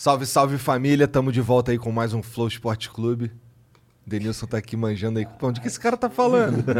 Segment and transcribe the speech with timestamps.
[0.00, 3.30] Salve, salve família, tamo de volta aí com mais um Flow Esporte Clube.
[4.06, 5.26] Denilson tá aqui manjando aí.
[5.26, 6.64] Pô, onde que esse cara tá falando?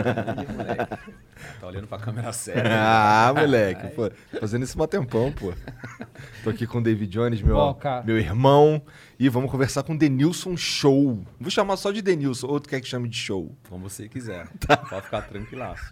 [1.59, 2.63] Tá olhando pra câmera séria.
[2.71, 5.55] ah, moleque, pô, fazendo isso há tempão, pô.
[6.45, 8.83] Tô aqui com o David Jones, meu, Bom, meu irmão,
[9.19, 11.23] e vamos conversar com o Denilson Show.
[11.39, 13.57] Vou chamar só de Denilson, ou tu quer que chame de Show?
[13.71, 14.49] Como você quiser.
[14.59, 14.77] Tá.
[14.89, 15.83] Pode ficar tranquilaço.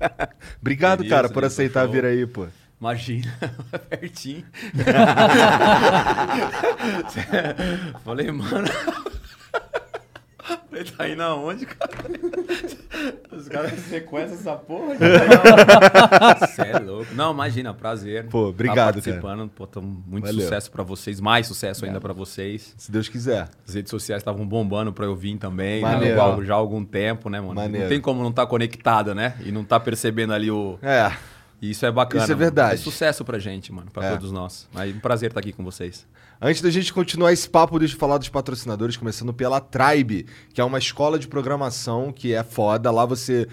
[0.61, 1.93] Obrigado, Denilson, cara, por Denilson aceitar Show.
[1.93, 2.47] vir aí, pô.
[2.81, 3.35] Imagina,
[3.91, 4.45] pertinho.
[8.05, 8.69] Falei, mano.
[10.73, 11.91] Ele tá indo aonde, cara?
[13.33, 14.95] Os caras sequestram essa porra.
[16.39, 17.13] Você é louco.
[17.15, 18.29] Não, imagina, prazer.
[18.29, 19.49] Pô, obrigado, tá participando.
[19.49, 20.41] Pô, tô muito Valeu.
[20.41, 22.75] sucesso pra vocês, mais sucesso ainda pra vocês.
[22.79, 23.49] Se Deus quiser.
[23.67, 26.15] As redes sociais estavam bombando pra eu vir também, né?
[26.45, 27.55] já há algum tempo, né, mano?
[27.55, 27.85] Maneiro.
[27.85, 29.35] Não tem como não estar conectado, né?
[29.45, 30.79] E não tá percebendo ali o.
[30.81, 31.11] É,
[31.61, 32.23] E isso é bacana.
[32.25, 32.45] Isso é mano.
[32.45, 32.75] verdade.
[32.75, 34.11] É sucesso pra gente, mano, pra É.
[34.13, 34.69] todos nós.
[34.73, 36.07] Mas um prazer estar aqui com vocês.
[36.41, 40.61] Antes da gente continuar esse papo, deixa eu falar dos patrocinadores, começando pela Tribe, que
[40.61, 42.93] é uma escola de programação que é foda.
[42.93, 43.49] Lá você.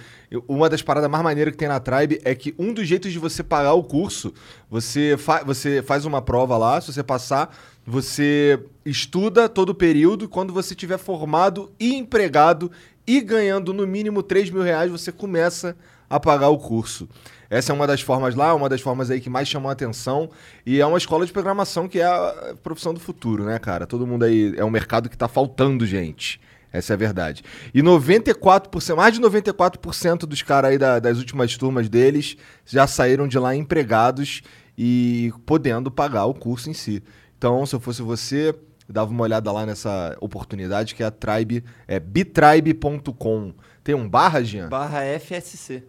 [0.48, 3.18] Uma das paradas mais maneiras que tem na Tribe é que um dos jeitos de
[3.18, 4.32] você pagar o curso,
[4.70, 10.30] você, fa você faz uma prova lá, se você passar, você estuda todo o período.
[10.30, 12.72] Quando você tiver formado e empregado
[13.08, 15.76] e ganhando no mínimo 3 mil reais, você começa a
[16.20, 17.08] pagar o curso.
[17.50, 20.30] Essa é uma das formas lá, uma das formas aí que mais chamam a atenção.
[20.66, 23.86] E é uma escola de programação que é a profissão do futuro, né, cara?
[23.86, 24.54] Todo mundo aí.
[24.58, 26.40] É um mercado que tá faltando gente.
[26.74, 27.42] Essa é a verdade.
[27.74, 32.36] E 94%, mais de 94% dos caras aí da- das últimas turmas deles
[32.66, 34.42] já saíram de lá empregados
[34.78, 37.02] e podendo pagar o curso em si.
[37.38, 38.54] Então, se eu fosse você,
[38.90, 43.54] dava uma olhada lá nessa oportunidade que é a Tribe, é bitribe.com.
[43.84, 44.68] Tem um barra, Jean?
[44.70, 45.84] Barra FSC.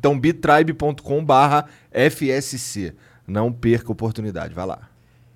[0.00, 2.94] Então, bitribe.com barra FSC.
[3.26, 4.78] Não perca a oportunidade, vai lá.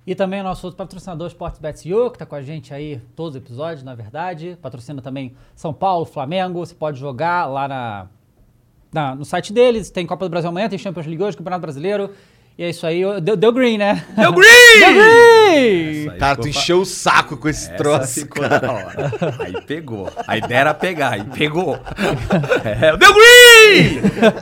[0.07, 3.41] E também o nosso outro patrocinador, SportsBetsU, que tá com a gente aí todos os
[3.41, 4.57] episódios, na verdade.
[4.61, 6.65] Patrocina também São Paulo, Flamengo.
[6.65, 8.07] Você pode jogar lá na,
[8.91, 9.89] na- no site deles.
[9.91, 12.11] Tem Copa do Brasil amanhã, tem Champions League hoje, Campeonato Brasileiro.
[12.57, 13.01] E é isso aí.
[13.21, 14.05] Deu, deu green, né?
[14.15, 14.79] Deu green!
[14.79, 16.09] Deu green!
[16.09, 18.59] Aí Cara, ficou tu encheu o saco com esse Essa troço, ficou cara.
[18.59, 19.11] da hora.
[19.39, 20.09] Aí pegou.
[20.27, 21.77] A ideia era pegar, aí pegou.
[22.63, 23.44] É, deu green!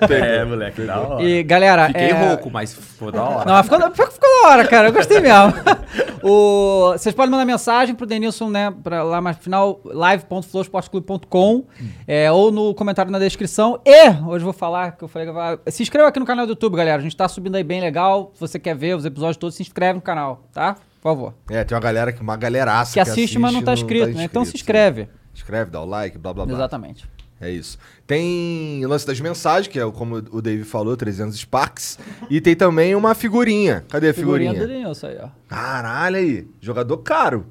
[0.10, 1.24] É, moleque, da hora.
[1.24, 1.88] E galera.
[1.88, 2.28] Fiquei é...
[2.28, 3.52] rouco, mas ficou da hora.
[3.52, 4.90] Não, ficou, ficou, ficou da hora, cara.
[4.90, 5.54] Eu gostei mesmo.
[6.24, 8.74] o, vocês podem mandar mensagem pro Denilson, né?
[8.84, 11.66] Pra lá mais no final, live.flowsportclub.com
[12.08, 13.80] é, ou no comentário na descrição.
[13.86, 16.52] E, hoje eu vou falar que eu falei que Se inscreva aqui no canal do
[16.52, 17.00] YouTube, galera.
[17.00, 18.32] A gente tá subindo aí bem legal.
[18.36, 20.76] Se você quer ver os episódios todos, se inscreve no canal, tá?
[21.02, 21.34] Por favor.
[21.50, 24.24] É, tem uma galera, que- uma galeraça Que assiste, mas não tá inscrito, né?
[24.24, 25.10] Então se inscreve.
[25.34, 26.56] Inscreve, dá o like, blá blá blá.
[26.56, 27.06] Exatamente.
[27.42, 27.78] É isso.
[28.06, 31.98] Tem o lance das mensagens, que é como o Dave falou, 300 Sparks.
[32.30, 33.84] E tem também uma figurinha.
[33.90, 34.52] Cadê a figurinha?
[34.52, 35.28] Figurinha do Denilson aí, ó.
[35.48, 36.48] Caralho aí.
[36.60, 37.46] Jogador caro.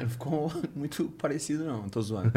[0.00, 2.30] Não ficou muito parecido, não, tô zoando.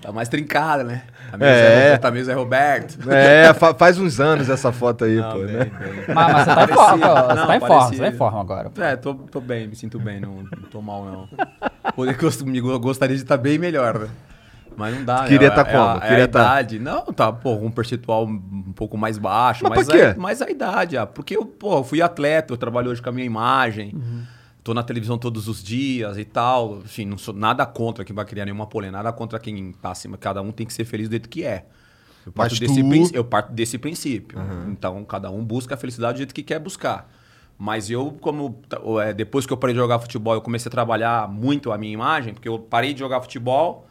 [0.00, 1.02] tá mais trincada, né?
[1.30, 1.54] Tá meio, É.
[1.90, 2.98] Zé, tá meio Zé Roberto.
[3.10, 5.64] É, fa- faz uns anos essa foto aí, Não, pô, bem, né?
[5.64, 6.14] bem.
[6.14, 7.14] Mas, mas você tá em forma, pô.
[7.28, 8.72] Você Não, tá em forma, você tá em forma agora.
[8.78, 11.28] É, tô, tô bem, me sinto bem, não, não tô mal, não.
[11.94, 14.08] Poder me go- gostaria de estar bem melhor, né?
[14.76, 15.28] Mas não dá, né?
[15.28, 15.84] Queria É- tá é como?
[15.84, 16.78] a- É, Queria a tá- idade.
[16.78, 19.64] Não, tá, pô, um percentual um pouco mais baixo.
[19.64, 20.02] Mas mas, por quê?
[20.02, 23.12] A, mas a idade, ah, porque eu, pô, fui atleta, eu trabalho hoje com a
[23.12, 23.92] minha imagem.
[23.94, 24.22] Uhum.
[24.62, 26.78] Tô na televisão todos os dias e tal.
[26.78, 30.16] Enfim, não sou nada contra quem vai criar nenhuma polêmica, nada contra quem tá acima.
[30.16, 31.66] Cada um tem que ser feliz do jeito que é.
[32.24, 34.38] Eu parto, desse, tu- eu parto desse princípio.
[34.70, 37.10] Então, cada um busca a felicidade do jeito que quer buscar.
[37.58, 38.58] Mas eu, como
[39.02, 41.92] é, depois que eu parei de jogar futebol, eu comecei a trabalhar muito a minha
[41.92, 43.86] imagem, porque eu parei de jogar futebol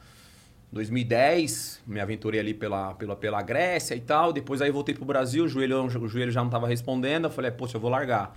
[0.73, 4.33] 2010, me aventurei ali pela, pela, pela Grécia e tal.
[4.33, 7.25] Depois aí voltei pro Brasil, o joelho, o joelho já não estava respondendo.
[7.25, 8.35] Eu falei, poxa, eu vou largar.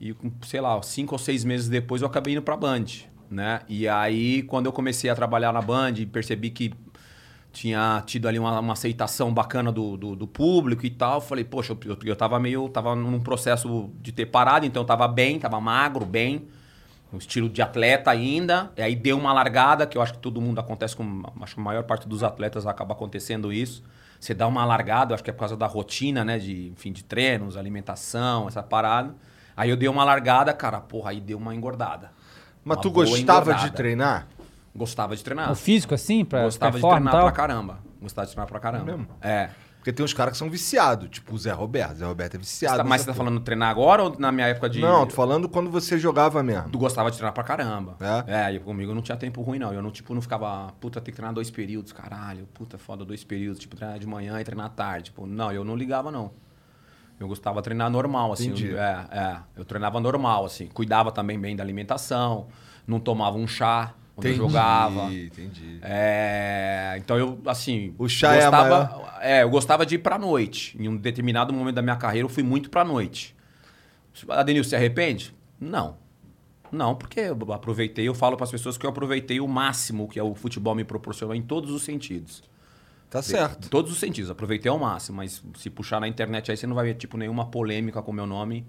[0.00, 2.84] E, sei lá, cinco ou seis meses depois eu acabei indo pra Band,
[3.28, 3.62] né?
[3.68, 6.72] E aí, quando eu comecei a trabalhar na Band, percebi que
[7.52, 11.20] tinha tido ali uma, uma aceitação bacana do, do, do público e tal.
[11.20, 12.68] Falei, poxa, eu, eu tava meio.
[12.68, 16.46] tava num processo de ter parado, então eu tava bem, tava magro, bem.
[17.12, 18.70] Um estilo de atleta ainda.
[18.76, 21.22] E aí deu uma largada, que eu acho que todo mundo acontece com.
[21.40, 23.82] Acho que a maior parte dos atletas acaba acontecendo isso.
[24.18, 26.38] Você dá uma largada, acho que é por causa da rotina, né?
[26.38, 29.14] De, enfim, de treinos, alimentação, essa parada.
[29.56, 32.10] Aí eu dei uma largada, cara, porra, aí deu uma engordada.
[32.64, 33.70] Mas Uma tu gostava de engordada.
[33.76, 34.26] treinar?
[34.74, 35.52] Gostava de treinar.
[35.52, 37.22] O físico, assim, pra Gostava de treinar tal?
[37.22, 37.78] pra caramba.
[38.00, 38.84] Gostava de treinar pra caramba.
[38.84, 39.06] mesmo?
[39.22, 39.50] É.
[39.86, 41.94] Porque tem uns caras que são viciados, tipo o Zé Roberto.
[41.98, 42.78] Zé Roberto é Você viciado.
[42.78, 43.24] tá- mas você tá porra.
[43.26, 44.80] falando treinar agora ou na minha época de.
[44.80, 46.70] Não, tô falando quando você jogava mesmo.
[46.70, 47.96] Tu gostava de treinar pra caramba.
[48.26, 48.46] É?
[48.48, 49.72] É, e comigo não tinha tempo ruim, não.
[49.72, 53.22] Eu não, tipo, não ficava, puta, tem que treinar dois períodos, caralho, puta, foda, dois
[53.22, 55.04] períodos, tipo, treinar de manhã e treinar à tarde.
[55.04, 56.32] Tipo, não, eu não ligava, não.
[57.20, 58.46] Eu gostava de treinar normal, assim.
[58.46, 58.70] Entendi.
[58.72, 59.36] Eu, é, é.
[59.56, 60.66] Eu treinava normal, assim.
[60.66, 62.48] Cuidava também bem da alimentação,
[62.88, 65.12] não tomava um chá quando eu jogava.
[65.12, 65.78] Entendi.
[65.82, 67.94] É, então eu, assim.
[67.98, 70.76] O chá é a gostava, é, eu gostava de ir pra noite.
[70.80, 73.36] Em um determinado momento da minha carreira, eu fui muito pra noite.
[74.28, 75.34] Adenil, se arrepende?
[75.60, 75.98] Não.
[76.72, 80.20] Não, porque eu aproveitei, eu falo para as pessoas que eu aproveitei o máximo que
[80.20, 82.42] o futebol me proporcionou em todos os sentidos.
[83.08, 83.68] Tá Em certo.
[83.70, 86.86] todos os sentidos, aproveitei ao máximo, mas se puxar na internet aí você não vai
[86.86, 88.66] ver tipo nenhuma polêmica com o meu nome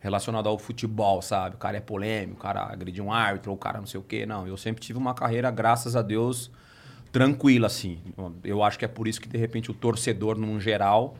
[0.00, 1.56] relacionada ao futebol, sabe?
[1.56, 4.24] O cara é polêmico, o cara agrediu um árbitro, o cara não sei o quê.
[4.24, 6.50] Não, eu sempre tive uma carreira, graças a Deus,
[7.10, 7.98] tranquila, assim.
[8.44, 11.16] Eu acho que é por isso que, de repente, o torcedor, num geral,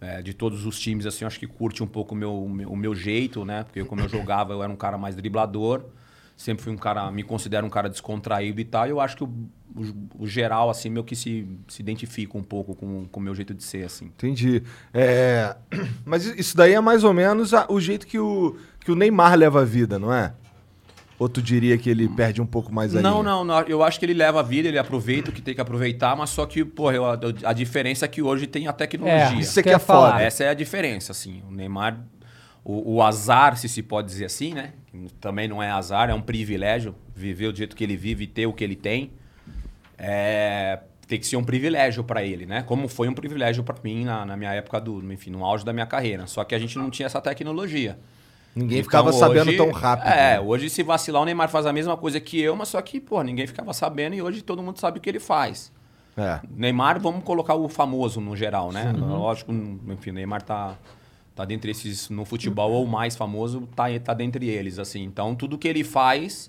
[0.00, 2.94] é, de todos os times, assim, acho que curte um pouco o meu, o meu
[2.94, 3.62] jeito, né?
[3.62, 5.84] Porque como eu jogava, eu era um cara mais driblador.
[6.42, 8.84] Sempre fui um cara, me considero um cara descontraído e tal.
[8.84, 9.28] E eu acho que o,
[9.76, 13.32] o, o geral, assim, meio que se, se identifica um pouco com, com o meu
[13.32, 14.06] jeito de ser, assim.
[14.06, 14.60] Entendi.
[14.92, 15.54] É,
[16.04, 19.36] Mas isso daí é mais ou menos a- o jeito que o, que o Neymar
[19.36, 20.34] leva a vida, não é?
[21.16, 23.60] Ou tu diria que ele perde um pouco mais a Não, não, não.
[23.60, 26.30] Eu acho que ele leva a vida, ele aproveita o que tem que aproveitar, mas
[26.30, 27.04] só que, pô, eu-
[27.44, 29.38] a diferença é que hoje tem a tecnologia.
[29.38, 30.08] Isso é que Quer é foda.
[30.08, 30.22] falar.
[30.22, 31.40] Essa é a diferença, assim.
[31.48, 32.00] O Neymar,
[32.64, 34.72] o, o azar, se se pode dizer assim, né?
[35.20, 38.46] Também não é azar, é um privilégio viver do jeito que ele vive e ter
[38.46, 39.10] o que ele tem.
[39.98, 42.62] É, tem que ser um privilégio para ele, né?
[42.62, 45.72] Como foi um privilégio para mim na, na minha época do, enfim, no auge da
[45.72, 46.26] minha carreira.
[46.26, 47.98] Só que a gente não tinha essa tecnologia.
[48.54, 50.08] Ninguém Então, ficava sabendo hoje- tão rápido.
[50.08, 50.40] É, né?
[50.40, 53.22] hoje se vacilar o Neymar faz a mesma coisa que eu, mas só que, pô,
[53.22, 55.72] ninguém ficava sabendo e hoje todo mundo sabe o que ele faz.
[56.16, 56.40] É.
[56.54, 58.92] Neymar, vamos colocar o famoso no geral, né?
[58.94, 59.50] Lógico,
[59.88, 60.76] enfim, o Neymar tá,
[61.34, 65.02] tá dentre esses no futebol, ou o mais famoso, tá, tá dentre eles, assim.
[65.02, 66.48] Então, tudo que ele faz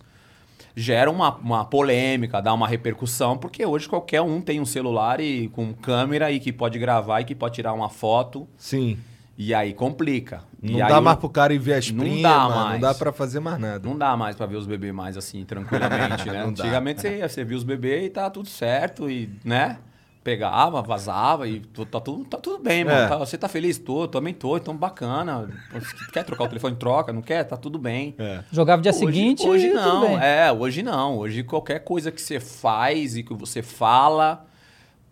[0.76, 5.48] gera uma, uma polêmica, dá uma repercussão, porque hoje qualquer um tem um celular e
[5.50, 8.98] com câmera e que pode gravar e que pode tirar uma foto, Sim.
[9.38, 10.42] e aí complica.
[10.62, 12.82] Não e dá mais pro cara ir ver as Não primas, dá não mais.
[12.82, 13.88] dá pra fazer mais nada.
[13.88, 16.44] Não dá mais pra ver os bebês mais assim, tranquilamente, né?
[16.44, 16.64] Não dá.
[16.64, 19.78] Antigamente você, ia, você via os bebês e tá tudo certo, e, né?
[20.24, 22.98] Pegava, vazava e tá tudo, tá tudo bem, mano.
[22.98, 23.08] É.
[23.10, 23.78] Tá- você tá feliz?
[23.78, 25.50] Tô, também tô, então bacana.
[26.14, 27.44] Quer trocar o telefone, troca, não quer?
[27.44, 28.16] Tá tudo bem.
[28.52, 30.18] Jogava dia Hoje- seguinte Hoje e tudo não, bem.
[30.22, 31.18] é, hoje não.
[31.18, 34.46] Hoje qualquer coisa que você faz e que você fala,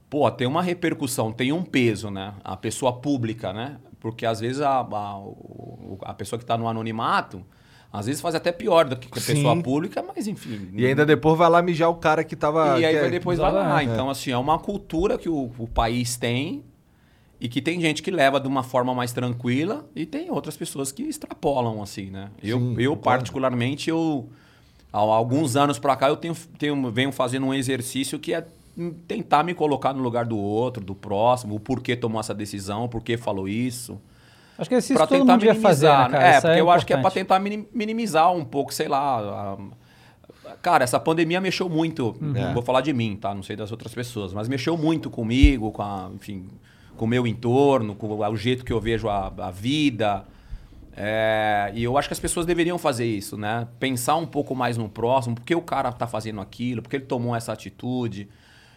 [0.10, 2.34] pô, tem uma repercussão, tem um peso, né?
[2.44, 3.78] A pessoa pública, né?
[4.00, 5.20] Porque às vezes a, a,
[6.04, 7.44] a pessoa que tá no anonimato,
[7.92, 9.34] às vezes faz até pior do que a Sim.
[9.36, 10.70] pessoa pública, mas enfim.
[10.74, 12.80] E ainda depois vai lá mijar o cara que tava.
[12.80, 13.62] E aí é- vai depois vai lá.
[13.62, 13.92] Exatamente.
[13.92, 16.64] Então, assim, é uma cultura que o, o país tem
[17.40, 20.92] e que tem gente que leva de uma forma mais tranquila e tem outras pessoas
[20.92, 22.30] que extrapolam, assim, né?
[22.42, 24.30] Eu, Sim, eu particularmente, eu
[24.94, 28.46] há alguns anos pra cá, eu tenho, tenho, venho fazendo um exercício que é
[29.08, 32.90] tentar me colocar no lugar do outro, do próximo, o porquê tomou essa decisão, o
[32.90, 34.00] porquê falou isso.
[34.62, 36.28] Acho que isso Pra todo tentar mundo devia fazer, né, minimizar, cara?
[36.28, 37.22] É, Isso porque eu acho que é pra importante.
[37.24, 39.20] tentar minim- minimizar um pouco, sei lá.
[39.58, 39.58] a-
[40.62, 42.16] Cara, essa pandemia mexeu muito.
[42.22, 42.54] Uhum.
[42.54, 43.34] Vou falar de mim, tá?
[43.34, 46.48] Não sei das outras pessoas, mas mexeu muito comigo, com a, enfim,
[46.96, 50.24] com o meu entorno, com o jeito que eu vejo a, a vida.
[50.96, 53.68] É, e eu acho que as pessoas deveriam fazer isso, né?
[53.80, 56.98] Pensar um pouco mais no próximo, por que o cara tá fazendo aquilo, por que
[56.98, 58.28] ele tomou essa atitude.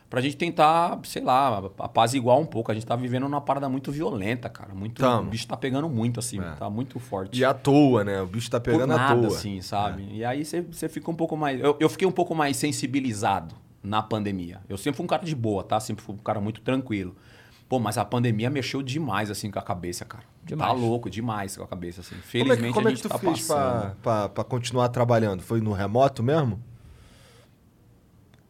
[0.08, 2.70] Pra gente tentar, sei lá, apaziguar um pouco.
[2.70, 4.72] A gente tá vivendo numa parada muito violenta, cara.
[4.74, 5.26] Muito, Tamo.
[5.26, 6.40] o bicho tá pegando muito, assim.
[6.40, 6.52] É.
[6.52, 7.38] Tá muito forte.
[7.38, 8.22] E à toa, né?
[8.22, 9.36] O bicho tá pegando à nada, toa.
[9.36, 10.06] assim, sabe?
[10.12, 11.60] E aí você você fica um pouco mais...
[11.60, 14.60] Eu, eu fiquei um pouco mais sensibilizado na pandemia.
[14.68, 15.80] Eu sempre fui um cara de boa, tá?
[15.80, 17.16] Sempre fui um cara muito tranquilo.
[17.68, 20.22] Pô, mas a pandemia mexeu demais, assim, com a cabeça, cara.
[20.44, 20.70] Demais.
[20.70, 22.14] Tá louco, demais com a cabeça, assim.
[22.14, 23.96] Como é que, Felizmente como a é que gente tu tá fez pra, passando.
[24.02, 25.42] pra, pra continuar trabalhando?
[25.42, 26.62] Foi no remoto mesmo?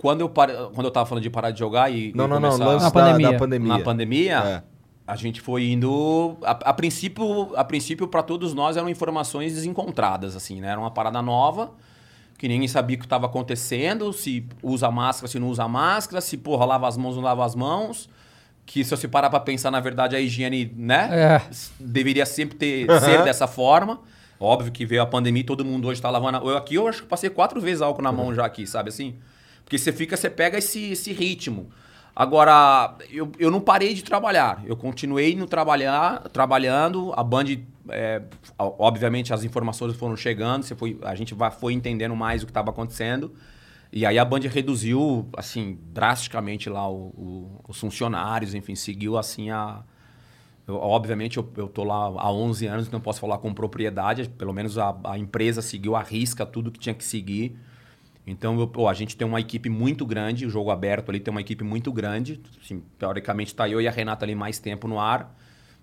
[0.04, 0.52] Quando eu, pare...
[0.74, 2.12] Quando eu tava falando de parar de jogar e.
[2.14, 2.50] Não, e não, não.
[2.50, 2.64] começar...
[2.66, 3.32] Lance Na da, pandemia.
[3.32, 3.72] da pandemia.
[3.72, 4.62] Na pandemia, É.
[5.06, 6.36] a gente foi indo.
[6.42, 10.68] A, a princípio, a princípio para todos nós eram informações desencontradas, assim, né?
[10.68, 11.70] Era uma parada nova,
[12.36, 16.36] que ninguém sabia o que estava acontecendo, se usa máscara, se não usa máscara, se
[16.36, 18.10] porra, lava as mãos, não lava as mãos.
[18.66, 21.08] Que se você parar para pensar, na verdade, a higiene, né?
[21.12, 21.42] É.
[21.80, 24.00] Deveria sempre ter, ser dessa forma.
[24.40, 26.38] Óbvio que veio a pandemia e todo mundo hoje tá lavando.
[26.38, 28.88] a- Eu aqui eu acho que passei quatro vezes álcool na mão já aqui, sabe
[28.90, 29.14] assim?
[29.64, 31.70] Porque você fica, você pega esse, esse ritmo.
[32.14, 34.62] Agora, eu, eu não parei de trabalhar.
[34.66, 37.12] Eu continuei no trabalhar, trabalhando.
[37.16, 37.44] A Band,
[37.88, 38.22] é,
[38.58, 40.62] obviamente, as informações foram chegando.
[40.62, 43.34] Você foi, a gente vai, foi entendendo mais o que estava acontecendo.
[43.92, 49.50] E aí a Band reduziu, assim, drasticamente lá o- o- os funcionários, enfim, seguiu assim
[49.50, 49.82] a.
[50.66, 54.52] eu- obviamente eu, eu tô lá há 11 anos, então posso falar com propriedade, pelo
[54.52, 57.56] menos a, a empresa seguiu a risca tudo que tinha que seguir.
[58.26, 61.30] Então eu- pô, a gente tem uma equipe muito grande, o jogo aberto ali tem
[61.30, 62.40] uma equipe muito grande.
[62.62, 65.36] Assim, teoricamente está eu e a Renata ali mais tempo no ar.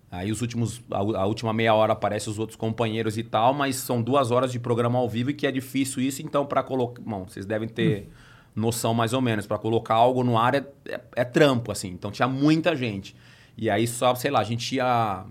[0.10, 3.78] Aí os últimos, a, a última meia hora aparecem os outros companheiros e tal, mas
[3.78, 7.02] são duas horas de programa ao vivo e que é difícil isso, então para colocar.
[7.02, 8.10] Bom, vocês devem ter
[8.54, 9.46] noção mais ou menos.
[9.48, 11.90] Para colocar algo no ar é, é, é trampo, assim.
[11.90, 13.16] Então tinha muita gente.
[13.58, 15.26] E aí só, sei lá, a gente tinha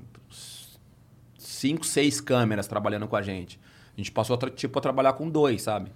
[1.38, 3.58] cinco, seis câmeras trabalhando com a gente.
[3.94, 5.90] A gente passou tipo, a trabalhar com dois, sabe?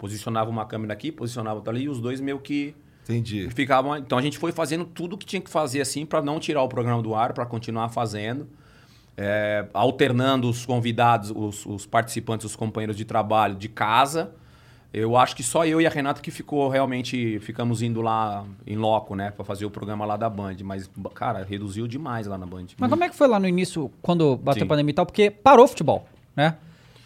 [0.00, 3.50] Posicionava uma câmera aqui, posicionava outra ali, e os dois meio que Entendi.
[3.50, 3.94] ficavam.
[3.98, 6.68] Então a gente foi fazendo tudo que tinha que fazer assim para não tirar o
[6.68, 8.48] programa do ar, para continuar fazendo.
[9.14, 14.32] É, alternando os convidados, os, os participantes, os companheiros de trabalho de casa.
[14.90, 18.76] Eu acho que só eu e a Renata que ficou realmente, ficamos indo lá em
[18.76, 20.56] loco, né, para fazer o programa lá da Band.
[20.64, 22.68] Mas, cara, reduziu demais lá na Band.
[22.78, 24.64] Mas como é que foi lá no início, quando bateu Sim.
[24.64, 25.04] a pandemia e tal?
[25.04, 26.56] Porque parou o futebol, né?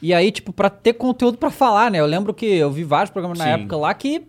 [0.02, 1.98] E aí, tipo, pra ter conteúdo pra falar, né?
[2.00, 3.50] Eu lembro que eu vi vários programas na Sim.
[3.52, 4.22] época lá que,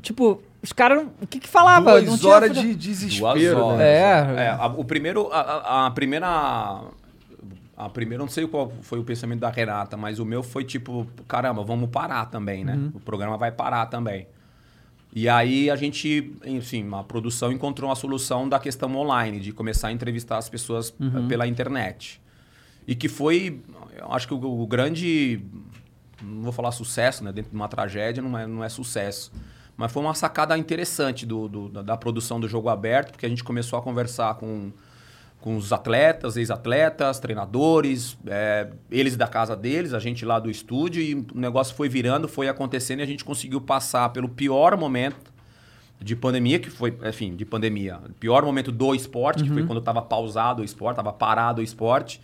[0.00, 1.96] tipo, os caras, o que que falava?
[2.00, 3.78] Não Duas tinha horas de Duas desespero, horas.
[3.78, 3.92] né?
[3.92, 4.44] É.
[4.44, 6.26] É, a, o primeiro, a, a- a primeira,
[7.76, 10.64] a primeira, eu não sei qual foi o pensamento da Renata, mas o meu foi
[10.64, 12.78] tipo, caramba, vamos parar também, né?
[12.94, 14.26] O programa vai parar também.
[15.14, 19.88] E aí a gente, enfim, a produção encontrou uma solução da questão online, de começar
[19.88, 22.20] a entrevistar as pessoas eh, pela internet.
[22.86, 23.60] E que foi,
[24.00, 25.40] eu acho que o, o grande,
[26.22, 27.32] não vou falar sucesso, né?
[27.32, 29.32] Dentro de uma tragédia não é, não é sucesso.
[29.76, 33.28] Mas foi uma sacada interessante do, do- da, da produção do jogo aberto, porque a
[33.28, 34.70] gente começou a conversar com,
[35.40, 41.02] com os atletas, ex-atletas, treinadores, é, eles da casa deles, a gente lá do estúdio,
[41.02, 45.16] e o negócio foi virando, foi acontecendo e a gente conseguiu passar pelo pior momento
[45.98, 48.00] de pandemia, que foi, enfim, de pandemia.
[48.18, 52.20] Pior momento do esporte, que foi quando estava pausado o esporte, estava parado o esporte.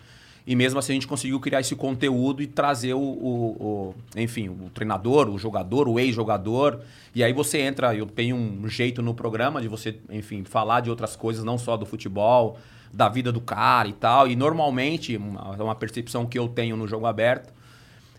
[0.46, 4.48] E mesmo assim a gente conseguiu criar esse conteúdo e trazer o, o- o- enfim,
[4.48, 6.80] o treinador, o jogador, o ex-jogador.
[7.14, 10.90] E aí você entra, eu tenho um jeito no programa de você, enfim, falar de
[10.90, 12.58] outras coisas, não só do futebol,
[12.92, 14.28] da vida do cara e tal.
[14.28, 17.52] E normalmente, uma, uma percepção que eu tenho no jogo aberto,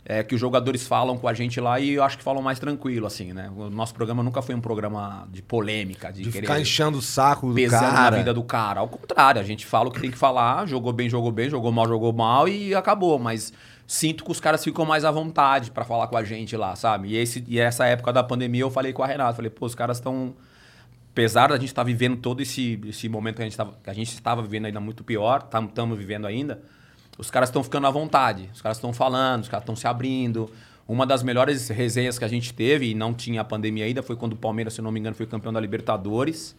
[0.10, 2.58] é que os jogadores falam com a gente lá e eu acho que falam mais
[2.58, 3.52] tranquilo, assim, né?
[3.54, 7.02] O nosso programa nunca foi um programa de polêmica, de, De querer ficar enchendo o
[7.02, 8.12] saco do pesando cara.
[8.12, 8.80] na vida do cara.
[8.80, 11.74] Ao contrário, a gente fala o que tem que falar, jogou bem, jogou bem, jogou
[11.74, 13.20] mal, jogou mal e acabou.
[13.20, 13.52] Mas
[13.86, 17.10] sinto que os caras ficam mais à vontade pra falar com a gente lá, sabe?
[17.10, 19.76] E, esse, e essa época da pandemia eu falei com a Renata, falei, pô, os
[19.76, 20.34] caras estão...
[21.12, 23.94] Apesar da gente estar vivendo todo esse, esse momento que a gente, tava, que a
[23.94, 26.62] gente estava vivendo ainda muito pior, estamos vivendo ainda,
[27.18, 28.50] os caras estão ficando à vontade.
[28.54, 30.50] Os caras estão falando, os caras estão se abrindo.
[30.88, 34.16] Uma das melhores resenhas que a gente teve, e não tinha a pandemia ainda, foi
[34.16, 36.56] quando o Palmeiras, se eu não me engano, foi campeão da Libertadores.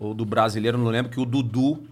[0.00, 1.82] Ou do brasileiro, não lembro, que o Dudu,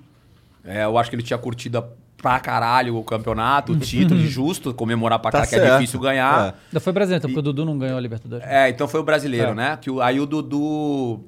[0.65, 1.85] é, eu acho que ele tinha curtido a-
[2.17, 6.01] pra caralho o campeonato, o título, e justo comemorar pra Tá cá, que é difícil
[6.01, 6.57] ganhar.
[6.69, 8.47] Ainda foi brasileiro, então, porque o Dudu não ganhou a Libertadores.
[8.47, 9.55] É, então foi o brasileiro, É.
[9.55, 9.79] né?
[9.81, 11.21] Que o, aí o Dudu.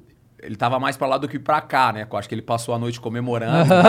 [0.47, 2.07] Ele tava mais pra lá do que pra cá, né?
[2.09, 3.69] Eu acho que ele passou a noite comemorando e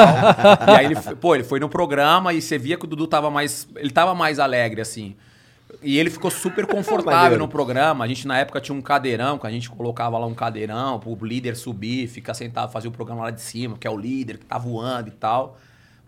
[0.59, 0.69] tal.
[0.69, 3.07] e aí ele, foi- pô, ele foi no programa e você via que o Dudu
[3.07, 3.69] tava mais.
[3.77, 5.15] Ele tava mais alegre, assim.
[5.83, 8.05] E ele ficou super confortável no programa.
[8.05, 11.17] A gente, na época, tinha um cadeirão, que a gente colocava lá um cadeirão pro
[11.25, 14.45] líder subir, ficar sentado, fazer o programa lá de cima, que é o líder, que
[14.45, 15.57] tá voando e tal.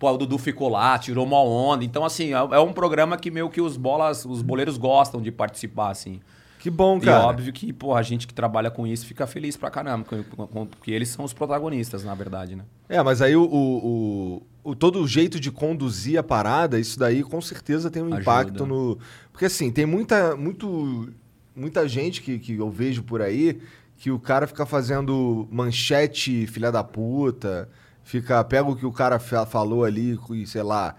[0.00, 1.84] Pô, o Dudu ficou lá, tirou uma onda.
[1.84, 5.30] Então, assim, é é um programa que meio que os bolas, os boleiros gostam de
[5.30, 6.20] participar, assim.
[6.60, 7.26] Que bom, E cara.
[7.26, 10.04] óbvio que, pô, a gente que trabalha com isso fica feliz pra caramba,
[10.70, 12.64] porque eles são os protagonistas, na verdade, né?
[12.88, 17.22] É, mas aí o, o, o- todo o jeito de conduzir a parada, isso daí
[17.22, 18.20] com certeza tem um Ajuda.
[18.20, 18.98] impacto no.
[19.32, 21.08] Porque assim, tem muita, muito,
[21.56, 23.58] muita gente que, que eu vejo por aí
[23.96, 27.68] que o cara fica fazendo manchete, filha da puta,
[28.04, 30.94] fica, pega o que o cara fa- falou ali e, sei lá,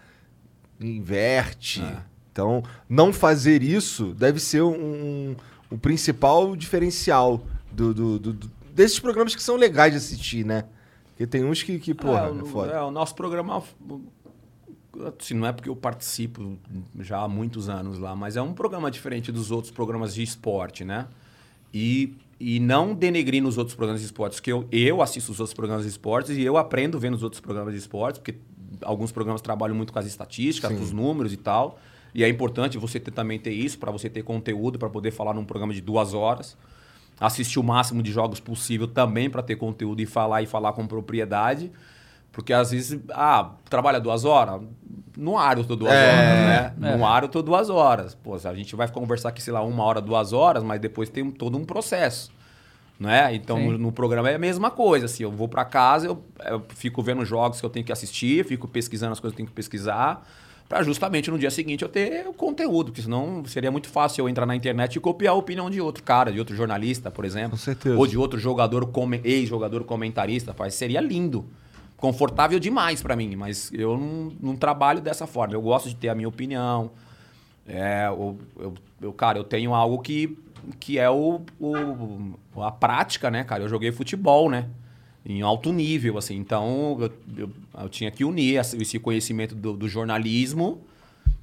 [0.80, 1.82] inverte.
[1.82, 1.98] É.
[2.32, 5.36] Então, não fazer isso deve ser um-
[5.72, 10.66] o principal diferencial do, do- do- do- desses programas que são legais de assistir, né?
[11.10, 12.72] Porque tem uns que, que porra, é, o, foda.
[12.74, 13.64] é, o nosso programa,
[15.20, 16.58] assim, não é porque eu participo
[17.00, 20.84] já há muitos anos lá, mas é um programa diferente dos outros programas de esporte,
[20.84, 21.08] né?
[21.74, 25.54] E, e não denegrindo os outros programas de esportes, que eu, eu assisto os outros
[25.54, 28.36] programas de esportes e eu aprendo vendo os outros programas de esportes, porque
[28.82, 30.78] alguns programas trabalham muito com as estatísticas, Sim.
[30.78, 31.80] com os números e tal.
[32.14, 35.34] E é importante você ter- também ter isso, para você ter conteúdo, para poder falar
[35.34, 36.58] num programa de duas horas.
[37.20, 40.86] Assistir o máximo de jogos possível também para ter conteúdo e falar e falar com
[40.88, 41.72] propriedade.
[42.32, 44.62] Porque às vezes, ah, trabalha duas horas?
[45.18, 46.98] No ar eu tô duas É, horas, né?
[46.98, 48.16] No ar eu tô duas horas.
[48.16, 51.24] Pô, a gente vai conversar aqui, sei lá, uma hora, duas horas, mas depois tem
[51.24, 52.32] um- todo um processo.
[53.00, 53.34] Né?
[53.36, 55.06] Então, no, no programa é a mesma coisa.
[55.08, 58.46] Assim, eu vou para casa, eu, eu fico vendo jogos que eu tenho que assistir,
[58.46, 60.26] fico pesquisando as coisas que eu tenho que pesquisar,
[60.72, 64.30] para justamente no dia seguinte eu ter o conteúdo, porque senão seria muito fácil eu
[64.30, 67.52] entrar na internet e copiar a opinião de outro cara, de outro jornalista, por exemplo.
[67.52, 67.98] Com certeza.
[67.98, 68.90] Ou de outro jogador,
[69.22, 70.54] ex-jogador comentarista.
[70.54, 71.46] Faz, seria lindo.
[71.98, 75.54] Confortável demais para mim, mas eu não, não trabalho dessa forma.
[75.54, 76.92] Eu gosto de ter a minha opinião.
[77.68, 80.38] É, eu, eu, eu- cara, eu tenho algo que,
[80.80, 82.32] que é o, o-
[82.64, 83.64] a prática, né, cara?
[83.64, 84.68] Eu joguei futebol, né?
[85.26, 86.36] Em alto nível, assim.
[86.36, 87.50] Então, eu, eu,
[87.82, 90.82] eu tinha que unir esse conhecimento do, do jornalismo,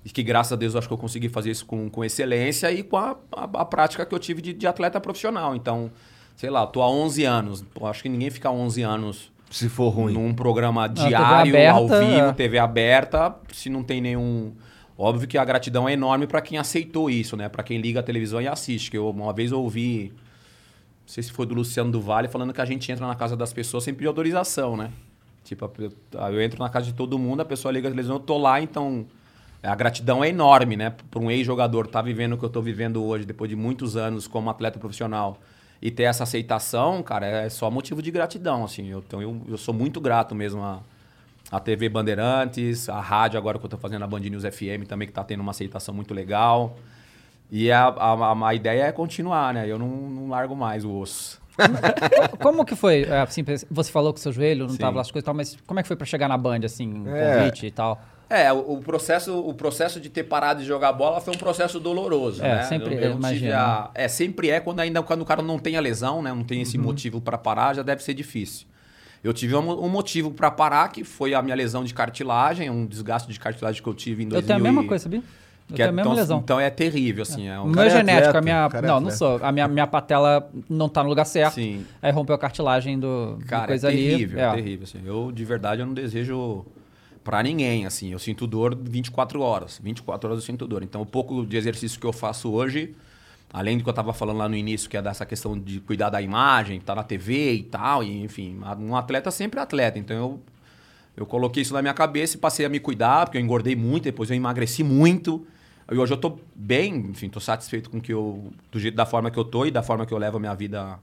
[0.05, 2.73] e que graças a Deus eu acho que eu consegui fazer isso com, com excelência,
[2.73, 5.55] e com a, a, a prática que eu tive de, de atleta profissional.
[5.55, 5.91] Então,
[6.37, 7.65] sei lá, eu tô há 11 anos.
[7.83, 10.13] Acho que ninguém fica 11 anos Se for ruim.
[10.13, 12.33] num programa diário, ao aberta, vivo, é.
[12.33, 14.53] TV aberta, se não tem nenhum.
[14.97, 17.49] Óbvio que a gratidão é enorme para quem aceitou isso, né?
[17.49, 18.91] Para quem liga a televisão e assiste.
[18.91, 20.13] Que eu uma vez eu ouvi,
[21.09, 23.35] não sei se foi do Luciano do Vale, falando que a gente entra na casa
[23.35, 24.91] das pessoas sem pedir autorização, né?
[25.43, 28.37] Tipo, eu, entro na casa de todo mundo, a pessoa liga a televisão, eu tô
[28.37, 29.07] lá, então
[29.63, 30.95] a gratidão é enorme, né?
[31.11, 34.29] Para um ex-jogador estar vivendo o que eu tô vivendo hoje, depois de muitos anos
[34.29, 35.39] como atleta profissional,
[35.81, 38.89] e ter essa aceitação, cara, é só motivo de gratidão, assim.
[38.89, 40.83] Eu, eu, eu sou muito grato mesmo a,
[41.51, 45.09] a TV Bandeirantes, a rádio agora que eu tô fazendo a Band News FM também,
[45.09, 46.77] que tá tendo uma aceitação muito legal.
[47.51, 49.67] E a, a, a- ideia é continuar, né?
[49.67, 51.41] Eu não, não largo mais o osso.
[52.41, 53.03] Como que foi?
[53.03, 54.79] é, Assim, você falou que seu joelho não Sim.
[54.79, 56.61] tava lá as coisas e tal, mas como é que foi pra chegar na Band,
[56.65, 57.35] assim, É.
[57.35, 58.01] convite e tal?
[58.31, 61.81] É, o, o processo, o processo de ter parado de jogar bola foi um processo
[61.81, 62.63] doloroso, É, né?
[62.63, 65.77] sempre- eu, eu imagino, a- É, sempre é quando ainda quando o cara não tem
[65.77, 66.33] a lesão, né?
[66.33, 66.63] Não tem Uhum.
[66.63, 68.67] esse motivo para parar, já deve ser difícil.
[69.25, 72.87] Eu tive um, um motivo para parar, que foi a minha lesão de cartilagem, um
[72.87, 75.23] desgaste de cartilagem que eu tive em Eu 2000 tenho a mesma coisa, sabia?
[75.75, 76.39] Que é a mesma tão- lesão.
[76.43, 77.47] Então é terrível, assim.
[77.49, 78.67] É um meu cara é genético, atleta, a minha.
[78.67, 79.39] o cara é não, não sou.
[79.43, 81.55] A minha, minha patela não tá no lugar certo.
[81.55, 81.85] Sim.
[82.01, 84.49] Aí rompeu a cartilagem do, do Cara, coisa é terrível, ali.
[84.49, 84.85] é terrível.
[84.85, 85.01] Assim.
[85.05, 86.65] Eu, de verdade, eu não desejo
[87.23, 88.13] pra ninguém, assim.
[88.13, 89.79] Eu sinto dor 24 horas.
[89.83, 90.83] 24 horas eu sinto dor.
[90.83, 92.95] Então, o pouco de exercício que eu faço hoje,
[93.53, 96.09] além do que eu tava falando lá no início, que é dessa questão de cuidar
[96.09, 99.99] da imagem, tá na TV e tal, e, enfim, um atleta sempre é atleta.
[99.99, 100.41] Então, eu,
[101.19, 104.05] eu coloquei isso na minha cabeça e passei a me cuidar, porque eu engordei muito,
[104.05, 105.47] depois eu emagreci muito.
[105.91, 109.31] E hoje eu tô bem, enfim, tô satisfeito com que eu, do jeito da forma
[109.31, 110.99] que eu tô e da forma que eu levo a minha vida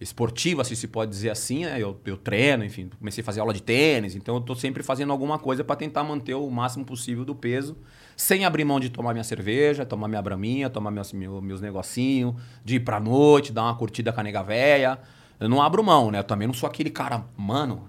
[0.00, 1.76] esportiva, se se pode dizer assim, né?
[1.80, 5.10] Eu, eu treino, enfim, comecei a fazer aula de tênis, então eu tô sempre fazendo
[5.10, 7.76] alguma coisa para tentar manter o máximo possível do peso,
[8.16, 12.34] sem abrir mão de tomar minha cerveja, tomar minha braminha, tomar meus, meu- meus negocinhos,
[12.64, 14.98] de ir pra noite, dar uma curtida com a nega véia.
[15.40, 16.18] Eu não abro mão, né?
[16.18, 17.88] Eu também não sou aquele cara, mano,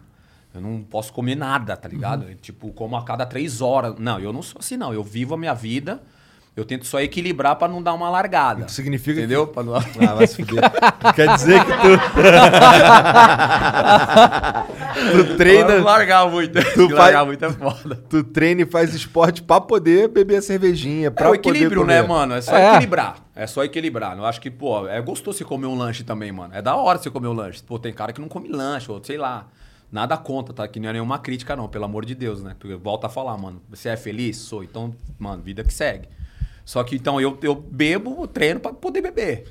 [0.53, 2.23] eu não posso comer nada, tá ligado?
[2.23, 2.29] Uhum.
[2.31, 3.95] Eu, Tipo, como a cada três horas.
[3.99, 4.93] Não, eu não sou assim, não.
[4.93, 6.01] Eu vivo a minha vida.
[6.57, 8.65] Eu tento só equilibrar pra não dar uma largada.
[8.65, 9.45] Isso significa Entendeu?
[9.45, 9.75] Pra não...
[9.75, 10.59] Ah, vai se fuder.
[11.13, 11.77] Quer dizer que tu.
[15.27, 15.77] tu treina.
[15.77, 16.53] não largar muito.
[16.73, 17.95] Tu faz- largar muito é foda.
[18.09, 21.11] Tu treina e faz esporte pra poder beber a cervejinha.
[21.11, 22.33] Pra É o equilíbrio, né, mano?
[22.33, 22.71] É só É.
[22.71, 23.17] equilibrar.
[23.35, 24.17] É só equilibrar.
[24.17, 26.55] Eu acho que, pô, é gostoso você comer um lanche também, mano.
[26.55, 27.61] É da hora você comer um lanche.
[27.63, 29.45] Pô, tem cara que não come lanche, ou sei lá.
[29.91, 30.67] Nada conta, tá?
[30.67, 32.55] Que não é nenhuma crítica, não, pelo amor de Deus, né?
[32.59, 33.61] Porque volta a falar, mano.
[33.69, 34.37] Você é feliz?
[34.37, 34.63] Sou.
[34.63, 36.09] Então, mano, vida que segue.
[36.67, 39.45] Só que então eu, eu bebo, treino pra poder beber.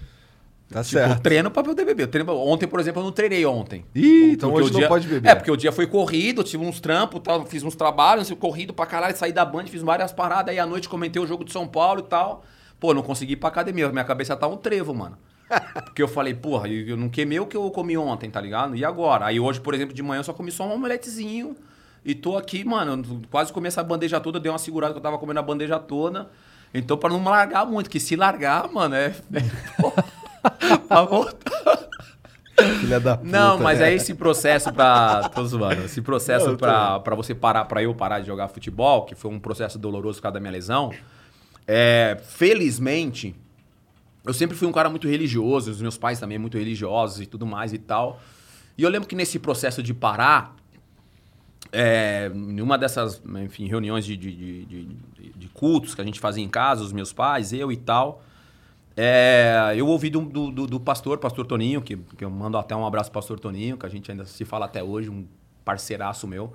[0.69, 1.23] Tá Tipo, certo.
[1.23, 2.03] treino pra poder beber.
[2.03, 3.87] Eu treino- Ontem, por exemplo, eu não treinei ontem.
[3.95, 5.27] Ih, então hoje o não dia- pode beber.
[5.31, 8.75] É, porque o dia foi corrido, eu tive uns trampos, tal, fiz uns trabalhos, corrido
[8.75, 11.53] pra caralho, saí da Band, fiz várias paradas, aí à noite comentei o jogo de
[11.53, 12.45] São Paulo e tal.
[12.79, 15.17] Pô, não consegui ir pra academia, minha cabeça tá um trevo, mano.
[15.87, 18.77] Porque eu falei, porra, eu eu não queimei o que eu comi ontem, tá ligado?
[18.77, 19.25] E agora?
[19.25, 21.57] Aí hoje, por exemplo, de manhã eu só comi só um omeletezinho
[22.05, 25.17] e tô aqui, mano, quase comi essa bandeja toda, dei uma segurada que eu tava
[25.17, 26.29] comendo a bandeja toda.
[26.75, 29.15] Então, pra não largar muito, que se largar, mano, é.
[30.89, 31.89] pra voltar.
[32.81, 33.31] Filha da puta.
[33.31, 33.91] Não, mas né?
[33.91, 35.29] é esse processo pra.
[35.29, 35.83] Tô zoando.
[35.85, 39.39] Esse processo Não, pra você parar, pra eu parar de jogar futebol, que foi um
[39.39, 40.93] processo doloroso por causa da minha lesão.
[41.67, 43.35] É, felizmente,
[44.25, 47.47] eu sempre fui um cara muito religioso, os meus pais também muito religiosos e tudo
[47.47, 48.21] mais e tal.
[48.79, 50.56] E eu lembro que nesse processo de parar,
[51.73, 54.85] é, em uma dessas, enfim, reuniões de, de, de,
[55.37, 58.23] de- cultos que a gente fazia em casa, os meus pais, eu e tal,
[58.97, 62.87] é, eu ouvi do, do, do- pastor, pastor Toninho, que, que eu mando até um
[62.87, 65.27] abraço pastor Toninho, que a gente ainda se fala até hoje, um
[65.65, 66.53] parceiraço meu.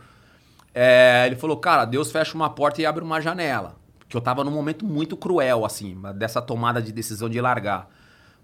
[0.74, 3.76] É, ele falou, cara, Deus fecha uma porta e abre uma janela.
[4.08, 7.90] que eu tava num momento muito cruel, assim, dessa tomada de decisão de largar.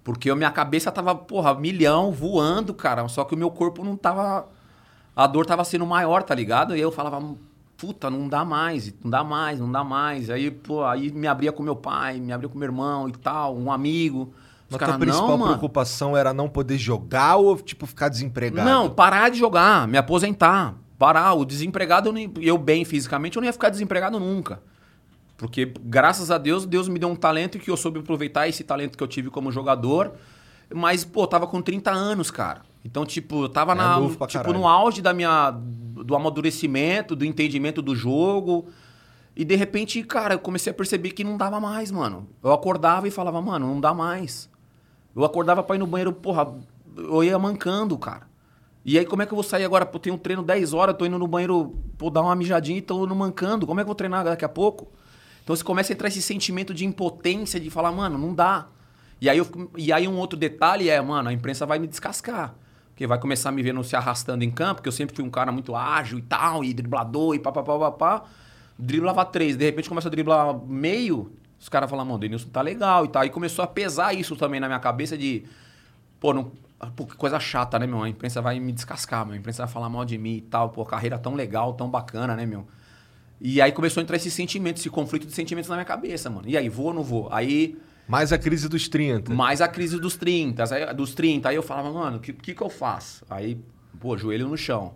[0.04, 3.08] Porque a minha cabeça tava, porra, milhão, voando, cara.
[3.10, 4.48] Só que o meu corpo não tava.
[5.18, 6.76] A dor tava sendo maior, tá ligado?
[6.78, 7.20] E eu falava,
[7.76, 10.30] puta, não dá mais, não dá mais, não dá mais.
[10.30, 13.58] Aí, pô, aí me abria com meu pai, me abria com meu irmão e tal,
[13.58, 14.32] um amigo.
[14.70, 15.52] Os Mas tua principal não, mano.
[15.54, 18.70] preocupação era não poder jogar ou, tipo, ficar desempregado?
[18.70, 20.76] Não, parar de jogar, me aposentar.
[21.00, 21.34] Parar.
[21.34, 24.60] O desempregado, eu, nem- eu bem fisicamente, eu não ia ficar desempregado nunca.
[25.38, 28.98] Porque, graças a Deus, Deus me deu um talento que eu soube aproveitar esse talento
[28.98, 30.14] que eu tive como jogador.
[30.74, 32.62] Mas, pô, tava com 30 anos, cara.
[32.90, 34.54] Então, tipo, eu tava É na, tipo, caralho.
[34.54, 38.68] no auge da minha, do amadurecimento, do entendimento do jogo.
[39.36, 42.30] E, de repente, cara, eu comecei a perceber que não dava mais, mano.
[42.42, 44.50] Eu acordava e falava, mano, não dá mais.
[45.14, 46.48] Eu acordava pra ir no banheiro, porra,
[46.96, 48.26] eu ia mancando, cara.
[48.86, 49.86] E aí, como é que eu vou sair agora?
[49.86, 52.82] Pô, tenho um treino 10 horas, tô indo no banheiro, pô, dar uma mijadinha e
[52.82, 53.68] tô no mancando.
[53.68, 54.88] Como é que eu vou treinar daqui a pouco?
[55.44, 58.68] Então você começa a entrar esse sentimento de impotência, de falar, mano, não dá.
[59.20, 62.56] E aí, eu e aí um outro detalhe é, mano, a imprensa vai me descascar.
[62.98, 65.30] Porque vai começar a me vendo se arrastando em campo, porque eu sempre fui um
[65.30, 68.24] cara muito ágil e tal, e driblador e papapá, papá.
[68.76, 73.06] Driblava três, de repente começa a driblar meio, os caras falam, mano, Denilson tá legal
[73.06, 73.24] e tal.
[73.24, 75.46] E começou a pesar isso também na minha cabeça de,
[76.20, 76.52] pô, não,
[76.96, 78.02] pô, que coisa chata, né, meu?
[78.02, 79.36] A imprensa vai me descascar, meu.
[79.36, 82.36] A imprensa vai falar mal de mim e tal, pô, carreira tão legal, tão bacana,
[82.36, 82.66] né, meu?
[83.40, 86.50] E aí começou a entrar esse sentimento, esse conflito de sentimentos na minha cabeça, mano.
[86.50, 87.30] E aí, vou ou não vou?
[87.32, 89.34] Aí, Mais a crise dos 30.
[89.34, 91.50] mais a crise dos 30, aí- dos 30.
[91.50, 93.26] Aí eu falava, mano, o que, que que eu faço?
[93.30, 93.60] Aí,
[94.00, 94.94] pô, joelho no chão.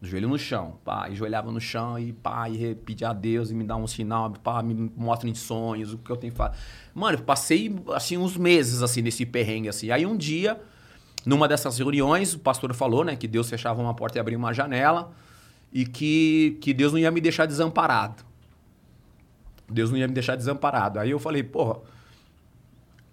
[0.00, 3.64] Joelho no chão, pá, joelhava no chão e pá, e pedia a Deus e me
[3.64, 6.56] dá um sinal, pá, me mostra em sonhos o que eu tenho que fazer.
[6.94, 9.90] Mano, eu passei, assim, uns meses, assim, nesse perrengue, assim.
[9.90, 10.58] Aí um dia,
[11.26, 14.52] numa dessas reuniões, o pastor falou, né, que Deus fechava uma porta e abria uma
[14.54, 15.12] janela
[15.72, 18.22] e que, que Deus não ia me deixar desamparado.
[19.68, 21.00] Deus não ia me deixar desamparado.
[21.00, 21.80] Aí eu falei, porra,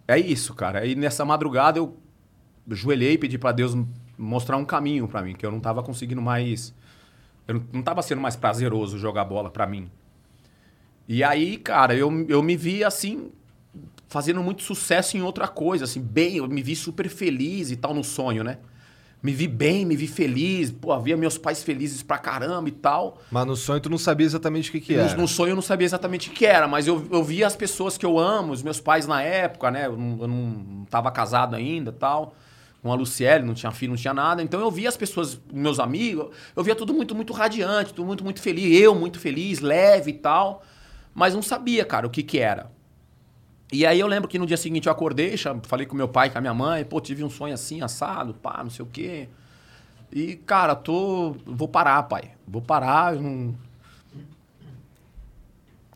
[0.08, 0.80] é isso, cara.
[0.80, 1.98] Aí nessa madrugada eu
[2.68, 3.76] joelhei e pedi pra Deus
[4.18, 6.74] mostrar um caminho pra mim, que eu não tava conseguindo mais.
[7.48, 9.90] Eu não, tava sendo mais prazeroso jogar bola pra mim.
[11.08, 13.32] E aí, cara, eu, eu me vi assim,
[14.08, 17.94] fazendo muito sucesso em outra coisa, assim, bem, eu me vi super feliz e tal
[17.94, 18.58] no sonho, né?
[19.26, 23.20] Me vi bem, me vi feliz, pô, via meus pais felizes pra caramba e tal.
[23.32, 25.18] Mas no sonho tu não sabia exatamente o que, que No- era.
[25.18, 27.98] No, sonho eu não sabia exatamente o que era, mas eu, eu via as pessoas
[27.98, 29.88] que eu amo, os meus pais na época, né?
[29.88, 32.36] Eu não, eu não tava casado ainda tal.
[32.84, 34.44] Com a Luciele, não tinha filho, não tinha nada.
[34.44, 38.24] Então eu via as pessoas, meus amigos, eu via tudo muito, muito radiante, tudo muito,
[38.24, 38.80] muito feliz.
[38.80, 40.64] Eu muito feliz, leve e tal.
[41.16, 42.70] Mas não sabia, cara, o que que era.
[43.72, 46.38] E aí eu lembro que no dia seguinte eu acordei, falei com meu pai, com
[46.38, 49.28] a minha mãe, pô, tive um sonho assim, assado, pá, não sei o quê.
[50.12, 51.36] E, cara, tô.
[51.46, 52.34] Vou parar, pai.
[52.48, 53.56] Vou parar, não.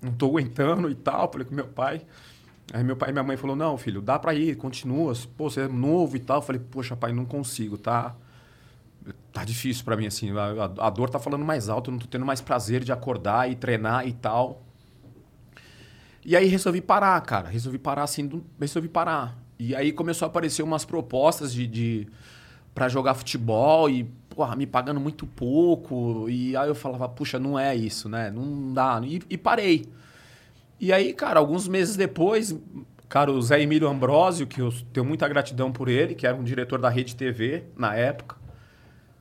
[0.02, 1.32] Não tô aguentando e tal.
[1.32, 2.02] Falei com meu pai.
[2.74, 5.14] Aí meu pai e minha mãe falou: não, filho, dá pra ir, continua.
[5.38, 6.42] Pô, você é novo e tal.
[6.42, 8.16] Falei, poxa, pai, não consigo, tá?
[9.32, 10.32] Tá difícil pra mim, assim.
[10.38, 12.92] A, a- a dor tá falando mais alto, eu não tô tendo mais prazer de
[12.92, 14.62] acordar e treinar e tal.
[16.24, 17.50] E aí resolvi parar, cara.
[17.50, 18.30] Resolvi parar assim,
[18.60, 19.38] resolvi parar.
[19.58, 22.08] E aí começou a aparecer umas propostas de, de
[22.74, 26.30] para jogar futebol e porra, me pagando muito pouco.
[26.30, 28.32] E aí eu falava, puxa, não é isso, né?
[28.32, 29.02] Não dá.
[29.04, 29.86] E, e parei.
[30.80, 32.58] E aí, cara, alguns meses depois,
[33.10, 36.44] cara, o Zé Emílio Ambrosio, que eu tenho muita gratidão por ele, que era um
[36.44, 38.38] diretor da Rede TV na época.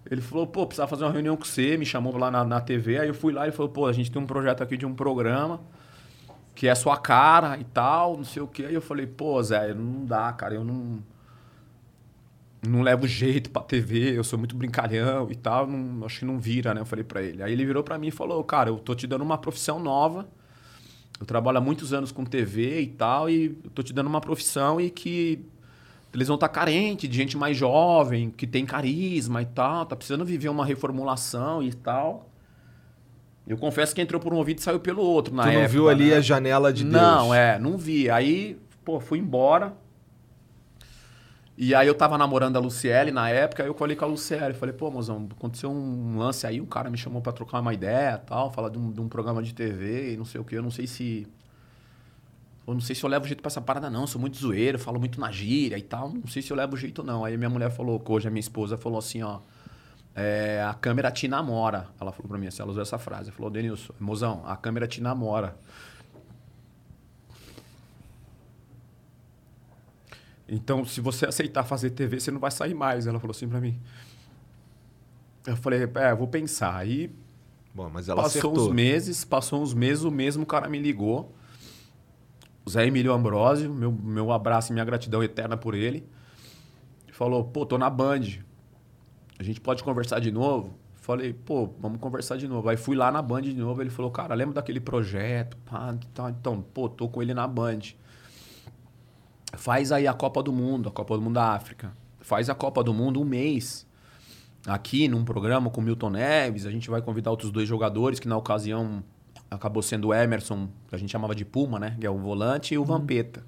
[0.08, 2.98] Ele falou, pô, precisava fazer uma reunião com você, me chamou lá na, na TV.
[2.98, 4.94] Aí eu fui lá e falou, pô, a gente tem um projeto aqui de um
[4.94, 5.60] programa
[6.58, 8.64] que é sua cara e tal, não sei o quê.
[8.64, 10.98] Aí eu falei, pô, Zé, não dá, cara, eu não.
[12.66, 16.36] Não levo jeito pra TV, eu sou muito brincalhão e tal, não, acho que não
[16.40, 16.80] vira, né?
[16.80, 17.44] Eu falei pra ele.
[17.44, 20.28] Aí ele virou pra mim e falou, cara, eu tô te dando uma profissão nova.
[21.20, 24.20] Eu trabalho há muitos anos com TV e tal, e eu tô te dando uma
[24.20, 25.46] profissão e que
[26.12, 30.24] eles vão estar carentes de gente mais jovem, que tem carisma e tal, tá precisando
[30.24, 32.27] viver uma reformulação e tal.
[33.48, 35.68] Eu confesso que entrou por um ouvido e saiu pelo outro na tu não época,
[35.68, 36.16] viu ali né?
[36.16, 36.94] a janela de Deus.
[36.94, 38.10] Não, é, não vi.
[38.10, 39.74] Aí, pô, fui embora.
[41.56, 44.54] E aí eu tava namorando a Luciele na época, aí eu falei com a Luciele,
[44.54, 48.16] falei, pô, mozão, aconteceu um lance aí, um cara me chamou pra trocar uma ideia
[48.16, 50.62] tal, falar de um, de um programa de TV e não sei o que, eu
[50.62, 51.26] não sei se.
[52.64, 54.02] Eu não sei se eu levo jeito pra essa parada, não.
[54.02, 56.10] Eu sou muito zoeiro, falo muito na gíria e tal.
[56.10, 57.24] Não sei se eu levo jeito, não.
[57.24, 59.40] Aí minha mulher falou, hoje a minha esposa falou assim, ó.
[60.14, 61.88] É, a câmera te namora.
[62.00, 63.28] Ela falou pra mim assim, ela usou essa frase.
[63.28, 65.56] Ela falou, Denilson, mozão, a câmera te namora.
[70.48, 73.06] Então, se você aceitar fazer TV, você não vai sair mais.
[73.06, 73.78] Ela falou assim pra mim.
[75.46, 76.74] Eu falei, é, eu vou pensar.
[76.76, 77.14] Aí
[77.74, 78.68] Bom, mas ela passou acertou.
[78.68, 81.32] uns meses, passou uns meses, o mesmo cara me ligou.
[82.68, 86.04] Zé Emílio Ambrosio, meu, meu abraço e minha gratidão eterna por ele.
[87.12, 88.22] Falou, pô, tô na Band.
[89.38, 90.74] A gente pode conversar de novo?
[90.94, 92.68] Falei, pô, vamos conversar de novo.
[92.68, 93.80] Aí fui lá na Band de novo.
[93.80, 95.56] Ele falou, cara, lembra daquele projeto?
[95.58, 97.78] Pá, tá, então, pô, tô com ele na Band.
[99.54, 101.96] Faz aí a Copa do Mundo, a Copa do Mundo da África.
[102.20, 103.86] Faz a Copa do Mundo um mês.
[104.66, 108.28] Aqui num programa com o Milton Neves, a gente vai convidar outros dois jogadores, que
[108.28, 109.02] na ocasião
[109.50, 111.96] acabou sendo o Emerson, que a gente chamava de Puma, né?
[111.98, 113.42] Que é o volante, e o Vampeta.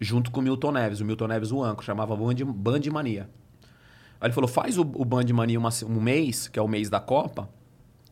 [0.00, 1.00] Junto com o Milton Neves.
[1.00, 3.28] O Milton Neves, o âncora, chamava Band, Band Mania.
[4.24, 6.88] Aí ele falou: faz o, o Band Mania uma, um mês, que é o mês
[6.88, 7.46] da Copa,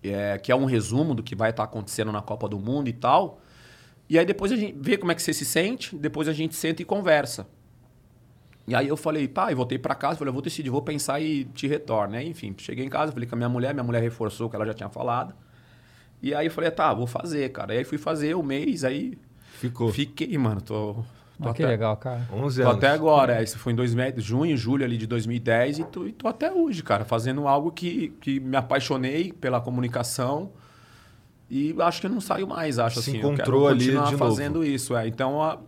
[0.02, 2.92] é, que é um resumo do que vai estar acontecendo na Copa do Mundo e
[2.92, 3.40] tal.
[4.10, 6.54] E aí depois a gente vê como é que você se sente, depois a gente
[6.54, 7.46] senta e conversa.
[8.68, 11.18] E aí eu falei, pá, e voltei para casa, falei, eu vou decidir, vou pensar
[11.18, 12.22] e te retorno, né?
[12.22, 14.66] Enfim, cheguei em casa, falei com a minha mulher, minha mulher reforçou o que ela
[14.66, 15.34] já tinha falado.
[16.20, 17.74] E aí eu falei, tá, vou fazer, cara.
[17.74, 19.18] E aí fui fazer o mês, aí
[19.54, 19.90] Ficou.
[19.90, 21.02] fiquei, mano, tô,
[21.40, 22.26] tô Ah, que até- legal, cara.
[22.32, 22.78] 11 Tô anos.
[22.78, 26.12] até agora, é, isso foi em 2000, junho, julho ali de 2010 e tô, e
[26.12, 30.50] tô até hoje, cara, fazendo algo que, que me apaixonei pela comunicação
[31.50, 33.18] e acho que eu não saio mais, acho Se assim.
[33.18, 34.18] encontrou eu quero ali de novo.
[34.18, 35.06] fazendo isso, é.
[35.06, 35.58] Então, a-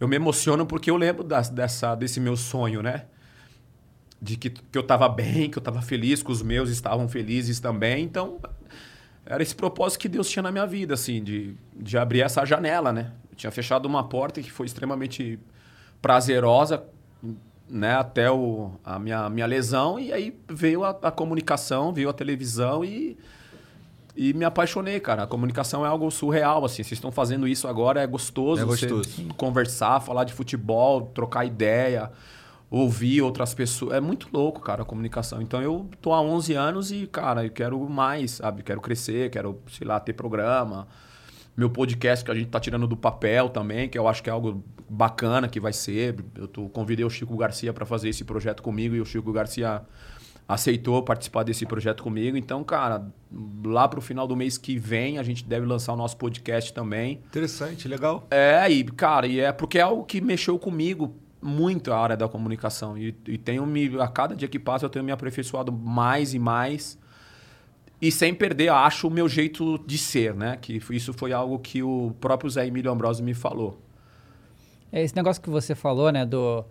[0.00, 3.04] eu me emociono porque eu lembro das- dessa, desse meu sonho, né?
[4.20, 7.60] De que, que eu tava bem, que eu tava feliz, que os meus estavam felizes
[7.60, 8.38] também, então
[9.24, 12.92] era esse propósito que Deus tinha na minha vida, assim, de, de abrir essa janela,
[12.92, 13.12] né?
[13.36, 15.38] Eu tinha fechado uma porta que foi extremamente
[16.00, 16.84] prazerosa,
[17.68, 17.94] né?
[17.94, 22.84] Até o, a minha, minha lesão, e aí veio a, a comunicação, veio a televisão
[22.84, 23.16] e,
[24.16, 25.24] e me apaixonei, cara.
[25.24, 26.82] A comunicação é algo surreal, assim.
[26.82, 28.62] Vocês estão fazendo isso agora, é gostoso.
[28.62, 29.34] É você gostoso.
[29.36, 32.10] conversar, falar de futebol, trocar ideia,
[32.70, 33.94] ouvir outras pessoas.
[33.94, 35.42] É muito louco, cara, a comunicação.
[35.42, 38.62] Então eu tô há 11 anos e, cara, eu quero mais, sabe?
[38.62, 40.88] Quero crescer, quero, sei lá, ter programa.
[41.56, 44.32] Meu podcast que a gente tá tirando do papel também, que eu acho que é
[44.32, 46.16] algo bacana que vai ser.
[46.36, 49.82] Eu tô, convidei o Chico Garcia para fazer esse projeto comigo e o Chico Garcia
[50.48, 52.36] aceitou participar desse projeto comigo.
[52.36, 53.06] Então, cara,
[53.64, 57.20] lá pro final do mês que vem a gente deve lançar o nosso podcast também.
[57.26, 58.26] Interessante, legal.
[58.30, 62.28] É, e, cara, e é porque é algo que mexeu comigo muito a área da
[62.28, 62.96] comunicação.
[62.96, 64.00] E, e tenho me.
[64.00, 66.98] A cada dia que passa, eu tenho me aperfeiçoado mais e mais.
[68.00, 70.58] E sem perder, acho, o meu jeito de ser, né?
[70.60, 73.80] Que isso foi algo que o próprio Zé Emílio Ambrosio me falou.
[74.92, 76.64] É esse negócio que você falou, né, do...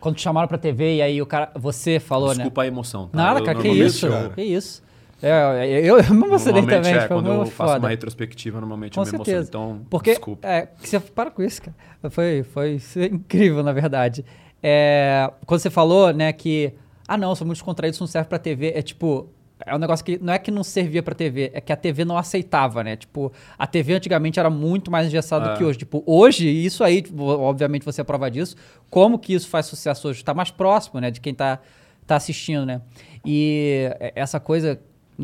[0.00, 1.50] Quando te chamaram pra TV e aí o cara...
[1.56, 2.34] Você falou, né?
[2.36, 3.08] Desculpa a emoção.
[3.08, 3.16] Tá?
[3.18, 4.30] Nada, Eu cara, que isso, cara.
[4.30, 4.82] que isso.
[5.20, 7.80] É, eu, eu me emocionei também, é, tipo, quando eu muito faço foda.
[7.84, 9.24] uma retrospectiva, normalmente Com eu me emociono.
[9.24, 9.48] certeza.
[9.48, 10.46] Então, Porque, desculpa.
[10.46, 11.76] é, você para com isso, cara.
[12.10, 14.24] Foi, foi é incrível, na verdade.
[14.62, 16.72] É, quando você falou, né, que
[17.08, 19.28] ah, não, sou muito descontraído, isso não serve pra TV, é tipo,
[19.66, 22.04] é um negócio que não é que não servia pra TV, é que a TV
[22.04, 22.96] não aceitava, né?
[22.96, 25.56] Tipo, a TV antigamente era muito mais engessada do É.
[25.56, 25.78] que hoje.
[25.78, 28.56] Tipo, hoje, isso aí, tipo, obviamente você é prova disso,
[28.90, 30.24] como que isso faz sucesso hoje?
[30.24, 31.58] Tá mais próximo, né, de quem tá,
[32.06, 32.80] tá assistindo, né?
[33.24, 34.80] E essa coisa,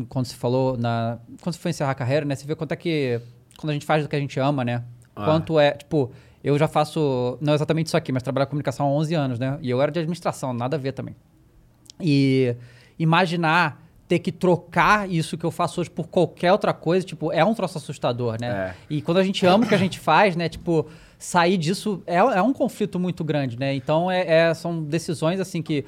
[0.09, 1.17] quando você falou na.
[1.41, 2.35] Quando você foi encerrar a carreira, né?
[2.35, 3.19] Você vê quanto é que.
[3.57, 4.83] Quando a gente faz do que a gente ama, né?
[5.15, 5.23] Ah.
[5.25, 5.71] Quanto é.
[5.71, 6.11] Tipo,
[6.43, 7.37] eu já faço.
[7.39, 9.57] Não exatamente isso aqui, mas trabalho com comunicação há 11 anos, né?
[9.61, 11.15] E eu era de administração, nada a ver também.
[12.01, 12.55] E
[12.99, 17.43] imaginar ter que trocar isso que eu faço hoje por qualquer outra coisa, tipo, é
[17.43, 18.47] um troço assustador, né?
[18.47, 18.75] É.
[18.89, 20.47] E quando a gente ama o que a gente faz, né?
[20.47, 20.87] Tipo,
[21.17, 23.73] sair disso é, é um conflito muito grande, né?
[23.73, 25.85] Então, é, é- são decisões, assim, que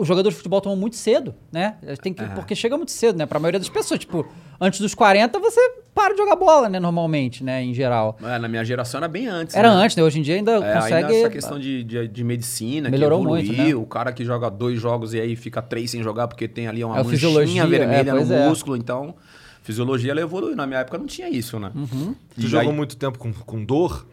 [0.00, 1.76] os jogadores de futebol tomam muito cedo, né?
[2.02, 3.26] Tem que, Porque chega muito cedo, né?
[3.26, 4.26] Pra maioria das pessoas, tipo,
[4.60, 5.60] antes dos 40, você
[5.94, 6.78] para de jogar bola, né?
[6.78, 7.62] Normalmente, né?
[7.62, 8.16] Em geral.
[8.22, 9.56] É, na minha geração era bem antes.
[9.56, 9.82] Era né?
[9.84, 10.02] antes, né?
[10.02, 10.94] Hoje em dia ainda É, consegue...
[10.94, 13.74] ainda essa questão de, de, de medicina Melhorou que evoluiu, muito, né?
[13.74, 16.84] o cara que joga dois jogos e aí fica três sem jogar porque tem ali
[16.84, 18.48] uma É, a manchinha fisiologia, vermelha é, no é.
[18.48, 19.14] músculo, então
[19.62, 20.54] fisiologia ela evoluiu.
[20.56, 21.70] Na minha época não tinha isso, né?
[21.74, 22.14] Uhum.
[22.34, 24.06] Tu E jogou aí- muito tempo com, com dor?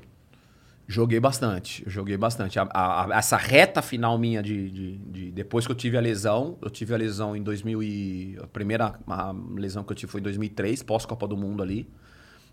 [0.87, 2.59] Joguei bastante, joguei bastante.
[2.59, 6.57] A- a- essa reta final minha de, de- de- Depois que eu tive a lesão,
[6.61, 8.37] eu tive a lesão em 2000 e...
[8.41, 11.87] A primeira a lesão que eu tive foi em 2003, pós-Copa do Mundo ali.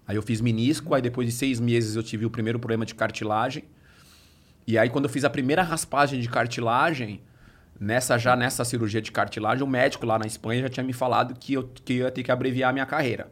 [0.06, 2.94] Aí eu fiz menisco, aí depois de seis meses eu tive o primeiro problema de
[2.94, 3.64] cartilagem.
[4.66, 7.20] E aí quando eu fiz a primeira raspagem de cartilagem,
[7.78, 11.34] nessa já nessa cirurgia de cartilagem, o médico lá na Espanha já tinha me falado
[11.38, 13.30] que eu, que eu ia ter que abreviar a minha carreira.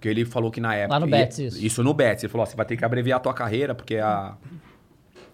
[0.00, 0.98] Porque ele falou que na época...
[0.98, 1.66] no e- Betis, isso.
[1.66, 2.24] Isso no Betis.
[2.24, 4.34] Ele falou, ó, você vai ter que abreviar a tua carreira, porque a,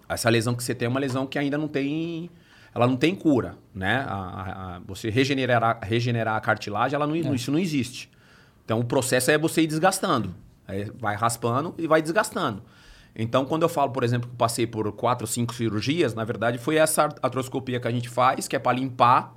[0.09, 2.29] essa lesão que você tem é uma lesão que ainda não tem...
[2.75, 4.05] Ela não tem cura, né?
[4.09, 8.11] A- a- você regenerar, a- regenerar a cartilagem, ela não, isso não existe.
[8.65, 10.35] Então, o processo é você ir desgastando.
[10.99, 12.61] Vai raspando e vai desgastando.
[13.15, 16.75] Então, quando eu falo, por exemplo, que passei por quatro, cinco cirurgias, na verdade, foi
[16.75, 19.33] essa artroscopia que a gente faz, que é para limpar.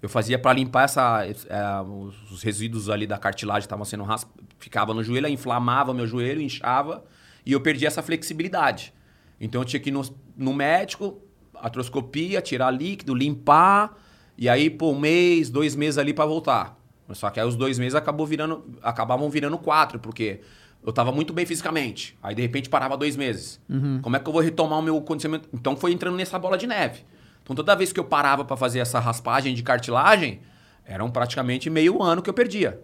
[0.00, 4.04] Eu fazia para limpar essa, é, os os resíduos ali da cartilagem que estavam sendo
[4.04, 4.28] rasp...
[4.58, 7.04] ficava no joelho, inflamava meu joelho, inchava
[7.44, 8.92] e eu perdi essa flexibilidade.
[9.40, 10.02] Então eu tinha que ir no,
[10.36, 11.20] no médico,
[11.54, 13.96] artroscopia, tirar líquido, limpar,
[14.36, 16.78] e aí, pô, um mês, dois meses ali pra voltar.
[17.12, 20.40] Só que aí os dois meses acabou virando, acabavam virando quatro, porque
[20.84, 22.16] eu tava muito bem fisicamente.
[22.22, 23.60] Aí, de repente, parava dois meses.
[24.00, 25.48] Como é que eu vou retomar o meu condicionamento?
[25.52, 27.04] Então foi entrando nessa bola de neve.
[27.48, 30.40] Então toda vez que eu parava pra fazer essa raspagem de cartilagem,
[30.84, 32.78] eram praticamente meio ano que eu perdia.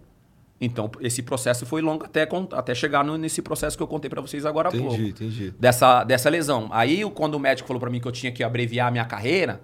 [0.59, 4.21] Então esse processo foi longo até, até chegar no- nesse processo que eu contei pra
[4.21, 5.53] vocês agora há pouco Entendi, entendi.
[5.59, 6.69] dessa, dessa lesão.
[6.71, 9.61] Aí, quando o médico falou pra mim que eu tinha que abreviar a minha carreira,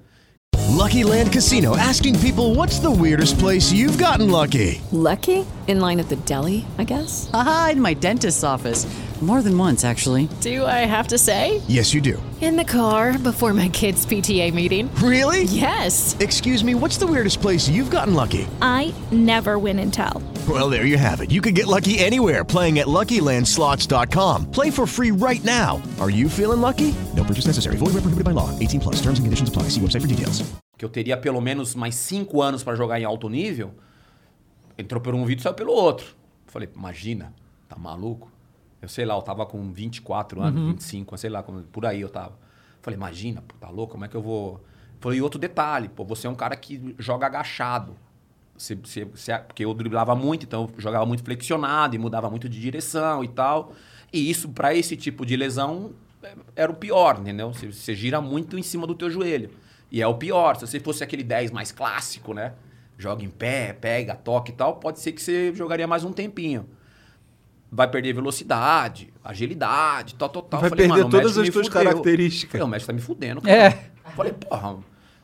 [0.70, 4.82] Lucky Land Casino asking people what's the weirdest place you've gotten lucky?
[4.92, 5.46] Lucky?
[5.68, 7.30] In line at the deli, I guess?
[7.34, 8.86] Haha, in my dentist's office.
[9.22, 10.28] More than once, actually.
[10.42, 11.62] Do I have to say?
[11.68, 12.22] Yes, you do.
[12.42, 14.90] In the car before my kids' PTA meeting.
[14.96, 15.44] Really?
[15.44, 16.16] Yes.
[16.20, 18.48] Excuse me, what's the weirdest place you've gotten lucky?
[18.64, 20.24] I never win and tell.
[20.50, 21.30] Well, there you have it.
[21.30, 24.50] You can get lucky anywhere playing at LuckyLandSlots.com.
[24.50, 25.80] Play for free right now.
[26.00, 26.96] Are you feeling lucky?
[27.16, 27.76] No purchase necessary.
[27.78, 28.50] Void where prohibited by law.
[28.58, 28.96] 18 plus.
[28.96, 29.70] Terms and conditions apply.
[29.70, 30.42] See website for details.
[30.80, 33.72] que eu teria pelo menos mais cinco anos pra jogar em alto nível,
[34.76, 36.08] entrou por um vídeo e saiu pelo outro.
[36.48, 37.32] Falei, imagina,
[37.70, 38.31] tá maluco?
[38.82, 42.34] Eu sei lá, eu tava com 24 anos, 25, sei lá, por aí eu tava.
[42.82, 43.94] Falei, imagina, pô, tá louco?
[43.94, 44.60] Como é que eu vou.
[45.00, 47.96] Falei, e outro detalhe, pô, você é um cara que joga agachado.
[48.58, 52.48] Você, você- você- porque eu driblava muito, então eu jogava muito flexionado e mudava muito
[52.50, 53.74] de direção e tal.
[54.12, 55.92] E isso, pra esse tipo de lesão,
[56.24, 57.54] é- era o pior, entendeu?
[57.54, 59.52] Você, você gira muito em cima do teu joelho.
[59.92, 60.56] E é o pior.
[60.56, 62.54] Se você fosse aquele 10 mais clássico, né?
[62.98, 66.68] Joga em pé, pega, toca e tal, pode ser que você jogaria mais um tempinho.
[67.72, 70.60] Vai perder velocidade, agilidade, tal, tal, tal.
[70.60, 71.72] Vai Falei, perder mano, o todas as fudeu.
[71.72, 72.52] características.
[72.52, 73.42] Falei, o médico tá me fudendo.
[73.48, 73.70] É.
[73.72, 73.92] cara.
[74.16, 74.80] Falei, porra.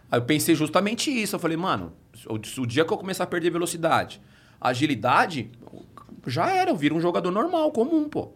[0.10, 1.36] Aí eu pensei justamente isso.
[1.36, 1.92] Eu falei, mano,
[2.26, 4.22] o, o dia que eu começar a perder velocidade,
[4.62, 5.52] agilidade,
[6.26, 8.32] já era, eu viro um jogador normal, comum, pô.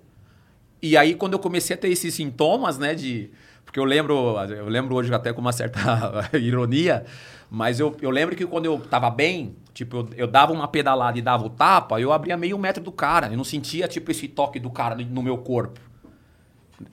[0.82, 3.30] E aí, quando eu comecei a ter esses sintomas, né, de...
[3.64, 7.06] Porque eu lembro, eu lembro hoje até com uma certa ironia,
[7.54, 11.20] mas eu, eu lembro que quando eu tava bem, tipo, eu, eu dava uma pedalada
[11.20, 13.28] e dava o tapa, eu abria meio metro do cara.
[13.28, 15.78] Eu não sentia, tipo, esse toque do cara no, meu corpo.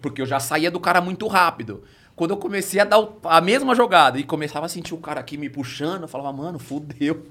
[0.02, 1.84] Porque eu já saía do cara muito rápido.
[2.16, 5.36] Quando eu comecei a dar a mesma jogada e começava a sentir o cara aqui
[5.36, 7.24] me puxando, eu falava, mano, fudeu.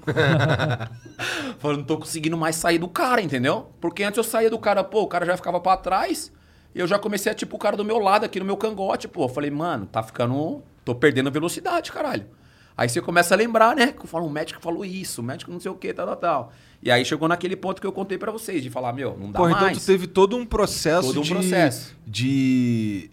[1.60, 3.70] Falei, não tô conseguindo mais sair do cara, entendeu?
[3.78, 6.32] Porque antes eu saía do cara, pô, o cara já ficava pra trás.
[6.74, 9.06] E eu já comecei a, tipo, o cara do meu lado, aqui no meu cangote,
[9.06, 9.24] pô.
[9.24, 10.62] Eu falei, mano, tá ficando.
[10.82, 12.37] tô perdendo velocidade, caralho.
[12.78, 13.88] Aí você começa a lembrar, né?
[13.88, 16.16] Que eu falo, o médico falou isso, o médico não sei o que, tal, tal,
[16.16, 16.52] tal.
[16.80, 19.38] E aí chegou naquele ponto que eu contei pra vocês, de falar, meu, não dá
[19.40, 19.56] Pô, mais.
[19.56, 21.30] então tu teve todo um processo Todo um de...
[21.30, 21.96] processo.
[22.06, 23.10] de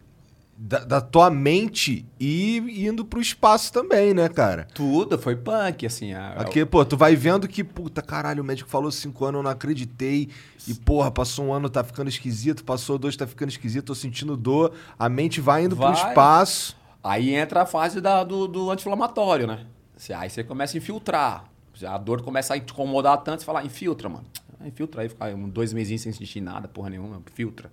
[0.56, 4.68] da, da tua mente e indo pro espaço também, né, cara?
[4.74, 6.14] Tudo, foi punk, assim.
[6.14, 9.44] A, Aqui, pô, tu vai vendo que, puta, caralho, o médico falou cinco anos, eu
[9.44, 10.30] não acreditei.
[10.68, 12.64] E, porra, passou um ano, tá ficando esquisito.
[12.64, 13.86] Passou dois, tá ficando esquisito.
[13.86, 14.72] Tô sentindo dor.
[14.98, 16.08] A mente vai indo pro Vai.
[16.10, 16.78] espaço.
[17.08, 19.66] Aí entra a fase da- do, do anti-inflamatório, né?
[19.96, 21.46] Você- Aí você começa a infiltrar.
[21.88, 24.26] A dor começa a incomodar tanto, você fala, ah, infiltra, mano.
[24.60, 27.70] Ah, Infiltra aí, fica dois mesinhos sem sentir nada, porra nenhuma, filtra.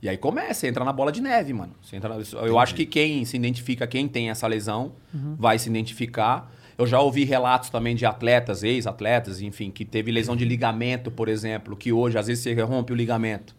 [0.00, 1.72] E aí começa, entra na bola de neve, mano.
[1.92, 2.14] Entra
[2.46, 4.92] eu acho que quem se identifica, quem tem essa lesão,
[5.38, 6.48] vai se identificar.
[6.76, 11.28] Eu já ouvi relatos também de atletas, ex-atletas, enfim, que teve lesão de ligamento, por
[11.28, 13.56] exemplo, que hoje, às vezes, você rompe o ligamento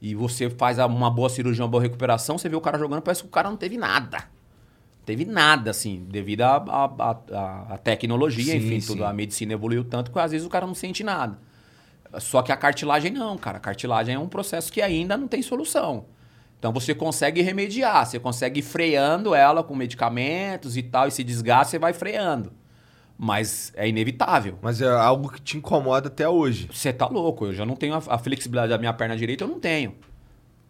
[0.00, 3.20] e você faz uma boa cirurgia, uma boa recuperação, você vê o cara jogando, parece
[3.22, 4.24] que o cara não teve nada.
[5.04, 8.86] Teve nada, assim, devido à tecnologia, Sim, enfim, sim.
[8.86, 11.38] tudo, a medicina evoluiu tanto que às vezes o cara não sente nada.
[12.18, 13.56] Só que a cartilagem não, cara.
[13.56, 16.04] A cartilagem é um processo que ainda não tem solução.
[16.58, 21.72] Então você consegue remediar, você consegue ir freando ela com medicamentos e tal, esse desgaste
[21.72, 22.52] você vai freando.
[23.18, 24.58] Mas é inevitável.
[24.62, 26.68] Mas é algo que te incomoda até hoje.
[26.72, 29.48] Você tá louco, eu já não tenho a, a flexibilidade da minha perna direita, eu
[29.48, 29.96] não tenho.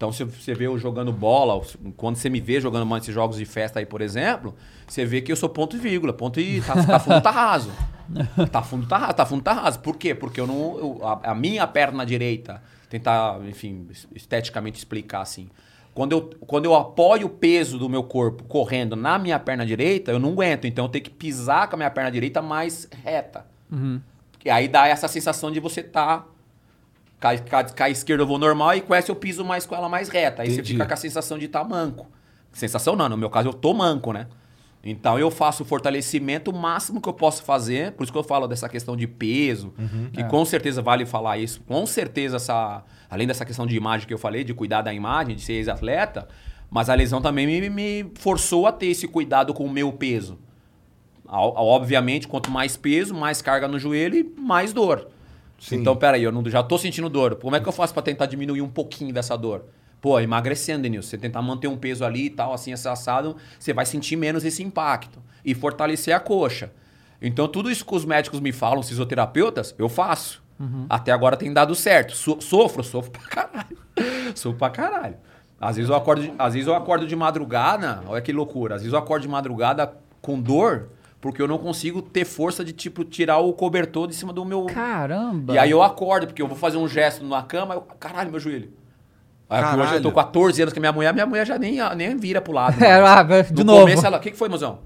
[0.03, 1.65] Então, se você vê eu jogando bola,
[1.97, 4.53] quando você me vê jogando mais esses jogos de festa aí, por exemplo,
[4.85, 7.71] você vê que eu sou ponto e vírgula, ponto e tá, tá fundo, tá raso.
[8.51, 9.79] Tá fundo, tá raso, tá fundo, tá raso.
[9.79, 10.13] Por quê?
[10.13, 10.77] Porque eu não.
[10.77, 12.61] eu- a, a minha perna direita,
[12.91, 15.49] tentar, enfim, es- esteticamente explicar assim.
[15.95, 20.11] Quando eu, quando eu apoio o peso do meu corpo correndo na minha perna direita,
[20.11, 20.65] eu não aguento.
[20.67, 23.47] Então eu tenho que pisar com a minha perna direita mais reta.
[24.45, 26.25] E aí dá essa sensação de você tá.
[27.23, 29.89] Cai, cai, cai esquerda eu vou normal e com essa eu piso mais com ela
[29.89, 30.43] mais reta.
[30.43, 30.67] Aí Entendi.
[30.67, 32.11] você fica com a sensação de estar manco.
[32.51, 34.27] Sensação não, no meu caso eu tô manco, né?
[34.83, 37.93] Então eu faço o fortalecimento o máximo que eu posso fazer.
[37.93, 39.73] Por isso que eu falo dessa questão de peso,
[40.13, 41.61] que com certeza vale falar isso.
[41.61, 45.37] Com certeza, essa, além dessa questão de imagem que eu falei, de cuidar da imagem,
[45.37, 46.27] de ser ex-atleta,
[46.69, 50.41] mas a lesão também me, me forçou a ter esse cuidado com o meu peso.
[51.29, 55.09] Obviamente, quanto mais peso, mais carga no joelho e mais dor.
[55.63, 55.77] Sim.
[55.77, 57.37] Então, peraí, eu não, já tô sentindo dor.
[57.37, 59.65] Como é que eu faço para tentar diminuir um pouquinho dessa dor?
[60.01, 61.11] Pô, emagrecendo, Denilson.
[61.11, 64.61] Você tentar manter um peso ali e tal, assim, assado, você vai sentir menos esse
[64.61, 65.21] impacto.
[65.45, 66.73] E fortalecer a coxa.
[67.21, 70.43] Então, tudo isso que os médicos me falam, os fisioterapeutas, eu faço.
[70.89, 72.15] Até agora tem dado certo.
[72.17, 73.79] So- sofro, sofro pra caralho.
[74.35, 75.17] sofro pra caralho.
[75.61, 78.75] Às vezes, eu acordo de, às vezes eu acordo de madrugada, olha que loucura.
[78.75, 80.89] Às vezes eu acordo de madrugada com dor,
[81.23, 84.67] porque eu não consigo ter força de, tipo, tirar o cobertor de cima do meu...
[84.67, 85.55] Caramba.
[85.55, 88.41] E aí eu acordo, porque eu vou fazer um gesto na cama, eu, caralho, meu
[88.41, 88.73] joelho.
[89.49, 91.79] Aí hoje eu tô com 14 anos com a minha mulher, minha mulher já nem,
[91.95, 92.77] nem vira pro lado.
[92.83, 93.81] É, ah, de no novo.
[93.83, 94.81] começo ela, o que, que foi, mozão?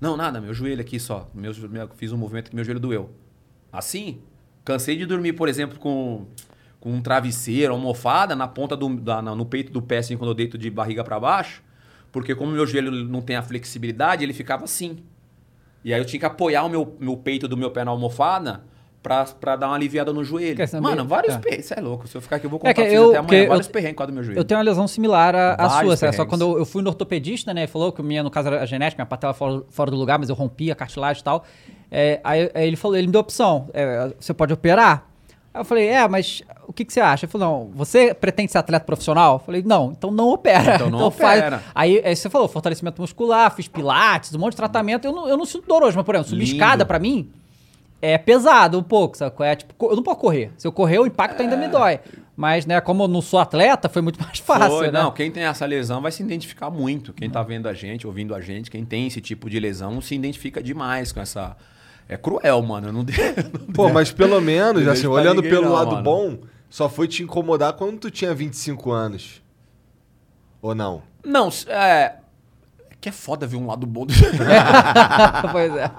[0.00, 1.30] Não, nada, meu joelho aqui só.
[1.32, 3.10] Meu, meu- fiz um movimento que meu joelho doeu.
[3.72, 4.18] Assim,
[4.64, 6.26] cansei de dormir, por exemplo, com,
[6.80, 10.30] com um travesseiro, uma almofada na ponta do, da- no peito do pé, assim, quando
[10.30, 11.62] eu deito de barriga pra baixo.
[12.10, 14.98] Porque como meu joelho não tem a flexibilidade, ele ficava assim.
[15.86, 18.62] E aí eu tinha que apoiar o meu, meu peito do meu pé na almofada
[19.00, 20.58] pra, pra dar uma aliviada no joelho.
[20.82, 21.38] Mano, vários É.
[21.38, 21.66] perrengues.
[21.66, 22.08] Você é louco.
[22.08, 23.42] Se eu ficar aqui, eu vou É contar que pra vocês eu- até que amanhã.
[23.44, 24.40] eu- Vários perrengues do meu joelho.
[24.40, 26.16] Eu tenho uma lesão similar à, sua, sabe?
[26.16, 27.60] só quando eu, eu fui no ortopedista, né?
[27.60, 30.28] Ele falou que minha, no caso, era genética, minha patela fora, fora do lugar, mas
[30.28, 31.44] eu rompi a cartilagem e tal.
[31.88, 35.08] É, aí, aí ele falou, ele me deu a opção, é, você pode operar?
[35.56, 37.24] Aí eu falei, é, mas o que, que você acha?
[37.24, 39.36] Ele falou, não, você pretende ser atleta profissional?
[39.36, 40.74] Eu falei, não, então não opera.
[40.74, 41.62] Então não opera.
[41.74, 45.06] Aí, aí você falou, fortalecimento muscular, fiz pilates, um monte de tratamento.
[45.06, 47.30] Eu não, eu não sinto dor hoje, mas, por exemplo, subir escada pra mim
[48.02, 49.34] é pesado um pouco, sabe?
[49.44, 50.52] É, tipo, eu não posso correr.
[50.58, 52.00] Se eu correr, o impacto ainda me dói.
[52.36, 55.02] Mas, né, como eu não sou atleta, foi muito mais fácil, Foi, né?
[55.02, 57.14] Não, quem tem essa lesão vai se identificar muito.
[57.14, 60.14] Quem tá vendo a gente, ouvindo a gente, quem tem esse tipo de lesão se
[60.14, 61.56] identifica demais com essa.
[62.08, 62.88] É cruel, mano.
[62.88, 63.12] Eu não de-
[63.66, 66.02] não Pô, mas pelo menos, Não assim, olhando ninguém pelo não, lado mano.
[66.02, 66.38] bom,
[66.70, 69.42] só foi te incomodar quando tu tinha 25 anos.
[70.62, 71.02] Ou não?
[71.24, 72.16] Não, s- é.
[73.00, 74.14] Que é foda ver um lado bom do.
[75.52, 75.90] pois é.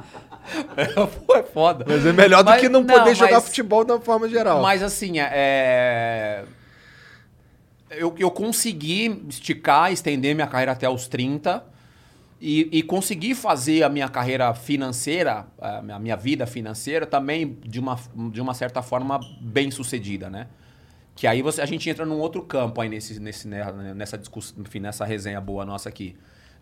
[1.25, 1.85] Pô, é foda.
[1.87, 4.61] Mas é melhor do Mas- que não poder mas- jogar futebol da forma geral.
[4.61, 6.43] Mas assim, é.
[7.89, 11.63] Eu, eu consegui esticar, estender minha carreira até os 30
[12.39, 17.97] e, e consegui fazer a minha carreira financeira, a minha, vida financeira também de uma,
[18.31, 20.47] de uma certa forma bem sucedida, né?
[21.15, 23.65] Que aí você, a gente entra num outro campo aí nesse, nesse, né,
[23.95, 26.15] nessa discussão, enfim, nessa resenha boa nossa aqui.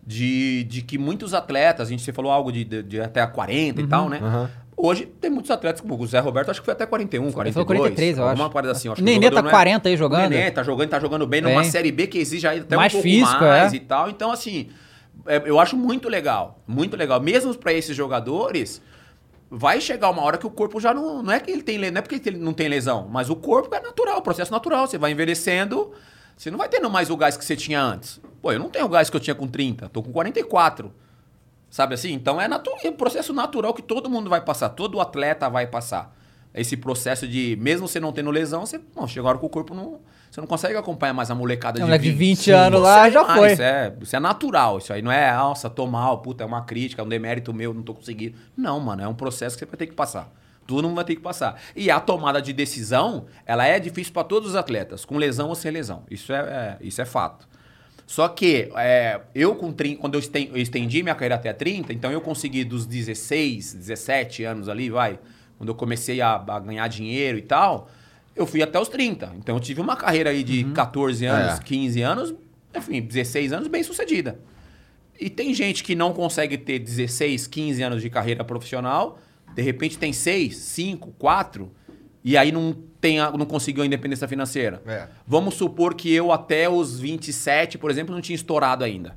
[0.06, 3.86] De, de que muitos atletas, a gente falou algo de, de, de até 40 e
[3.86, 4.18] tal, né?
[4.22, 4.50] aham.
[4.78, 7.54] Hoje tem muitos atletas, como o Zé Roberto, acho que foi até 41, 42.
[7.54, 8.50] falou 43, eu acho.
[8.50, 8.88] parada assim.
[8.88, 10.28] eu acho Nenê tá não 40 aí jogando.
[10.28, 11.70] Nenê tá jogando, tá jogando bem numa Bem.
[11.70, 13.76] Série B que exige aí até Mais um pouco físico, mais é.
[13.76, 14.10] e tal.
[14.10, 14.85] Então, assim, é,
[15.44, 16.60] eu acho muito legal.
[16.66, 17.20] Muito legal.
[17.20, 18.82] Mesmo pra esses jogadores,
[19.50, 21.22] vai chegar uma hora que o corpo já não.
[21.22, 23.74] Não é que ele tem não é porque ele não tem lesão, mas o corpo
[23.74, 24.86] é natural, processo natural.
[24.86, 25.92] Você vai envelhecendo,
[26.36, 28.20] você não vai tendo mais o gás que você tinha antes.
[28.42, 30.92] Pô, eu não tenho o gás que eu tinha com 30, tô com 44.
[31.68, 32.12] Sabe assim?
[32.12, 35.66] Então é, natu é um processo natural que todo mundo vai passar, todo atleta vai
[35.66, 36.16] passar.
[36.54, 39.48] Esse processo de, mesmo você não tendo lesão, você bom, chega a hora que o
[39.48, 40.00] corpo não.
[40.36, 43.08] Você não consegue acompanhar mais a molecada É, de moleque de 20, 20 anos lá,
[43.08, 43.38] já mais.
[43.38, 43.52] foi.
[43.54, 44.76] Isso é, isso é natural.
[44.76, 47.72] Isso aí não é, nossa, tô mal, puta, é uma crítica, é um demérito meu,
[47.72, 48.36] não tô conseguindo.
[48.54, 50.30] Não, mano, é um processo que você vai ter que passar.
[50.66, 51.58] Todo mundo vai ter que passar.
[51.74, 55.54] E a tomada de decisão, ela é difícil para todos os atletas, com lesão ou
[55.54, 56.02] sem lesão.
[56.10, 57.48] Isso é, é- isso é fato.
[58.06, 60.20] Só que é, eu com 30, quando eu
[60.60, 65.18] estendi minha carreira até 30, então eu consegui dos 16, 17 anos ali, vai,
[65.56, 67.88] quando eu comecei a, a ganhar dinheiro e tal,
[68.36, 69.32] eu fui até os 30.
[69.38, 71.62] Então eu tive uma carreira aí de 14 anos, É.
[71.62, 72.34] 15 anos,
[72.74, 74.38] enfim, 16 anos bem sucedida.
[75.18, 79.18] E tem gente que não consegue ter 16, 15 anos de carreira profissional,
[79.54, 81.70] de repente tem 6, 5, 4,
[82.22, 84.82] e aí não, tem a- não conseguiu a independência financeira.
[84.86, 85.06] É.
[85.26, 89.16] Vamos supor que eu até os 27, por exemplo, não tinha estourado ainda.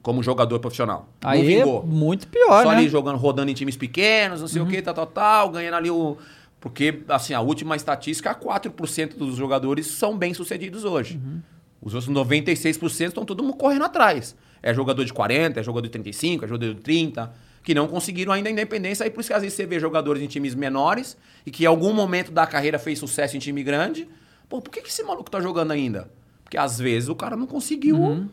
[0.00, 1.08] Como jogador profissional.
[1.22, 1.84] não Aí é vingou.
[1.86, 2.74] muito pior, Só né?
[2.74, 2.78] Uhum.
[2.80, 5.90] ali jogando, rodando em times pequenos, não sei o que, tal, tal, tal, ganhando ali
[5.90, 6.16] o.
[6.62, 11.20] Porque, assim, a última estatística, 4% dos jogadores são bem-sucedidos hoje.
[11.22, 11.42] Uhum.
[11.82, 14.36] Os outros 96% estão todo mundo correndo atrás.
[14.62, 17.32] É jogador de 40, é jogador de 35, é jogador de 30,
[17.64, 19.02] que não conseguiram ainda a independência.
[19.02, 21.66] Aí por isso que às vezes você vê jogadores em times menores e que em
[21.66, 24.08] algum momento da carreira fez sucesso em time grande.
[24.48, 26.08] Pô, por que, que esse maluco tá jogando ainda?
[26.44, 28.28] Porque às vezes o cara não conseguiu Uhum.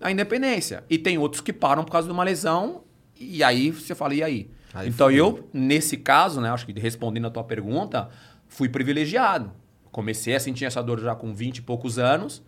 [0.00, 0.84] a independência.
[0.88, 2.84] E tem outros que param por causa de uma lesão,
[3.18, 4.48] e aí você fala, e aí?
[4.74, 5.26] Aí então fudeu.
[5.26, 8.08] eu, nesse caso, né, acho que respondendo a tua pergunta,
[8.48, 9.52] fui privilegiado.
[9.90, 12.42] Comecei a sentir essa dor já com 20 e poucos anos,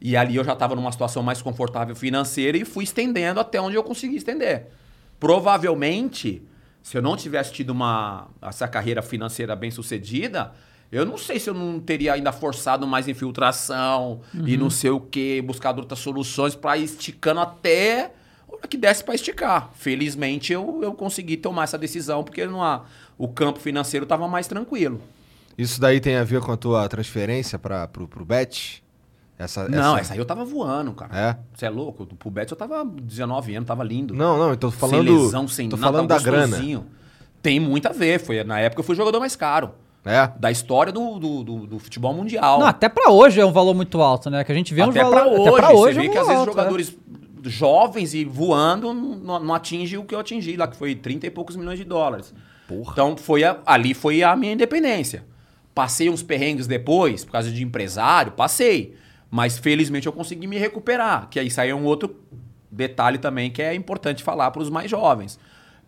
[0.00, 3.76] e ali eu já estava numa situação mais confortável financeira e fui estendendo até onde
[3.76, 4.68] eu consegui estender.
[5.18, 6.42] Provavelmente,
[6.82, 10.52] se eu não tivesse tido uma essa carreira financeira bem sucedida,
[10.90, 15.00] eu não sei se eu não teria ainda forçado mais infiltração e não sei o
[15.00, 18.12] que, buscado outras soluções para ir esticando até
[18.68, 19.70] que desse para esticar.
[19.74, 22.82] Felizmente eu, eu consegui tomar essa decisão porque não há,
[23.18, 25.00] o campo financeiro estava mais tranquilo.
[25.58, 28.82] Isso daí tem a ver com a tua transferência para pro, pro Bet?
[29.38, 31.18] Essa, Não, essa aí eu tava voando, cara.
[31.18, 31.36] É?
[31.54, 32.04] Você é louco?
[32.04, 34.12] Pro Betis eu tava 19 anos, tava lindo.
[34.12, 35.06] Não, não, eu tô falando.
[35.06, 36.58] sem lesão, sem tô nada, falando da grana.
[37.42, 38.20] Tem muito a ver.
[38.20, 39.70] Foi, na época eu fui o jogador mais caro.
[40.04, 40.30] É.
[40.38, 42.58] Da história do, do, do- do futebol mundial.
[42.60, 44.44] Não, até pra hoje é um valor muito alto, né?
[44.44, 45.38] Que a gente vê até, pra valores.
[45.38, 47.09] hoje, até pra hoje Você é vê um que às valor vezes alto, é.
[47.44, 51.30] Jovens e voando não, não atinge o que eu atingi lá, que foi 30 e
[51.30, 52.34] poucos milhões de dólares.
[52.92, 55.24] Então foi a- ali foi a minha independência.
[55.74, 58.96] Passei uns perrengues depois, por causa de empresário, passei.
[59.30, 61.28] Mas felizmente eu consegui me recuperar.
[61.28, 62.16] Que aí isso aí é um outro
[62.70, 65.38] detalhe também que é importante falar para os mais jovens.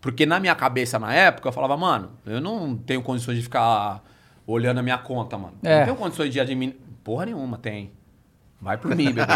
[0.01, 4.03] Porque na minha cabeça na época eu falava, mano, eu não tenho condições de ficar
[4.45, 5.53] olhando a minha conta, mano.
[5.63, 5.77] Eu É.
[5.79, 6.83] Não tenho condições de administrar.
[7.03, 7.91] Porra nenhuma, tem.
[8.63, 9.27] Vai por mim, bebê.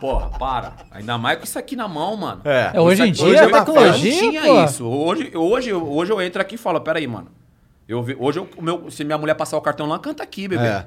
[0.00, 0.72] Porra, para.
[0.90, 2.40] Ainda mais com isso aqui na mão, mano.
[2.44, 2.70] É.
[2.74, 4.64] É, hoje em dia, aqui- a eu- Eu tecnologia, não tinha pô.
[4.64, 4.84] isso.
[4.86, 7.28] Hoje, hoje, eu- hoje eu entro aqui e falo, peraí, mano.
[7.88, 10.48] Eu, vi- hoje, eu- o meu, se minha mulher passar o cartão lá, canta aqui,
[10.48, 10.64] bebê.
[10.66, 10.86] É.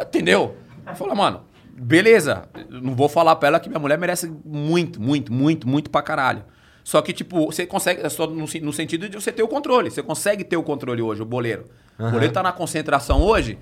[0.00, 0.56] Entendeu?
[0.94, 1.42] Fala, mano,
[1.74, 2.48] beleza.
[2.70, 6.00] eu Não vou falar pra ela que minha mulher merece muito, muito, muito, muito pra
[6.02, 6.42] caralho.
[6.82, 9.90] Só que, tipo, você consegue, é só no, no sentido de você ter o controle.
[9.90, 11.64] Você consegue ter o controle hoje, o boleiro.
[11.98, 13.58] O boleiro tá na concentração hoje.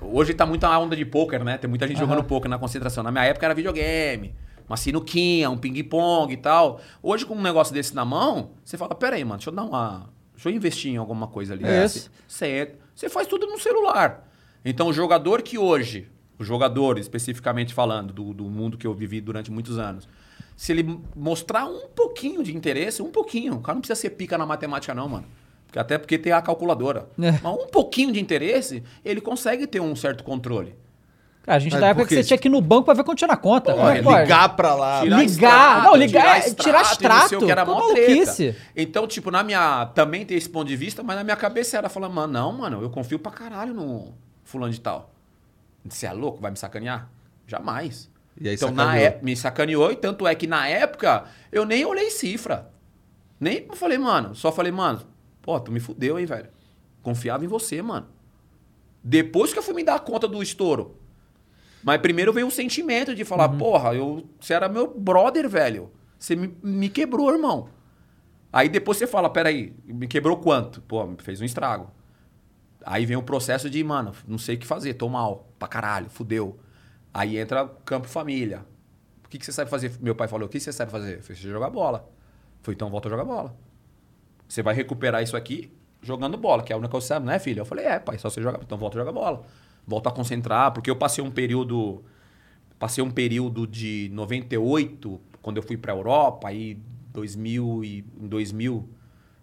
[0.00, 1.58] Hoje tá muita onda de pôquer, né?
[1.58, 3.02] Tem muita gente jogando pôquer na concentração.
[3.02, 4.34] Na minha época era videogame,
[4.68, 6.80] uma sinuquinha, um ping-pong e tal.
[7.02, 9.64] Hoje, com um negócio desse na mão, você fala, pera aí, mano, deixa eu dar
[9.64, 10.10] uma...
[10.34, 11.64] Deixa eu investir em alguma coisa ali.
[11.64, 12.10] É isso.
[12.26, 14.28] Você, você faz tudo no celular.
[14.64, 16.08] Então, o jogador que hoje,
[16.38, 20.08] o jogador especificamente falando, do, do mundo que eu vivi durante muitos anos,
[20.56, 24.38] se ele mostrar um pouquinho de interesse, um pouquinho, o cara não precisa ser pica
[24.38, 25.26] na matemática não, mano.
[25.76, 27.08] Até porque tem a calculadora.
[27.20, 27.32] É.
[27.42, 30.74] Mas um pouquinho de interesse, ele consegue ter um certo controle.
[31.42, 33.04] Cara, a gente Mas da época que você tinha que ir no banco pra ver
[33.04, 33.72] quanto tinha na conta.
[33.72, 34.22] Como é?
[34.22, 35.00] Ligar pra lá.
[35.00, 38.54] Tirar Ligar, não, ligar é- tirar e extrato, o que era maluquice.
[38.76, 39.86] Então, tipo, na minha.
[39.94, 42.82] Também tem esse ponto de vista, mas na minha cabeça era falando, mano, não, mano,
[42.82, 44.12] eu confio pra caralho no
[44.44, 45.10] fulano de tal.
[45.88, 46.38] Você é louco?
[46.38, 47.08] Vai me sacanear?
[47.46, 48.10] Jamais.
[48.38, 49.06] E aí então, na sacaneou.
[49.06, 52.70] época, me sacaneou, e tanto é que na época eu nem olhei cifra.
[53.40, 55.00] Nem falei, mano, só falei, mano,
[55.48, 56.50] pô, tu me fudeu, hein, velho.
[57.02, 58.06] Confiava em você, mano.
[59.02, 60.98] Depois que eu fui me dar conta do estouro.
[61.82, 65.90] Mas primeiro veio o sentimento de falar, porra, eu, você era meu brother, velho.
[66.18, 67.70] Você me, me quebrou, irmão.
[68.52, 70.82] Aí depois você fala, peraí, me quebrou quanto?
[70.82, 71.90] Pô, me fez um estrago.
[72.84, 76.10] Aí vem o processo de, mano, não sei o que fazer, tô mal, pra caralho,
[76.10, 76.58] fudeu.
[77.14, 78.66] Aí entra campo família.
[79.24, 79.92] O que, que você sabe fazer?
[79.98, 81.16] Meu pai falou, o que você sabe fazer?
[81.16, 82.06] Eu falei, "Você jogar bola.
[82.60, 83.56] Foi então volta a jogar bola.
[84.48, 85.70] Você vai recuperar isso aqui
[86.02, 87.60] jogando bola, que é a única coisa que você sabe, né, filho?
[87.60, 88.58] Eu falei, é, pai, só você joga.
[88.62, 89.42] Então volta a jogar bola.
[89.86, 92.02] Volta a concentrar, porque eu passei um período.
[92.78, 96.78] Passei um período de 98, quando eu fui pra Europa, aí
[97.12, 98.88] 2000 e, em 2000,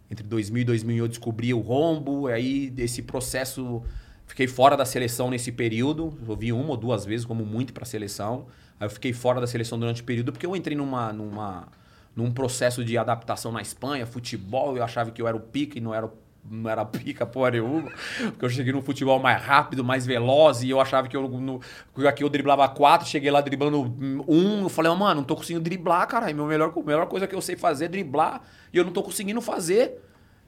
[0.09, 3.83] entre 2000 e 2001 eu descobri o rombo, aí esse processo.
[4.27, 6.17] Fiquei fora da seleção nesse período.
[6.27, 8.47] Eu vi uma ou duas vezes, como muito, pra seleção.
[8.79, 11.13] Aí eu fiquei fora da seleção durante o período, porque eu entrei numa.
[11.13, 11.67] numa
[12.16, 15.82] num processo de adaptação na Espanha, futebol, eu achava que eu era o pica e
[15.82, 16.13] não era, o-
[16.49, 20.70] não era pica porra nenhuma, porque eu cheguei no futebol mais rápido, mais veloz, e
[20.70, 21.59] eu achava que eu, no,
[22.07, 23.82] aqui eu driblava quatro, cheguei lá driblando
[24.28, 27.36] um, eu falei, mano, não tô conseguindo driblar, cara, meu melhor, a melhor coisa que
[27.36, 28.41] eu sei fazer é driblar,
[28.72, 30.01] e eu não tô conseguindo fazer.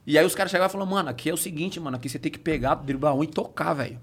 [0.06, 2.18] E aí os caras chegavam e falaram, mano, aqui é o seguinte, mano, aqui você
[2.18, 4.00] tem que pegar, driblar um e tocar, velho.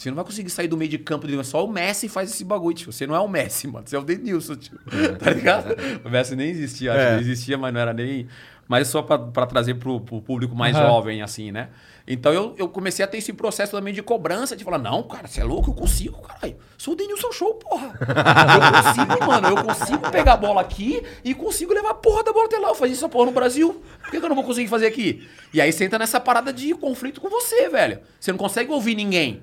[0.00, 1.46] Você não vai conseguir sair do meio de campo, driblando.
[1.46, 2.90] só o Messi faz esse bagulho, tio.
[2.90, 3.86] Você não é o Messi, mano.
[3.86, 4.78] Você é o Denilson, tio.
[5.20, 5.76] Tá ligado?
[6.02, 7.14] O Messi nem existia, acho É.
[7.16, 8.26] que existia, mas não era nem.
[8.66, 10.86] Mas só pra, pra trazer pro, pro público mais Aham.
[10.86, 11.68] jovem, assim, né?
[12.06, 15.26] Então eu, eu comecei a ter esse processo também de cobrança, de falar, não, cara,
[15.28, 16.56] você é louco, eu consigo, caralho.
[16.78, 17.92] Sou o Denilson Show, porra.
[18.00, 19.48] Eu consigo, mano.
[19.48, 22.68] Eu consigo pegar a bola aqui e consigo levar a porra da bola até lá.
[22.68, 23.82] Eu fazia essa porra no Brasil.
[24.00, 25.28] Por que, que eu não vou conseguir fazer aqui?
[25.52, 28.00] E aí você entra nessa parada de conflito com você, velho.
[28.18, 29.42] Você não consegue ouvir ninguém.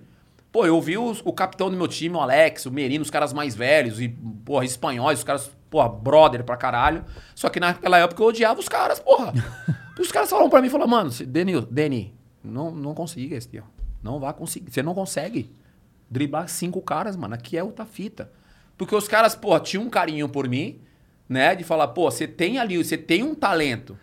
[0.51, 3.33] Pô, eu ouvi os- o capitão do meu time, o Alex, o Merino, os caras
[3.33, 4.09] mais velhos, e,
[4.45, 7.03] porra, espanhóis, os caras, porra, brother pra caralho.
[7.35, 9.33] Só que naquela época eu odiava os caras, porra.
[9.99, 13.63] os caras falaram pra mim, falaram, mano, Denil, Deni, não, não consiga esse ó.
[14.01, 14.71] Não vai conseguir.
[14.71, 15.51] Você não consegue
[16.09, 17.33] driblar cinco caras, mano.
[17.33, 18.31] Aqui é outra fita.
[18.77, 20.79] Porque os caras, porra, tinham um carinho por mim,
[21.27, 21.55] né?
[21.55, 23.97] De falar, pô, você tem ali, você tem um talento.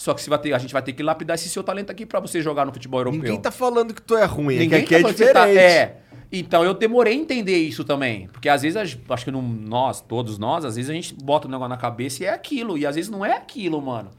[0.00, 2.06] Só que você vai ter, a gente vai ter que lapidar esse seu talento aqui
[2.06, 3.20] pra você jogar no futebol europeu.
[3.20, 5.30] Ninguém tá falando que tu é ruim, é que Ninguém aqui é tá que você
[5.30, 5.58] tá- diferente.
[5.74, 5.96] é.
[6.32, 8.26] Então eu demorei a entender isso também.
[8.28, 11.50] Porque às vezes, acho que não, nós, todos nós, às vezes a gente bota o
[11.50, 12.78] negócio na cabeça e é aquilo.
[12.78, 14.10] E às vezes não é aquilo, mano.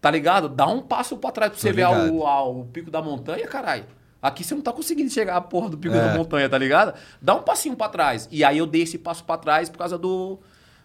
[0.00, 0.48] Tá ligado?
[0.48, 2.16] Dá um passo pra trás pra você Tô ver ligado.
[2.16, 3.84] o, pico da montanha, caralho.
[4.20, 6.08] Aqui você não tá conseguindo chegar à porra do pico É.
[6.08, 6.92] da montanha, tá ligado?
[7.22, 8.28] Dá um passinho pra trás.
[8.32, 10.40] E aí eu dei esse passo pra trás por causa do,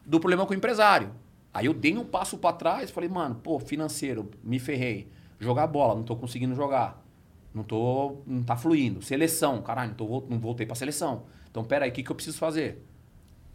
[0.05, 1.09] do problema com o empresário.
[1.53, 5.07] Aí eu dei um passo pra trás falei, mano, pô, financeiro, me ferrei.
[5.39, 7.03] Jogar bola, não tô conseguindo jogar.
[7.53, 8.17] Não tô.
[8.25, 9.01] Não tá fluindo.
[9.01, 11.23] Seleção, caralho, não, tô, não voltei pra seleção.
[11.51, 12.83] Então, peraí, o que, que eu preciso fazer?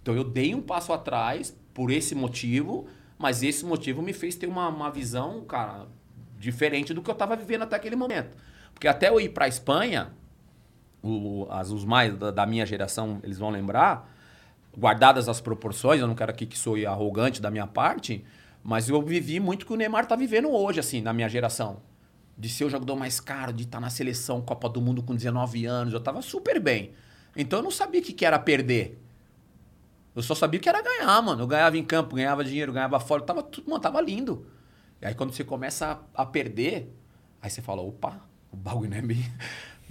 [0.03, 2.87] Então, eu dei um passo atrás por esse motivo,
[3.19, 5.87] mas esse motivo me fez ter uma, uma visão, cara,
[6.39, 8.37] diferente do que eu estava vivendo até aquele momento.
[8.73, 10.13] Porque até eu ir para a Espanha,
[11.03, 14.11] o- as, os mais da, da minha geração, eles vão lembrar,
[14.77, 18.25] guardadas as proporções, eu não quero aqui que sou arrogante da minha parte,
[18.63, 21.81] mas eu vivi muito o que o Neymar tá vivendo hoje, assim, na minha geração.
[22.37, 25.67] De ser o jogador mais caro, de estar na seleção Copa do Mundo com 19
[25.67, 26.93] anos, eu tava super bem.
[27.37, 29.01] Então eu não sabia o que, que era perder.
[30.15, 31.43] Eu só sabia que era ganhar, mano.
[31.43, 34.47] Eu ganhava em campo, ganhava dinheiro, ganhava fora, tava tudo, mano, tava lindo.
[35.01, 36.93] E aí quando você começa a, a perder,
[37.41, 39.25] aí você fala, opa, o bagulho não é bem,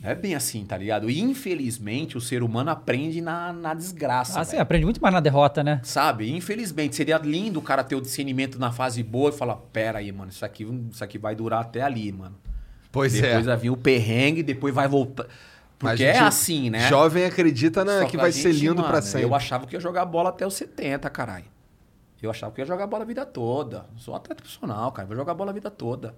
[0.01, 1.09] não é bem assim, tá ligado?
[1.09, 4.39] E infelizmente o ser humano aprende na, na desgraça.
[4.39, 5.81] Ah, sim, aprende muito mais na derrota, né?
[5.83, 6.31] Sabe?
[6.31, 10.11] Infelizmente, seria lindo o cara ter o discernimento na fase boa e falar: pera aí,
[10.11, 12.35] mano, isso aqui, isso aqui vai durar até ali, mano.
[12.91, 13.49] Pois depois é.
[13.49, 15.25] vai vir o perrengue, depois vai voltar.
[15.79, 16.87] Mas Porque é assim, né?
[16.89, 19.23] Jovem acredita na, que a vai ser gente, lindo mano, pra sempre.
[19.23, 21.45] Eu achava que ia jogar bola até os 70, caralho.
[22.21, 23.85] Eu achava que ia jogar bola a vida toda.
[23.95, 25.07] Sou atleta profissional, cara.
[25.07, 26.15] Vou jogar bola a vida toda.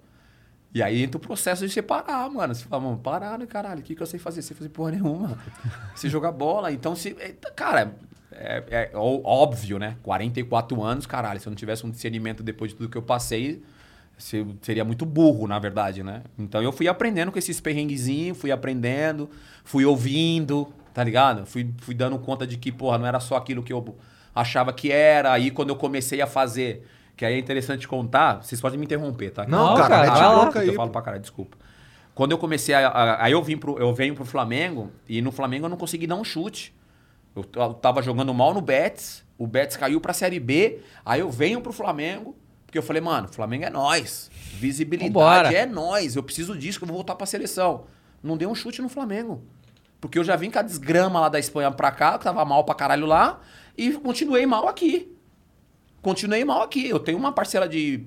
[0.74, 2.54] E aí entra o processo de separar, mano.
[2.54, 3.80] Você fala, mano, parar, caralho?
[3.80, 4.42] O que, que eu sei fazer?
[4.44, 5.38] Sei fazer porra nenhuma.
[5.96, 6.72] Você jogar bola.
[6.72, 7.16] Então, se.
[7.20, 7.96] eita, Cara,
[8.32, 9.96] é, é ó- óbvio, né?
[10.04, 11.40] 44 anos, caralho.
[11.40, 13.64] Se eu não tivesse um discernimento depois de tudo que eu passei,
[14.16, 16.22] se- seria muito burro, na verdade, né?
[16.38, 19.28] Então eu fui aprendendo com esses perrenguezinhos, fui aprendendo,
[19.64, 21.48] fui ouvindo, tá ligado?
[21.48, 23.98] Fui, fui dando conta de que, porra, não era só aquilo que eu
[24.36, 25.32] achava que era.
[25.32, 26.86] Aí quando eu comecei a fazer,
[27.20, 29.46] que aí é interessante contar, vocês podem me interromper, tá?
[29.46, 30.46] Não, Não, cara, cara, mete vai a lá.
[30.46, 30.68] boca aí.
[30.70, 31.58] Eu falo pra caralho, desculpa.
[32.16, 33.22] Quando eu comecei a.
[33.22, 33.78] aí eu vim pro.
[33.78, 36.74] Eu venho pro Flamengo e no Flamengo eu não consegui dar um chute.
[37.36, 41.30] Eu eu tava jogando mal no Betis, o Betis caiu pra Série B, aí eu
[41.30, 44.32] venho pro Flamengo, porque eu falei, mano, Flamengo é nós.
[44.54, 45.54] Visibilidade Vambora.
[45.54, 46.16] é nós.
[46.16, 47.84] Eu preciso disso que eu vou voltar pra seleção.
[48.24, 49.44] Não dei um chute no Flamengo.
[50.00, 52.64] Porque eu já vim com a desgrama lá da Espanha pra cá, que tava mal
[52.64, 53.42] pra caralho lá,
[53.78, 55.14] e continuei mal aqui.
[56.02, 56.88] Continuei mal aqui.
[56.88, 58.06] Eu tenho uma parcela de.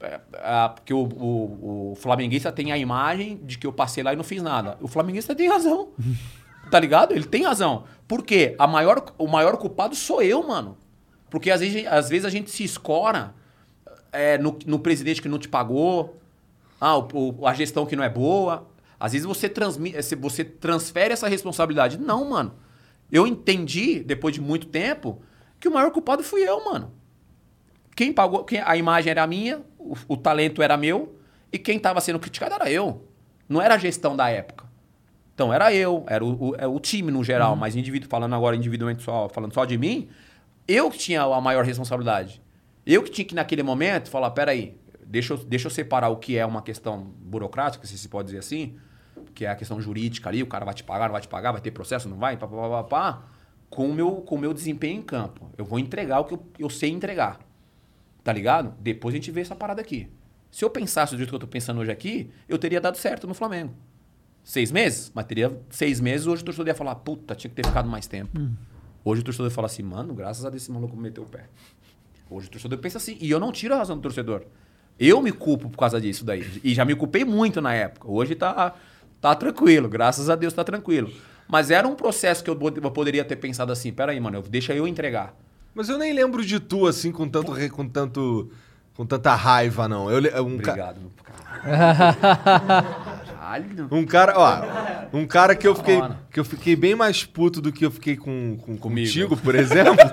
[0.00, 4.12] é, é, porque o, o, o flamenguista tem a imagem de que eu passei lá
[4.12, 4.76] e não fiz nada.
[4.80, 5.88] O flamenguista tem razão.
[6.70, 7.12] tá ligado?
[7.12, 7.84] Ele tem razão.
[8.06, 8.54] Por quê?
[8.58, 10.76] A maior, o maior culpado sou eu, mano.
[11.30, 13.34] Porque às vezes, às vezes a gente se escora
[14.12, 16.16] é, no, no presidente que não te pagou,
[16.80, 18.66] ah, o- a gestão que não é boa.
[18.98, 21.98] Às vezes você, transmi, eh, se você transfere essa responsabilidade.
[21.98, 22.54] Não, mano.
[23.12, 25.20] Eu entendi, depois de muito tempo,
[25.60, 26.92] que o maior culpado fui eu, mano.
[27.98, 31.18] Quem pagou, quem, a imagem era minha, o, o talento era meu,
[31.52, 33.04] e quem estava sendo criticado era eu.
[33.48, 34.66] Não era a gestão da época.
[35.34, 38.54] Então era eu, era o, o, é o time no geral, mas indivíduo, falando agora
[38.54, 40.08] individualmente só, falando só de mim,
[40.68, 42.40] eu que tinha a maior responsabilidade.
[42.86, 46.38] Eu que tinha que, naquele momento, falar, peraí, deixa eu, deixa eu separar o que
[46.38, 48.76] é uma questão burocrática, se se pode dizer assim,
[49.34, 51.50] que é a questão jurídica ali, o cara vai te pagar, não vai te pagar,
[51.50, 53.22] vai ter processo, não vai, pá, pá, pá, pá, pá,
[53.68, 55.50] com o meu, com o meu desempenho em campo.
[55.58, 57.47] Eu vou entregar o que eu, eu sei entregar.
[58.28, 58.74] Tá ligado?
[58.78, 60.06] Depois a gente vê essa parada aqui.
[60.50, 63.26] Se eu pensasse do jeito que eu tô pensando hoje aqui, eu teria dado certo
[63.26, 63.72] no Flamengo.
[64.44, 65.10] Seis meses?
[65.14, 68.06] Mas teria seis meses, hoje o torcedor ia falar, puta, tinha que ter ficado mais
[68.06, 68.38] tempo.
[69.02, 71.46] Hoje o torcedor fala assim, mano, graças a Deus esse maluco meteu o pé.
[72.28, 74.42] Hoje o torcedor pensa assim, e eu não tiro a razão do torcedor.
[74.98, 76.60] Eu me culpo por causa disso daí.
[76.62, 78.10] E já me culpei muito na época.
[78.10, 78.74] Hoje tá,
[79.22, 81.10] tá tranquilo, graças a Deus tá tranquilo.
[81.48, 84.74] Mas era um processo que eu, pod- eu poderia ter pensado assim, peraí, mano, deixa
[84.74, 85.34] eu entregar.
[85.78, 87.52] Mas eu nem lembro de tu, assim, com tanto...
[87.52, 88.50] re- com tanto...
[88.96, 90.10] com tanta raiva, não.
[90.10, 92.82] Eu, um, ca- Obrigado, meu cara.
[93.38, 93.88] Caralho.
[93.92, 95.16] um cara, ó...
[95.16, 96.00] Um cara que eu fiquei...
[96.32, 99.06] que eu fiquei bem mais puto do que eu fiquei com, com Comigo.
[99.06, 99.94] contigo, por exemplo...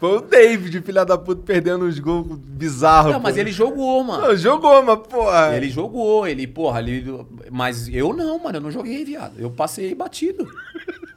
[0.00, 3.12] Foi o David, filha da puta, perdendo uns gols bizarros.
[3.12, 3.40] Não, mas pô.
[3.40, 4.28] ele jogou, mano.
[4.28, 5.54] Não, jogou, mas, porra...
[5.56, 7.04] Ele jogou, ele, porra, ele.
[7.50, 9.34] Mas eu não, mano, eu não joguei, viado.
[9.38, 10.48] Eu passei batido.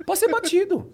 [0.03, 0.91] Passei batido.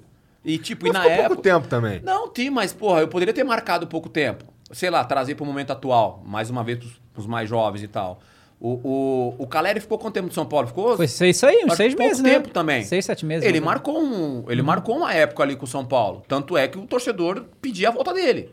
[0.47, 1.27] E, tipo, e Mas na ficou época.
[1.27, 1.99] pouco tempo também.
[2.01, 4.45] Não, tem, mas, porra, eu poderia ter marcado pouco tempo.
[4.71, 8.21] Sei lá, trazer pro momento atual, mais uma vez pros, pros mais jovens e tal.
[8.57, 10.67] O, o, o Caleri ficou quanto tempo no São Paulo?
[10.67, 10.95] Ficou?
[10.95, 12.35] Foi isso aí, uns seis meses, né?
[12.35, 12.81] tempo também.
[12.83, 13.45] Seis, sete meses.
[13.45, 13.65] Ele né?
[13.65, 16.23] marcou um, ele marcou uma época ali com o São Paulo.
[16.29, 18.49] Tanto é que o torcedor pedia a volta dele.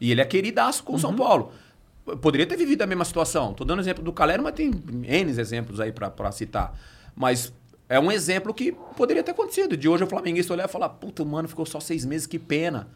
[0.00, 1.52] E ele é queridaço com o São Paulo.
[2.06, 3.52] Eu Poderia ter vivido a mesma situação.
[3.52, 6.74] Tô dando exemplo do Calero, mas tem N exemplos aí pra citar.
[7.14, 7.52] Mas
[7.94, 9.76] é um exemplo que poderia ter acontecido.
[9.76, 12.88] De hoje o flamenguista olhar e falar, puta, mano, ficou só seis meses, que pena.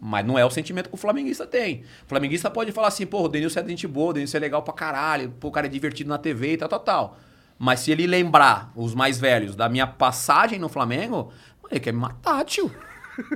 [0.00, 1.84] Mas não é o sentimento que o flamenguista tem.
[2.04, 4.62] O flamenguista pode falar assim, pô, o Denilson é gente boa, o Denilson é legal
[4.62, 7.18] pra caralho, pô, o cara é divertido na TV e tal, tal, tal.
[7.58, 11.32] Mas se ele lembrar, os mais velhos, da minha passagem no Flamengo,
[11.70, 12.70] ele quer me matar, tio.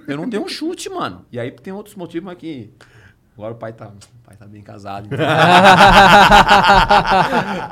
[0.07, 1.26] Eu não dei um chute, mano.
[1.30, 2.70] E aí tem outros motivos, mas que.
[3.37, 5.09] Agora o pai tá, o pai tá bem casado.
[5.14, 5.26] Então...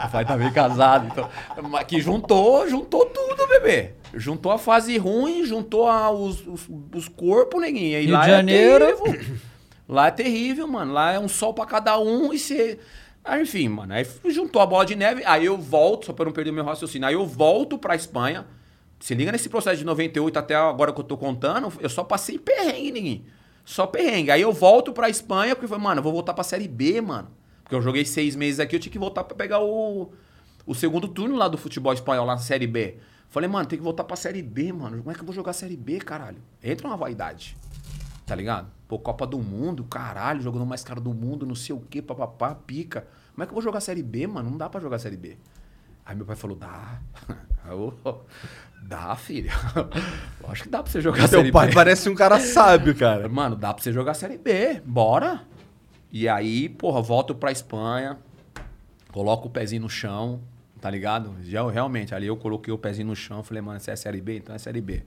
[0.07, 1.07] o pai tá bem casado.
[1.07, 1.29] Então...
[1.71, 3.93] Mas que juntou, juntou tudo, bebê.
[4.15, 7.99] Juntou a fase ruim, juntou a- os, os, os corpos, neguinho.
[7.99, 8.87] E Rio lá de é Janeiro.
[8.87, 9.41] terrível.
[9.89, 10.93] Lá é terrível, mano.
[10.93, 12.79] Lá é um sol pra cada um e você.
[13.25, 13.93] Ah, enfim, mano.
[13.95, 16.65] Aí juntou a bola de neve, aí eu volto, só pra não perder o meu
[16.65, 17.07] raciocínio.
[17.07, 18.45] Aí eu volto pra Espanha.
[18.99, 22.39] Se liga nesse processo de 98 até agora que eu tô contando, eu só passei
[22.39, 23.25] perrengue, ninguém.
[23.65, 24.31] Só perrengue.
[24.31, 27.01] Aí eu volto pra Espanha, porque eu falei, mano, eu vou voltar pra Série B,
[27.01, 27.31] mano.
[27.63, 30.13] Porque eu joguei seis meses aqui, eu tinha que voltar pra pegar o,
[30.67, 32.99] o segundo turno lá do futebol espanhol, lá na Série B.
[33.29, 34.99] Falei, mano, tem que voltar pra Série B, mano.
[34.99, 36.39] Como é que eu vou jogar Série B, caralho?
[36.63, 37.57] Entra uma vaidade.
[38.27, 38.71] Tá ligado?
[38.87, 42.55] Pô, Copa do Mundo, caralho, jogando mais caro do mundo, não sei o quê, papapá,
[42.55, 43.07] pica.
[43.33, 44.51] Como é que eu vou jogar Série B, mano?
[44.51, 45.39] Não dá pra jogar Série B.
[46.05, 47.01] Aí meu pai falou, dá.
[48.83, 49.51] Eu, dá, filho.
[50.49, 51.75] Acho que dá pra você jogar Série Teu pai B.
[51.75, 53.29] parece um cara sábio, cara.
[53.31, 54.83] Mano, dá pra você jogar Série B.
[54.85, 55.43] Bora.
[56.11, 58.19] E aí, porra, volto pra Espanha,
[59.11, 60.43] coloco o pezinho no chão,
[60.79, 61.35] tá ligado?
[61.43, 64.37] Já, realmente, ali eu coloquei o pezinho no chão, falei, mano, se é Série B,
[64.37, 65.03] então é Série B.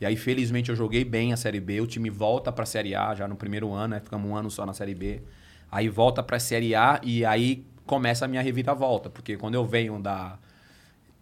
[0.00, 3.14] E aí, felizmente, eu joguei bem a Série B, o time volta pra Série A
[3.14, 4.00] já no primeiro ano, né?
[4.00, 5.22] Ficamos um ano só na Série B.
[5.70, 10.00] Aí volta pra Série A e aí começa a minha reviravolta, porque quando eu venho
[10.00, 10.38] da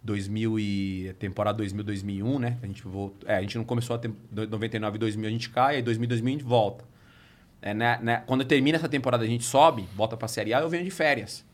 [0.07, 2.57] 2000 e temporada 2000 2001, né?
[2.63, 5.75] A gente voltou, é, a gente não começou a tem, 99 2000 a gente cai,
[5.75, 6.85] aí 2000 2000 a gente volta.
[7.61, 10.69] É, né, né, quando termina essa temporada a gente sobe, volta pra Série A, eu
[10.69, 11.45] venho de férias.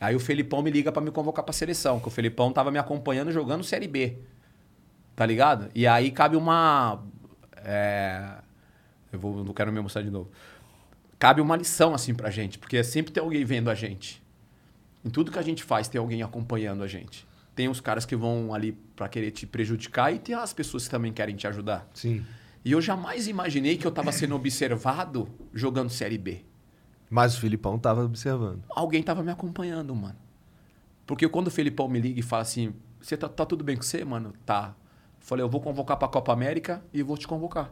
[0.00, 2.78] Aí o Felipão me liga pra me convocar pra seleção, que o Felipão tava me
[2.78, 4.18] acompanhando jogando Série B.
[5.14, 5.68] Tá ligado?
[5.74, 7.02] E aí cabe uma
[7.56, 8.38] é,
[9.12, 10.30] eu vou, não quero me mostrar de novo.
[11.18, 14.22] Cabe uma lição assim pra gente, porque sempre tem alguém vendo a gente.
[15.04, 17.26] Em tudo que a gente faz tem alguém acompanhando a gente.
[17.54, 20.90] Tem os caras que vão ali pra querer te prejudicar e tem as pessoas que
[20.90, 21.88] também querem te ajudar.
[21.92, 22.24] Sim.
[22.64, 26.44] E eu jamais imaginei que eu tava sendo observado jogando Série B.
[27.10, 28.62] Mas o Filipão tava observando.
[28.70, 30.16] Alguém tava me acompanhando, mano.
[31.06, 33.82] Porque quando o Felipão me liga e fala assim: Você tá, tá tudo bem com
[33.82, 34.32] você, mano?
[34.46, 34.74] Tá.
[35.20, 37.70] Eu falei, eu vou convocar pra Copa América e vou te convocar.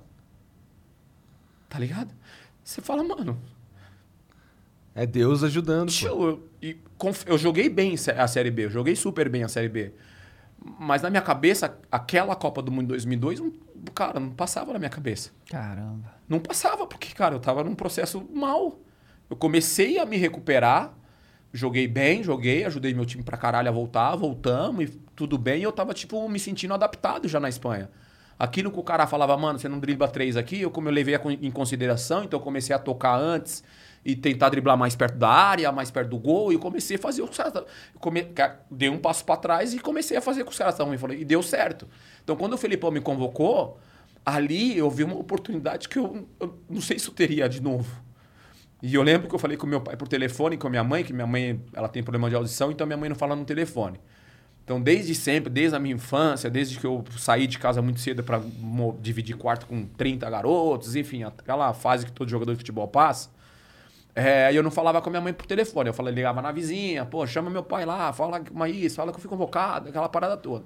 [1.68, 2.12] Tá ligado?
[2.62, 3.40] Você fala, mano,
[4.94, 5.90] É Deus ajudando.
[5.90, 6.78] Tio, eu,
[7.26, 9.92] eu joguei bem a Série B, eu joguei super bem a Série B.
[10.78, 13.52] Mas na minha cabeça, aquela Copa do Mundo 2002, não-
[13.94, 15.30] cara, não passava na minha cabeça.
[15.48, 16.14] Caramba.
[16.28, 18.78] Não passava, porque, cara, eu tava num processo mal.
[19.30, 20.92] Eu comecei a me recuperar,
[21.52, 25.60] joguei bem, joguei, ajudei meu time pra caralho a voltar, voltamos e tudo bem.
[25.60, 27.88] E eu tava, tipo, me sentindo adaptado já na Espanha.
[28.38, 31.14] Aquilo que o cara falava, mano, você não dribla três aqui, eu como eu levei
[31.42, 33.62] em consideração, então eu comecei a tocar antes
[34.04, 37.22] e tentar driblar mais perto da área, mais perto do gol, e comecei a fazer
[37.22, 37.64] os caras.
[37.98, 38.26] come-
[38.70, 40.94] Dei um passo pra trás e comecei a fazer que os caras estavam.
[41.12, 41.86] E deu certo.
[42.24, 43.78] Então, quando o Felipão me convocou,
[44.24, 47.90] ali eu vi uma oportunidade que eu, eu não sei se eu teria de novo.
[48.82, 51.04] E eu lembro que eu falei com meu pai por telefone, com a minha mãe,
[51.04, 54.00] que minha mãe ela tem problema de audição, então minha mãe não fala no telefone.
[54.64, 58.22] Então, desde sempre, desde a minha infância, desde que eu saí de casa muito cedo
[58.22, 58.40] para
[59.00, 63.28] dividir quarto com 30 garotos, enfim, aquela fase que todo jogador de futebol passa,
[64.14, 65.88] é, eu não falava com a minha mãe por telefone.
[65.88, 69.16] Eu falava, ligava na vizinha, pô, chama meu pai lá, fala uma isso, fala que
[69.16, 70.64] eu fui convocado, aquela parada toda.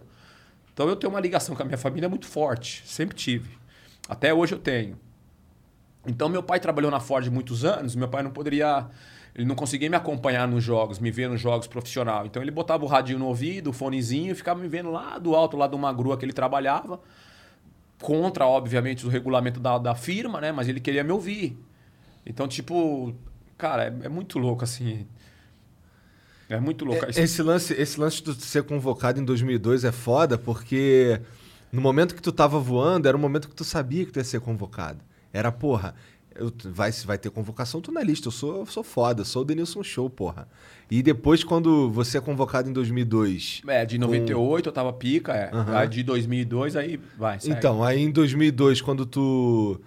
[0.72, 3.56] Então eu tenho uma ligação com a minha família muito forte, sempre tive.
[4.08, 4.98] Até hoje eu tenho.
[6.06, 8.86] Então meu pai trabalhou na Ford muitos anos, meu pai não poderia,
[9.34, 12.26] ele não conseguia me acompanhar nos jogos, me ver nos jogos profissional.
[12.26, 15.34] Então ele botava o radinho no ouvido, o fonezinho e ficava me vendo lá do
[15.34, 17.00] alto, lá de uma grua que ele trabalhava,
[18.02, 20.50] contra, obviamente, o regulamento da, da firma, né?
[20.52, 21.56] Mas ele queria me ouvir.
[22.26, 23.14] Então, tipo,
[23.56, 25.06] cara, é, é muito louco assim.
[26.48, 27.04] É muito louco.
[27.06, 31.20] É, Esse lance, esse lance de ser convocado em 2002 é foda porque
[31.72, 34.24] no momento que tu tava voando, era o momento que tu sabia que tu ia
[34.24, 35.00] ser convocado.
[35.32, 35.94] Era, porra,
[36.34, 38.28] eu, vai, vai ter convocação, tu na lista.
[38.28, 40.46] Eu sou, eu sou foda, eu sou o Denilson Show, porra.
[40.90, 43.62] E depois, quando você é convocado em 2002.
[43.66, 45.50] É, de 98 eu tava pica, é.
[45.52, 45.76] Aham.
[45.76, 47.56] Aí de 2002 aí vai, segue.
[47.56, 49.80] Então, aí em 2002, quando tu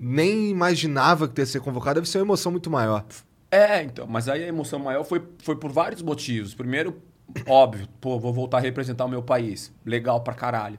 [0.00, 3.04] nem imaginava que ia ser convocado, deve ser uma emoção muito maior.
[3.50, 6.54] É, então, mas aí a emoção maior foi, foi por vários motivos.
[6.54, 7.02] Primeiro,
[7.46, 9.70] óbvio, pô, vou voltar a representar o meu país.
[9.84, 10.78] Legal pra caralho.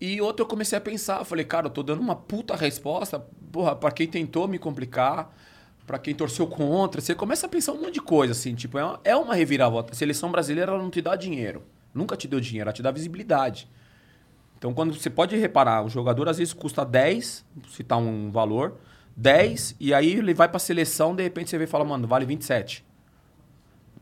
[0.00, 3.20] E outro, eu comecei a pensar, falei, cara, eu tô dando uma puta resposta,
[3.52, 5.34] porra, pra quem tentou me complicar,
[5.86, 7.00] pra quem torceu contra.
[7.00, 9.92] Você começa a pensar um monte de coisa, assim, tipo, é uma, é uma reviravolta.
[9.92, 11.64] A seleção brasileira, ela não te dá dinheiro.
[11.92, 13.68] Nunca te deu dinheiro, ela te dá visibilidade.
[14.58, 18.74] Então, quando você pode reparar, o jogador às vezes custa 10, citar um valor,
[19.16, 22.26] 10, e aí ele vai pra seleção, de repente você vê e fala, mano, vale
[22.26, 22.84] 27.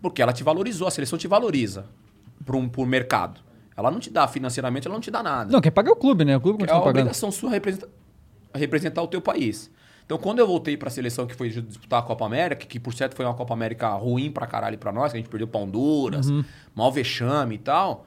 [0.00, 1.86] Porque ela te valorizou, a seleção te valoriza
[2.44, 3.40] por, um, por mercado.
[3.76, 5.52] Ela não te dá financeiramente, ela não te dá nada.
[5.52, 6.36] Não, quem paga é o clube, né?
[6.36, 7.00] O clube É a continua pagando.
[7.02, 7.88] obrigação sua representa-
[8.54, 9.70] representar o teu país.
[10.06, 13.14] Então, quando eu voltei pra seleção que foi disputar a Copa América, que por certo
[13.16, 16.28] foi uma Copa América ruim pra caralho pra nós, que a gente perdeu pra Honduras,
[16.74, 18.06] mal vexame e tal,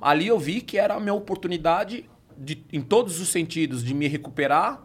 [0.00, 4.06] ali eu vi que era a minha oportunidade de- em todos os sentidos de me
[4.08, 4.82] recuperar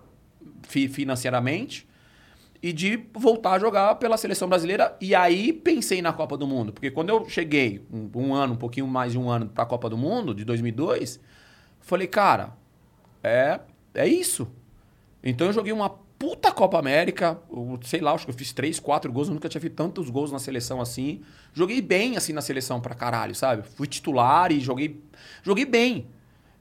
[0.63, 1.87] fi- financeiramente
[2.61, 4.95] e de voltar a jogar pela seleção brasileira.
[5.01, 6.71] E aí pensei na Copa do Mundo.
[6.71, 9.67] Porque quando eu cheguei, um, um ano, um pouquinho mais de um ano para a
[9.67, 11.19] Copa do Mundo, de 2002,
[11.81, 12.53] falei, cara,
[13.21, 13.59] é,
[13.93, 14.47] é isso.
[15.21, 15.89] Então eu joguei uma
[16.23, 19.49] puta Copa América, eu sei lá, acho que eu fiz três, quatro gols, eu nunca
[19.49, 21.19] tinha feito tantos gols na seleção assim.
[21.53, 23.63] Joguei bem assim na seleção pra caralho, sabe?
[23.75, 25.03] Fui titular e joguei,
[25.43, 26.07] joguei bem.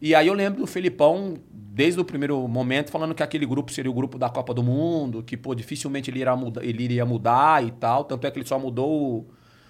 [0.00, 3.88] E aí eu lembro do Felipão, desde o primeiro momento, falando que aquele grupo seria
[3.88, 7.64] o grupo da Copa do Mundo, que, pô, dificilmente ele, irá muda, ele iria mudar
[7.64, 8.02] e tal.
[8.02, 8.90] Tanto é que ele só mudou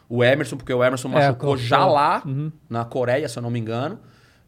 [0.09, 1.57] o, o Emerson, porque o Emerson É, machucou cortou.
[1.66, 2.22] já lá,
[2.70, 3.99] na Coreia, se eu não me engano.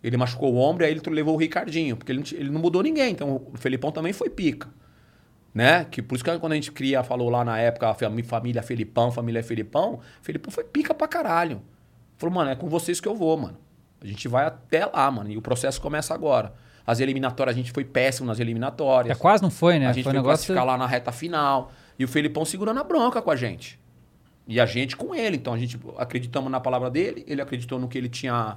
[0.02, 2.60] Ele machucou o ombro e aí ele levou o Ricardinho, porque ele não, ele não
[2.62, 3.12] mudou ninguém.
[3.12, 4.68] Então o Felipão também foi pica.
[5.54, 5.84] Né?
[5.84, 7.94] Que por isso que quando a gente cria, falou lá na época, a
[8.24, 11.62] família Felipão, família Felipão, Felipão foi pica pra caralho.
[12.16, 13.56] Falou, mano, é com vocês que eu vou, mano.
[14.02, 15.30] A gente vai até lá, mano.
[15.30, 16.52] E o processo começa agora.
[16.86, 19.16] As eliminatórias, a gente foi péssimo nas eliminatórias.
[19.16, 19.86] É, quase não foi, né?
[19.86, 20.46] A gente foi foi, negócio.
[20.46, 21.72] classificar lá na reta final.
[21.98, 23.78] E o Felipão segurando a bronca com a gente.
[24.46, 25.36] E a gente com ele.
[25.36, 28.56] Então a gente acreditamos na palavra dele, ele acreditou no que ele tinha.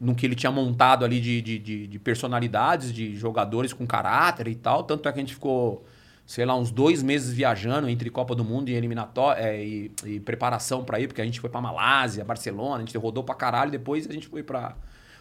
[0.00, 4.48] No que ele tinha montado ali de, de, de- de personalidades, de jogadores com caráter
[4.48, 4.82] e tal.
[4.82, 5.84] Tanto é que a gente ficou,
[6.32, 10.18] sei lá, uns dois meses viajando entre Copa do Mundo e eliminatória é, e, e
[10.18, 13.70] preparação pra ir, porque a gente foi pra Malásia, Barcelona, a gente rodou pra caralho,
[13.70, 14.74] depois a gente foi pra.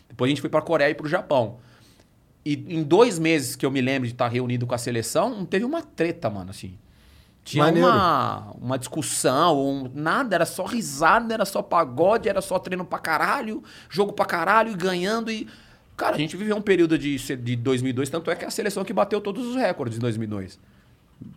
[0.08, 1.58] Depois a gente foi pra Coreia e pro Japão.
[2.46, 5.46] E em dois meses que eu me lembro de estar reunido com a seleção, não
[5.46, 6.78] teve uma treta, mano, assim.
[7.44, 7.90] Tinha Maneiro.
[7.90, 13.00] uma, uma discussão, um- nada, era só risada, era só pagode, era só treino pra
[13.00, 15.30] caralho, jogo pra caralho e ganhando.
[15.30, 15.46] E.
[15.98, 18.86] Cara, a gente viveu um período de, de 2002, tanto é que é a seleção
[18.86, 20.58] que bateu todos os recordes em 2002.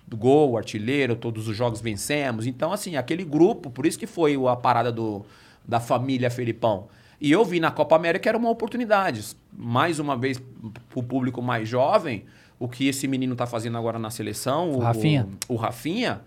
[0.07, 2.47] Do gol, artilheiro, todos os jogos vencemos.
[2.47, 5.25] Então, assim, aquele grupo, por isso que foi o- a parada do,
[5.67, 6.87] da família Felipão.
[7.21, 9.25] E eu vi na Copa América era uma oportunidade.
[9.53, 10.41] Mais uma vez,
[10.89, 12.25] pro público mais jovem,
[12.59, 15.29] o que esse menino tá fazendo agora na seleção, O Rafinha.
[15.49, 16.21] o Rafinha,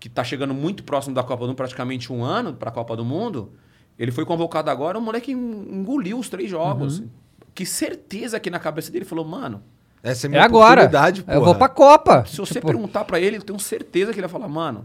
[0.00, 2.96] que tá chegando muito próximo da Copa do Mundo, praticamente um ano para a Copa
[2.96, 3.52] do Mundo,
[3.98, 7.00] ele foi convocado agora, o moleque engoliu os três jogos.
[7.00, 7.08] Uhum.
[7.54, 9.62] Que certeza que na cabeça dele falou, mano,
[10.02, 10.80] Essa é a É minha agora.
[10.82, 11.40] oportunidade, Eu porra.
[11.40, 12.24] vou pra Copa.
[12.26, 14.84] se você Tipo, perguntar pra ele, eu tenho certeza que ele vai falar, mano,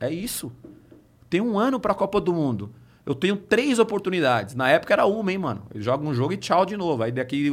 [0.00, 0.52] é isso.
[1.28, 2.70] Tem um ano pra Copa do Mundo.
[3.04, 4.54] Eu tenho três oportunidades.
[4.54, 5.62] Na época era uma, hein, mano.
[5.74, 7.02] Ele joga um jogo e tchau de novo.
[7.02, 7.50] Aí daqui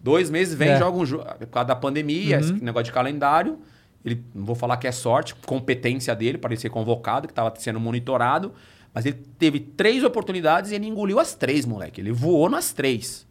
[0.00, 0.76] dois meses vem É.
[0.76, 1.24] e joga um jogo.
[1.38, 3.58] Por causa da pandemia, esse negócio de calendário.
[4.04, 7.52] Ele, não vou falar que é sorte, competência dele para ele ser convocado, que estava
[7.58, 8.52] sendo monitorado.
[8.94, 12.00] Mas ele teve três oportunidades e ele engoliu as três, moleque.
[12.00, 13.26] Ele voou nas três.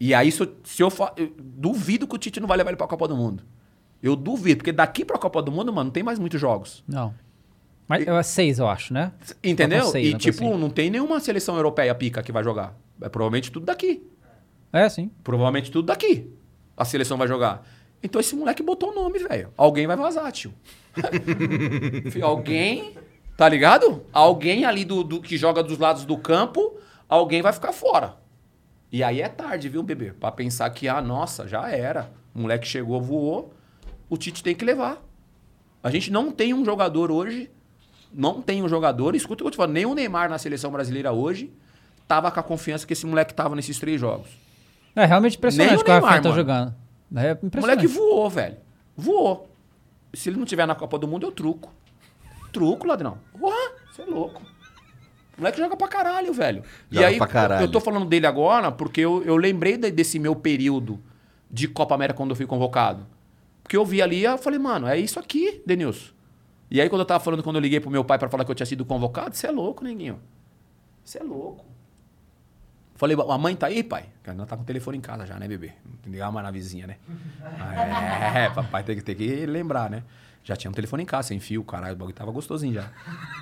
[0.00, 2.76] E aí, se eu, se eu, eu duvido que o Tite não vai levar ele
[2.76, 3.42] pra Copa do Mundo.
[4.02, 6.84] Eu duvido, porque daqui pra Copa do Mundo, mano, não tem mais muitos jogos.
[6.86, 7.12] Não.
[7.88, 9.12] Mas é seis, eu acho, né?
[9.42, 9.86] Entendeu?
[9.86, 10.60] Seis, e, uma coisa tipo, assim.
[10.60, 12.76] não tem nenhuma seleção europeia pica que vai jogar.
[13.00, 14.06] É provavelmente tudo daqui.
[14.72, 15.10] É, sim.
[15.24, 16.30] Provavelmente tudo daqui.
[16.76, 17.66] A seleção vai jogar.
[18.02, 19.52] Então esse moleque botou o nome, velho.
[19.56, 20.52] Alguém vai vazar, tio.
[22.22, 22.94] Alguém,
[23.36, 24.04] tá ligado?
[24.12, 26.78] Alguém ali do, do que joga dos lados do campo,
[27.08, 28.16] alguém vai ficar fora.
[28.90, 30.12] E aí é tarde, viu, bebê?
[30.12, 32.10] Pra pensar que, ah, nossa, já era.
[32.34, 33.52] O moleque chegou, voou.
[34.08, 35.02] O Tite tem que levar.
[35.82, 37.50] A gente não tem um jogador hoje.
[38.12, 39.14] Não tem um jogador.
[39.14, 39.72] Escuta o que eu te falo.
[39.72, 41.52] Nem o Neymar na seleção brasileira hoje
[42.06, 44.30] tava com a confiança que esse moleque tava nesses três jogos.
[44.96, 46.74] É realmente impressionante Nem o o que o Rafinha Neymar, tá jogando.
[47.14, 47.60] É O impressionante.
[47.82, 48.56] moleque voou, velho.
[48.96, 49.50] Voou.
[50.14, 51.70] Se ele não tiver na Copa do Mundo, eu truco.
[52.50, 53.18] Truco, ladrão.
[53.38, 54.40] Ué, você é louco.
[55.38, 56.64] O moleque joga pra caralho, velho.
[56.90, 57.64] e Joga aí, pra caralho.
[57.64, 61.00] eu tô falando dele agora porque eu, eu lembrei de- desse meu período
[61.50, 63.06] de Copa América quando eu fui convocado.
[63.62, 66.12] Porque eu vi ali, eu falei, mano, é isso aqui, Denilson.
[66.70, 68.50] E aí, quando eu tava falando, quando eu liguei pro meu pai pra falar que
[68.50, 70.18] eu tinha sido convocado, você é louco, neguinho.
[71.04, 71.64] Você é louco.
[72.94, 74.06] Falei, a mãe tá aí, pai?
[74.24, 75.68] Ela tá com o telefone em casa já, né, bebê?
[75.84, 76.96] Não tem que ligar mais na vizinha, né?
[78.34, 80.02] É, papai tem que, tem que lembrar, né?
[80.48, 82.90] Já tinha um telefone em casa, sem fio, caralho, o bagulho tava gostosinho já.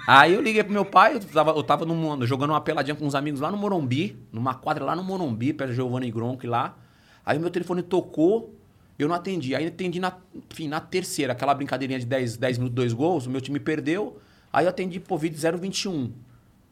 [0.08, 3.06] Aí eu liguei pro meu pai, eu tava, eu tava num- jogando uma peladinha com
[3.06, 6.76] uns amigos lá no Morumbi, numa quadra lá no Morumbi, perto do Giovanni Gronk lá.
[7.24, 8.52] Aí o meu telefone tocou,
[8.98, 9.54] eu não atendi.
[9.54, 10.12] Aí eu atendi na,
[10.50, 14.18] enfim, na terceira, aquela brincadeirinha de 10, 10 minutos, dois gols, o meu time perdeu.
[14.52, 16.12] Aí eu atendi, pô, vídeo 021.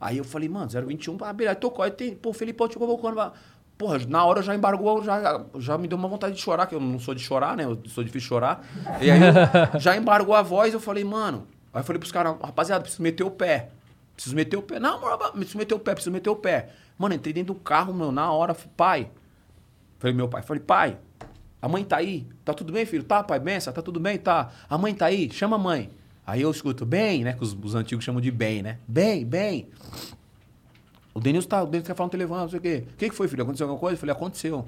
[0.01, 1.85] Aí eu falei, mano, 021, ah, beleza, tocou.
[1.85, 3.32] Aí tem, pô, o Felipão te convocando.
[3.77, 6.81] Porra, na hora já embargou, já, já me deu uma vontade de chorar, que eu
[6.81, 7.64] não sou de chorar, né?
[7.64, 8.64] Eu sou difícil de chorar.
[9.01, 9.20] E aí
[9.81, 11.47] já embargou a voz, eu falei, mano.
[11.72, 13.70] Aí eu falei pros caras, rapaziada, preciso meter o pé.
[14.14, 14.79] Preciso meter o pé.
[14.79, 16.68] Não, amor, preciso meter o pé, preciso meter o pé.
[16.97, 19.11] Mano, entrei dentro do carro, meu, na hora, pai.
[19.99, 20.97] Falei, meu pai, falei, pai,
[21.61, 22.27] a mãe tá aí?
[22.45, 23.03] Tá tudo bem, filho?
[23.03, 24.18] Tá, pai, benção, tá tudo bem?
[24.18, 24.51] Tá.
[24.68, 25.31] A mãe tá aí?
[25.33, 25.91] Chama a mãe.
[26.27, 27.33] Aí eu escuto, bem, né?
[27.33, 28.79] Que os, os antigos chamam de bem, né?
[28.87, 29.68] Bem, bem.
[31.14, 32.84] O Denilson tá, o Denilson quer falar no telefone, não sei o quê.
[32.92, 33.44] O que, que foi, filho?
[33.44, 33.94] Aconteceu alguma coisa?
[33.94, 34.66] Eu falei, aconteceu.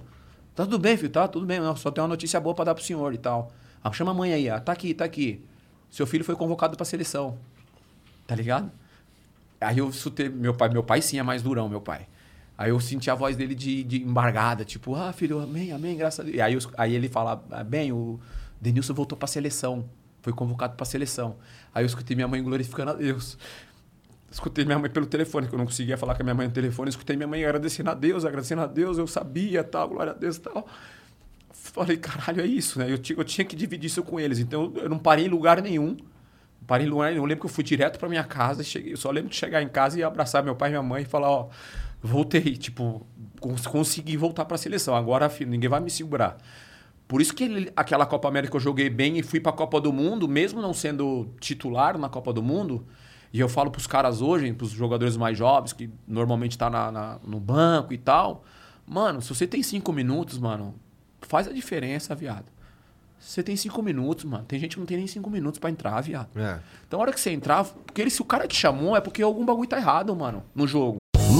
[0.54, 1.10] Tá tudo bem, filho?
[1.10, 1.58] Tá tudo bem.
[1.76, 3.52] Só tem uma notícia boa pra dar pro senhor e tal.
[3.82, 4.48] Ah, chama a mãe aí.
[4.48, 5.44] Ah, tá aqui, tá aqui.
[5.90, 7.36] Seu filho foi convocado pra seleção.
[8.26, 8.70] Tá ligado?
[9.60, 12.06] Aí eu escutei, meu pai, meu pai sim é mais durão, meu pai.
[12.56, 16.20] Aí eu senti a voz dele de, de embargada, tipo, ah, filho, amém, amém, graças
[16.20, 16.36] a Deus.
[16.36, 18.18] E aí, aí ele fala, ah, bem, o
[18.60, 19.84] Denilson voltou pra seleção.
[20.22, 21.36] Foi convocado pra seleção.
[21.72, 23.38] Aí eu escutei minha mãe glorificando a Deus.
[24.36, 26.52] Escutei minha mãe pelo telefone, que eu não conseguia falar com a minha mãe no
[26.52, 26.90] telefone.
[26.90, 30.36] Escutei minha mãe agradecendo a Deus, agradecendo a Deus, eu sabia, tal, glória a Deus
[30.36, 30.66] e tal.
[31.50, 32.84] Falei, caralho, é isso, né?
[32.84, 34.38] Eu, eu tinha que dividir isso com eles.
[34.38, 35.96] Então eu não parei em lugar nenhum.
[36.66, 37.22] Parei em lugar nenhum.
[37.22, 38.62] Eu lembro que eu fui direto pra minha casa.
[38.62, 41.04] Cheguei, eu só lembro de chegar em casa e abraçar meu pai e minha mãe
[41.04, 41.48] e falar, ó,
[42.02, 42.56] voltei.
[42.58, 43.06] Tipo,
[43.40, 44.94] cons- consegui voltar pra seleção.
[44.94, 46.36] Agora, filho, ninguém vai me segurar.
[47.08, 49.94] Por isso que ele- aquela Copa América eu joguei bem e fui pra Copa do
[49.94, 52.84] Mundo, mesmo não sendo titular na Copa do Mundo.
[53.32, 57.18] E eu falo pros caras hoje, pros jogadores mais jovens, que normalmente tá na- na-
[57.26, 58.44] no banco e tal.
[58.86, 60.74] Mano, se você tem cinco minutos, mano,
[61.22, 62.46] faz a diferença, viado.
[63.18, 64.44] Você tem cinco minutos, mano.
[64.44, 66.28] Tem gente que não tem nem cinco minutos pra entrar, viado.
[66.38, 66.60] É.
[66.86, 69.22] Então, a hora que você entrar, porque ele, se o cara te chamou, é porque
[69.22, 70.98] algum bagulho tá errado, mano, no jogo.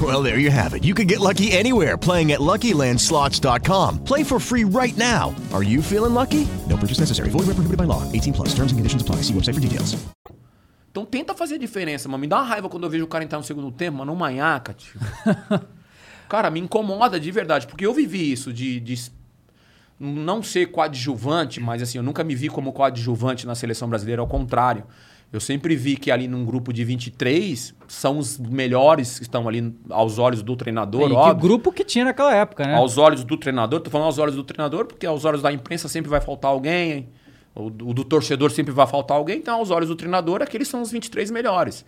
[0.00, 0.84] Well, there you have it.
[0.84, 4.04] You can get lucky anywhere playing at LuckyLandSlots.com.
[4.04, 5.34] Play for free right now.
[5.52, 6.46] Are you feeling lucky?
[6.68, 7.30] No purchase necessary.
[7.30, 8.04] Void where prohibited by law.
[8.12, 8.48] 18 plus.
[8.50, 9.22] Terms and conditions apply.
[9.22, 9.96] See website for details.
[10.90, 12.20] Então tenta fazer a diferença, mano.
[12.20, 14.16] Me dá uma raiva quando eu vejo o cara entrar no segundo tempo, mano, um
[14.16, 14.98] manhaca, tio.
[16.28, 19.10] cara, me incomoda de verdade, porque eu vivi isso de, de
[20.00, 24.26] não ser coadjuvante, mas assim, eu nunca me vi como coadjuvante na seleção brasileira, ao
[24.26, 24.84] contrário.
[25.30, 29.74] Eu sempre vi que ali num grupo de 23 são os melhores que estão ali
[29.90, 31.34] aos olhos do treinador, E que óbvio.
[31.36, 32.74] grupo que tinha naquela época, né?
[32.74, 35.86] Aos olhos do treinador, tô falando aos olhos do treinador, porque aos olhos da imprensa
[35.86, 37.08] sempre vai faltar alguém,
[37.54, 40.80] o do, do torcedor sempre vai faltar alguém, então aos olhos do treinador, aqueles são
[40.80, 41.84] os 23 melhores.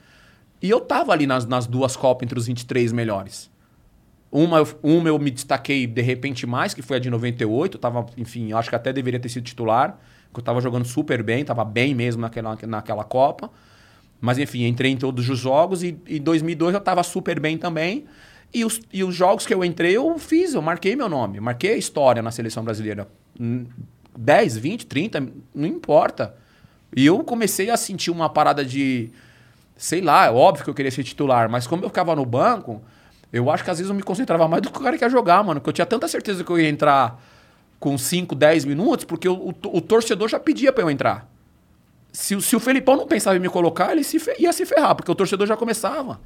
[0.61, 3.51] E eu tava ali nas, nas duas Copas entre os 23 melhores.
[4.31, 7.81] Uma, eu- uma eu me destaquei de repente mais, que foi a de 98, eu
[7.81, 9.99] tava, enfim, acho que até deveria ter sido titular,
[10.31, 13.51] porque eu tava jogando super bem, tava bem mesmo naquela, naquela Copa.
[14.21, 18.05] Mas enfim, entrei em todos os jogos e em 2002 eu tava super bem também.
[18.53, 21.75] E os, e os jogos que eu entrei, eu fiz, eu marquei meu nome, marquei
[21.75, 23.09] a história na seleção brasileira.
[23.39, 23.67] Hum,
[24.17, 26.35] 10, 20, 30, não importa.
[26.95, 29.11] E eu comecei a sentir uma parada de.
[29.77, 32.83] Sei lá, é óbvio que eu queria ser titular, mas como eu ficava no banco,
[33.33, 35.09] eu acho que às vezes eu me concentrava mais do que o cara que ia
[35.09, 35.61] jogar, mano.
[35.61, 37.23] Porque eu tinha tanta certeza que eu ia entrar
[37.81, 41.29] com 5, 10 minutos, porque o, o, o torcedor já pedia pra eu entrar.
[42.13, 44.65] Se, o- se o Felipão não pensava em me colocar, ele se fe- ia se
[44.67, 46.21] ferrar, porque o torcedor já começava.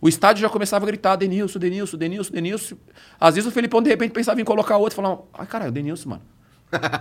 [0.00, 2.76] O estádio já começava a gritar, Denilson, Denilson, Denilson, Denilson.
[3.20, 6.08] Às vezes o Felipão, de repente, pensava em colocar outro e falava, ai, caralho, Denilson,
[6.10, 6.22] mano.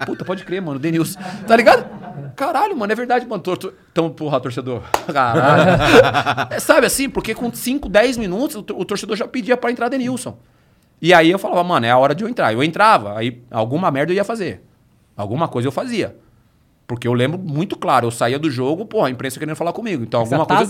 [0.06, 1.20] Puta, pode crer, mano, Denilson.
[1.48, 1.86] Tá ligado?
[2.36, 3.42] Caralho, mano, é verdade, mano.
[3.42, 4.82] Tor- Então, porra, torcedor.
[5.12, 5.82] Caralho.
[6.52, 9.90] É, sabe assim, porque com 5, 10 minutos, o o torcedor já pedia pra entrar
[9.90, 10.38] Denilson.
[11.06, 12.52] E aí eu falava, mano, é a hora de eu entrar.
[12.52, 14.64] Eu entrava, aí alguma merda eu ia fazer.
[15.16, 16.18] Alguma coisa eu fazia.
[16.88, 20.02] Porque eu lembro muito claro, eu saía do jogo, porra, a imprensa querendo falar comigo.
[20.02, 20.62] Então Você alguma coisa.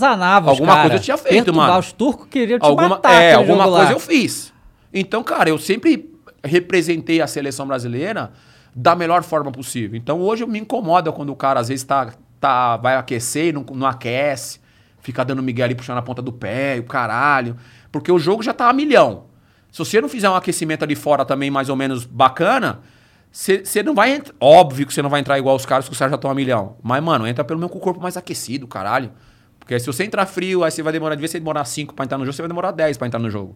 [0.50, 0.80] Alguma cara.
[0.82, 1.78] coisa eu tinha feito, Perturbar, mano.
[1.78, 3.14] Os turcos queriam te alguma, matar.
[3.14, 3.92] é, alguma coisa lá.
[3.92, 4.52] eu fiz.
[4.92, 6.14] Então, cara, eu sempre
[6.44, 8.30] representei a seleção brasileira
[8.74, 9.96] da melhor forma possível.
[9.96, 13.52] Então, hoje eu me incomoda quando o cara às vezes tá, tá, vai aquecer e
[13.52, 14.60] não, não aquece,
[15.00, 17.56] fica dando migué ali puxando a ponta do pé, e o caralho.
[17.90, 19.25] Porque o jogo já tá a milhão.
[19.76, 22.80] Se você não fizer um aquecimento ali fora também mais ou menos bacana,
[23.30, 24.34] você não vai entrar.
[24.40, 26.34] Óbvio que você não vai entrar igual os caras que os caras já estão a
[26.34, 26.78] milhão.
[26.82, 29.12] Mas, mano, entra pelo menos com o corpo mais aquecido, caralho.
[29.60, 32.06] Porque se você entrar frio, aí você vai demorar, de vez você demorar 5 pra
[32.06, 33.54] entrar no jogo, você vai demorar 10 pra entrar no jogo.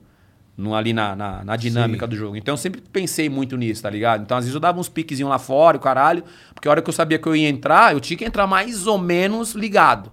[0.58, 2.36] No, ali na, na, na dinâmica do jogo.
[2.36, 4.20] Então eu sempre pensei muito nisso, tá ligado?
[4.22, 6.22] Então às vezes eu dava uns piquezinhos lá fora, o caralho,
[6.54, 8.86] porque a hora que eu sabia que eu ia entrar, eu tinha que entrar mais
[8.86, 10.12] ou menos ligado.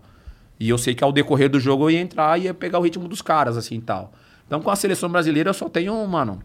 [0.57, 2.83] E eu sei que ao decorrer do jogo eu ia entrar e ia pegar o
[2.83, 4.13] ritmo dos caras, assim e tal.
[4.47, 6.41] Então com a seleção brasileira eu só tenho, mano.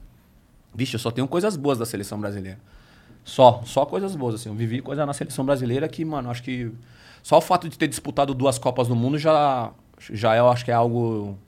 [0.74, 2.58] Vixe, eu só tenho coisas boas da seleção brasileira.
[3.24, 4.48] Só, só coisas boas, assim.
[4.48, 6.72] Eu vivi coisa na seleção brasileira que, mano, acho que.
[7.22, 9.70] Só o fato de ter disputado duas Copas do Mundo já,
[10.10, 11.38] já eu acho que é algo.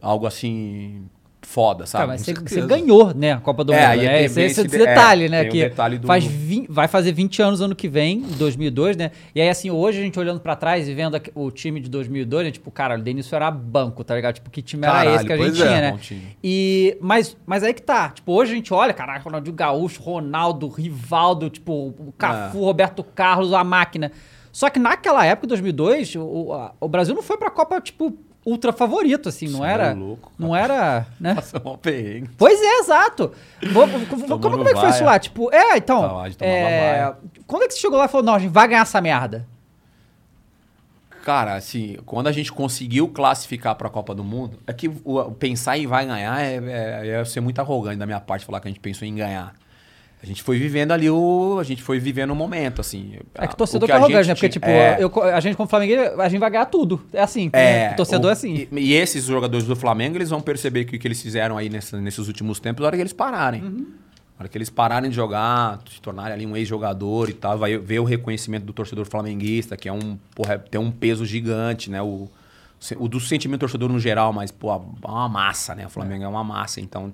[0.00, 1.08] Algo assim.
[1.48, 2.06] Foda, sabe?
[2.06, 4.02] Cara, você, você ganhou, né, a Copa do É, Mundo.
[4.04, 4.24] né?
[4.24, 5.44] Esse, esse esse de- detalhe, é, né?
[5.44, 9.12] Que detalhe do- faz vin- vai fazer 20 anos ano que vem, em 2002, né?
[9.32, 12.44] E aí, assim, hoje a gente olhando pra trás e vendo o time de 2002,
[12.46, 12.50] né?
[12.50, 14.34] Tipo, cara, o Denilson era banco, tá ligado?
[14.34, 15.66] Tipo, que time era Caralho, esse que a gente é.
[15.66, 15.98] tinha, né?
[16.42, 18.08] E, mas, mas aí que tá.
[18.10, 23.52] Tipo, hoje a gente olha, caralho, Ronaldinho Gaúcho, Ronaldo, Rivaldo, tipo, o Cafu, Roberto Carlos,
[23.52, 24.10] a máquina.
[24.52, 28.16] Só que naquela época, em 2002, o, o Brasil não foi pra Copa, tipo,
[28.46, 29.92] ultra favorito, assim, não Cê é era.
[29.92, 31.34] louco, não era, né?
[31.34, 32.30] Passou perrengue.
[32.38, 33.32] Pois é, exato.
[33.72, 35.18] Como, como é que foi isso lá?
[35.18, 36.20] Tipo, é, então.
[36.20, 37.12] A é,
[37.44, 39.44] quando é que você chegou lá e falou, não, a gente vai ganhar essa merda?
[41.24, 45.76] Cara, assim, quando a gente conseguiu classificar pra Copa do Mundo, é que o pensar
[45.76, 48.70] em vai ganhar é, é, é ser muito arrogante da minha parte falar que a
[48.70, 49.52] gente pensou em ganhar.
[50.26, 51.56] A gente foi vivendo ali o.
[51.60, 53.14] A gente foi vivendo o momento, assim.
[53.36, 54.34] É que o o torcedor que que é arrogante, né?
[54.34, 57.00] Porque, tipo, é, eu, a gente como Flamengo, a gente vai ganhar tudo.
[57.12, 57.48] É assim.
[57.52, 57.92] né?
[57.92, 58.66] O torcedor o- é assim.
[58.72, 61.68] E, e esses jogadores do Flamengo, eles vão perceber que o que eles fizeram aí
[61.68, 63.62] nessa- nesses últimos tempos, na hora que eles pararem.
[63.62, 63.86] Uhum.
[64.36, 67.78] Na hora que eles pararem de jogar, se tornarem ali um ex-jogador e tal, vai
[67.78, 72.02] ver o reconhecimento do torcedor flamenguista, que é um, porra, tem um peso gigante, né?
[72.02, 72.28] O,
[72.98, 75.86] o do sentimento do torcedor no geral, mas, pô, é uma massa, né?
[75.86, 77.12] O Flamengo é uma massa, então...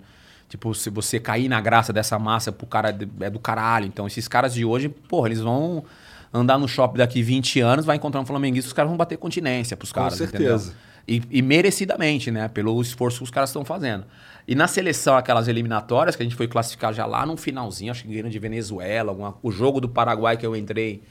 [0.53, 3.87] Tipo, se você cair na graça dessa massa pro cara é do caralho.
[3.87, 5.83] Então, esses caras de hoje, porra, eles vão
[6.31, 9.79] andar no shopping daqui 20 anos, vai encontrar um flamenguista, os caras vão bater continência
[9.79, 10.75] pros Com caras, certeza.
[11.07, 11.27] entendeu?
[11.31, 12.49] E, e merecidamente, né?
[12.49, 14.05] Pelo esforço que os caras estão fazendo.
[14.47, 18.03] E na seleção, aquelas eliminatórias, que a gente foi classificar já lá no finalzinho, acho
[18.03, 21.03] que ganhando de Venezuela, alguma- o jogo do Paraguai que eu entrei,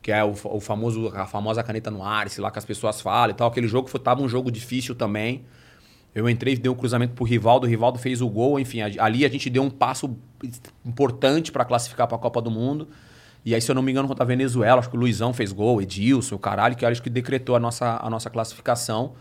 [0.00, 2.98] que é o, o famoso, a famosa caneta no ar, sei lá que as pessoas
[3.02, 3.46] falam e tal.
[3.46, 5.44] Aquele jogo foi, tava um jogo difícil também.
[6.14, 9.28] Eu entrei, dei um cruzamento pro Rivaldo, o Rivaldo fez o gol, enfim, ali a
[9.28, 10.16] gente deu um passo
[10.84, 12.88] importante para classificar para a Copa do Mundo.
[13.44, 15.52] E aí, se eu não me engano, contra a Venezuela, acho que o Luizão fez
[15.52, 19.14] gol, Edilson, o caralho, que acho que decretou a nossa, a nossa classificação.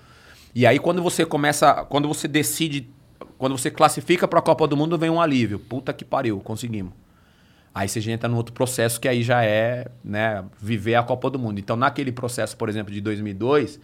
[0.53, 2.89] E aí, quando você começa, quando você decide,
[3.37, 5.59] quando você classifica para a Copa do Mundo, vem um alívio.
[5.59, 6.91] Puta que pariu, conseguimos.
[7.73, 11.29] Aí você já entra no outro processo que aí já é, né, viver a Copa
[11.29, 11.59] do Mundo.
[11.59, 13.79] Então, naquele processo, por exemplo, de 2002,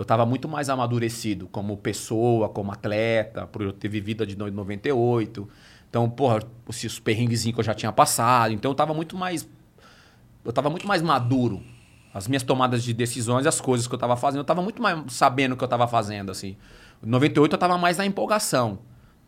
[0.00, 4.34] eu estava muito mais amadurecido como pessoa, como atleta, por eu ter vivido a de
[4.34, 5.46] 98.
[5.90, 8.54] Então, porra, os os perrenguezinhos que eu já tinha passado.
[8.54, 9.46] Então, eu estava muito mais
[10.42, 11.60] eu tava muito mais maduro.
[12.14, 14.98] As minhas tomadas de decisões, as coisas que eu tava fazendo, eu tava muito mais
[15.12, 16.56] sabendo o que eu tava fazendo, assim.
[17.04, 18.78] Em 98 eu tava mais na empolgação.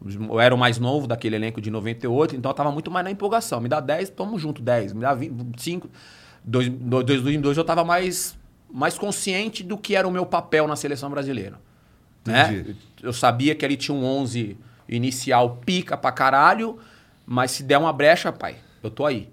[0.02, 3.10] Eu era o mais novo daquele elenco de 98, então eu tava muito mais na
[3.10, 3.60] empolgação.
[3.60, 4.94] Me dá 10, tamo junto, 10.
[4.94, 5.90] Me dá 20, 5.
[6.42, 8.38] 2002 eu tava mais,
[8.72, 11.60] mais consciente do que era o meu papel na seleção brasileira.
[12.24, 12.52] Né?
[12.52, 12.76] Entendi.
[13.02, 14.56] Eu sabia que ali tinha um 11
[14.88, 16.78] inicial pica pra caralho,
[17.26, 19.28] mas se der uma brecha, pai, eu tô aí.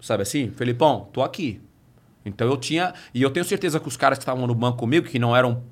[0.00, 0.50] Sabe assim?
[0.50, 1.60] Felipão, tô aqui.
[2.24, 2.94] Então eu tinha.
[3.12, 5.62] E eu tenho certeza que os caras que estavam no banco comigo, que não eram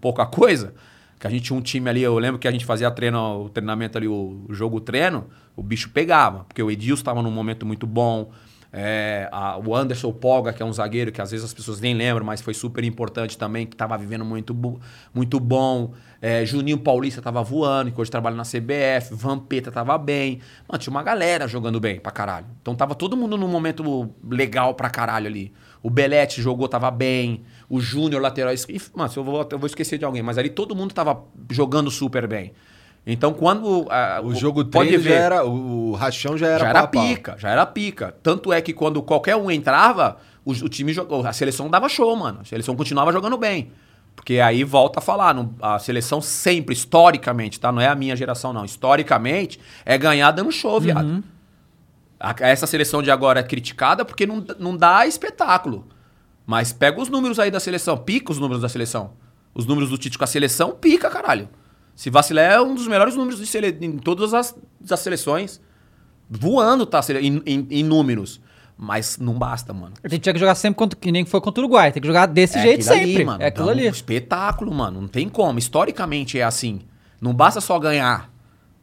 [0.00, 0.74] pouca coisa,
[1.18, 3.48] que a gente tinha um time ali, eu lembro que a gente fazia treino, o
[3.48, 7.64] treinamento ali, o, o jogo treino, o bicho pegava, porque o Edilson estava num momento
[7.64, 8.30] muito bom.
[8.72, 11.94] É, a- o Anderson Polga, que é um zagueiro que às vezes as pessoas nem
[11.94, 14.54] lembram, mas foi super importante também, que estava vivendo muito,
[15.12, 15.92] muito bom.
[16.22, 19.14] É, Juninho Paulista estava voando, que hoje trabalha na CBF.
[19.14, 20.40] Vampeta estava bem.
[20.68, 22.46] Mano, tinha uma galera jogando bem pra caralho.
[22.60, 25.52] Então tava todo mundo num momento legal pra caralho ali.
[25.82, 27.42] O Belete jogou, tava bem.
[27.68, 28.52] O Júnior, lateral.
[28.94, 32.26] Mano, eu vou, eu vou esquecer de alguém, mas ali todo mundo tava jogando super
[32.28, 32.52] bem.
[33.06, 33.86] Então quando.
[33.90, 35.44] ah, O jogo pode treino já ver, era.
[35.44, 36.58] O, rachão já era.
[36.60, 37.02] já era pau a pau.
[37.08, 38.14] pica, já era pica.
[38.22, 41.26] Tanto é que quando qualquer um entrava, o, o time jogou.
[41.26, 42.40] A seleção dava show, mano.
[42.42, 43.72] A seleção continuava jogando bem.
[44.14, 47.72] Porque aí volta a falar, não- a seleção sempre, historicamente, tá?
[47.72, 48.64] Não é a minha geração, não.
[48.64, 51.24] Historicamente, é ganhar dando show, viado.
[52.18, 55.86] A- essa seleção de agora é criticada porque não, não dá espetáculo.
[56.44, 59.12] Mas pega os números aí da seleção, pica os números da seleção.
[59.54, 61.48] Os números do Tite com a seleção, pica, caralho.
[61.94, 63.76] Se vacilar, é um dos melhores números de sele...
[63.80, 64.54] em todas as,
[64.90, 65.60] as seleções.
[66.28, 67.00] Voando, tá?
[67.20, 68.40] Em, em- em números.
[68.82, 69.92] Mas não basta, mano.
[70.02, 71.92] A gente tinha que jogar sempre contra, que nem foi contra o Uruguai.
[71.92, 73.02] Tem que jogar desse É jeito sempre.
[73.16, 73.42] ali, mano.
[73.42, 73.86] é aquilo Dá ali.
[73.86, 75.02] Um espetáculo, mano.
[75.02, 75.58] Não tem como.
[75.58, 76.80] Historicamente é assim.
[77.20, 78.30] Não basta só ganhar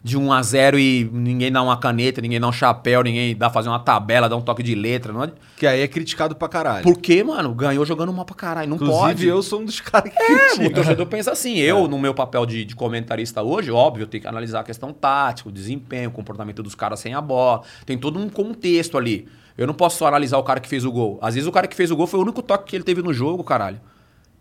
[0.03, 3.49] de 1 a 0 e ninguém dá uma caneta, ninguém dá um chapéu, ninguém dá
[3.49, 5.11] fazer uma tabela, dá um toque de letra.
[5.11, 5.23] Não...
[5.23, 6.83] é- Que aí é criticado pra caralho.
[6.83, 8.69] Porque, mano, ganhou jogando mal pra caralho.
[8.69, 9.27] Não Inclusive, pode.
[9.27, 10.75] eu sou um dos caras que É, o critica.
[10.75, 11.57] torcedor pensa assim.
[11.57, 14.93] Eu, no meu papel de, de comentarista hoje, óbvio, eu tenho que analisar a questão
[14.93, 17.63] tática, o desempenho, o comportamento dos caras sem a bola.
[17.85, 19.27] Tem todo um contexto ali.
[19.57, 21.17] Eu não posso só analisar o cara que fez o gol.
[21.21, 23.01] Às vezes o cara que fez o gol foi o único toque que ele teve
[23.01, 23.81] no jogo, caralho.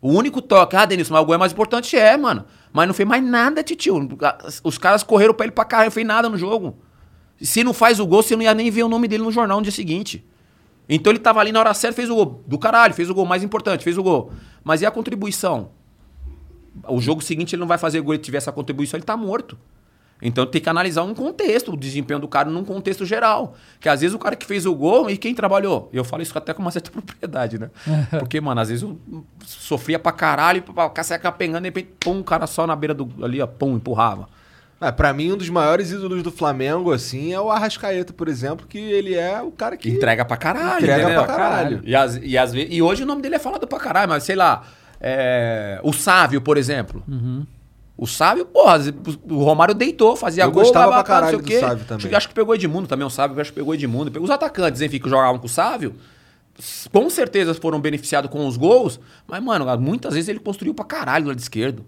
[0.06, 0.76] O único toque.
[0.76, 1.96] Ah, Denilson, mas o gol é mais importante.
[1.96, 2.44] É, mano.
[2.72, 4.08] Mas não fez mais nada, titio.
[4.62, 6.78] Os caras correram pra ele pra caralho, não fez nada no jogo.
[7.42, 9.56] Se não faz o gol, você não ia nem ver o nome dele no jornal
[9.56, 10.24] no dia seguinte.
[10.88, 12.44] Então ele tava ali na hora certa, fez o gol.
[12.46, 14.30] Do caralho, fez o gol mais importante, fez o gol.
[14.62, 15.70] Mas e a contribuição?
[16.86, 19.58] O jogo seguinte ele não vai fazer gol, ele tiver essa contribuição, ele tá morto.
[20.22, 23.54] Então tem que analisar um contexto, o desempenho do cara num contexto geral.
[23.78, 25.90] Que às vezes o cara que fez o gol e quem trabalhou.
[25.92, 27.70] Eu falo isso até com uma certa propriedade, né?
[28.18, 28.98] Porque, mano, às vezes eu
[29.44, 32.94] sofria pra caralho, pra cá saia capengando, de repente, pum, um cara só na beira
[32.94, 33.08] do.
[33.24, 34.26] ali, ó, pum, empurrava.
[34.80, 38.66] É, pra mim, um dos maiores ídolos do Flamengo, assim, é o Arrascaeta, por exemplo,
[38.66, 39.88] que ele é o cara que.
[39.90, 40.76] Entrega pra caralho.
[40.84, 41.24] Entrega entendeu?
[41.24, 41.80] pra caralho.
[41.84, 44.36] E, às- e, vezes, e hoje o nome dele é falado pra caralho, mas sei
[44.36, 44.64] lá.
[45.00, 47.02] É, o Sávio, por exemplo.
[47.98, 48.78] O Sávio, porra,
[49.30, 51.60] o Romário deitou, fazia Eu gol, gostava pra blá, não caralho sei o quê.
[51.60, 52.06] Sávio também.
[52.08, 54.22] Acho, acho que pegou Edmundo também, o Sávio, acho que pegou Edmundo.
[54.22, 55.94] Os atacantes, enfim, que jogavam com o Sávio,
[56.58, 60.84] s- com certeza foram beneficiados com os gols, mas, mano, muitas vezes ele construiu pra
[60.84, 61.86] caralho do lado esquerdo.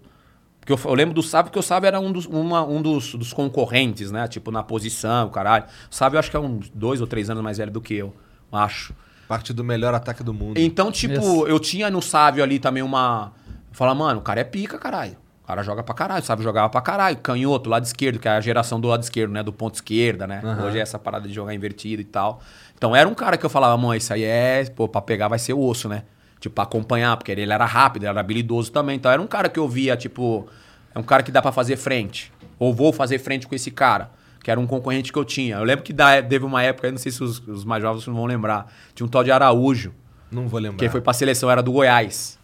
[0.59, 3.13] Porque eu, eu lembro do Sávio, porque o Sávio era um dos, uma- um dos,
[3.13, 4.27] dos concorrentes, né?
[4.27, 5.65] Tipo, na posição, caralho.
[5.91, 7.93] O Sávio eu acho que é uns dois ou três anos mais velho do que
[7.93, 8.15] eu,
[8.51, 8.95] acho.
[9.27, 10.57] Parte do melhor ataque do mundo.
[10.59, 11.45] Então, tipo, Isso.
[11.47, 13.31] eu tinha no Sávio ali também uma.
[13.71, 15.15] Falar, mano, o cara é pica, caralho.
[15.49, 17.17] O cara joga pra caralho, Sávio jogava pra caralho.
[17.17, 19.41] Canhoto, lado esquerdo, que é a geração do lado esquerdo, né?
[19.41, 20.41] Do ponto esquerda, né?
[20.63, 22.39] Hoje é essa parada de jogar invertido e tal.
[22.77, 25.39] Então era um cara que eu falava, mano, isso aí é, pô, pra pegar vai
[25.39, 26.03] ser osso, né?
[26.39, 28.97] Tipo, pra acompanhar, porque ele era rápido, ele era habilidoso também.
[28.97, 30.47] Então era um cara que eu via, tipo,
[30.93, 32.31] é um cara que dá pra fazer frente.
[32.59, 34.11] Ou vou fazer frente com esse cara.
[34.43, 35.55] Que era um concorrente que eu tinha.
[35.55, 38.05] Eu lembro que da, teve uma época, eu não sei se os, os mais jovens
[38.05, 38.71] não vão lembrar.
[38.93, 39.95] Tinha um tal de Araújo.
[40.29, 40.77] Não vou lembrar.
[40.77, 42.37] Que foi pra seleção, era do Goiás.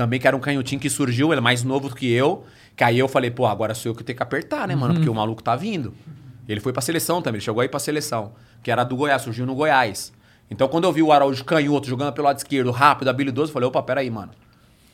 [0.00, 2.42] Também que era um canhotinho que surgiu, ele é mais novo do que eu.
[2.74, 4.94] Que aí eu falei, pô, agora sou eu que tenho que apertar, né, mano?
[4.94, 5.92] Porque o maluco tá vindo.
[6.48, 8.32] Ele foi pra seleção também, ele chegou aí pra seleção.
[8.62, 10.10] Que era do Goiás, surgiu no Goiás.
[10.50, 13.68] Então quando eu vi o Araújo canhoto jogando pelo lado esquerdo, rápido, habilidoso, eu falei,
[13.68, 14.30] opa, peraí, mano.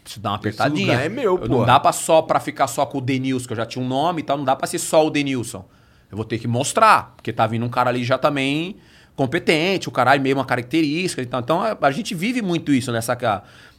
[0.02, 0.88] Preciso dar uma apertadinha.
[0.94, 1.64] lugar é meu, Não pô.
[1.64, 4.22] dá pra só pra ficar só com o Denilson, que eu já tinha um nome
[4.22, 5.64] e tal, não dá pra ser só o Denilson.
[6.10, 8.74] Eu vou ter que mostrar, porque tá vindo um cara ali já também
[9.14, 11.40] competente, o caralho meio uma característica e tal.
[11.40, 13.16] Então a, a gente vive muito isso nessa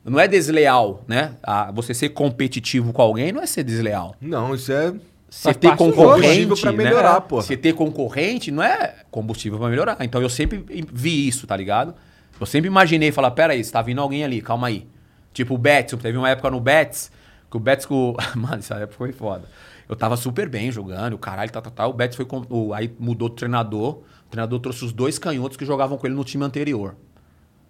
[0.07, 1.35] não é desleal, né?
[1.73, 4.15] Você ser competitivo com alguém não é ser desleal.
[4.21, 4.93] Não, isso é.
[5.29, 6.77] Você ter concorrente, pra né?
[6.84, 7.41] melhorar, pô.
[7.41, 9.97] Você ter concorrente não é combustível pra melhorar.
[10.01, 11.93] Então eu sempre vi isso, tá ligado?
[12.39, 14.88] Eu sempre imaginei, falar, pera aí, tá vindo alguém ali, calma aí.
[15.34, 17.11] Tipo o Betis, teve uma época no Betis,
[17.51, 18.15] que o Betis com...
[18.35, 19.45] Mano, essa época foi foda.
[19.89, 21.88] Eu tava super bem jogando, o caralho, tá, tá, tá.
[21.88, 22.25] O Betis foi...
[22.25, 22.45] Com...
[22.49, 26.15] o- Aí mudou o treinador, o treinador trouxe os dois canhotos que jogavam com ele
[26.15, 26.95] no time anterior.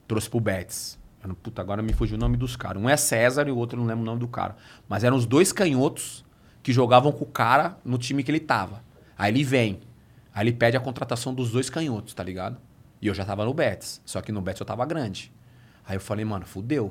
[0.08, 0.98] Trouxe pro Betis.
[1.36, 2.82] Puta, agora me fugiu o nome dos caras.
[2.82, 4.56] Um é César e o outro não lembro o nome do cara.
[4.88, 6.26] Mas eram os dois canhotos
[6.62, 8.84] que jogavam com o cara no time que ele tava.
[9.18, 9.80] Aí ele vem.
[10.34, 12.58] Aí ele pede a contratação dos dois canhotos, tá ligado?
[13.02, 14.02] E eu já tava no Betis.
[14.06, 15.32] Só que no Betis eu tava grande.
[15.86, 16.88] Aí eu falei, mano, fudeu.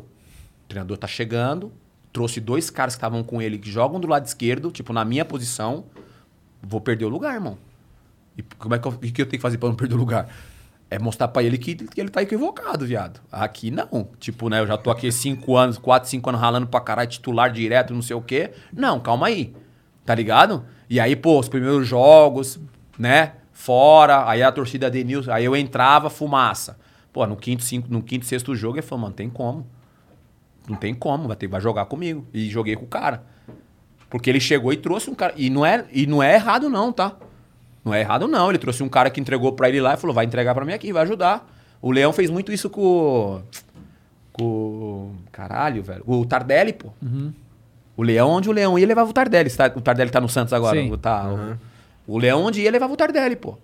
[0.64, 1.72] O treinador tá chegando.
[2.12, 5.24] Trouxe dois caras que estavam com ele que jogam do lado esquerdo, tipo, na minha
[5.24, 5.84] posição.
[6.62, 7.58] Vou perder o lugar, irmão.
[8.36, 10.28] E como é que eu, que eu tenho que fazer pra não perder o lugar?
[10.88, 13.20] É mostrar pra ele que, que ele tá equivocado, viado.
[13.30, 14.08] Aqui não.
[14.20, 14.60] Tipo, né?
[14.60, 18.02] Eu já tô aqui cinco anos, quatro, cinco anos ralando pra caralho, titular direto, não
[18.02, 18.52] sei o quê.
[18.72, 19.52] Não, calma aí.
[20.04, 20.64] Tá ligado?
[20.88, 22.60] E aí, pô, os primeiros jogos,
[22.96, 23.32] né?
[23.52, 26.78] Fora, aí a torcida Denilson, aí eu entrava, fumaça.
[27.12, 29.66] Pô, no quinto, cinco, no quinto, sexto jogo, ele falou, mano, tem como.
[30.68, 32.26] Não tem como, vai, ter, vai jogar comigo.
[32.32, 33.24] E joguei com o cara.
[34.08, 35.34] Porque ele chegou e trouxe um cara.
[35.36, 37.16] E não é, e não é errado, não, tá?
[37.86, 38.50] Não é errado, não.
[38.50, 40.72] Ele trouxe um cara que entregou pra ele lá e falou: vai entregar pra mim
[40.72, 41.48] aqui, vai ajudar.
[41.80, 42.80] O Leão fez muito isso com.
[42.82, 43.42] o-
[44.32, 45.12] Com.
[45.32, 46.02] Caralho, velho.
[46.06, 46.88] O Tardelli, pô.
[47.96, 49.50] O Leão, onde o Leão ia, levava o Tardelli.
[49.74, 50.78] O Tardelli tá no Santos agora.
[50.78, 50.94] Sim.
[50.98, 51.30] Tá,
[52.06, 53.56] o, o Leão, onde ia, levava o Tardelli, pô.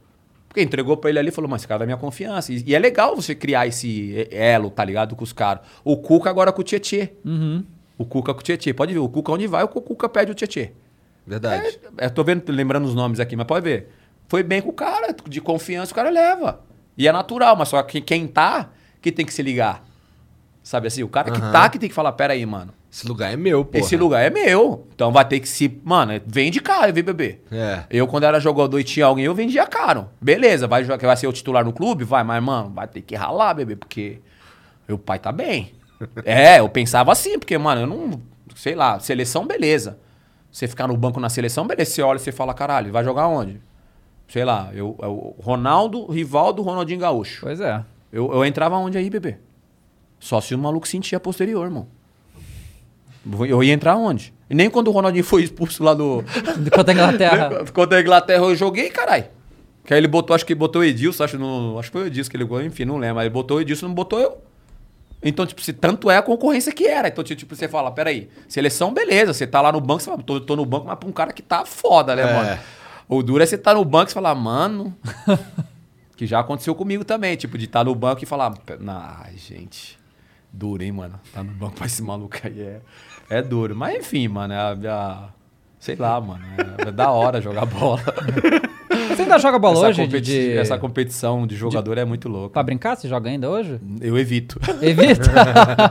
[0.48, 2.52] Porque entregou pra ele ali e falou, mas esse cara é da minha confiança.
[2.52, 5.62] E, e é legal você criar esse elo, tá ligado, com os caras.
[5.84, 7.12] O Cuca agora com o Tietê.
[7.98, 8.72] O Cuca com o Tietê.
[8.72, 10.72] Pode ver, o Cuca onde vai, o Cuca pede o Tietê.
[11.26, 11.78] Verdade.
[11.98, 13.90] É, eu tô vendo, lembrando os nomes aqui, mas pode ver.
[14.32, 16.60] Foi bem com o cara, de confiança, o cara leva.
[16.96, 19.84] E é natural, mas só que quem tá, que tem que se ligar.
[20.62, 21.02] Sabe assim?
[21.02, 21.52] O cara que Aham.
[21.52, 22.72] tá, que tem que falar, pera aí, mano.
[22.90, 23.76] Esse lugar é meu, pô.
[23.76, 24.86] Esse lugar é meu.
[24.94, 25.78] Então vai ter que se.
[25.84, 27.44] Mano, vende caro, vem beber.
[27.52, 27.84] É.
[27.90, 30.08] Eu, quando era jogador e tinha alguém, eu vendia caro.
[30.18, 32.02] Beleza, vai, jogar- vai ser o titular no clube?
[32.02, 34.18] Vai, mas, mano, vai ter que ralar, bebê, porque
[34.88, 35.74] meu pai tá bem.
[36.24, 38.22] é, eu pensava assim, porque, mano, eu não.
[38.56, 39.98] Sei lá, seleção, beleza.
[40.50, 41.90] Você ficar no banco na seleção, beleza.
[41.90, 43.60] Você olha e você fala, caralho, vai jogar onde?
[44.32, 47.42] Sei lá, eu, eu Ronaldo, Rivaldo, Ronaldinho Gaúcho.
[47.42, 47.84] Pois é.
[48.10, 49.36] Eu, eu entrava onde aí, bebê?
[50.18, 51.86] Só se o maluco sentia posterior, irmão.
[53.46, 54.32] Eu ia entrar onde?
[54.48, 56.24] E nem quando o Ronaldinho foi expulso lá do.
[56.74, 57.50] Contra a Inglaterra.
[57.74, 59.26] Contra a Inglaterra eu joguei, caralho.
[59.84, 62.06] Que aí ele botou, acho que botou o Edilson, acho, no, acho que foi o
[62.06, 63.16] Edilson que ele gol, enfim, não lembro.
[63.16, 64.38] Mas ele botou o Edilson, não botou eu.
[65.22, 67.08] Então, tipo, se tanto é a concorrência que era.
[67.08, 70.40] Então, tipo, você fala, peraí, seleção, beleza, você tá lá no banco, você fala, tô,
[70.40, 72.32] tô no banco, mas pra um cara que tá foda, né, É.
[72.32, 72.58] mano?
[73.14, 74.96] O duro é você tá no banco e falar, mano.
[76.16, 78.54] que já aconteceu comigo também, tipo, de estar no banco e falar,
[79.24, 79.98] ai, gente,
[80.52, 81.18] duro, hein, mano?
[81.32, 82.80] Tá no banco pra esse maluco aí é,
[83.28, 83.74] é duro.
[83.74, 85.28] Mas enfim, mano, é a, é a-
[85.80, 86.44] sei lá, mano,
[86.78, 88.00] é, é da hora jogar bola.
[89.08, 90.02] Você ainda joga bola essa, hoje?
[90.04, 92.50] competi- De, essa competição de jogador é muito louca.
[92.50, 92.96] Pra brincar?
[92.96, 93.80] Você joga ainda hoje?
[94.00, 94.58] Eu evito.
[94.80, 95.30] Evita.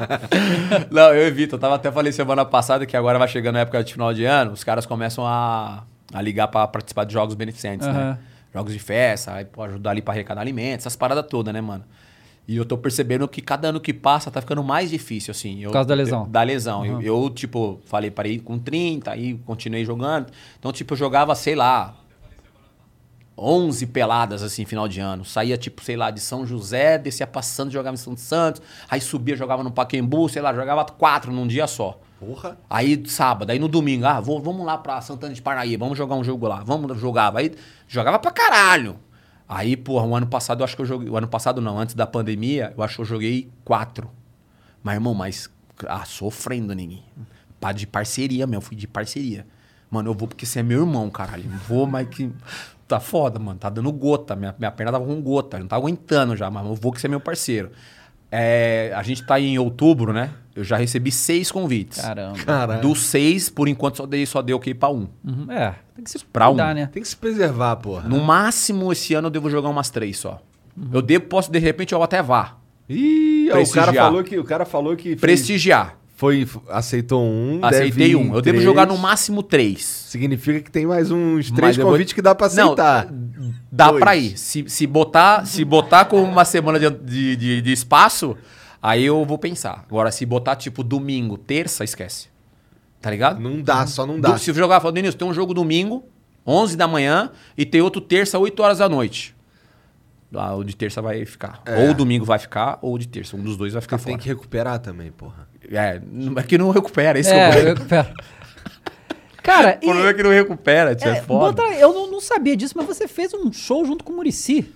[0.90, 1.56] Não, eu evito.
[1.56, 4.24] Eu tava até falei semana passada que agora vai chegando a época de final de
[4.26, 7.94] ano, os caras começam a, a ligar pra participar de jogos beneficentes, né?
[7.94, 8.18] Aham.
[8.54, 11.86] Jogos de festa, aí pô, ajudar ali pra arrecadar alimentos, essas paradas todas, né, mano?
[12.48, 15.60] E eu tô percebendo que cada ano que passa tá ficando mais difícil, assim.
[15.62, 16.24] Eu, Por causa da lesão.
[16.24, 16.86] eu- da lesão.
[16.86, 20.28] Eu, eu, tipo, falei, parei com 30, aí continuei jogando.
[20.60, 21.96] Então, tipo, eu jogava, sei lá,
[23.38, 25.26] 11 peladas, assim, final de ano.
[25.26, 28.62] Saía, tipo, sei lá, de São José, descia passando, jogava em São Santos.
[28.90, 32.00] Aí subia, jogava no Paquembu, sei lá, jogava quatro num dia só.
[32.20, 32.58] Porra.
[32.70, 36.16] Aí sábado, aí no domingo, ah, vou, vamos lá pra Santana de Parnaíba, vamos jogar
[36.16, 36.62] um jogo lá.
[36.64, 37.40] Vamos, jogava.
[37.40, 37.52] Aí
[37.88, 39.00] jogava pra caralho.
[39.50, 41.10] Aí, porra, o ano passado eu acho que eu joguei.
[41.10, 44.10] O ano passado não, antes da pandemia, eu acho que eu joguei quatro.
[44.84, 45.50] Mas, irmão, mas.
[45.88, 47.04] Ah, sofrendo, ninguém.
[47.60, 48.62] Pá, de parceria, meu.
[48.62, 49.46] Fui de parceria.
[49.90, 51.50] Mano, eu vou porque você é meu irmão, caralho.
[51.68, 52.32] Vou, mas que.
[52.96, 53.58] Tá foda, mano.
[53.60, 54.36] Tá dando gota.
[54.36, 55.58] Minha, minha perna tava com gota.
[55.58, 57.72] Eu não tava aguentando já, mas eu vou que você é meu parceiro.
[58.32, 60.32] É, a gente tá em outubro, né?
[60.56, 62.02] Eu já recebi seis convites.
[62.02, 62.38] Caramba.
[62.40, 62.82] Caralho.
[62.82, 65.08] Dos seis, por enquanto, só dei, só dei ok pra um.
[65.24, 66.54] Uhum, É, tem que se Pra um.
[66.54, 66.86] cuidar, né?
[66.92, 68.08] Tem que se preservar, porra.
[68.08, 70.42] No máximo, esse ano eu devo jogar umas três só.
[70.94, 72.56] Eu devo, posso, de repente, eu até vá.
[72.90, 75.98] Ih, o cara falou que o cara falou que fez- Prestigiar.
[76.22, 78.26] Foi aceitou um, Aceitei um.
[78.36, 78.62] Eu devo três.
[78.64, 79.84] jogar no máximo três.
[79.84, 83.12] Significa que tem mais uns Mas três eu vou- convites que dá pra aceitar.
[83.12, 84.00] Não, dá Dois.
[84.00, 84.38] pra ir.
[84.38, 88.38] Se, se, botar, se botar com uma semana de, de, de- espaço,
[88.80, 89.84] aí eu vou pensar.
[89.90, 92.28] Agora, se botar tipo domingo, terça, esquece.
[93.02, 93.40] Tá ligado?
[93.42, 94.38] Não dá, só não dá.
[94.38, 96.04] Se jogar, fala, Denilson, tem um jogo domingo,
[96.46, 99.36] 11 da manhã, e tem outro terça, 8 horas da noite.
[100.36, 101.64] Ah, o de terça vai ficar.
[101.80, 103.36] Ou o domingo vai ficar, ou de terça.
[103.36, 104.18] Um dos dois vai ficar tem fora.
[104.20, 105.50] que recuperar também, porra.
[105.72, 107.74] É, não- é que não recupera, esse é, o É, eu problema.
[107.76, 108.14] recupero.
[109.42, 111.62] Cara, O problema é que não recupera, tio, é, é, foda.
[111.64, 114.72] bota- eu não, não sabia disso, mas você fez um show junto com o Murici.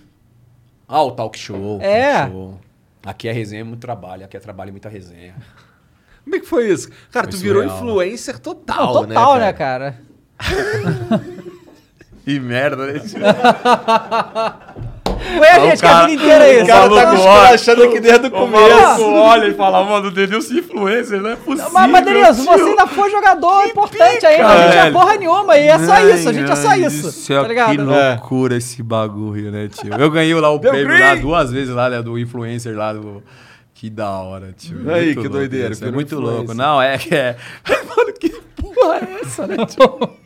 [0.88, 1.78] Ah, o talk show.
[1.80, 2.20] É.
[2.20, 2.60] talk show.
[3.04, 4.24] Aqui é resenha, muito trabalho.
[4.24, 5.34] Aqui é trabalho e muita resenha.
[6.24, 6.90] Como é que foi isso?
[7.12, 7.76] Cara, Foi tu virou surreal.
[7.78, 9.96] influencer total, Não, total, né, cara?
[10.38, 11.26] cara?
[12.24, 12.94] Que merda, né?
[15.38, 16.66] Ué, o gente, que cara- a vida inteira é o isso.
[16.66, 19.02] cara tá me com esculachando aqui desde o O começo.
[19.04, 21.70] olha e fala, mano, o Denilson é influencer, não é possível.
[21.72, 25.58] Mas, mas Denilson, você ainda foi jogador importante aí, mas a gente é porra nenhuma,
[25.58, 27.12] e é só Ai, isso, a gente é só isso.
[27.12, 27.70] céu, tá ligado?
[27.70, 29.92] Que loucura esse bagulho, né, tio?
[29.94, 33.22] Eu ganhei lá o prêmio lá duas vezes lá, né, do influencer lá do...
[33.74, 34.78] Que da hora, tio.
[34.90, 36.54] Aí, Muito que louco doideira, isso, É muito louco.
[36.54, 37.36] Não, é que é...
[37.94, 40.10] Mano, que porra é essa, né, tio?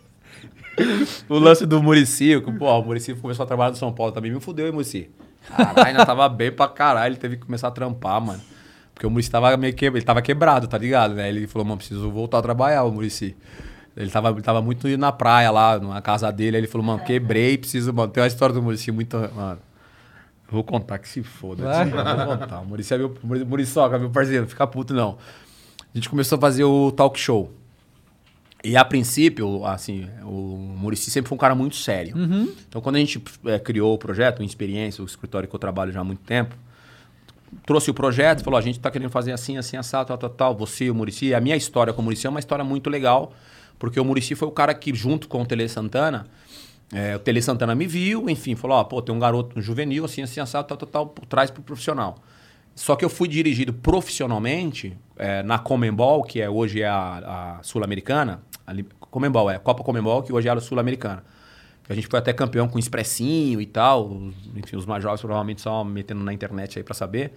[1.28, 4.30] O lance do Murici, que, pô, o Murici começou a trabalhar no São Paulo também,
[4.30, 5.10] me fudeu, hein, Murici?
[5.48, 8.40] Caralho, ainda tava bem pra caralho, ele teve que começar a trampar, mano.
[8.94, 9.84] Porque o Murici tava meio que...
[9.86, 11.28] ele tava quebrado, tá ligado, né?
[11.28, 13.36] Ele falou, mano, preciso voltar a trabalhar, o Murici.
[13.96, 17.02] Ele tava, ele tava muito na praia lá, na casa dele, aí ele falou, mano,
[17.04, 19.58] quebrei, preciso, mano, tem uma história do Murici muito, mano...
[20.52, 21.62] Vou contar que se foda.
[21.62, 22.58] Eu Vou contar.
[22.58, 23.14] O Murici é meu.
[23.22, 25.16] Muri- Muriçoca, meu parceiro, não fica puto, não.
[25.78, 27.52] A gente começou a fazer o talk show.
[28.62, 32.14] E a princípio, assim, o Murici sempre foi um cara muito sério.
[32.68, 35.90] Então, quando a gente eh, criou o projeto, o Experiência, o escritório que eu trabalho
[35.90, 36.54] já há muito tempo,
[37.64, 40.54] trouxe o projeto, falou: a gente está querendo fazer assim, assim, assado, tal, tal, tal.
[40.56, 41.34] Você e o Murici.
[41.34, 43.32] A minha história com o Murici é uma história muito legal,
[43.78, 46.26] porque o Murici foi o cara que, junto com o Tele Santana,
[46.92, 50.04] eh, o Tele Santana me viu, enfim, falou: ó, pô, tem um garoto um juvenil,
[50.04, 52.18] assim, assim, assado, tal, tal, tal, traz pro profissional.
[52.74, 57.62] Só que eu fui dirigido profissionalmente eh, na Comembol, que é hoje é a, a
[57.62, 58.42] Sul-Americana.
[58.70, 61.22] A Li- Comembol, é a Copa Comembol, que hoje é a Sul-Americana.
[61.88, 64.06] A gente foi até campeão com expressinho e tal.
[64.08, 67.32] os- Enfim, os mais jovens provavelmente só metendo na internet aí pra saber.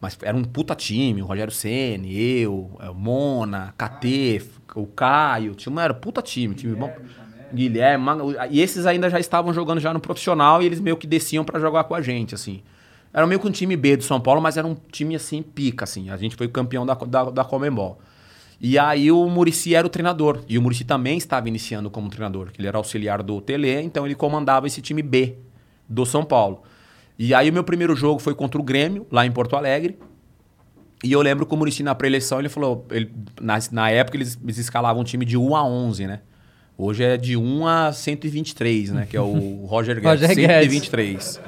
[0.00, 4.40] Mas era um puta time, o Rogério Ceni, eu, é, o Mona, KT,
[4.76, 6.94] o Caio, tinha um era puta time, time bom.
[7.52, 8.06] Guilherme,
[8.50, 11.58] e esses ainda já estavam jogando já no profissional e eles meio que desciam pra
[11.58, 12.62] jogar com a gente, assim.
[13.12, 15.84] Era meio que um time B do São Paulo, mas era um time assim, pica,
[15.84, 16.10] assim.
[16.10, 17.98] A gente foi campeão da, da, da Comembol.
[18.60, 20.42] E aí o Murici era o treinador.
[20.48, 24.04] E o Murici também estava iniciando como treinador, que ele era auxiliar do Tele, então
[24.04, 25.36] ele comandava esse time B
[25.88, 26.62] do São Paulo.
[27.18, 29.98] E aí o meu primeiro jogo foi contra o Grêmio, lá em Porto Alegre.
[31.02, 33.10] E eu lembro que o Murici na pré-eleição, ele falou, ele,
[33.40, 36.20] na, na época eles, eles escalavam um time de 1 a 11, né?
[36.76, 39.06] Hoje é de 1 a 123, né?
[39.08, 41.40] Que é o Roger Guedes, Roger Guedes.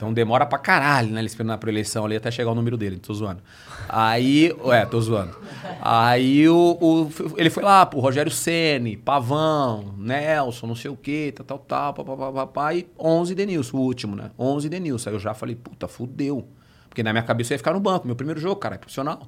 [0.00, 0.02] 123.
[0.02, 1.20] Então demora pra caralho, né?
[1.20, 3.42] Eles esperando na pré-eleição ali até chegar o número dele, tô zoando.
[3.88, 5.36] Aí, é, tô zoando.
[5.82, 11.32] Aí o, o- ele foi lá pro Rogério Ceni, Pavão, Nelson, não sei o quê,
[11.36, 14.30] tal, tal, tal, papapá, papá, e 11 Denilson, o último, né?
[14.38, 15.10] 11 Denilson.
[15.10, 16.48] Aí eu já falei, puta, fudeu.
[16.88, 19.20] Porque na minha cabeça eu ia ficar no banco, meu primeiro jogo, cara, é profissional.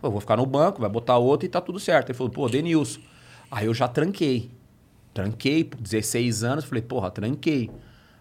[0.00, 2.10] Pô, vou ficar no banco, vai botar outro e tá tudo certo.
[2.10, 3.00] Ele falou, pô, Denilson.
[3.50, 4.50] Aí eu já tranquei.
[5.12, 7.68] Tranquei, por 16 anos, falei, porra, tranquei.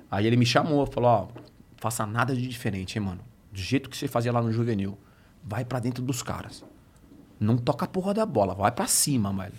[0.09, 1.27] Aí ele me chamou, falou, ó,
[1.77, 3.21] faça nada de diferente, hein, mano.
[3.51, 4.97] Do jeito que você fazia lá no juvenil.
[5.43, 6.63] Vai pra dentro dos caras.
[7.39, 9.53] Não toca a porra da bola, vai pra cima, velho.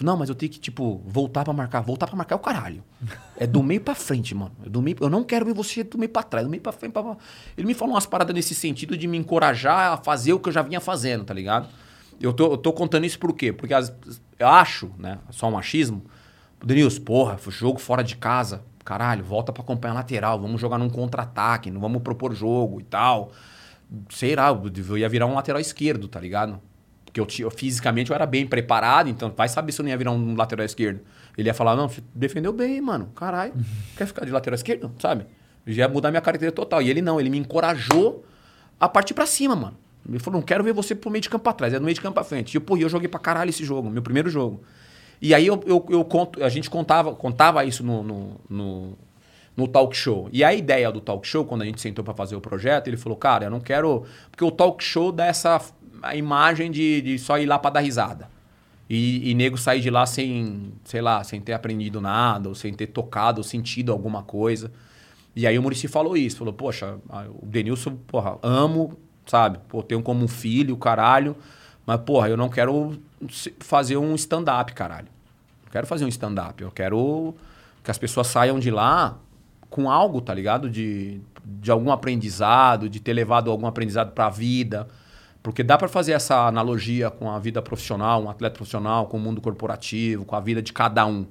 [0.00, 1.80] Não, mas eu tenho que, tipo, voltar pra marcar.
[1.80, 2.82] Voltar pra marcar é o caralho.
[3.38, 4.52] É do meio pra frente, mano.
[4.64, 6.72] É do meio, eu não quero ver você do meio pra trás, do meio pra
[6.72, 6.92] frente.
[6.92, 7.16] Pra...
[7.56, 10.52] Ele me falou umas paradas nesse sentido de me encorajar a fazer o que eu
[10.52, 11.68] já vinha fazendo, tá ligado?
[12.18, 13.52] Eu tô, eu tô contando isso por quê?
[13.52, 13.92] Porque as-
[14.38, 15.18] eu acho, né?
[15.30, 16.02] Só um achismo.
[16.64, 18.62] Denilson, porra, jogo fora de casa.
[18.86, 20.40] Caralho, volta pra acompanhar lateral.
[20.40, 23.32] Vamos jogar num contra-ataque, não vamos propor jogo e tal.
[24.08, 24.48] Sei lá,
[24.88, 26.60] eu ia virar um lateral esquerdo, tá ligado?
[27.04, 29.96] Porque eu, tinha- fisicamente eu era bem preparado, então vai saber se eu não ia
[29.98, 31.00] virar um lateral esquerdo.
[31.36, 33.10] Ele ia falar, não, você defendeu bem, mano.
[33.16, 33.52] Caralho,
[33.98, 34.90] quer ficar de lateral esquerdo?
[35.00, 35.26] Sabe?
[35.66, 36.80] Já ia mudar minha característica total.
[36.80, 38.24] E ele não, ele me encorajou
[38.78, 39.76] a partir pra cima, mano.
[40.08, 41.94] Ele falou, não quero ver você pro meio de campo pra trás, é do meio
[41.96, 42.56] de campo pra frente.
[42.56, 44.62] E, pô, eu joguei pra caralho esse jogo, meu primeiro jogo.
[45.20, 48.98] E aí eu, eu, eu conto, a gente contava, contava isso no, no, no,
[49.56, 50.28] no talk show.
[50.32, 52.96] E a ideia do talk show, quando a gente sentou pra fazer o projeto, ele
[52.96, 54.04] falou, cara, eu não quero.
[54.30, 55.60] Porque o talk show dá essa
[56.14, 58.28] imagem de, de só ir lá pra dar risada.
[58.88, 62.72] E, e nego sair de lá sem, sei lá, sem ter aprendido nada, ou sem
[62.72, 64.70] ter tocado, ou sentido alguma coisa.
[65.34, 66.98] E aí o Murici falou isso, falou, poxa,
[67.42, 69.58] o Denilson, porra, amo, sabe?
[69.68, 71.36] Pô, tenho como um filho, caralho.
[71.84, 72.96] Mas, porra, eu não quero
[73.60, 75.08] fazer um stand-up, caralho.
[75.64, 76.62] Não quero fazer um stand-up.
[76.62, 77.34] Eu quero
[77.82, 79.18] que as pessoas saiam de lá
[79.70, 80.70] com algo, tá ligado?
[80.70, 84.88] De, de algum aprendizado, de ter levado algum aprendizado pra vida.
[85.42, 89.20] Porque dá pra fazer essa analogia com a vida profissional, um atleta profissional, com o
[89.20, 91.26] mundo corporativo, com a vida de cada um.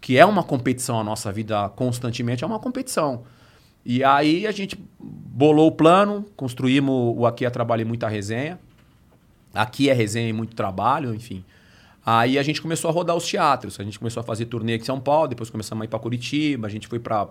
[0.00, 3.24] Que é uma competição, a nossa vida constantemente é uma competição.
[3.84, 8.58] E aí a gente bolou o plano, construímos o Aqui é Trabalho e Muita Resenha.
[9.54, 11.44] Aqui é resenha e muito trabalho, enfim.
[12.04, 13.78] Aí a gente começou a rodar os teatros.
[13.78, 15.98] A gente começou a fazer turnê aqui em São Paulo, depois começamos a ir para
[15.98, 17.28] Curitiba, a gente foi para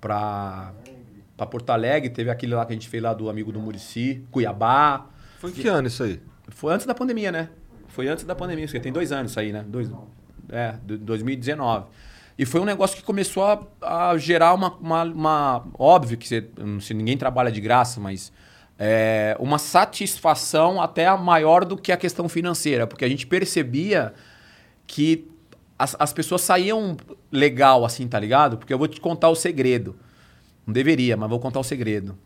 [0.00, 4.22] para Porto Alegre, teve aquele lá que a gente fez lá do amigo do Murici,
[4.30, 5.06] Cuiabá.
[5.38, 6.20] Foi em que ano isso aí?
[6.48, 7.48] Foi antes da pandemia, né?
[7.88, 9.64] Foi antes da pandemia, porque tem dois anos isso aí, né?
[9.66, 9.90] Dois,
[10.50, 11.86] é, de 2019.
[12.38, 16.48] E foi um negócio que começou a, a gerar uma, uma, uma- Óbvio que você,
[16.80, 18.32] se ninguém trabalha de graça, mas.
[18.82, 24.14] É, uma satisfação até maior do que a questão financeira, porque a gente percebia
[24.86, 25.28] que
[25.78, 26.96] as, as pessoas saíam
[27.30, 28.56] legal assim, tá ligado?
[28.56, 29.96] Porque eu vou te contar o segredo.
[30.66, 32.18] Não deveria, mas vou contar o segredo.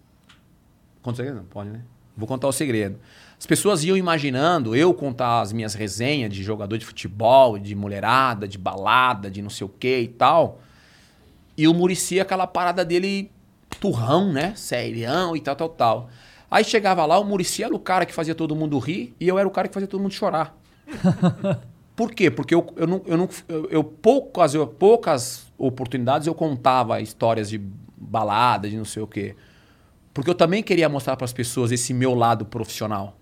[1.03, 1.37] Conta o segredo?
[1.39, 1.83] Não, pode, né?
[2.17, 3.01] Vou contar o segredo.
[3.37, 8.47] As pessoas iam imaginando eu contar as minhas resenhas de jogador de futebol, de mulherada,
[8.47, 10.61] de balada, de não sei o que e tal.
[11.57, 13.33] E o Murici, aquela parada dele
[13.81, 14.55] turrão, né?
[14.55, 16.11] Serião e tal, tal, tal.
[16.55, 19.37] Aí chegava lá, o Murici era o cara que fazia todo mundo rir e eu
[19.41, 20.57] era o cara que fazia todo mundo chorar.
[21.97, 22.31] Por quê?
[22.31, 27.51] Porque eu, eu, não, eu, não, eu, eu poucas, eu- poucas oportunidades eu contava histórias
[27.51, 27.61] de
[27.97, 29.35] balada, de não sei o quê.
[30.13, 33.19] Porque eu também queria mostrar para as pessoas esse meu lado profissional,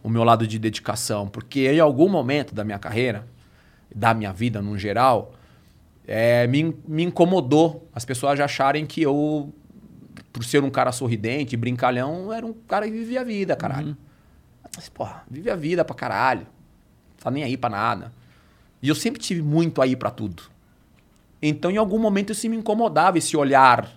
[0.00, 1.26] o meu lado de dedicação.
[1.26, 3.26] Porque em algum momento da minha carreira,
[3.92, 5.34] da minha vida no geral,
[6.06, 9.52] é, me, me incomodou as pessoas acharem que eu,
[10.32, 13.96] por ser um cara sorridente, brincalhão, era um cara que vivia a vida, caralho.
[14.74, 16.46] Mas, porra, vive a vida pra caralho.
[17.22, 18.12] Tá nem aí pra nada.
[18.82, 20.44] E eu sempre tive muito aí pra tudo.
[21.42, 23.90] Então, em algum momento, isso me incomodava, esse olhar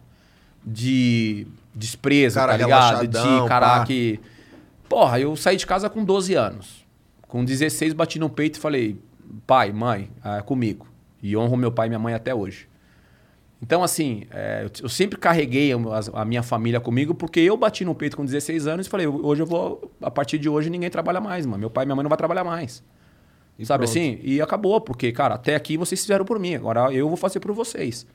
[0.65, 3.07] de desprezo, Cara tá ligado?
[3.07, 3.85] De cara pá.
[3.85, 4.19] que.
[4.87, 6.85] Porra, eu saí de casa com 12 anos.
[7.27, 8.99] Com 16, bati no peito e falei:
[9.45, 10.87] pai, mãe, é comigo.
[11.21, 12.67] E honro meu pai e minha mãe até hoje.
[13.63, 15.77] Então, assim, é, eu, sempre carreguei a,
[16.21, 19.41] a minha família comigo porque eu bati no peito com 16 anos e falei: hoje
[19.41, 21.59] eu vou, a partir de hoje ninguém trabalha mais, mano.
[21.59, 22.83] Meu pai e minha mãe não vão trabalhar mais.
[23.57, 23.97] E Sabe pronto.
[23.97, 24.19] assim?
[24.21, 27.53] E acabou, porque, cara, até aqui vocês fizeram por mim, agora eu vou fazer por
[27.53, 28.05] vocês.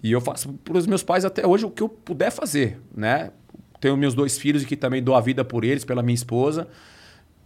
[0.00, 3.32] E eu faço para os meus pais até hoje o que eu puder fazer, né?
[3.80, 6.68] Tenho meus dois filhos e que também dou a vida por eles, pela minha esposa.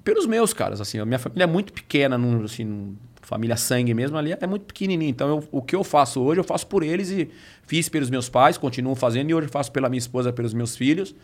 [0.04, 4.16] Pelos meus, caras, assim, a minha família é muito pequena, num, assim, família sangue mesmo
[4.18, 5.10] ali, é muito pequenininha.
[5.10, 7.30] Então, eu- o que eu faço hoje, eu faço por eles e
[7.64, 10.76] fiz pelos meus pais, continuo fazendo e hoje eu faço pela minha esposa, pelos meus
[10.76, 11.14] filhos.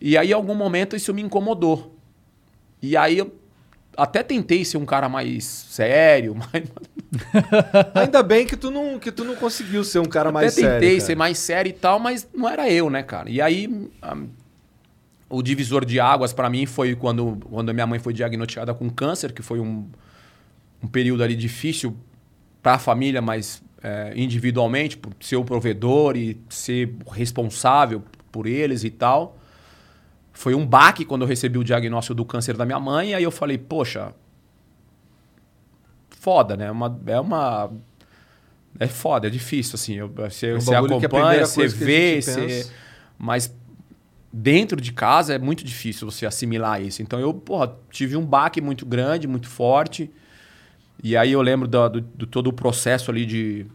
[0.00, 1.96] E aí, em algum momento, isso me incomodou.
[2.82, 3.34] E aí, eu
[3.96, 6.64] até tentei ser um cara mais sério, mais,
[7.94, 10.88] Ainda bem que tu não, que tu não conseguiu ser um cara mais Até tentei
[10.90, 11.00] sério.
[11.06, 13.30] ser mais sério e tal, mas não era eu, né, cara?
[13.30, 13.88] E aí,
[15.28, 19.32] o divisor de águas pra mim foi quando, quando minha mãe foi diagnosticada com câncer,
[19.32, 19.86] que foi um,
[20.84, 21.96] um período ali difícil
[22.62, 28.90] pra família, mas é, individualmente, por ser o provedor e ser responsável por eles e
[28.90, 29.38] tal.
[30.32, 33.22] Foi um baque quando eu recebi o diagnóstico do câncer da minha mãe, e aí
[33.22, 34.14] eu falei, poxa,
[36.10, 36.66] foda, né?
[36.66, 37.72] É uma, é uma.
[38.78, 39.94] É foda, é difícil, assim.
[39.94, 42.70] Eu, você um você bagulho que a acompanha, você a vê, você.
[43.16, 43.54] Mas
[44.30, 47.00] dentro de casa é muito difícil você assimilar isso.
[47.00, 50.10] Então eu, porra, tive um baque muito grande, muito forte.
[51.02, 53.66] E aí eu lembro do, do, do todo o processo ali de,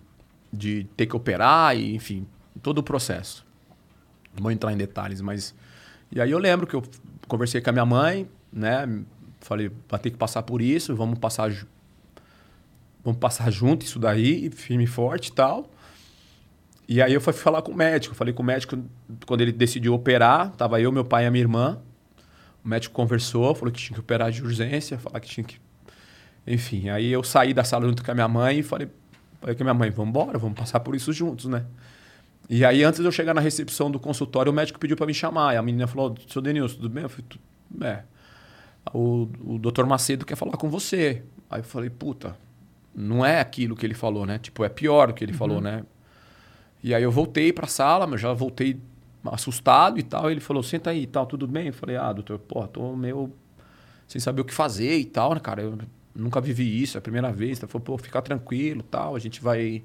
[0.52, 2.26] de ter que operar e, enfim,
[2.62, 3.46] todo o processo.
[4.36, 5.56] Não vou entrar em detalhes, mas...
[6.12, 6.84] E aí eu lembro que eu
[7.28, 8.88] conversei com a minha mãe, né?
[9.40, 11.52] Falei, vai ter que passar por isso, vamos passar...
[13.04, 15.70] Vamos passar junto isso daí, firme e forte e tal.
[16.92, 18.16] E aí eu fui falar com o médico.
[18.16, 18.78] Falei com o médico
[19.28, 20.52] quando ele decidiu operar.
[20.54, 21.80] Tava eu, meu pai e a minha irmã.
[22.66, 25.62] O médico conversou, falou que tinha que operar de urgência, falar que tinha que.
[26.52, 28.88] Enfim, aí eu saí da sala junto com a minha mãe e falei,
[29.40, 31.64] falei com a minha mãe, vamos embora, vamos passar por isso juntos, né?
[32.50, 35.14] E aí, antes de eu chegar na recepção do consultório, o médico pediu para me
[35.14, 35.54] chamar.
[35.54, 37.04] E a menina falou, seu Denilson, tudo bem?
[37.04, 37.40] Eu falei, "Tu-
[37.86, 38.04] é.
[38.92, 41.22] O, o doutor Macedo quer falar com você.
[41.48, 42.36] Aí eu falei, puta,
[42.96, 44.40] não é aquilo que ele falou, né?
[44.40, 45.84] Tipo, é pior do que ele falou, né?
[46.84, 48.80] E aí eu voltei pra sala, mas já voltei
[49.26, 50.32] assustado e tal.
[50.32, 51.68] Ele falou, senta aí e tal, tudo bem?
[51.68, 53.32] Eu falei, ah, doutor, pô, tô meio
[54.08, 55.62] sem saber o que fazer e tal, né, cara?
[55.62, 55.78] Eu
[56.20, 57.60] nunca vivi isso, é a primeira vez.
[57.60, 59.84] Ele falou, pô, fica tranquilo tal, a gente vai...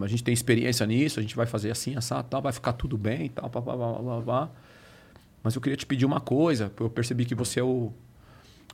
[0.00, 2.96] A gente tem experiência nisso, a gente vai fazer assim, assado, tal, vai ficar tudo
[2.96, 4.50] bem tal, pá, pá, pá, pá.
[5.42, 7.92] Mas eu queria te pedir uma coisa, eu percebi que você é o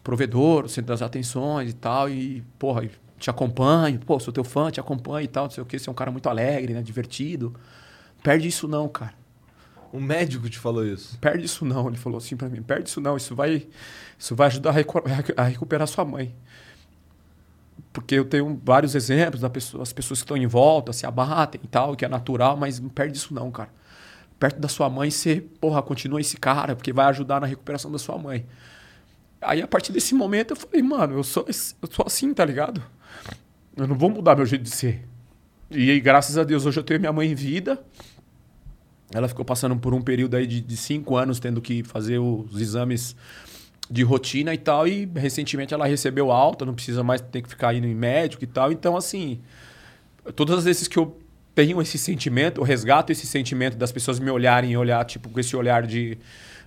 [0.04, 4.70] provedor, o centro das atenções e tal, e, porra, te acompanho, pô, sou teu fã,
[4.70, 6.82] te acompanho e tal, não sei o que, você é um cara muito alegre, né,
[6.82, 7.54] divertido.
[8.22, 9.14] Perde isso não, cara.
[9.92, 11.18] O médico te falou isso.
[11.18, 13.66] Perde isso não, ele falou assim pra mim, perde isso não, isso vai,
[14.18, 15.02] isso vai ajudar a, recu-
[15.36, 16.34] a recuperar sua mãe.
[17.92, 21.60] Porque eu tenho vários exemplos das pessoas, as pessoas que estão em volta se abatem
[21.64, 23.70] e tal, que é natural, mas não perde isso não, cara.
[24.38, 27.98] Perto da sua mãe, você, porra, continua esse cara, porque vai ajudar na recuperação da
[27.98, 28.46] sua mãe.
[29.40, 32.82] Aí, a partir desse momento, eu falei, mano, eu sou, eu sou assim, tá ligado?
[33.76, 35.08] Eu não vou mudar meu jeito de ser.
[35.70, 37.82] E aí, graças a Deus, hoje eu tenho minha mãe em vida.
[39.12, 42.60] Ela ficou passando por um período aí de, de cinco anos, tendo que fazer os
[42.60, 43.16] exames
[43.90, 44.86] de rotina e tal.
[44.86, 48.46] E recentemente ela recebeu alta, não precisa mais ter que ficar indo em médico e
[48.46, 48.70] tal.
[48.70, 49.40] Então, assim,
[50.36, 51.18] todas as vezes que eu
[51.54, 55.40] tenho esse sentimento, eu resgato esse sentimento das pessoas me olharem e olhar, tipo, com
[55.40, 56.18] esse olhar de,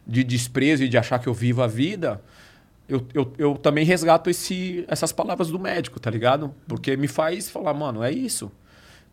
[0.05, 2.21] de desprezo e de achar que eu vivo a vida,
[2.89, 6.53] eu, eu, eu também resgato esse, essas palavras do médico, tá ligado?
[6.67, 8.51] Porque me faz falar, mano, é isso.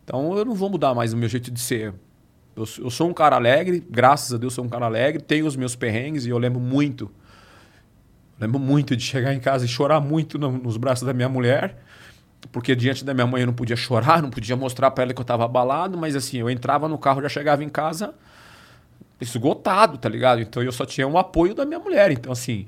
[0.03, 1.93] Então eu não vou mudar mais o meu jeito de ser.
[2.61, 5.45] Eu, sou- eu sou um cara alegre, graças a Deus sou um cara alegre, tenho
[5.45, 7.09] os meus perrengues e eu lembro muito.
[8.39, 11.77] Lembro muito de chegar em casa e chorar muito no- nos braços da minha mulher,
[12.51, 15.19] porque diante da minha mãe eu não podia chorar, não podia mostrar pra ela que
[15.19, 18.13] eu tava abalado, mas assim, eu entrava no carro, já chegava em casa
[19.19, 20.41] esgotado, tá ligado?
[20.41, 22.11] Então eu só tinha um apoio da minha mulher.
[22.11, 22.67] Então, assim,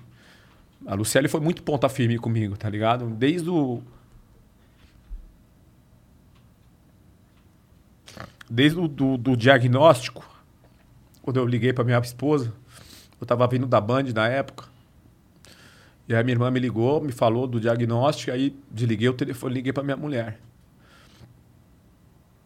[0.85, 3.05] a Luciele foi muito ponta firme comigo, tá ligado?
[3.09, 3.81] Desde o.
[8.53, 10.29] Desde o do, do diagnóstico,
[11.21, 12.53] quando eu liguei pra minha esposa,
[13.19, 14.65] eu tava vindo da Band na época.
[16.05, 19.55] E aí minha irmã me ligou, me falou do diagnóstico, aí desliguei o telefone e
[19.55, 20.37] liguei pra minha mulher.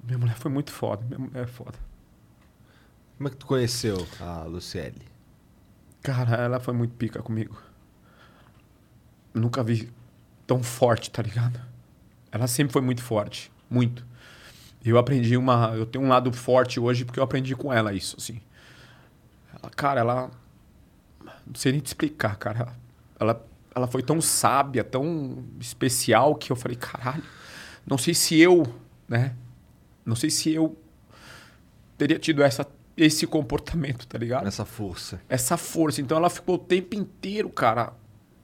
[0.03, 1.79] Minha mulher foi muito foda, minha mulher é foda.
[3.17, 5.01] Como é que tu conheceu a Luciele?
[6.03, 7.59] Cara, ela foi muito pica comigo.
[9.33, 9.91] Nunca vi
[10.45, 11.59] tão forte, tá ligado?
[12.31, 14.05] Ela sempre foi muito forte, muito.
[14.89, 18.15] Eu aprendi uma, eu tenho um lado forte hoje porque eu aprendi com ela isso,
[18.19, 18.39] assim.
[19.51, 20.31] Ela, cara, ela
[21.45, 22.73] não sei nem te explicar, cara.
[23.19, 23.45] Ela
[23.75, 27.23] ela foi tão sábia, tão especial que eu falei, caralho,
[27.85, 28.65] não sei se eu,
[29.05, 29.35] né?
[30.05, 30.77] Não sei se eu
[31.97, 32.65] teria tido essa
[32.97, 34.47] esse comportamento, tá ligado?
[34.47, 35.19] Essa força.
[35.27, 35.99] essa força.
[35.99, 37.93] Então ela ficou o tempo inteiro, cara,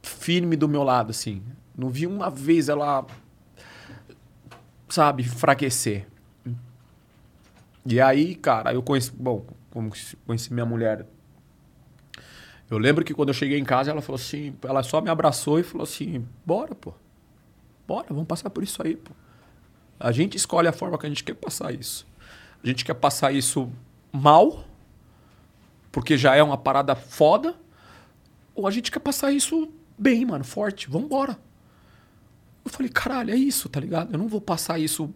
[0.04, 1.42] firme do meu lado, assim.
[1.74, 3.06] Não vi uma vez ela,
[4.90, 6.06] sabe, enfraquecer.
[7.86, 9.92] E aí, cara, eu conheci, bom, como
[10.26, 11.06] conheci minha mulher.
[12.70, 15.60] Eu lembro que quando eu cheguei em casa, ela falou assim, ela só me abraçou
[15.60, 16.94] e falou assim: "Bora, pô.
[17.88, 19.12] Bora, vamos passar por isso aí, pô.
[20.00, 22.08] A gente escolhe a forma que a gente quer passar isso.
[22.64, 23.70] A gente quer passar isso
[24.12, 24.64] mal,
[25.92, 27.56] porque já é uma parada foda,
[28.56, 30.90] ou a gente quer passar isso bem, mano, forte.
[30.90, 31.38] Vambora.
[32.64, 34.14] Eu falei, caralho, é isso, tá ligado?
[34.14, 35.14] Eu não vou passar isso,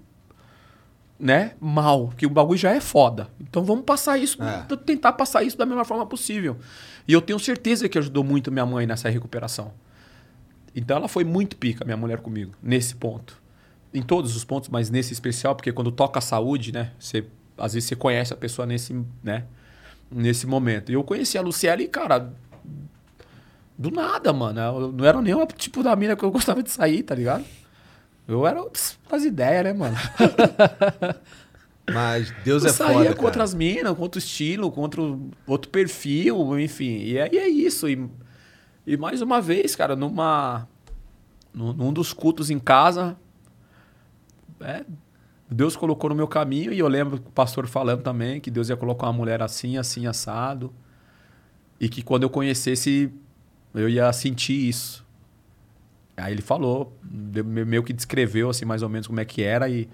[1.19, 3.29] né, mal, porque o bagulho já é foda.
[3.39, 4.65] Então vamos passar isso, É.
[4.75, 6.57] tentar passar isso da melhor forma possível.
[7.07, 9.71] E eu tenho certeza que ajudou muito minha mãe nessa recuperação.
[10.75, 13.41] Então ela foi muito pica, minha mulher comigo, nesse ponto.
[13.93, 16.91] Em todos os pontos, mas nesse especial, porque quando toca a saúde, né?
[16.99, 17.25] Você,
[17.57, 18.93] às vezes você conhece a pessoa nesse,
[19.23, 19.45] né?
[20.11, 20.91] Nesse momento.
[20.91, 22.33] E eu conheci a Luciele, cara,
[23.77, 24.59] do nada, mano.
[24.59, 27.45] Eu não era nem o tipo da mina que eu gostava de sair, tá ligado?
[28.27, 29.95] Eu era pss, das ideias, né, mano?
[31.93, 33.27] Mas Deus eu é saía foda, com cara.
[33.27, 36.97] outras minas, com outro estilo, com outro, outro perfil, enfim.
[36.97, 37.87] E aí é isso.
[37.87, 38.09] E,
[38.87, 40.67] e mais uma vez, cara, numa.
[41.53, 43.15] num, num dos cultos em casa,
[44.59, 44.83] é,
[45.49, 48.77] Deus colocou no meu caminho e eu lembro o pastor falando também que Deus ia
[48.77, 50.73] colocar uma mulher assim, assim, assado.
[51.79, 53.11] E que quando eu conhecesse,
[53.75, 55.04] eu ia sentir isso.
[56.17, 56.97] Aí ele falou,
[57.43, 59.89] meio que descreveu assim mais ou menos como é que era e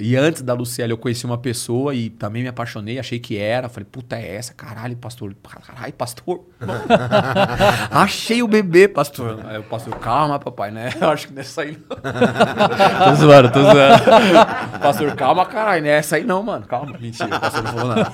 [0.00, 3.68] e antes da Luciela eu conheci uma pessoa e também me apaixonei, achei que era.
[3.68, 4.54] Falei, puta, é essa?
[4.54, 5.34] Caralho, pastor.
[5.66, 6.40] Caralho, pastor.
[7.90, 9.40] achei o bebê, pastor.
[9.44, 10.90] Aí o pastor, calma, papai, né?
[11.00, 11.96] Eu acho que não é essa aí não.
[13.10, 14.04] tô zoando, tô zoando.
[14.80, 16.66] pastor, calma, caralho, não é essa aí não, mano.
[16.66, 16.96] Calma.
[16.98, 18.10] Mentira, o pastor não falou nada.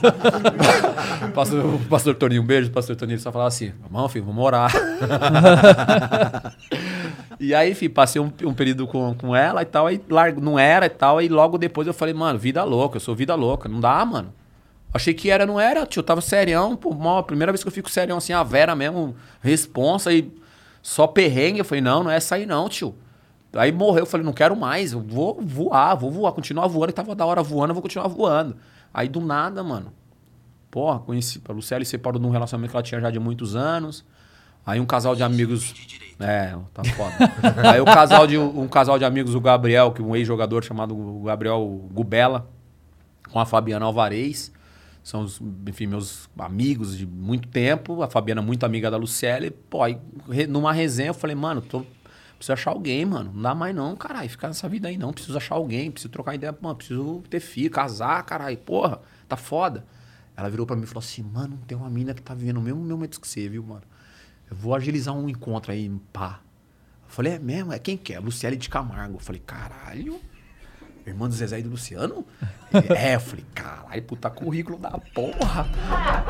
[1.34, 2.68] pastor, o pastor Toninho, um beijo.
[2.68, 4.72] O pastor Toninho só falava assim, vamos, filho, vamos orar.
[7.38, 10.58] E aí, enfim, passei um, um período com, com ela e tal, aí largo, não
[10.58, 13.68] era e tal, aí logo depois eu falei, mano, vida louca, eu sou vida louca,
[13.68, 14.32] não dá, mano.
[14.94, 17.72] Achei que era, não era, tio, eu tava serião, pô, mal, primeira vez que eu
[17.72, 20.32] fico serião assim, a Vera mesmo, responsa e
[20.80, 22.94] só perrengue, eu falei, não, não é essa aí não, tio.
[23.52, 26.92] Aí morreu, eu falei, não quero mais, eu vou voar, vou voar, continuar voando, e
[26.94, 28.56] tava da hora voando, eu vou continuar voando.
[28.94, 29.92] Aí do nada, mano,
[30.70, 34.04] porra, conheci, a Luciele separou de um relacionamento que ela tinha já de muitos anos.
[34.66, 35.72] Aí um casal de amigos.
[36.18, 37.14] É, tá foda.
[37.70, 40.96] Aí o casal de, um casal de amigos, o Gabriel, que é um ex-jogador chamado
[41.24, 42.50] Gabriel Gubela,
[43.30, 44.50] com a Fabiana Alvarez.
[45.04, 45.24] São,
[45.68, 48.02] enfim, meus amigos de muito tempo.
[48.02, 49.52] A Fabiana é muito amiga da Luciele.
[49.52, 50.00] Pô, aí
[50.48, 51.84] numa resenha eu falei, mano, tô,
[52.36, 53.30] preciso achar alguém, mano.
[53.32, 54.28] Não dá mais não, caralho.
[54.28, 55.12] Ficar nessa vida aí não.
[55.12, 56.56] Preciso achar alguém, preciso trocar ideia.
[56.60, 58.58] Mano, preciso ter filho, casar, caralho.
[58.58, 59.84] Porra, tá foda.
[60.36, 62.62] Ela virou pra mim e falou assim, mano, tem uma mina que tá vivendo o
[62.62, 63.82] mesmo momento que você, viu, mano?
[64.50, 66.40] Eu vou agilizar um encontro aí, pá.
[67.04, 67.72] Eu falei, é mesmo?
[67.72, 68.20] É quem que é?
[68.20, 69.16] Luciele de Camargo.
[69.16, 70.20] Eu falei, caralho.
[71.06, 72.26] Irmã do Zezé e do Luciano?
[72.94, 75.66] É, eu falei, caralho, puta currículo da porra.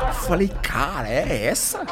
[0.07, 1.83] Eu falei, cara, é essa?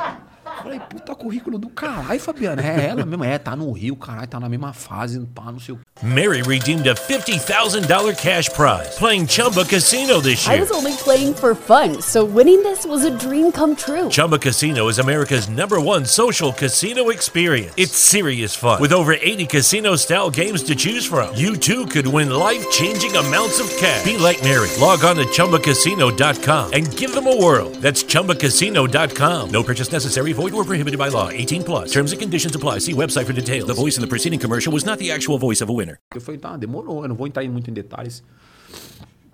[0.65, 2.59] Eu falei, puta currículo do caralho, Fabiana.
[2.59, 3.23] É ela mesmo?
[3.23, 6.87] É, tá no Rio, caralho, tá na mesma fase, pá, não sei o Mary redeemed
[6.89, 10.57] a $50,000 cash prize playing Chumba Casino this year.
[10.57, 14.09] I was only playing for fun, so winning this was a dream come true.
[14.09, 17.73] Chumba Casino is America's number one social casino experience.
[17.77, 18.81] It's serious fun.
[18.81, 23.15] With over 80 casino style games to choose from, you too could win life changing
[23.15, 24.03] amounts of cash.
[24.03, 24.69] Be like Mary.
[24.81, 27.69] Log on to chumbacasino.com and give them a whirl.
[27.79, 29.49] That's chumbacasino.com.
[29.49, 31.29] No purchase necessary, void or prohibited by law.
[31.29, 31.91] 18 plus.
[31.91, 32.79] Terms and conditions apply.
[32.79, 33.67] See website for details.
[33.67, 35.99] The voice in the preceding commercial was not the actual voice of a winner.
[36.13, 38.23] Eu falei, tá, demorou, eu não vou entrar muito em detalhes.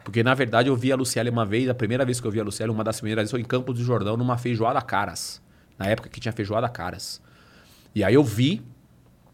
[0.04, 2.40] Porque, na verdade, eu vi a Luciele uma vez, a primeira vez que eu vi
[2.40, 5.42] a Luciele, uma das primeiras vezes, foi em Campos do Jordão, numa feijoada caras.
[5.78, 7.22] Na época que tinha feijoada caras.
[7.94, 8.62] E aí eu vi,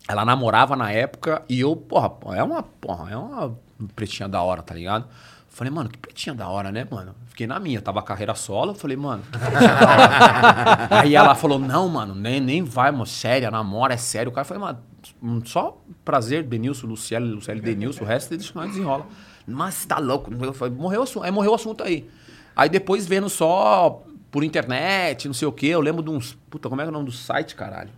[0.08, 3.58] ela namorava na época, e eu, porra, é uma, porra, é uma
[3.96, 5.08] pretinha da hora, tá ligado?
[5.48, 7.16] Falei, mano, que pretinha da hora, né, mano?
[7.38, 9.38] Fiquei na minha, tava carreira solo, eu falei, mano, que.
[10.90, 14.32] Aí ela falou, não, mano, nem, nem vai, mano, séria, namora, é sério.
[14.32, 14.80] O cara falou, mano,
[15.22, 19.06] hum, só prazer, Denilson, Luciele, Luciele, Denilson, o resto deixa nós desenrola.
[19.46, 22.10] Mas tá louco, falei, morreu o assunto, aí morreu o assunto aí.
[22.56, 24.02] Aí depois vendo só
[24.32, 26.92] por internet, não sei o quê, eu lembro de uns, puta, como é é o
[26.92, 27.92] nome do site, caralho?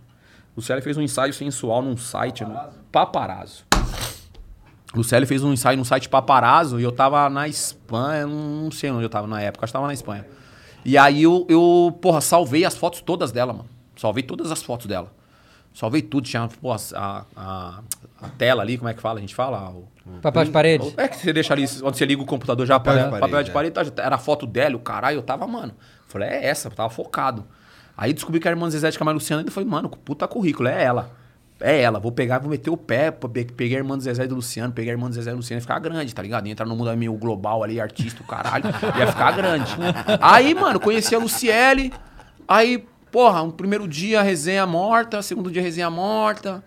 [0.54, 2.60] Luciele fez um ensaio sensual num site, no
[2.92, 3.64] Paparazzo.
[4.94, 9.04] Luciele fez um ensaio num site Paparazzo e eu tava na Espanha, não sei onde
[9.04, 10.26] eu tava na época, acho que tava na Espanha.
[10.84, 13.68] E aí eu, eu, porra, salvei as fotos todas dela, mano.
[13.96, 15.12] Salvei todas as fotos dela.
[15.72, 17.80] Salvei tudo, tinha porra, a, a,
[18.20, 19.18] a tela ali, como é que fala?
[19.18, 19.70] A gente fala?
[19.70, 19.88] O,
[20.20, 20.94] Papel de parede.
[20.96, 23.30] é que você deixa ali, onde você liga o computador já Papel de papel, parede,
[23.30, 23.52] papel de é.
[23.52, 25.72] parede, tá, era a foto dela, o caralho, eu tava, mano.
[26.08, 27.44] Falei, é essa, eu tava focado.
[27.96, 30.68] Aí descobri que a irmã Zezé de Camargo e Luciano, e falei, mano, puta currículo,
[30.68, 31.19] é ela.
[31.60, 34.34] É ela, vou pegar, vou meter o pé, peguei a irmã do Zezé e do
[34.34, 36.46] Luciano, peguei a irmã do Zezé e do Luciano, ia ficar grande, tá ligado?
[36.46, 38.64] Ia entrar no mundo meio global ali, artista, o caralho,
[38.98, 39.76] ia ficar grande.
[40.22, 41.92] Aí, mano, conheci a Luciele,
[42.48, 46.64] aí, porra, um primeiro dia resenha morta, segundo dia resenha morta,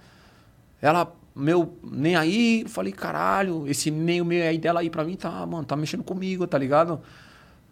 [0.79, 5.43] ela, meu, nem aí, falei, caralho, esse meio, meio aí dela aí pra mim tá,
[5.47, 7.01] mano, tá mexendo comigo, tá ligado?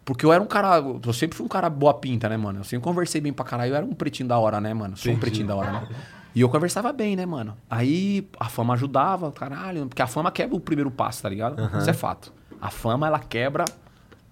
[0.03, 2.61] Porque eu era um cara, eu sempre fui um cara boa pinta, né, mano?
[2.61, 4.97] Eu sempre conversei bem pra caralho, eu era um pretinho da hora, né, mano?
[4.97, 5.87] Sou um pretinho da hora, né?
[6.33, 7.57] E eu conversava bem, né, mano?
[7.69, 11.61] Aí a fama ajudava, caralho, porque a fama quebra o primeiro passo, tá ligado?
[11.77, 12.31] Isso é fato.
[12.61, 13.65] A fama, ela quebra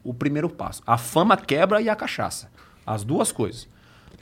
[0.04, 0.82] o primeiro passo.
[0.88, 2.50] A fama quebra e a cachaça.
[2.86, 3.68] As duas coisas.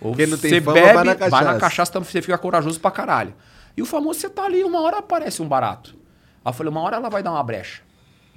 [0.02, 1.60] Ou Quem não tem você fama, bebe, vai na vai na cachaça.
[1.60, 3.34] cachaça, então você fica corajoso pra caralho.
[3.76, 5.96] E o famoso, você tá ali, uma hora aparece um barato.
[6.44, 7.82] Aí eu falei, uma hora ela vai dar uma brecha.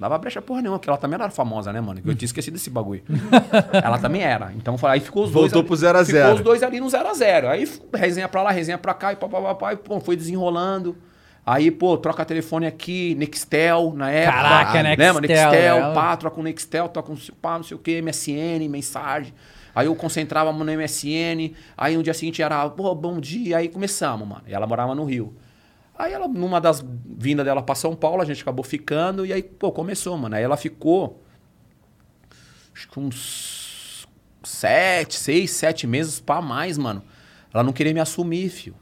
[0.01, 2.01] Dava brecha porra nenhuma, porque ela também era famosa, né, mano?
[2.01, 3.03] Que Eu tinha esquecido desse bagulho.
[3.83, 4.51] ela também era.
[4.57, 5.43] Então aí ficou os dois.
[5.51, 6.33] Voltou ali- pro zero a Ficou zero.
[6.33, 9.15] os dois ali no 0 a 0 Aí resenha pra lá, resenha pra cá, e
[9.15, 10.97] papapá, e pô, foi desenrolando.
[11.45, 14.37] Aí, pô, troca telefone aqui, Nextel, na época.
[14.41, 15.21] Caraca, Lembra?
[15.21, 18.67] Nextel, Nextel, ela- pá, troca com Nextel, troca com pá, não sei o que, MSN,
[18.69, 19.33] mensagem.
[19.75, 24.27] Aí eu concentrava no MSN, aí no dia seguinte era, pô, bom dia, aí começamos,
[24.27, 24.41] mano.
[24.47, 25.31] E ela morava no Rio.
[26.01, 29.43] Aí ela, numa das vindas dela pra São Paulo, a gente acabou ficando, e aí,
[29.43, 30.35] pô, começou, mano.
[30.35, 31.21] Aí ela ficou.
[32.73, 34.07] Acho que uns
[34.43, 37.03] sete, seis, sete meses pra mais, mano.
[37.53, 38.73] Ela não queria me assumir, fio.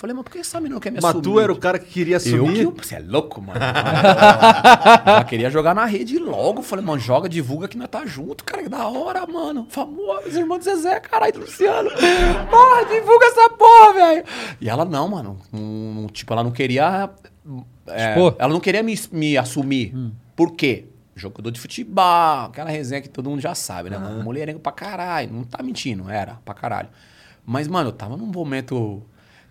[0.00, 1.22] Eu falei, mas por que essa menina não quer me Mas assumir?
[1.22, 2.72] tu era o cara que queria Eu assumir?
[2.72, 2.86] que.
[2.86, 3.60] Você é louco, mano.
[5.04, 6.62] Já queria jogar na rede logo.
[6.62, 8.62] Falei, mano, joga, divulga que nós tá junto, cara.
[8.62, 9.66] Que da hora, mano.
[9.68, 11.90] Famoso, irmão do Zezé, caralho, do Luciano.
[11.90, 14.24] Porra, divulga essa porra, velho.
[14.58, 15.38] E ela não, mano.
[15.52, 17.10] Não- tipo, ela não queria.
[17.88, 19.94] é, ela não queria me, me assumir.
[20.34, 20.86] Por quê?
[21.14, 24.24] Jogador de futebol, aquela resenha que todo mundo já sabe, né, mano?
[24.24, 25.30] Mulherengo pra caralho.
[25.30, 26.88] Não tá mentindo, era pra caralho.
[27.44, 29.02] Mas, mano, eu tava num momento.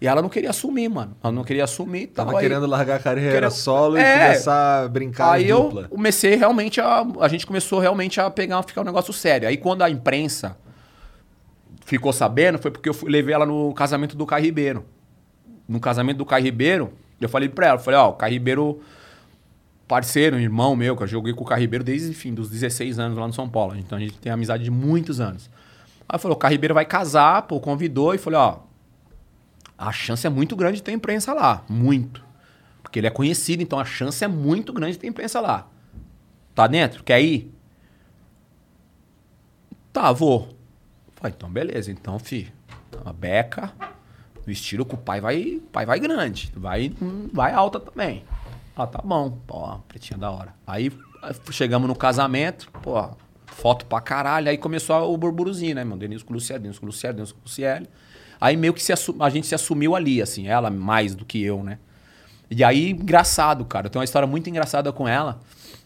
[0.02, 1.16] E ela não queria assumir, mano.
[1.22, 2.08] Ela não queria assumir.
[2.08, 4.28] Tava tal, aí- querendo largar a carreira Queria- solo e É.
[4.28, 5.88] começar a brincar Aí em eu dupla.
[5.90, 7.06] comecei realmente a.
[7.20, 9.48] A gente começou realmente a pegar, ficar um negócio sério.
[9.48, 10.56] Aí quando a imprensa
[11.86, 14.86] ficou sabendo, foi porque eu fui- levei ela no casamento do Caio Ribeiro.
[15.68, 18.80] No casamento do Caio Ribeiro, eu falei pra ela, eu falei, ó, o Caio Ribeiro,
[19.88, 23.18] parceiro, irmão meu, que eu joguei com o Caio Ribeiro desde, enfim, dos 16 anos
[23.18, 23.76] lá no São Paulo.
[23.78, 25.50] Então a gente tem amizade de muitos anos.
[26.08, 28.58] Aí eu falei, o Caio Ribeiro vai casar, pô, convidou e falei, ó,
[29.80, 31.64] a chance é muito grande de ter imprensa lá.
[31.69, 32.22] Muito.
[32.84, 35.68] Porque ele é conhecido, então a chance é muito grande de ter imprensa lá.
[36.53, 37.01] Tá dentro?
[37.01, 37.53] Quer ir?
[39.93, 40.49] Tá, vou.
[41.15, 41.89] Falei, então beleza.
[41.89, 42.51] Então, fi,
[43.06, 43.72] a beca,
[44.45, 46.51] no estilo que o pai vai, pai vai grande.
[46.53, 46.91] Vai,
[47.31, 48.26] vai alta também.
[48.76, 49.31] Ah, tá bom.
[49.47, 50.53] Pô, pretinha da hora.
[50.68, 50.91] Aí
[51.51, 53.11] chegamos no casamento, pô,
[53.45, 54.49] foto pra caralho.
[54.49, 55.95] Aí começou o burburuzinho, né, meu?
[55.95, 57.89] Denilson com o Luciele, Denilson com o Luciele, Denilson com o Luciele.
[58.40, 58.82] Aí meio que
[59.20, 61.78] a gente se assumiu ali, assim, ela mais do que eu, né?
[62.49, 63.88] E aí, engraçado, cara.
[63.88, 65.40] Eu tenho uma história muito engraçada com ela.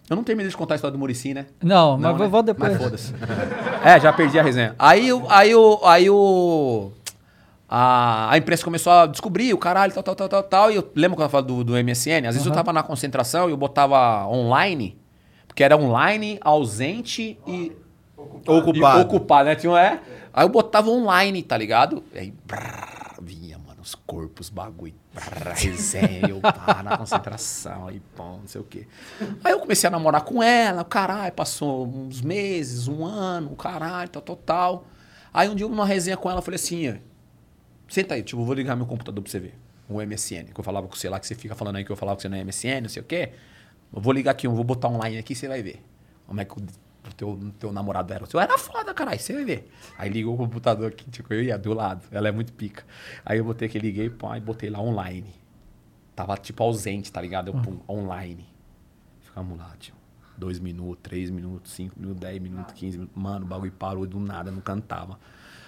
[0.09, 1.47] Eu não terminei de contar a história do Murici, né?
[1.61, 2.73] Não, mas vou- vou depois.
[2.73, 3.13] Mas foda-se.
[3.84, 4.75] é, já perdi a resenha.
[4.77, 5.51] Aí, o- aí,
[5.85, 6.91] aí o.
[7.67, 10.71] A, a imprensa começou a descobrir o caralho, tal, tal, tal, tal, tal.
[10.71, 12.27] E eu lembro quando eu falava do, do MSN?
[12.27, 14.95] Às vezes eu tava na concentração e eu botava online,
[15.47, 17.71] porque era online, ausente e.
[18.45, 18.99] Ocupado.
[18.99, 19.55] e ocupado, né?
[19.55, 19.99] Tinha um é.
[20.34, 22.03] Aí eu botava online, tá ligado?
[22.15, 28.39] Aí brrr, vinha, mano, os corpos, bagulho, brrr, resenha, eu pá, na concentração, aí pão,
[28.39, 28.88] não sei o quê.
[29.43, 34.23] Aí eu comecei a namorar com ela, caralho, passou uns meses, um ano, caralho, tal,
[34.23, 34.85] tal, tal.
[35.31, 36.95] Aí um dia, numa resenha com ela, falei assim, "Ó,
[37.88, 39.53] senta aí, tipo, eu vou ligar meu computador pra você ver.
[39.88, 41.95] O MSN, que eu falava com você lá, que você fica falando aí que eu
[41.95, 43.34] falava com você no MSN, não sei o quê.
[43.93, 45.84] Eu vou ligar aqui, eu vou botar online aqui, você vai ver.
[46.26, 46.64] Como é que o
[47.09, 48.23] o teu, teu namorado era.
[48.23, 49.71] O seu era foda, caralho, você vai ver.
[49.97, 52.03] Aí ligou o computador aqui, tipo, eu ia do lado.
[52.11, 52.84] Ela é muito pica.
[53.25, 55.34] Aí eu botei aqui, liguei, pô, aí botei lá online.
[56.15, 57.47] Tava, tipo, ausente, tá ligado?
[57.49, 58.45] Eu, pum, online.
[59.21, 59.95] Ficamos lá, tio.
[60.38, 63.21] Dois minutos, três minutos, cinco minutos, dez minutos, quinze minutos.
[63.21, 65.19] Mano, o bagulho parou do nada, não cantava.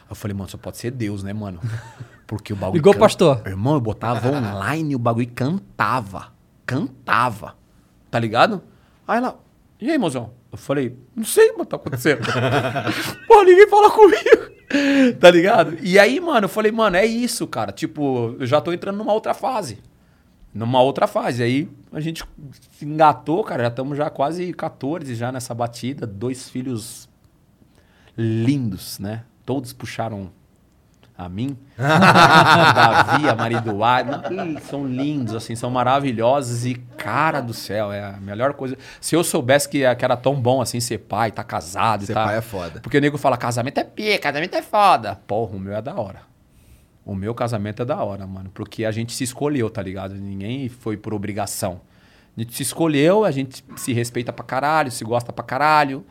[0.10, 1.60] Eu falei, mano, só pode ser Deus, né, mano?
[2.28, 2.78] Porque o bagulho.
[2.78, 3.42] Ligou can- pastor.
[3.46, 6.32] Irmão, eu botava online e o bagulho cantava.
[6.66, 7.56] Cantava.
[8.10, 8.62] Tá ligado?
[9.08, 9.40] Aí ela,
[9.80, 10.32] e aí, mozão?
[10.56, 12.22] Eu falei, não sei, mano, tá acontecendo.
[13.28, 14.56] Pô, ninguém fala comigo.
[15.20, 15.78] Tá ligado?
[15.82, 17.72] E aí, mano, eu falei, mano, é isso, cara.
[17.72, 19.78] Tipo, eu já tô entrando numa outra fase.
[20.54, 21.44] Numa outra fase.
[21.44, 22.24] Aí a gente
[22.72, 23.64] se engatou, cara.
[23.64, 26.08] Já estamos já quase 14 já nessa batida.
[26.08, 27.08] Dois filhos
[28.18, 29.24] lindos, né?
[29.46, 30.32] Todos puxaram
[31.18, 31.58] a mim.
[31.78, 34.46] Davi, a.
[34.46, 36.66] Ih, São lindos, assim, são maravilhosos.
[36.66, 38.78] E, cara do céu, é a melhor coisa.
[39.00, 42.26] Se eu soubesse que, era tão bom assim ser pai, tá casado e Ser tá.
[42.26, 42.80] pai é foda.
[42.82, 45.16] Porque o nego fala, casamento é pica, casamento é foda.
[45.28, 46.22] Porra, o meu é da hora.
[47.06, 48.50] O meu casamento é da hora, mano.
[48.54, 50.16] Porque a gente se escolheu, tá ligado?
[50.16, 51.82] Ninguém foi por obrigação.
[52.36, 56.06] A gente se escolheu, a gente se respeita pra caralho, se gosta pra caralho.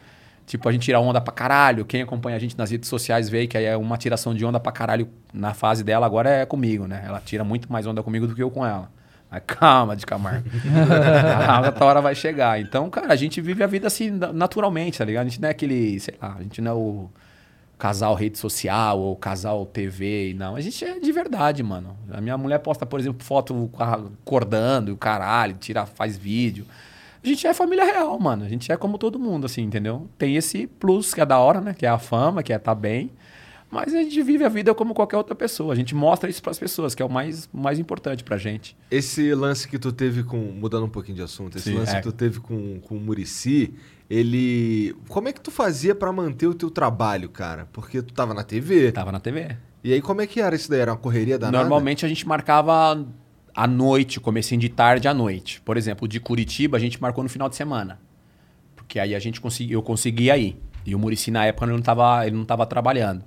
[0.46, 1.84] Tipo, a gente tira onda pra caralho.
[1.84, 4.60] Quem acompanha a gente nas redes sociais vê que aí é uma tiração de onda
[4.60, 7.02] pra caralho na fase dela, agora é comigo, né?
[7.06, 8.90] Ela tira muito mais onda comigo do que eu com ela.
[9.30, 10.46] Mas calma, de Camargo.
[11.48, 12.60] a outra hora vai chegar.
[12.60, 15.26] Então, cara, a gente vive a vida assim na- naturalmente, tá ligado?
[15.26, 17.10] A gente não é aquele, sei lá, a gente não é o
[17.78, 20.54] casal rede social ou casal TV, não.
[20.56, 21.96] A gente é de verdade, mano.
[22.12, 26.66] A minha mulher posta, por exemplo, foto acordando e o caralho, tira, faz vídeo.
[27.24, 28.44] A gente é família real, mano.
[28.44, 30.08] A gente é como todo mundo, assim, entendeu?
[30.18, 31.72] Tem esse plus que é da hora, né?
[31.72, 33.10] Que é a fama, que é tá bem.
[33.70, 35.72] Mas a gente vive a vida como qualquer outra pessoa.
[35.72, 38.76] A gente mostra isso pras pessoas, que é o mais, mais importante pra gente.
[38.88, 40.36] Esse lance que tu teve com.
[40.36, 41.96] Mudando um pouquinho de assunto, esse Sim, lance é.
[41.96, 43.74] que tu teve com, com o Murici,
[44.08, 44.94] ele.
[45.08, 47.68] Como é que tu fazia pra manter o teu trabalho, cara?
[47.72, 48.92] Porque tu tava na TV.
[48.92, 49.56] Tava na TV.
[49.82, 50.80] E aí, como é que era isso daí?
[50.80, 51.58] Era uma correria danada?
[51.58, 53.04] Normalmente a gente marcava
[53.54, 55.60] à noite, comecinho de tarde à noite.
[55.62, 57.98] Por exemplo, o de Curitiba a gente marcou no final de semana.
[58.76, 60.56] Porque aí a gente consegui, eu conseguia ir.
[60.86, 63.24] E o Murici na época ele não tava, ele não tava trabalhando.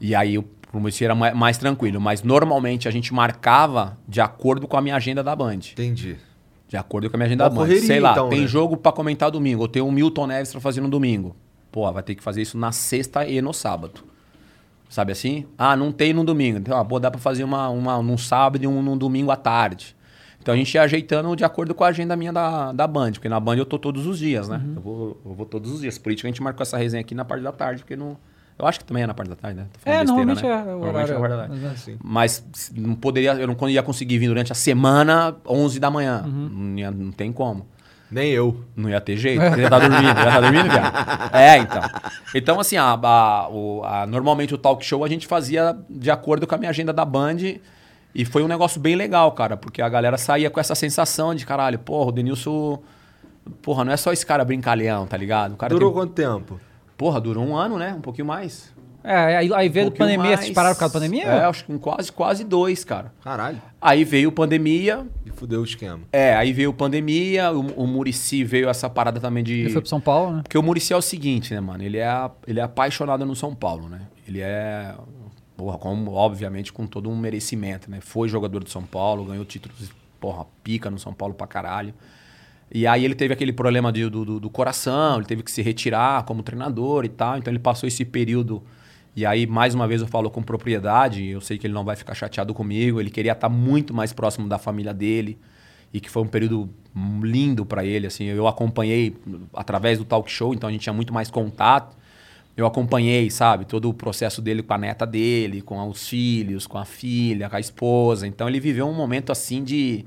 [0.00, 0.40] E aí
[0.70, 2.00] pro Murici era ma- mais tranquilo.
[2.00, 5.60] Mas normalmente a gente marcava de acordo com a minha agenda da Band.
[5.72, 6.16] Entendi.
[6.68, 7.62] De acordo com a minha agenda Uma da Band.
[7.62, 8.46] correria, Sei lá, então, tem né?
[8.46, 9.64] jogo pra comentar domingo.
[9.64, 11.34] Eu tenho um Milton Neves pra fazer no domingo.
[11.72, 14.00] Pô, vai ter que fazer isso na sexta e no sábado.
[14.88, 15.46] Sabe assim?
[15.56, 16.58] Ah, não tem no domingo.
[16.58, 19.36] Então, ah, pô, dá pra fazer uma, uma num sábado e um num domingo à
[19.36, 19.94] tarde.
[20.40, 23.28] Então a gente ia ajeitando de acordo com a agenda minha da, da Band, porque
[23.28, 24.62] na Band eu tô todos os dias, né?
[24.76, 25.98] Eu, vou, eu vou todos os dias.
[25.98, 28.16] Por isso que a gente marcou essa resenha aqui na parte da tarde, porque não.
[28.58, 29.66] Eu acho que também é na parte da tarde, né?
[29.72, 30.48] Tô falando É, besteira, normalmente né?
[30.48, 31.12] é o Normalmente horário.
[31.12, 31.80] é na parte da tarde.
[31.80, 31.98] Sim.
[32.02, 36.24] Mas não poderia, eu não ia conseguir vir durante a semana, 11 da manhã.
[36.26, 36.74] Uhum.
[36.76, 37.66] Não, não tem como.
[38.10, 38.64] Nem eu.
[38.74, 39.40] Não ia ter jeito.
[39.40, 41.34] Você ia estar dormindo, ia estar dormindo, viado.
[41.34, 41.82] É, então.
[42.34, 46.46] Então, assim, a, a- o- a- normalmente o talk show a gente fazia de acordo
[46.46, 47.36] com a minha agenda da Band.
[48.14, 51.44] E foi um negócio bem legal, cara, porque a galera saía com essa sensação de
[51.44, 52.82] caralho, porra, o Denilson.
[53.62, 55.56] Porra, não é só esse cara brincalhão, tá ligado?
[55.68, 56.60] Durou tem- quanto tempo?
[56.96, 57.94] Porra, durou um ano, né?
[57.96, 58.72] Um pouquinho mais.
[59.10, 61.10] É, aí, aí veio Um a pandemia, pouquinho vocês pararam por causa da mais.
[61.22, 61.40] pandemia?
[61.40, 63.12] É, acho que com quase, quase dois, cara.
[63.24, 63.62] Caralho.
[63.80, 65.06] Aí veio pandemia.
[65.24, 66.00] E fudeu o esquema.
[66.12, 69.60] É, aí veio pandemia, o, o Murici veio essa parada também de.
[69.60, 70.42] Ele foi pro São Paulo, né?
[70.42, 71.82] Porque o Murici é o seguinte, né, mano?
[71.82, 74.02] Ele é, a- ele é apaixonado no São Paulo, né?
[74.26, 74.94] Ele é,
[75.56, 78.00] porra, como, obviamente, com todo um merecimento, né?
[78.02, 79.90] Foi jogador do São Paulo, ganhou títulos,
[80.20, 81.94] porra, pica no São Paulo pra caralho.
[82.70, 85.62] E aí ele teve aquele problema de- do, do, do coração, ele teve que se
[85.62, 87.38] retirar como treinador e tal.
[87.38, 88.62] Então ele passou esse período.
[89.18, 91.26] E aí, mais uma vez, eu falo com propriedade.
[91.26, 93.00] Eu sei que ele não vai ficar chateado comigo.
[93.00, 95.36] Ele queria estar muito mais próximo da família dele.
[95.92, 96.70] E que foi um período
[97.20, 98.06] lindo pra ele.
[98.06, 99.16] Assim, eu acompanhei
[99.52, 101.96] através do talk show, então a gente tinha muito mais contato.
[102.56, 106.78] Eu acompanhei, sabe, todo o processo dele com a neta dele, com os filhos, com
[106.78, 108.24] a filha, com a esposa.
[108.24, 110.04] Então ele viveu um momento assim de,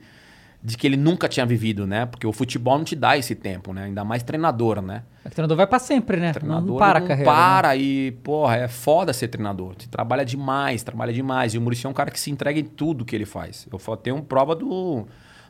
[0.63, 2.05] de que ele nunca tinha vivido, né?
[2.05, 3.85] Porque o futebol não te dá esse tempo, né?
[3.85, 5.03] Ainda mais treinador, né?
[5.25, 6.31] O treinador vai pra sempre, né?
[6.31, 7.31] Treinador não para a não carreira.
[7.31, 7.37] né?
[7.37, 9.73] para e, porra, é foda ser treinador.
[9.77, 11.55] Você trabalha demais, trabalha demais.
[11.55, 13.67] E o Muricy é um cara que se entrega em tudo que ele faz.
[13.71, 15.07] Eu tenho prova do,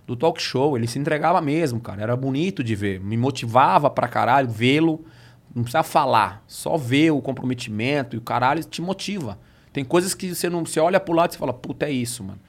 [0.08, 0.78] do talk show.
[0.78, 2.02] Ele se entregava mesmo, cara.
[2.02, 3.02] Era bonito de ver.
[3.02, 5.04] Me motivava pra caralho vê-lo.
[5.54, 6.42] Não precisa falar.
[6.48, 9.38] Só ver o comprometimento e o caralho te motiva.
[9.74, 10.66] Tem coisas que você não.
[10.66, 12.40] Você olha pro lado e você fala, puta, é isso, mano.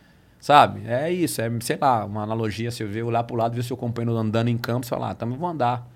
[0.42, 0.82] Sabe?
[0.88, 1.40] É isso.
[1.40, 2.68] É, sei lá, uma analogia.
[2.68, 5.38] Você vê olhar pro lado, ver seu companheiro andando em campo, você fala, ah, também
[5.38, 5.88] vou andar.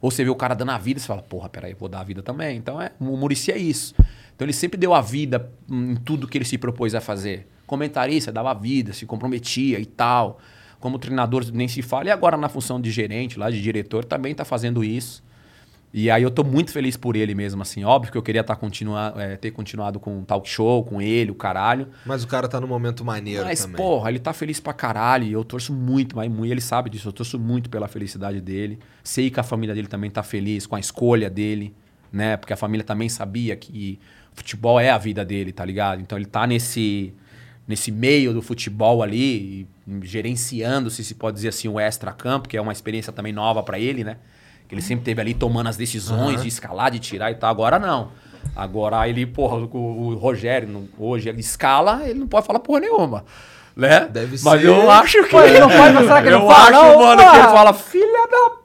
[0.00, 2.04] Ou você vê o cara dando a vida você fala, porra, peraí, vou dar a
[2.04, 2.56] vida também.
[2.56, 3.96] Então é, o Murici é isso.
[4.36, 7.48] Então ele sempre deu a vida em tudo que ele se propôs a fazer.
[7.66, 10.38] Comentarista, dava a vida, se comprometia e tal.
[10.78, 12.06] Como treinador, nem se fala.
[12.06, 15.24] E agora na função de gerente, lá de diretor, também tá fazendo isso.
[15.92, 17.82] E aí eu tô muito feliz por ele mesmo, assim.
[17.82, 21.30] Óbvio que eu queria tá continua, é, ter continuado com o talk show, com ele,
[21.30, 21.88] o caralho.
[22.04, 23.76] Mas o cara tá num momento maneiro Mas, também.
[23.76, 25.24] porra, ele tá feliz pra caralho.
[25.24, 27.08] E eu torço muito, mas muito, ele sabe disso.
[27.08, 28.78] Eu torço muito pela felicidade dele.
[29.02, 31.74] Sei que a família dele também tá feliz com a escolha dele,
[32.12, 32.36] né?
[32.36, 33.98] Porque a família também sabia que
[34.34, 36.00] futebol é a vida dele, tá ligado?
[36.00, 37.14] Então ele tá nesse,
[37.66, 39.66] nesse meio do futebol ali,
[40.02, 43.78] gerenciando, se se pode dizer assim, o extra-campo, que é uma experiência também nova pra
[43.78, 44.18] ele, né?
[44.68, 46.42] Que ele sempre teve ali tomando as decisões Aham.
[46.42, 47.50] de escalar, de tirar e tal.
[47.50, 48.10] Agora não.
[48.54, 52.80] Agora ele, porra, o, o Rogério, não- hoje ele escala, ele não pode falar porra
[52.80, 53.24] nenhuma.
[53.74, 54.06] Né?
[54.08, 54.66] Deve Mas ser.
[54.66, 55.30] eu acho que.
[55.30, 57.44] Pô, ele não pode mostrar que ele eu não fala, acho, não, mano, que ele
[57.48, 58.58] fala, filha da.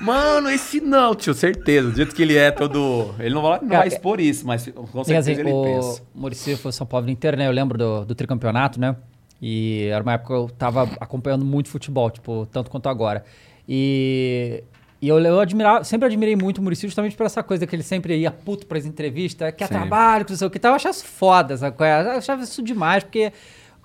[0.00, 1.90] Mano, esse não, tio, certeza.
[1.90, 3.14] Do jeito que ele é todo.
[3.18, 5.62] Ele não vai, não Cara, vai expor isso, mas com Quer certeza dizer, ele o
[5.62, 6.02] pensa.
[6.14, 7.46] Muricy foi São Paulo inteiro, né?
[7.46, 8.96] Eu lembro do, do tricampeonato, né?
[9.40, 13.24] E era uma época que eu tava acompanhando muito futebol, tipo, tanto quanto agora.
[13.68, 14.62] E,
[15.04, 17.82] e eu, eu admirava, sempre admirei muito o Muricy justamente por essa coisa que ele
[17.82, 20.72] sempre ia puto pras entrevistas, que é trabalho, que não sei o que tal.
[20.72, 21.76] Eu achava isso foda, sabe?
[21.84, 22.00] é?
[22.02, 23.32] Eu achava isso demais, porque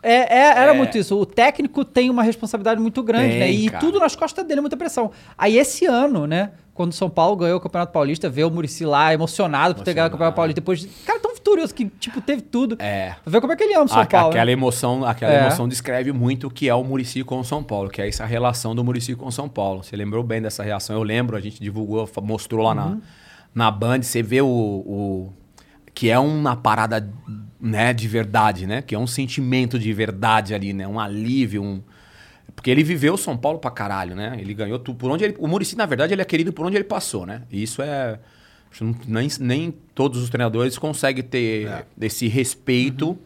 [0.02, 0.78] é, é- era É.
[0.78, 1.20] muito isso.
[1.20, 3.52] O técnico tem uma responsabilidade muito grande, Tem, né?
[3.52, 3.80] E cara.
[3.80, 5.12] tudo nas costas dele, muita pressão.
[5.38, 6.52] Aí esse ano, né?
[6.80, 9.94] Quando o São Paulo ganhou o Campeonato Paulista, ver o Muricy lá emocionado por ter
[9.94, 10.88] ganhado o Campeonato Paulista, depois de.
[10.88, 12.78] Cara, tão vitorioso que, tipo, teve tudo.
[12.80, 13.16] É.
[13.22, 14.30] Pra ver como é que ele ama o São A- Paulo.
[14.30, 14.52] aquela né?
[14.54, 15.42] emoção, aquela É.
[15.42, 18.26] emoção descreve muito o que é o Murici com o São Paulo, que é essa
[18.26, 19.84] relação do Murici com o São Paulo.
[19.84, 20.96] Você lembrou bem dessa reação?
[20.96, 23.02] Eu lembro, a gente divulgou, mostrou lá Uhum.
[23.54, 25.34] na, na Band, você vê o, o-
[25.94, 27.12] que é uma parada,
[27.60, 28.82] né, de verdade, né?
[28.82, 30.88] Que é um sentimento de verdade ali, né?
[30.88, 31.82] Um alívio, um
[32.60, 34.36] porque ele viveu São Paulo pra caralho, né?
[34.38, 34.98] Ele ganhou tudo.
[34.98, 37.44] Por onde ele, o Murici, na verdade, ele é querido por onde ele passou, né?
[37.50, 38.20] E isso é.
[39.08, 41.86] Nem, nem todos os treinadores conseguem ter É.
[42.02, 43.18] esse respeito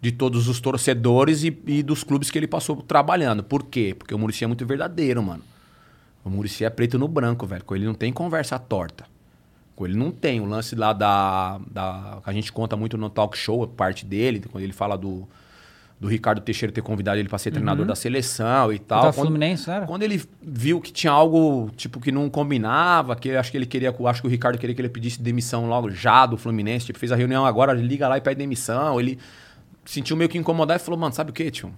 [0.00, 3.44] de todos os torcedores e, e dos clubes que ele passou trabalhando.
[3.44, 3.94] Por quê?
[3.96, 5.44] Porque o Murici é muito verdadeiro, mano.
[6.24, 7.64] O Murici é preto no branco, velho.
[7.64, 9.06] Com ele não tem conversa torta.
[9.76, 10.40] Com ele não tem.
[10.40, 12.18] O lance lá da, da.
[12.24, 15.28] que a gente conta muito no talk show, a parte dele, quando ele fala do,
[16.02, 19.02] do Ricardo Teixeira ter convidado ele para ser treinador da seleção e tal.
[19.02, 19.86] Tá Quando- Fluminense, era?
[19.86, 23.94] quando ele viu que tinha algo, tipo, que não combinava, que acho que ele queria,
[24.08, 27.12] acho que o Ricardo queria que ele pedisse demissão logo já do Fluminense, tipo, fez
[27.12, 28.98] a reunião agora, liga lá e pede demissão.
[28.98, 29.16] Ele
[29.84, 31.72] sentiu meio que incomodado e falou, mano, sabe o que, tio?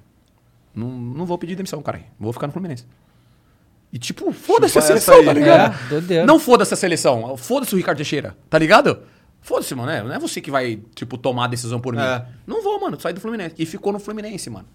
[0.75, 2.01] Não, não vou pedir demissão, cara.
[2.19, 2.87] Vou ficar no Fluminense.
[3.93, 5.25] E tipo, foda-se a seleção, aí.
[5.27, 5.75] tá ligado?
[6.11, 6.25] É.
[6.25, 9.01] Não foda-se a seleção, foda-se o Ricardo Teixeira, tá ligado?
[9.45, 10.03] Foda-se, mano, né?
[10.03, 12.01] não é você que vai, tipo, tomar a decisão por mim.
[12.01, 12.25] É.
[12.47, 13.55] Não vou, mano, sair do Fluminense.
[13.59, 14.67] E ficou no Fluminense, mano.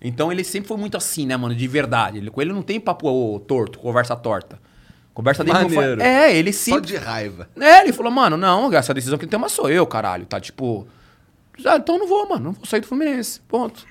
[0.00, 2.16] Então ele sempre foi muito assim, né, mano, de verdade.
[2.18, 4.58] Ele, com ele não tem papo ô, torto, conversa torta.
[5.12, 5.76] Conversa dele não foi.
[5.76, 6.02] Maneiro.
[6.02, 6.86] É, ele Só sempre.
[6.86, 7.48] de raiva.
[7.60, 10.24] É, ele falou, mano, não, essa decisão que tem uma sou eu, caralho.
[10.24, 10.86] Tá tipo.
[11.64, 12.44] Ah, então não vou, mano.
[12.46, 13.40] Não vou sair do Fluminense.
[13.46, 13.86] Ponto.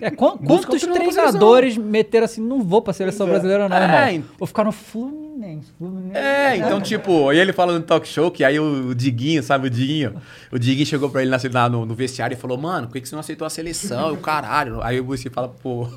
[0.00, 4.08] É, quantos treinadores meteram assim, não vou pra seleção brasileira não, É, irmão.
[4.10, 5.29] ent- Vou ficar no Fluminense.
[5.78, 6.16] Fluminense.
[6.16, 9.70] É, então, tipo, aí ele falando no talk show que aí o Diguinho, sabe, o
[9.70, 10.14] Diguinho,
[10.52, 13.08] o Diguinho chegou pra ele na, no, no vestiário e falou, mano, por que, que
[13.08, 14.12] você não aceitou a seleção?
[14.12, 14.82] O caralho.
[14.82, 15.88] Aí o Muricy fala, pô.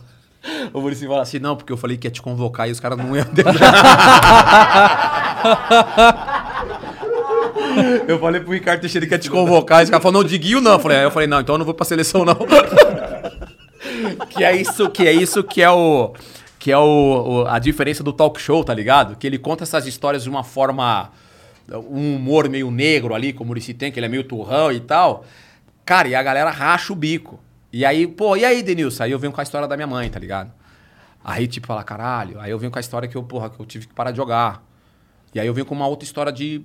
[0.73, 2.97] O Muricy fala assim, não, porque eu falei que ia te convocar e os caras
[2.97, 3.25] não iam.
[8.07, 10.61] eu falei pro Ricardo Teixeira que ia te convocar, e os caras falaram, não, Diguinho
[10.61, 10.73] não.
[10.73, 12.35] Eu falei, aí eu falei, não, então eu não vou pra seleção, não.
[14.29, 16.13] que é isso, que é isso que é o
[16.63, 19.17] que é o, o- a diferença do talk show, tá ligado?
[19.17, 21.11] Que ele conta essas histórias de uma forma
[21.89, 24.79] um humor meio negro ali, como o Muricy tem, que ele é meio turrão e
[24.79, 25.25] tal.
[25.83, 27.37] Cara, e a galera racha o bico.
[27.71, 29.03] E aí, pô, e aí, Denilson?
[29.03, 30.51] Aí eu venho com a história da minha mãe, tá ligado?
[31.21, 32.39] Aí, tipo, fala, caralho.
[32.39, 34.17] Aí eu venho com a história que eu, porra, que eu tive que parar de
[34.17, 34.63] jogar.
[35.35, 36.61] E aí eu venho com uma outra história de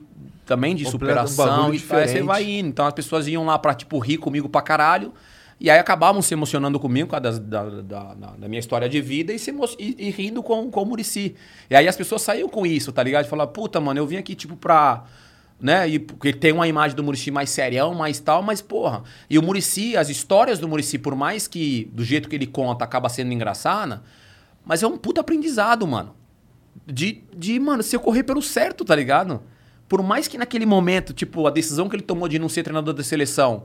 [0.47, 1.99] também de Completa- um superação bagulho e tal.
[1.99, 2.69] Aí você vai indo.
[2.69, 5.13] Então as pessoas iam lá pra, tipo, rir comigo pra caralho.
[5.61, 9.33] E aí acabavam se emocionando comigo das- da, da, da- da minha história de vida
[9.33, 11.35] e, se e, e rindo com, com o Murici.
[11.69, 13.25] E aí as pessoas saíam com isso, tá ligado?
[13.25, 15.05] De falar, puta, mano, eu vim aqui, tipo, pra.
[15.61, 15.89] Né?
[15.89, 19.03] E porque tem uma imagem do Murici mais serião, mais tal, mas porra.
[19.29, 22.85] E o Murici, as histórias do Murici, por mais que do jeito que ele conta
[22.85, 24.03] acaba sendo engraçada,
[24.65, 26.15] mas é um puta aprendizado, mano
[26.87, 29.43] de, de, mano, se eu correr pelo certo, tá ligado?
[29.89, 32.95] Por mais que naquele momento, tipo, a decisão que ele tomou de não ser treinador
[32.95, 33.65] da seleção,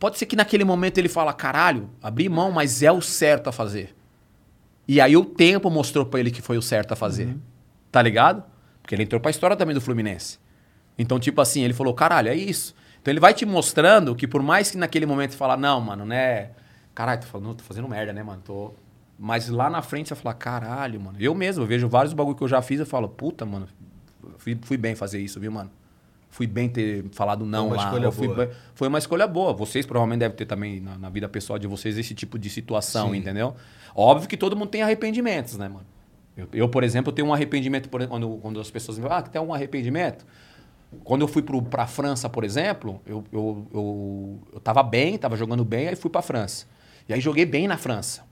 [0.00, 3.52] pode ser que naquele momento ele fala, caralho, abri mão, mas é o certo a
[3.52, 3.94] fazer.
[4.88, 7.36] E aí o tempo mostrou pra ele que foi o certo a fazer.
[7.92, 8.42] Tá ligado?
[8.82, 10.38] Porque ele entrou pra história também do Fluminense.
[10.98, 12.74] Então, tipo assim, ele falou, caralho, é isso.
[13.00, 16.06] Então ele vai te mostrando que por mais que naquele momento você fala, não, mano,
[16.06, 16.50] né?
[16.94, 18.42] Caralho, tô, falando, tô fazendo merda, né, mano?
[18.44, 18.72] Tô...
[19.18, 21.18] Mas lá na frente você fala, caralho, mano.
[21.20, 23.68] Eu mesmo, eu vejo vários bagulho que eu já fiz, eu falo, puta, mano,
[24.38, 25.70] fui, fui bem fazer isso, viu, mano?
[26.30, 27.84] Fui bem ter falado não uma lá.
[27.84, 28.46] escolha boa.
[28.46, 29.52] bem- Foi uma escolha boa.
[29.52, 33.10] Vocês provavelmente devem ter também na, na vida pessoal de vocês esse tipo de situação,
[33.10, 33.16] Sim.
[33.16, 33.54] entendeu?
[33.94, 35.86] Óbvio que todo mundo tem arrependimentos, né, mano?
[36.36, 39.22] Eu, eu, por exemplo, tenho um arrependimento por, quando, quando as pessoas me falam, ah,
[39.22, 40.24] tem um arrependimento?
[41.04, 45.36] Quando eu fui pro, pra França, por exemplo, eu, eu, eu, eu tava bem, tava
[45.36, 46.66] jogando bem, aí fui pra França.
[47.08, 48.22] E aí joguei bem na França.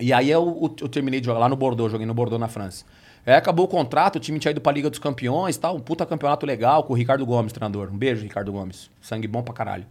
[0.00, 2.48] E aí eu, eu, eu terminei de jogar lá no Bordeaux, joguei no Bordeaux na
[2.48, 2.84] França.
[3.26, 6.04] Aí acabou o contrato, o time tinha ido pra Liga dos Campeões tal, um puta
[6.04, 7.88] campeonato legal com o Ricardo Gomes, treinador.
[7.90, 8.90] Um beijo, Ricardo Gomes.
[9.00, 9.86] Sangue bom pra caralho.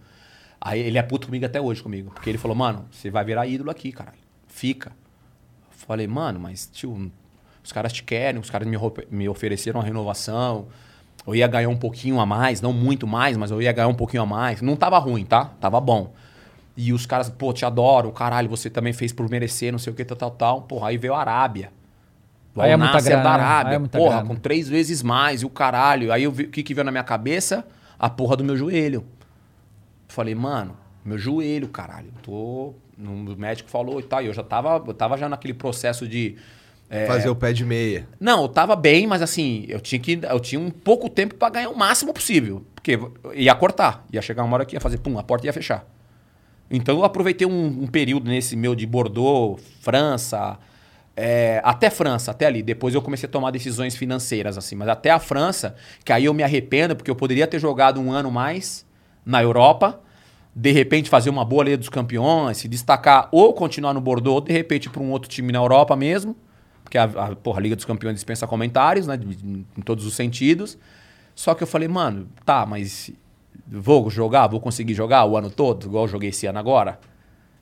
[0.62, 2.12] Aí ele é puto comigo até hoje comigo.
[2.12, 4.18] Porque ele falou, mano, você vai virar ídolo aqui, caralho.
[4.48, 4.92] Fica.
[5.72, 7.12] Falei, mano, mas, tio,
[7.64, 8.78] os caras te querem, os caras me,
[9.10, 10.68] me ofereceram uma renovação.
[11.26, 13.94] Eu ia ganhar um pouquinho a mais, não muito mais, mas eu ia ganhar um
[13.94, 14.62] pouquinho a mais.
[14.62, 15.46] Não tava ruim, tá?
[15.60, 16.14] Tava bom.
[16.78, 19.96] E os caras, pô, te adoro, caralho, você também fez por merecer, não sei o
[19.96, 20.62] que, tal, tal, tal.
[20.62, 21.72] Porra, aí veio a Arábia.
[22.56, 23.32] O Aí é muita grana, da?
[23.32, 23.76] Arábia.
[23.76, 24.28] É muita porra, grana.
[24.28, 26.12] com três vezes mais, e o caralho.
[26.12, 27.66] Aí eu vi, o que, que veio na minha cabeça?
[27.98, 29.04] A porra do meu joelho.
[30.08, 32.12] Falei, mano, meu joelho, caralho.
[32.22, 32.74] Tô.
[33.00, 34.22] O médico falou e tal.
[34.22, 36.36] E eu já tava, eu tava já naquele processo de.
[36.90, 38.08] é, Fazer o pé de meia.
[38.20, 41.50] não, eu tava bem, mas assim, eu tinha que eu tinha um pouco tempo pra
[41.50, 43.00] ganhar o máximo possível, porque
[43.34, 45.86] ia cortar, ia chegar uma hora que ia fazer pum, a porta ia fechar.
[46.70, 50.58] Então eu aproveitei um, um período nesse meu de Bordeaux, França,
[51.16, 52.64] é, até França, até ali.
[52.64, 56.34] Depois eu comecei a tomar decisões financeiras assim, mas até a França, que aí eu
[56.34, 58.86] me arrependo porque eu poderia ter jogado um ano mais
[59.26, 60.02] na Europa,
[60.56, 64.42] de repente fazer uma boa Liga dos Campeões, se destacar ou continuar no Bordeaux, ou
[64.42, 66.36] de repente para um outro time na Europa mesmo.
[66.84, 69.20] Porque a, a, porra, a Liga dos Campeões dispensa comentários, né?
[69.78, 70.78] em todos os sentidos.
[71.34, 73.12] Só que eu falei, mano, tá, mas
[73.68, 77.00] vou jogar, vou conseguir jogar o ano todo, igual eu joguei esse ano agora?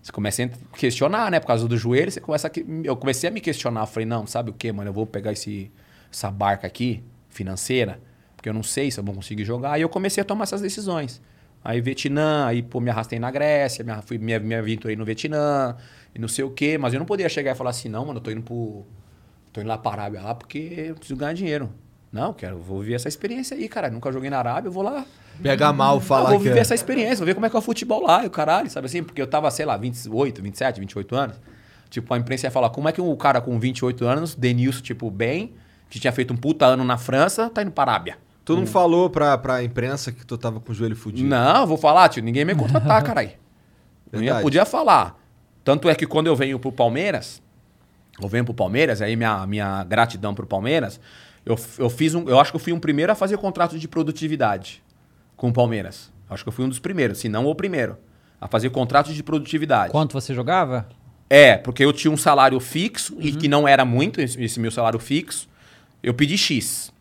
[0.01, 1.39] Você começa a questionar, né?
[1.39, 2.51] Por causa do joelho, você começa a...
[2.83, 3.85] Eu comecei a me questionar.
[3.85, 4.89] Falei, não, sabe o que, mano?
[4.89, 5.71] Eu vou pegar esse,
[6.11, 8.01] essa barca aqui, financeira,
[8.35, 9.77] porque eu não sei se eu vou conseguir jogar.
[9.77, 11.21] E eu comecei a tomar essas decisões.
[11.63, 15.77] Aí Vietnã, aí pô, me arrastei na Grécia, me, fui, me, me aventurei no Vietnã,
[16.15, 16.77] e não sei o quê.
[16.79, 18.85] Mas eu não podia chegar e falar assim, não, mano, eu tô indo pro...
[19.53, 20.57] Tô indo lá pra Arábia lá porque
[20.87, 21.69] eu preciso ganhar dinheiro.
[22.11, 23.89] Não, quero, vou viver essa experiência aí, cara.
[23.89, 25.05] Nunca joguei na Arábia, eu vou lá.
[25.41, 26.61] Pega mal, falar vou que viver é.
[26.61, 28.85] essa experiência, vou ver como é que é o futebol lá, e o caralho, sabe
[28.85, 29.01] assim?
[29.01, 31.39] Porque eu tava, sei lá, 28, 27, 28 anos.
[31.89, 35.09] Tipo, a imprensa ia falar, como é que um cara com 28 anos, Denilson, tipo,
[35.09, 35.53] bem,
[35.89, 38.17] que tinha feito um puta ano na França, tá indo pra Arábia?
[38.43, 41.29] Tu não falou pra, pra imprensa que tu tava com o joelho fudido?
[41.29, 43.31] Não, vou falar, tio, ninguém me contratar, caralho.
[44.11, 45.17] Não ia, podia falar.
[45.63, 47.41] Tanto é que quando eu venho pro Palmeiras,
[48.21, 50.99] eu venho pro Palmeiras, aí minha, minha gratidão pro Palmeiras,
[51.45, 52.27] eu, eu fiz um.
[52.27, 54.83] Eu acho que eu fui um primeiro a fazer contrato de produtividade
[55.35, 56.11] com o Palmeiras.
[56.29, 57.97] Acho que eu fui um dos primeiros, se não o primeiro.
[58.39, 59.91] A fazer contrato de produtividade.
[59.91, 60.87] Quanto você jogava?
[61.29, 64.71] É, porque eu tinha um salário fixo e que não era muito esse, esse meu
[64.71, 65.47] salário fixo.
[66.01, 66.91] Eu pedi X.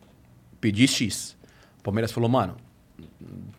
[0.60, 1.36] Pedi X.
[1.78, 2.56] O Palmeiras falou, mano,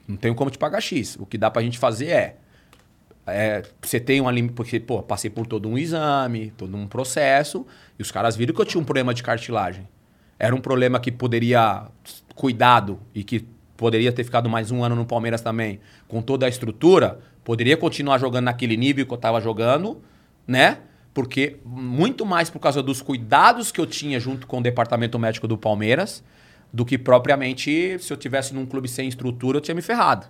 [0.08, 1.18] não tenho como te pagar X.
[1.20, 2.36] O que dá pra gente fazer é.
[3.26, 4.54] é, você tem uma limite.
[4.54, 7.66] Porque, pô, passei por todo um exame, todo um processo,
[7.98, 9.88] e os caras viram que eu tinha um problema de cartilagem.
[10.42, 11.86] Era um problema que poderia.
[12.34, 13.46] Cuidado e que
[13.78, 18.18] poderia ter ficado mais um ano no Palmeiras também, com toda a estrutura, poderia continuar
[18.18, 20.02] jogando naquele nível que eu tava jogando,
[20.48, 20.80] né?
[21.14, 25.48] Porque muito mais por causa dos cuidados que eu tinha junto com o departamento médico
[25.48, 26.24] do Palmeiras,
[26.74, 30.26] do que propriamente se eu tivesse num clube sem estrutura, eu tinha me ferrado.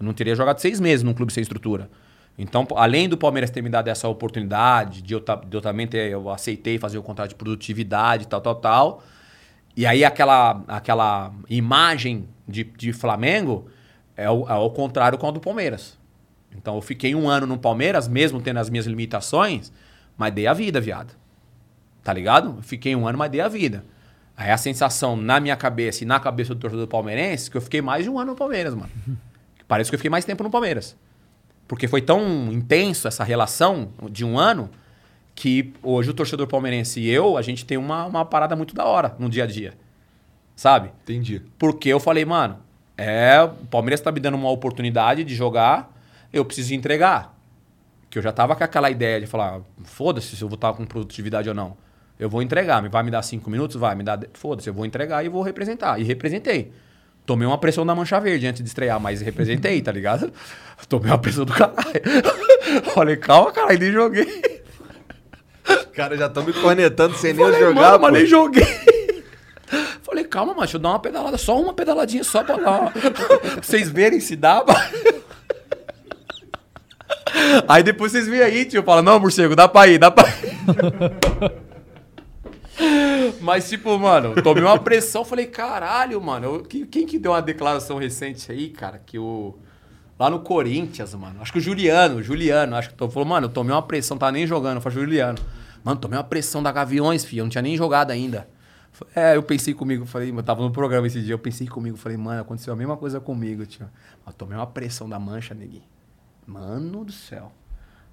[0.00, 1.88] Eu não teria jogado seis meses num clube sem estrutura.
[2.36, 6.10] Então, além do Palmeiras ter me dado essa oportunidade, de eu, de eu também ter,
[6.10, 9.02] eu aceitei fazer o contrato de produtividade, tal, tal, tal.
[9.76, 13.66] E aí aquela, aquela imagem de, de Flamengo
[14.16, 15.98] é, o- é ao contrário com a do Palmeiras.
[16.56, 19.72] Então eu fiquei um ano no Palmeiras, mesmo tendo as minhas limitações,
[20.16, 21.14] mas dei a vida, viado.
[22.04, 22.56] Tá ligado?
[22.58, 23.84] Eu Fiquei um ano, mas dei a vida.
[24.36, 27.80] Aí a sensação na minha cabeça e na cabeça do torcedor palmeirense que eu fiquei
[27.80, 28.90] mais de um ano no Palmeiras, mano.
[29.68, 30.96] Parece que eu fiquei mais tempo no Palmeiras.
[31.66, 34.68] Porque foi tão intenso essa relação de um ano
[35.34, 38.84] que hoje o torcedor palmeirense e eu, a gente tem uma, uma parada muito da
[38.84, 39.74] hora no dia a dia.
[40.54, 40.90] Sabe?
[41.02, 41.42] Entendi.
[41.58, 42.58] Porque eu falei, mano,
[42.96, 45.92] é, o Palmeiras tá me dando uma oportunidade de jogar,
[46.32, 47.36] eu preciso entregar.
[48.10, 50.84] Que eu já tava com aquela ideia de falar, foda-se se eu vou estar com
[50.84, 51.76] produtividade ou não.
[52.18, 53.76] Eu vou entregar, me vai me dar cinco minutos?
[53.76, 54.20] Vai, me dá.
[54.34, 55.98] Foda-se, eu vou entregar e vou representar.
[55.98, 56.70] E representei.
[57.24, 60.32] Tomei uma pressão da Mancha Verde antes de estrear, mas representei, tá ligado?
[60.88, 62.02] Tomei uma pressão do caralho.
[62.94, 64.61] Falei, calma, caralho, nem joguei.
[65.92, 68.02] Os caras já estão me cornetando sem nem eu Falei, jogar, mano, pô.
[68.04, 68.64] mas nem joguei.
[70.02, 72.92] Falei, calma, mano, deixa eu dar uma pedalada, só uma pedaladinha, só pra pra
[73.62, 74.64] vocês verem se dá.
[74.66, 75.22] mano.
[77.68, 81.52] Aí depois vocês veem aí, tio, fala, não, morcego, dá pra ir, dá pra ir.
[83.40, 87.42] Mas, tipo, mano, tomei uma pressão, falei, caralho, mano, eu- quem, quem que deu uma
[87.42, 89.58] declaração recente aí, cara, que o...
[90.18, 93.46] Lá no Corinthians, mano, acho que o Juliano, o Juliano, acho que tô, falou, mano,
[93.46, 95.38] eu tomei uma pressão, tava nem jogando, foi Juliano.
[95.84, 98.48] Mano, tomei uma pressão da Gaviões, filho, eu não tinha nem jogado ainda.
[99.16, 102.18] É, eu pensei comigo, falei, eu tava no programa esse dia, eu pensei comigo, falei,
[102.18, 103.88] mano, aconteceu a mesma coisa comigo, tio.
[104.26, 105.82] Eu tomei uma pressão da mancha, neguinho.
[106.46, 107.52] Mano do céu.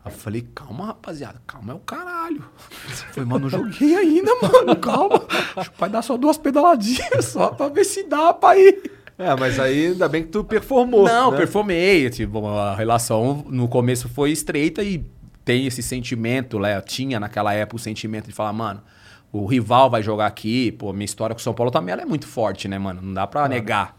[0.03, 2.43] Aí eu falei, calma, rapaziada, calma é o caralho.
[2.87, 5.25] Eu falei, mano, não joguei ainda, mano, calma.
[5.55, 8.99] Acho que vai dar só duas pedaladinhas, só pra ver se dá pra ir.
[9.17, 11.03] É, mas aí ainda bem que tu performou.
[11.03, 11.37] Não, né?
[11.37, 12.09] performei.
[12.09, 15.05] Tipo, a relação no começo foi estreita e
[15.49, 16.79] tem esse sentimento, né?
[16.81, 18.83] Tinha naquela época o sentimento de falar, mano,
[19.31, 20.71] o rival vai jogar aqui.
[20.73, 23.01] Pô, minha história com o São Paulo também ela é muito forte, né, mano?
[23.01, 23.97] Não dá pra negar.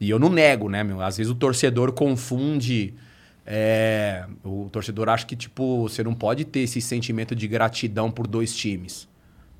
[0.00, 1.00] E eu não nego, né, meu?
[1.00, 2.94] Às vezes o torcedor confunde.
[3.46, 8.26] é, o torcedor acha que, tipo, você não pode ter esse sentimento de gratidão por
[8.26, 9.06] dois times.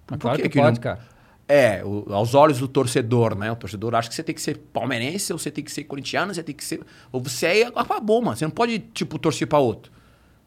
[0.09, 1.01] Mas Por claro que que, que pode, não- cara.
[1.47, 3.51] é, o- aos olhos do torcedor, né?
[3.53, 6.33] O torcedor acha que você tem que ser palmeirense, ou você tem que ser corintiano,
[6.33, 6.81] você tem que ser.
[7.13, 8.35] Ou você é acabou, mano.
[8.37, 9.93] Você não pode, tipo, torcer pra outro.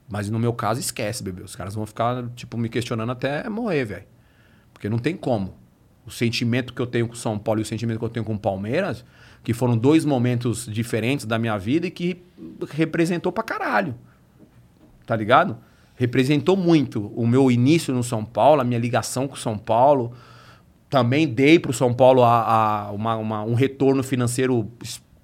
[0.09, 1.41] Mas no meu caso, esquece, bebê.
[1.43, 4.05] Os caras vão ficar, tipo, me questionando até morrer, velho.
[4.73, 5.55] Porque não tem como.
[6.05, 8.35] O sentimento que eu tenho com São Paulo e o sentimento que eu tenho com
[8.35, 9.03] o Palmeiras,
[9.43, 12.21] que foram dois momentos diferentes da minha vida e que
[12.71, 13.95] representou pra caralho
[15.05, 15.57] tá ligado?
[15.95, 20.11] Representou muito o meu início no São Paulo, a minha ligação com São Paulo.
[20.89, 22.41] Também dei para o São Paulo a,
[22.87, 24.69] a- uma- uma- um retorno financeiro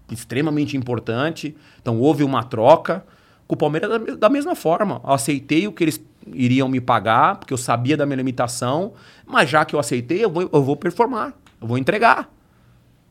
[0.09, 1.55] extremamente importante.
[1.81, 3.05] Então houve uma troca.
[3.53, 4.99] Com o Palmeiras da, me- da mesma forma.
[5.03, 6.03] Eu aceitei o que eles
[6.33, 8.93] iriam me pagar, porque eu sabia da minha limitação.
[9.27, 11.33] Mas já que eu aceitei, eu vou, eu vou performar.
[11.61, 12.29] Eu vou entregar.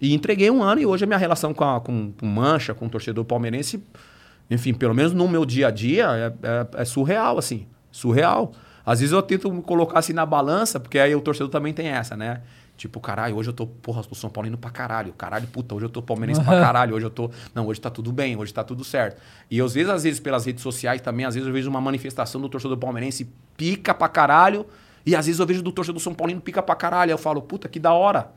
[0.00, 2.86] E entreguei um ano e hoje a minha relação com, a, com, com Mancha, com
[2.86, 3.80] o torcedor palmeirense,
[4.50, 6.06] enfim, pelo menos no meu dia a dia,
[6.42, 6.46] é,
[6.78, 7.66] é- é surreal, assim.
[7.92, 8.50] Surreal.
[8.84, 11.86] Às vezes eu tento me colocar assim na balança, porque aí o torcedor também tem
[11.86, 12.40] essa, né?
[12.82, 15.12] Tipo, caralho, hoje eu tô, porra, tô São Paulino pra caralho.
[15.12, 16.96] Caralho, puta, hoje eu tô palmeirense pra caralho.
[16.96, 17.30] Hoje eu tô.
[17.54, 19.22] Não, hoje tá tudo bem, hoje tá tudo certo.
[19.48, 22.40] E às vezes, às vezes, pelas redes sociais também, às vezes eu vejo uma manifestação
[22.40, 24.66] do torcedor palmeirense pica pra caralho.
[25.06, 27.10] E às vezes eu vejo do torcedor São Paulino pica pra caralho.
[27.10, 28.32] Aí eu falo, puta, que da hora.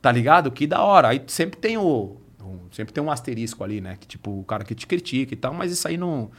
[0.00, 0.50] Tá ligado?
[0.50, 1.08] Que da hora.
[1.08, 2.16] Aí sempre tem o.
[2.42, 3.98] o- sempre tem um asterisco ali, né?
[4.00, 6.30] Que tipo, o cara que te critica e tal, mas isso aí não.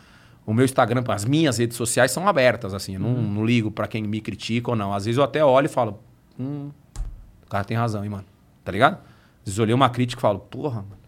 [0.47, 2.95] O meu Instagram, as minhas redes sociais são abertas, assim.
[2.95, 4.91] Eu não, não ligo pra quem me critica ou não.
[4.91, 5.99] Às vezes eu até olho e falo,
[6.39, 6.71] hum,
[7.49, 8.25] o cara tem razão, hein, mano.
[8.63, 8.93] Tá ligado?
[8.93, 10.99] Às vezes olhei uma crítica e falo, porra, mano.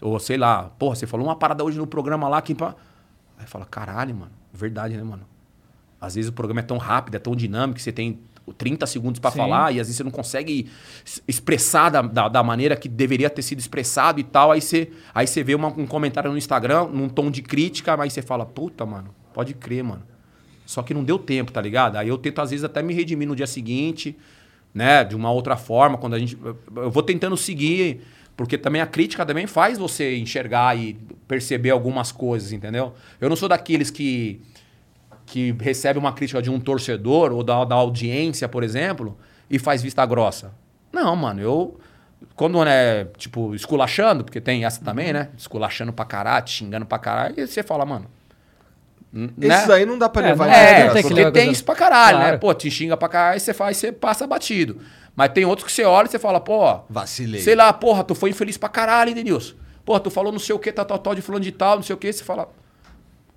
[0.00, 2.56] Ou sei lá, porra, você falou uma parada hoje no programa lá que.
[3.36, 4.30] Aí fala, caralho, mano.
[4.54, 5.24] Verdade, né, mano?
[6.00, 8.20] Às vezes o programa é tão rápido, é tão dinâmico, que você tem
[8.56, 9.38] 30 segundos pra Sim.
[9.38, 10.70] falar e às vezes você não consegue
[11.26, 14.52] expressar da, da, da maneira que deveria ter sido expressado e tal.
[14.52, 18.12] Aí você, aí você vê uma- um comentário no Instagram, num tom de crítica, mas
[18.12, 20.02] você fala, puta, mano, pode crer, mano.
[20.64, 21.96] Só que não deu tempo, tá ligado?
[21.96, 24.16] Aí eu tento, às vezes, até me redimir no dia seguinte,
[24.74, 25.04] né?
[25.04, 26.36] De uma outra forma, quando a gente.
[26.76, 28.00] eu- vou tentando seguir,
[28.36, 30.94] porque também a crítica também faz você enxergar e
[31.28, 32.94] perceber algumas coisas, entendeu?
[33.20, 34.40] Eu não sou daqueles que
[35.26, 39.16] que recebe uma crítica de um torcedor ou da, da audiência, por exemplo,
[39.48, 40.52] e faz vista grossa.
[40.92, 41.78] Não, mano, eu.
[42.34, 45.28] Quando é, tipo, esculachando, porque tem essa também, né?
[45.38, 48.06] Esculachando pra caralho, xingando pra caralho, e você fala, mano.
[49.12, 49.64] Né?
[49.72, 51.64] aí não dá pra É, levar não em é, É, tem que porque tem isso
[51.64, 52.24] pra caralho, né?
[52.24, 52.38] Claro.
[52.40, 54.78] Pô, te xinga pra caralho, você faz, você passa batido.
[55.16, 57.40] Mas tem outros que você olha e você fala, pô, Vacilei.
[57.40, 59.54] sei lá, porra, tu foi infeliz pra caralho, hein, Denilson?
[59.84, 61.82] Porra, tu falou não sei o que, tal, tal, tal, de fulano de tal, não
[61.82, 62.48] sei o que, você fala,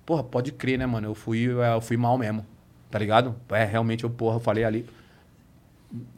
[0.06, 1.08] porra, pode crer, né, mano?
[1.08, 2.46] Eu fui, é, eu fui mal mesmo,
[2.90, 3.34] tá ligado?
[3.50, 4.86] É, realmente, eu, porra, eu falei ali.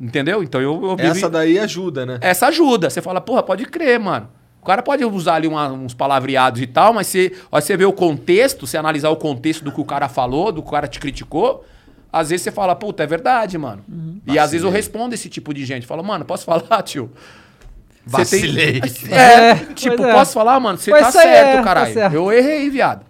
[0.00, 0.42] Entendeu?
[0.42, 2.18] Então eu, eu vivi- Essa daí ajuda, né?
[2.20, 2.88] essa ajuda.
[2.90, 4.28] Você fala, porra, pode crer, mano.
[4.66, 7.84] O cara pode usar ali uma- uns palavreados e tal, mas você, ó, você vê
[7.84, 10.88] o contexto, você analisar o contexto do que o cara falou, do que o cara
[10.88, 11.64] te criticou,
[12.12, 13.84] às vezes você fala, puta, é verdade, mano.
[14.26, 15.86] E às vezes eu respondo esse tipo de gente.
[15.86, 17.12] Falo, mano, posso falar, tio?
[18.04, 18.80] Você tem- Vacilei.
[19.10, 20.12] É, É, tipo, é.
[20.12, 20.78] posso falar, mano?
[20.78, 21.94] Você tá isso aí certo, é, tá caralho.
[21.94, 22.14] certo.
[22.14, 23.06] Eu errei, viado.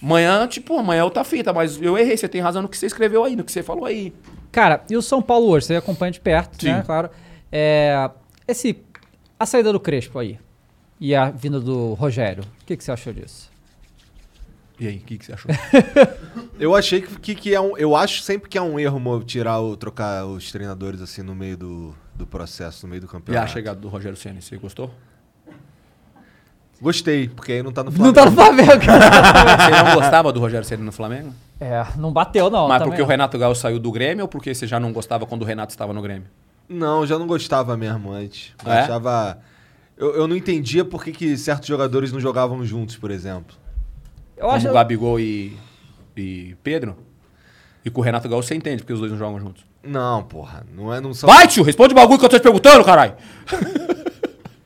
[0.00, 2.16] Amanhã, tipo, amanhã é outra fita, mas eu errei.
[2.16, 4.12] Você tem razão no que você escreveu aí, no que você falou aí.
[4.52, 5.66] Cara, e o São Paulo hoje?
[5.66, 6.70] Você acompanha de perto, Sim.
[6.72, 6.82] né?
[6.86, 7.10] Claro.
[7.50, 8.08] É,
[8.46, 8.78] esse,
[9.40, 10.38] a saída do Crespo aí
[11.00, 12.44] e a vinda do Rogério.
[12.62, 13.50] O que, que você achou disso?
[14.78, 15.50] E aí, o que, que você achou?
[16.58, 17.76] Eu achei que, que, que é um.
[17.76, 21.56] Eu acho sempre que é um erro tirar o, trocar os treinadores assim no meio
[21.56, 23.52] do, do processo, no meio do e a campeonato.
[23.52, 24.90] chegada do Rogério Senna, você gostou?
[26.80, 28.14] Gostei, porque aí não tá no Não Flamengo.
[28.14, 29.64] tá no Flamengo, cara.
[29.70, 31.32] Você não gostava do Rogério Senna no Flamengo?
[31.60, 32.66] É, não bateu, não.
[32.68, 33.10] Mas também porque o não.
[33.10, 35.92] Renato Gaúcho saiu do Grêmio ou porque você já não gostava quando o Renato estava
[35.92, 36.26] no Grêmio?
[36.68, 38.52] Não, já não gostava mesmo antes.
[38.66, 38.80] Eu É?
[38.80, 39.38] achava.
[39.96, 43.56] Eu, eu não entendia por que, que certos jogadores não jogavam juntos, por exemplo.
[44.36, 44.68] Eu Como acho.
[44.68, 45.56] o Gabigol e,
[46.16, 46.96] e Pedro?
[47.84, 49.64] E com o Renato Gaúcho você entende porque os dois não jogam juntos.
[49.82, 50.66] Não, porra.
[50.74, 51.28] Não, é, não são.
[51.28, 53.14] Vai, tio, responde o bagulho que eu tô te perguntando, caralho.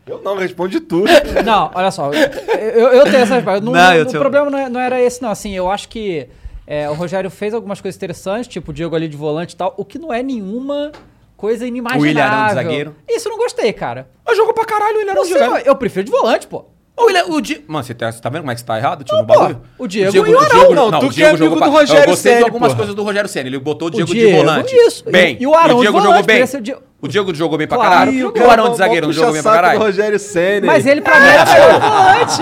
[0.07, 1.05] Eu não, responde tudo.
[1.45, 2.11] Não, olha só.
[2.11, 3.61] Eu, eu- tenho essa resposta.
[3.61, 5.29] Não, Não, o tenho- problema não, é- não era esse, não.
[5.31, 6.27] Assim, eu acho que
[6.67, 9.75] é, o Rogério fez algumas coisas interessantes, tipo o Diego ali de volante e tal,
[9.77, 10.93] o que não é nenhuma
[11.39, 12.03] coisa inimaginável.
[12.03, 12.97] O Ilharão de zagueiro.
[13.09, 14.11] Isso eu não gostei, cara.
[14.27, 15.63] Mas jogou pra caralho, Não um sei, jogador.
[15.65, 16.67] eu prefiro de volante, pô.
[16.97, 17.65] O, Willian, o Di...
[17.69, 19.33] Mano, você tá, você tá vendo como é que você tá errado, tio, no pô,
[19.39, 19.63] bagulho?
[19.79, 22.33] o Diego e o Arão, não, tu o que é amigo do Rogério Eu gostei
[22.33, 22.77] Ceni, de algumas porra.
[22.79, 23.49] coisas do Rogério Senna.
[23.49, 24.75] Ele botou o Diego, Diego, de volante.
[24.75, 25.05] isso.
[25.09, 25.37] Bem.
[25.39, 26.88] E o Arão o de Diego volante, jogou bem.
[27.01, 28.13] O Di- O Diego jogou bem pra Claro, caralho.
[28.13, 29.79] E o o Arão de zagueiro não jogou bem pra caralho?
[29.79, 30.67] Rogério Senna.
[30.67, 32.37] Mas ele, pra mim, era melhor volante.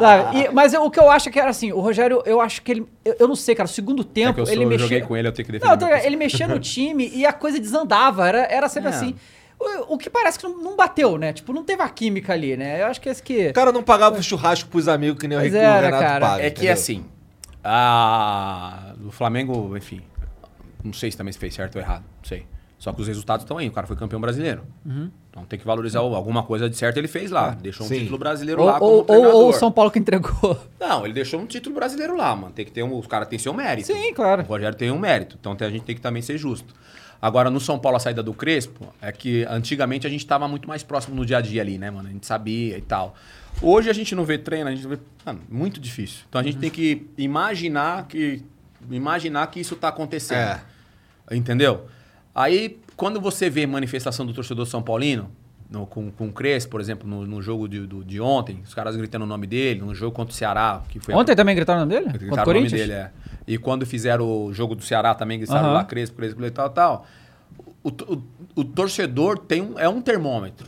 [0.00, 0.38] Sabe?
[0.38, 2.62] E- mas eu- o que eu acho é que era assim, o Rogério, eu acho
[2.62, 2.86] que ele.
[3.04, 4.86] Eu, eu não sei, cara, o segundo É tempo, que eu, sou, ele mexia.
[4.86, 5.70] joguei com ele, eu tenho que defender.
[5.70, 6.06] Não, parceiro.
[6.06, 8.26] ele mexia no time e a coisa desandava.
[8.28, 8.94] Era, era sempre É.
[8.94, 9.14] assim.
[9.58, 11.32] O, o que parece que não, não bateu, né?
[11.34, 12.80] Tipo, não teve a química ali, né?
[12.82, 13.48] Eu acho que esse que.
[13.48, 16.26] O cara não pagava churrasco pros amigos que nem o Rico- o era, Renato cara.
[16.26, 16.42] paga.
[16.42, 16.72] É que entendeu?
[16.72, 17.04] assim,
[17.62, 18.94] a...
[19.06, 20.00] o Flamengo, enfim,
[20.82, 22.46] não sei se também se fez certo ou errado, não sei.
[22.80, 24.62] Só que os resultados estão aí, o cara foi campeão brasileiro.
[24.86, 25.10] Uhum.
[25.28, 27.50] Então tem que valorizar alguma coisa de certo ele fez lá.
[27.50, 27.98] Deixou um Sim.
[27.98, 29.34] título brasileiro Ou, lá como ou, treinador.
[29.34, 30.58] ou o São Paulo que entregou.
[30.80, 32.54] Não, ele deixou um título brasileiro lá, mano.
[32.54, 33.86] Tem que ter um, os caras têm seu mérito.
[33.86, 34.42] Sim, claro.
[34.42, 36.74] O Rogério tem um mérito, então a gente tem que também ser justo.
[37.20, 40.66] Agora, no São Paulo, a saída do Crespo, é que antigamente a gente tava muito
[40.66, 42.08] mais próximo no dia a dia ali, né, mano?
[42.08, 43.14] A gente sabia e tal.
[43.60, 44.98] Hoje a gente não vê treino, a gente vê.
[45.26, 46.24] Mano, muito difícil.
[46.30, 48.42] Então a gente tem que imaginar que.
[48.90, 50.38] Imaginar que isso tá acontecendo.
[51.28, 51.36] É.
[51.36, 51.86] Entendeu?
[52.34, 55.30] Aí, quando você vê manifestação do torcedor São Paulino,
[55.70, 58.74] no- com, com o Crespo, por exemplo, no, no jogo de, do- de ontem, os
[58.74, 61.54] caras gritando o nome dele, no jogo contra o Ceará, que foi a- Ontem também
[61.54, 62.06] gritaram o nome dele?
[62.12, 62.88] Gritaram Contra o o nome Corinthians?
[62.88, 63.10] dele, é.
[63.46, 65.72] E quando fizeram o jogo do Ceará também, gritaram Aham.
[65.74, 67.06] lá Crespo, Crespo e tal, tal.
[67.82, 68.22] O, o,
[68.56, 70.66] o torcedor tem um, é um termômetro.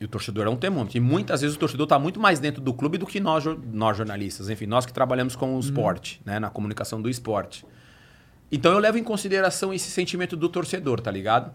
[0.00, 0.96] E o torcedor é um termômetro.
[0.96, 3.96] E muitas vezes o torcedor está muito mais dentro do clube do que nós, nós
[3.98, 4.48] jornalistas.
[4.48, 5.58] Enfim, nós que trabalhamos com o Uhum.
[5.60, 6.38] esporte, né?
[6.38, 7.66] Na comunicação do esporte.
[8.50, 11.52] Então eu levo em consideração esse sentimento do torcedor, tá ligado?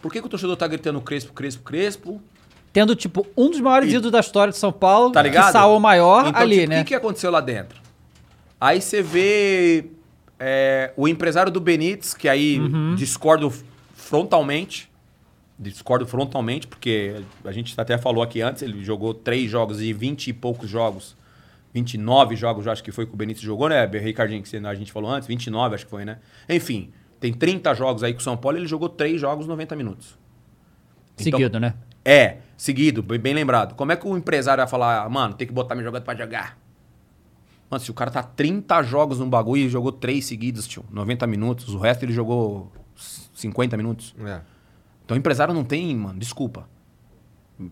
[0.00, 2.22] Por que, que o torcedor tá gritando Crespo, Crespo, Crespo?
[2.72, 5.52] Tendo, tipo, um dos maiores E- ídolos da história de São Paulo, Tá ligado?
[5.52, 6.76] que o maior então, ali, tipo, né?
[6.76, 7.80] O que, que aconteceu lá dentro?
[8.60, 9.86] Aí você vê
[10.38, 12.94] é, o empresário do Benítez, que aí Uhum.
[12.94, 13.52] discordo
[13.94, 14.88] frontalmente,
[15.58, 20.28] discordo frontalmente, porque a gente até falou aqui antes, ele jogou três jogos e 20
[20.28, 21.16] e poucos jogos.
[21.78, 24.92] 29 jogos, eu acho que foi que o Benítez jogou, né, Ricardinho, que a gente
[24.92, 26.18] falou antes, 29 acho que foi, né?
[26.48, 26.90] Enfim,
[27.20, 30.18] tem 30 jogos aí com o São Paulo, ele jogou três jogos 90 minutos.
[31.18, 31.74] Então, Seguido, né?
[32.04, 33.74] É, seguido, bem, bem lembrado.
[33.74, 36.58] Como é que o empresário vai falar, mano, tem que botar meu jogador pra jogar?
[37.70, 41.26] Mano, se o cara tá 30 jogos num bagulho e jogou três seguidos, tio, 90
[41.26, 42.72] minutos, o resto ele jogou
[43.34, 44.14] 50 minutos.
[44.20, 44.40] É.
[45.04, 46.68] Então o empresário não tem, mano, desculpa.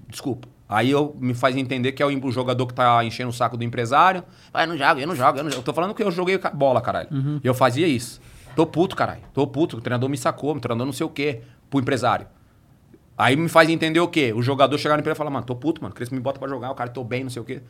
[0.09, 0.49] Desculpa.
[0.68, 3.62] Aí eu me faz entender que é o jogador que tá enchendo o saco do
[3.62, 4.24] empresário.
[4.52, 5.60] Vai, eu não jogo, eu não jogo, eu não jogo.
[5.60, 7.09] Eu tô falando que eu joguei bola, caralho.
[7.43, 8.20] E eu fazia isso.
[8.56, 9.20] Tô puto, caralho.
[9.32, 9.76] Tô puto.
[9.76, 12.26] O treinador me sacou, o treinador não sei o quê, pro empresário.
[13.16, 14.32] Aí me faz entender o quê?
[14.34, 15.94] O jogador chegar no empresa e falar, mano, tô puto, mano.
[15.94, 17.62] Cresce me bota pra jogar, o cara tô bem, não sei o quê.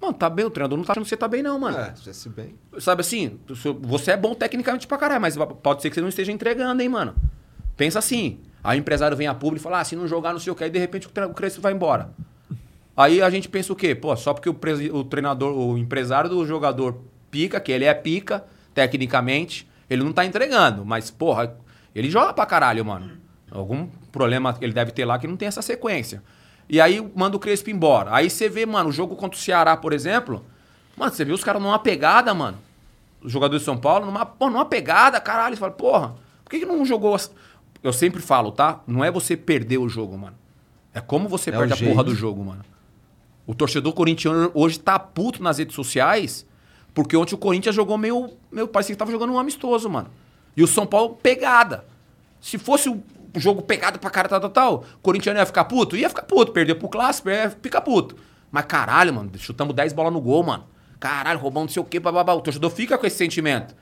[0.00, 1.78] Mano, tá bem, o treinador não tá achando que você tá bem, não, mano.
[1.78, 2.56] É, se se bem.
[2.78, 3.38] Sabe assim,
[3.80, 6.88] você é bom tecnicamente pra caralho, mas pode ser que você não esteja entregando, hein,
[6.88, 7.14] mano.
[7.76, 8.40] Pensa assim.
[8.64, 10.56] Aí o empresário vem a público e fala, ah, se não jogar, não sei o
[10.56, 12.10] que, aí de repente o Crespo vai embora.
[12.96, 13.94] Aí a gente pensa o quê?
[13.94, 16.96] Pô, só porque o, presi- o treinador, o empresário do jogador
[17.30, 18.42] pica, que ele é pica,
[18.72, 20.84] tecnicamente, ele não tá entregando.
[20.84, 21.54] Mas, porra,
[21.94, 23.18] ele joga pra caralho, mano.
[23.50, 26.22] Algum problema ele deve ter lá que não tem essa sequência.
[26.68, 28.14] E aí manda o Crespo embora.
[28.14, 30.44] Aí você vê, mano, o jogo contra o Ceará, por exemplo.
[30.96, 32.56] Mano, você vê os caras numa pegada, mano.
[33.20, 35.54] Os jogadores de São Paulo, numa, numa pegada, caralho.
[35.54, 36.14] Você fala, porra,
[36.44, 37.16] por que, que não jogou.
[37.84, 38.80] Eu sempre falo, tá?
[38.86, 40.34] Não é você perder o jogo, mano.
[40.94, 42.64] É como você É perde a porra do jogo, mano.
[43.46, 46.46] O torcedor corintiano hoje tá puto nas redes sociais,
[46.94, 48.30] porque ontem o Corinthians jogou meio.
[48.50, 50.08] meio parecia que tava jogando um amistoso, mano.
[50.56, 51.84] E o São Paulo, pegada.
[52.40, 53.02] Se fosse o
[53.36, 55.94] jogo pegado pra cara, tal, tal, tal, o corintiano ia ficar puto?
[55.94, 56.52] Ia ficar puto.
[56.52, 58.16] Perdeu pro clássico, ia ficar puto.
[58.50, 60.64] Mas caralho, mano, chutamos 10 bolas no gol, mano.
[60.98, 62.32] Caralho, roubando não sei o quê, bababá.
[62.32, 63.74] O torcedor fica com esse sentimento.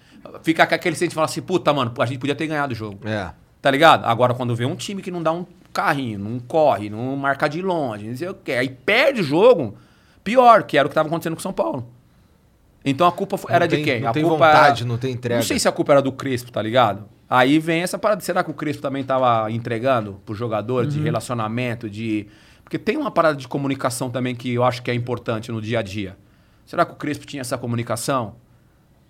[0.43, 3.07] Fica com aquele sentimento, fala assim, puta, mano, a gente podia ter ganhado o jogo.
[3.07, 3.33] É.
[3.63, 4.05] Tá ligado?
[4.05, 7.63] Agora, quando vê um time que não dá um carrinho, não corre, não marca de
[7.63, 9.77] longe, não sei o quê, aí perde o jogo,
[10.25, 11.87] pior, que era o que tava acontecendo com o São Paulo.
[12.85, 14.01] Então a culpa foi- Não era tem- de quem?
[14.01, 15.37] não a tem culpa vontade, era- não tem entrega.
[15.41, 17.05] Não sei se a culpa era do Crespo, tá ligado?
[17.31, 18.21] Aí vem essa parada.
[18.21, 22.27] Será que o Crespo também tava entregando pro jogador de relacionamento, de.
[22.65, 25.79] Porque tem uma parada de comunicação também que eu acho que é importante no dia
[25.79, 26.17] a dia.
[26.67, 28.35] Será que o Crespo tinha essa comunicação?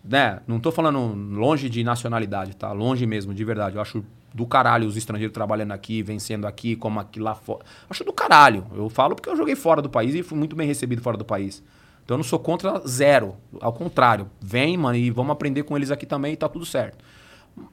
[0.04, 0.40] Né?
[0.46, 0.98] Não tô falando
[1.34, 2.70] longe de nacionalidade, tá?
[2.72, 3.76] Longe mesmo, de verdade.
[3.76, 4.04] Eu acho
[4.34, 7.64] do caralho os estrangeiros trabalhando aqui, vencendo aqui, como aqui lá fora.
[7.88, 8.66] Acho do caralho.
[8.74, 11.24] Eu falo porque eu joguei fora do país e fui muito bem recebido fora do
[11.24, 11.62] país.
[12.04, 13.36] Então eu não sou contra zero.
[13.60, 14.28] Ao contrário.
[14.40, 16.98] Vem, mano, e vamos aprender com eles aqui também e tá tudo certo.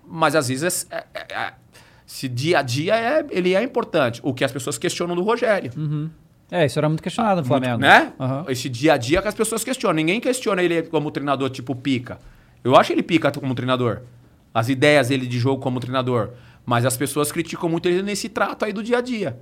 [0.07, 1.53] Mas às vezes é, é- é-
[2.05, 4.19] se dia a dia é, ele é importante.
[4.23, 5.71] O que as pessoas questionam do Rogério.
[6.51, 7.77] É, isso era muito questionado no Flamengo.
[7.77, 8.11] Né?
[8.19, 8.45] Aham.
[8.49, 9.95] Esse dia a dia que as pessoas questionam.
[9.95, 12.19] Ninguém questiona ele como treinador tipo pica.
[12.63, 14.01] Eu acho ele pica como treinador.
[14.51, 16.31] As ideias dele de jogo como treinador.
[16.69, 19.41] Mas as pessoas criticam muito ele nesse trato aí do dia a dia.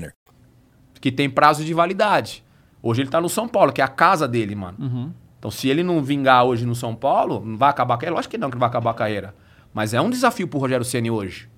[0.99, 2.43] Que tem prazo de validade.
[2.81, 5.13] Hoje ele tá no São Paulo, que é a casa dele, mano.
[5.37, 8.15] Então, se ele não vingar hoje no São Paulo, não vai acabar a carreira?
[8.15, 9.33] Lógico que não, que não vai acabar a carreira.
[9.73, 11.49] Mas é um desafio pro Rogério Ceni hoje.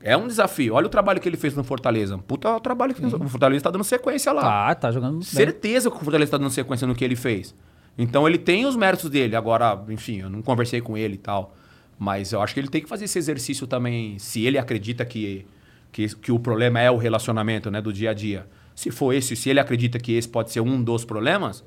[0.00, 0.74] É um desafio.
[0.74, 2.18] Olha o trabalho que ele fez no Fortaleza.
[2.18, 3.12] Puta trabalho que fez.
[3.12, 4.42] O Fortaleza tá dando sequência lá.
[4.42, 5.34] Tá, tá jogando muito bem.
[5.34, 7.54] Certeza que o Fortaleza tá dando sequência no que ele fez.
[7.98, 9.36] Então ele tem os méritos dele.
[9.36, 11.54] Agora, enfim, eu não conversei com ele e tal.
[11.98, 15.46] Mas eu acho que ele tem que fazer esse exercício também, se ele acredita que,
[15.92, 18.46] que, que o problema é o relacionamento, né, do dia a dia.
[18.74, 21.64] Se for esse, se ele acredita que esse pode ser um dos problemas,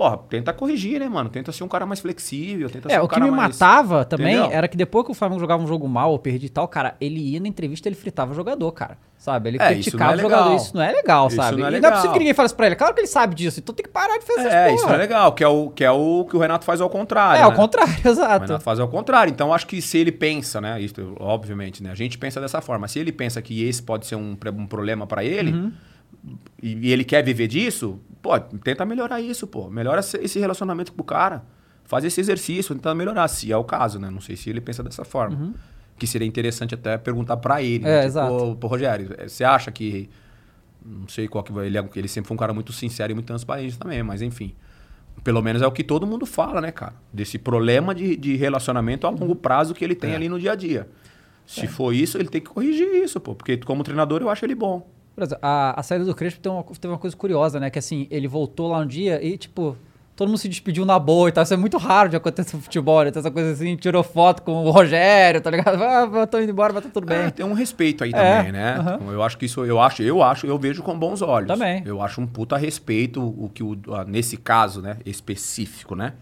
[0.00, 1.28] porra, tenta corrigir, né, mano?
[1.28, 3.58] Tenta ser um cara mais flexível, tenta É, ser um o que cara me mais-
[3.58, 4.50] matava também Entendeu?
[4.56, 6.96] era que depois que o Flamengo jogava um jogo mal ou perdia e tal, cara,
[6.98, 8.96] ele ia na entrevista ele fritava o jogador, cara.
[9.18, 9.50] Sabe?
[9.50, 10.44] Ele É, isso criticava é o jogador.
[10.44, 10.56] legal.
[10.56, 11.58] Isso não é legal, Isso sabe?
[11.58, 11.90] não é e não é legal.
[11.92, 12.76] possível que ninguém falasse pra ele.
[12.76, 14.74] Claro que ele sabe disso, então tem que parar de fazer essas É, porra.
[14.76, 16.88] isso não é legal, que é o que, é o, que o Renato faz ao
[16.88, 17.38] contrário.
[17.38, 17.56] É, ao né?
[17.56, 18.44] contrário, O exato.
[18.46, 19.30] Renato faz ao contrário.
[19.30, 20.80] Então, acho que se ele pensa, né?
[20.80, 21.90] Isso, obviamente, né?
[21.90, 22.88] A gente pensa dessa forma.
[22.88, 25.72] Se ele pensa que esse pode ser um, um problema pra ele Uhum.
[26.62, 29.68] e, e ele quer viver disso, pô, tenta melhorar isso, pô.
[29.70, 31.42] Melhora esse- relacionamento com o cara.
[31.84, 34.10] Faz esse exercício, tenta melhorar, se é o caso, né?
[34.10, 35.54] Não sei se ele pensa dessa forma.
[35.98, 37.84] Que seria interessante até perguntar pra ele.
[37.84, 37.90] Uhum.
[37.90, 38.06] É, né?
[38.06, 38.32] exato.
[38.32, 40.08] Ô, pô, Rogério, eh, você acha que.
[40.84, 41.66] Não sei qual que vai.
[41.66, 44.54] Ele, é- ele sempre foi um cara muito sincero e muito transparente também, mas enfim.
[45.22, 46.94] Pelo menos é o que todo mundo fala, né, cara?
[47.12, 50.54] Desse problema de, de relacionamento a longo prazo que ele tem ali no dia a
[50.54, 50.88] dia.
[51.46, 53.34] Se for isso, ele tem que corrigir isso, pô.
[53.34, 54.88] Porque como treinador eu acho ele bom.
[55.42, 57.68] A, a saída do Crespo tem uma, teve uma coisa curiosa, né?
[57.70, 59.76] Que assim, ele voltou lá um dia e, tipo,
[60.16, 61.44] todo mundo se despediu na boa e tal.
[61.44, 63.10] Isso é muito raro de acontecer no futebol, né?
[63.10, 65.76] Tem essa coisa assim, tirou foto com o Rogério, tá ligado?
[65.82, 67.18] Ah, tô indo embora, mas tá tudo bem.
[67.18, 68.76] É, tem um respeito aí É, também, né?
[68.80, 71.48] Então, Eu acho que isso, eu acho, eu acho, eu vejo com bons olhos.
[71.48, 71.82] Também.
[71.84, 73.76] Eu acho um puta respeito o que o,
[74.06, 76.14] nesse caso, né, específico, né?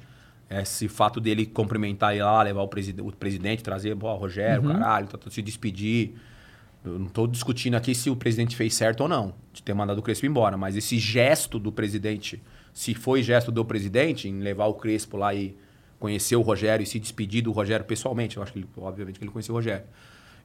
[0.51, 4.73] Esse fato dele cumprimentar ele lá, levar o, preside o presidente, trazer, pô, Rogério, Uhum.
[4.73, 6.15] caralho, tá, tá, se despedir.
[6.89, 9.99] Eu não tô discutindo aqui se o presidente fez certo ou não, de ter mandado
[9.99, 12.43] o Crespo embora, mas esse gesto do presidente,
[12.73, 15.57] se foi gesto do presidente em levar o Crespo lá e
[15.99, 19.25] conhecer o Rogério e se despedir do Rogério pessoalmente, eu acho que ele, obviamente que
[19.25, 19.85] ele conheceu o Rogério,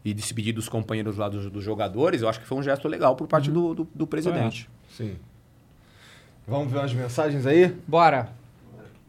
[0.03, 3.15] e despedir dos companheiros lá dos, dos jogadores, eu acho que foi um gesto legal
[3.15, 4.69] por parte do, do, do presidente.
[4.89, 5.15] Sim.
[6.45, 7.73] Vamos ver umas mensagens aí?
[7.87, 8.42] Bora.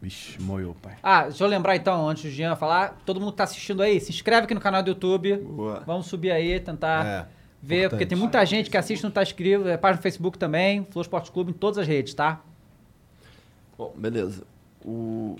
[0.04, 0.96] Vixe, moiou, pai.
[1.02, 3.98] Ah, deixa eu lembrar então, antes do Jean falar, todo mundo que tá assistindo aí,
[3.98, 5.34] se inscreve aqui no canal do YouTube.
[5.38, 5.82] Boa.
[5.86, 7.26] Vamos subir aí, tentar É,
[7.62, 7.90] ver, importante.
[7.90, 9.66] porque tem muita gente que assiste e não tá inscrito.
[9.66, 12.42] É página no Facebook também, Flow Esporte Clube, em todas as redes, tá?
[13.78, 14.42] Bom, beleza.
[14.84, 15.36] O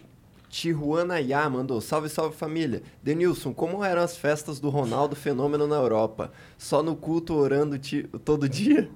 [0.49, 2.83] Tijuana Ya mandou, salve, salve família.
[3.03, 6.33] Denilson, como eram as festas do Ronaldo Fenômeno na Europa?
[6.57, 8.89] Só no culto orando ti- todo dia?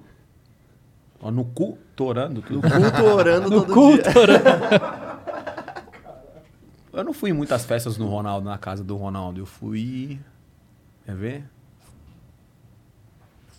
[1.21, 2.67] Ó, no cu, torando tudo.
[2.67, 5.08] No culto orando No todo culto dia.
[6.99, 9.39] Eu não fui em muitas festas no Ronaldo, na casa do Ronaldo.
[9.41, 10.19] Eu fui.
[11.05, 11.43] Quer ver?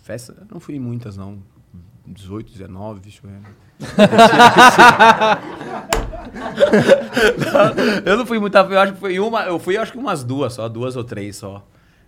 [0.03, 0.35] Festa?
[0.39, 1.39] Eu não fui em muitas, não.
[2.05, 3.39] 18, 19, deixa eu ver.
[8.05, 8.59] eu não fui muita.
[8.59, 9.43] Eu acho que foi uma.
[9.43, 11.65] Eu fui acho que umas duas só, duas ou três só.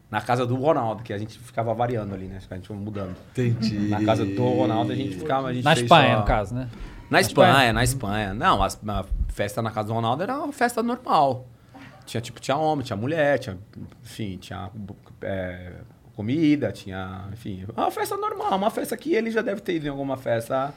[0.09, 2.39] Na casa do Ronaldo, que a gente ficava variando ali, né?
[2.49, 3.15] A gente foi mudando.
[3.31, 3.89] Entendi.
[3.89, 5.47] Na casa do Ronaldo a gente ficava.
[5.47, 6.69] A gente Na fez Espanha, só- no caso, né?
[7.13, 7.73] Na Espanha, Espanha.
[7.73, 8.33] na Espanha.
[8.33, 11.47] Não, as- a festa na casa do Ronaldo era uma festa normal.
[12.05, 13.57] Tinha, tipo, tinha homem, tinha mulher, tinha,
[14.03, 14.69] enfim, tinha
[15.21, 15.71] é,
[16.15, 19.89] comida, tinha, enfim, uma festa normal, uma festa que ele já deve ter ido em
[19.89, 20.73] alguma festa.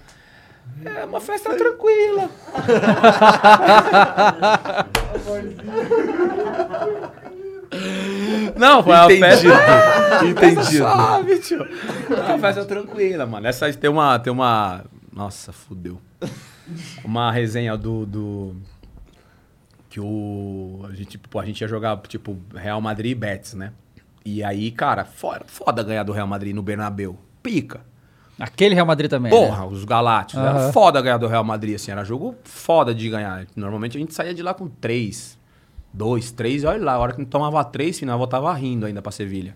[0.85, 2.29] É uma festa tranquila.
[8.57, 9.49] Não, foi uma festa.
[10.25, 10.85] Entendido.
[10.85, 11.67] Sabe, tio?
[12.11, 13.47] É uma festa tranquila, mano.
[13.47, 14.19] Essa tem uma.
[14.19, 14.85] Tem uma.
[15.13, 16.01] Nossa, fudeu.
[17.05, 18.05] Uma resenha do.
[18.07, 18.57] do
[19.89, 20.85] que o.
[20.91, 23.73] A gente, pô, a gente ia jogar, tipo, Real Madrid e Betis, né?
[24.25, 27.17] E aí, cara, foda, foda ganhar do Real Madrid no Bernabeu.
[27.43, 27.81] Pica.
[28.39, 29.33] Aquele Real Madrid também.
[29.33, 29.39] né?
[29.39, 30.43] Porra, os Galácticos.
[30.45, 30.73] Era Aham.
[30.73, 31.91] foda ganhar do Real Madrid, assim.
[31.93, 33.47] Era jogo foda de ganhar.
[33.55, 35.39] Normalmente a gente saía de lá com três,
[35.95, 36.63] dois, três.
[36.65, 39.13] e Olha lá, a hora que não tomava três, final, eu voltava rindo ainda pra
[39.13, 39.55] Sevilha.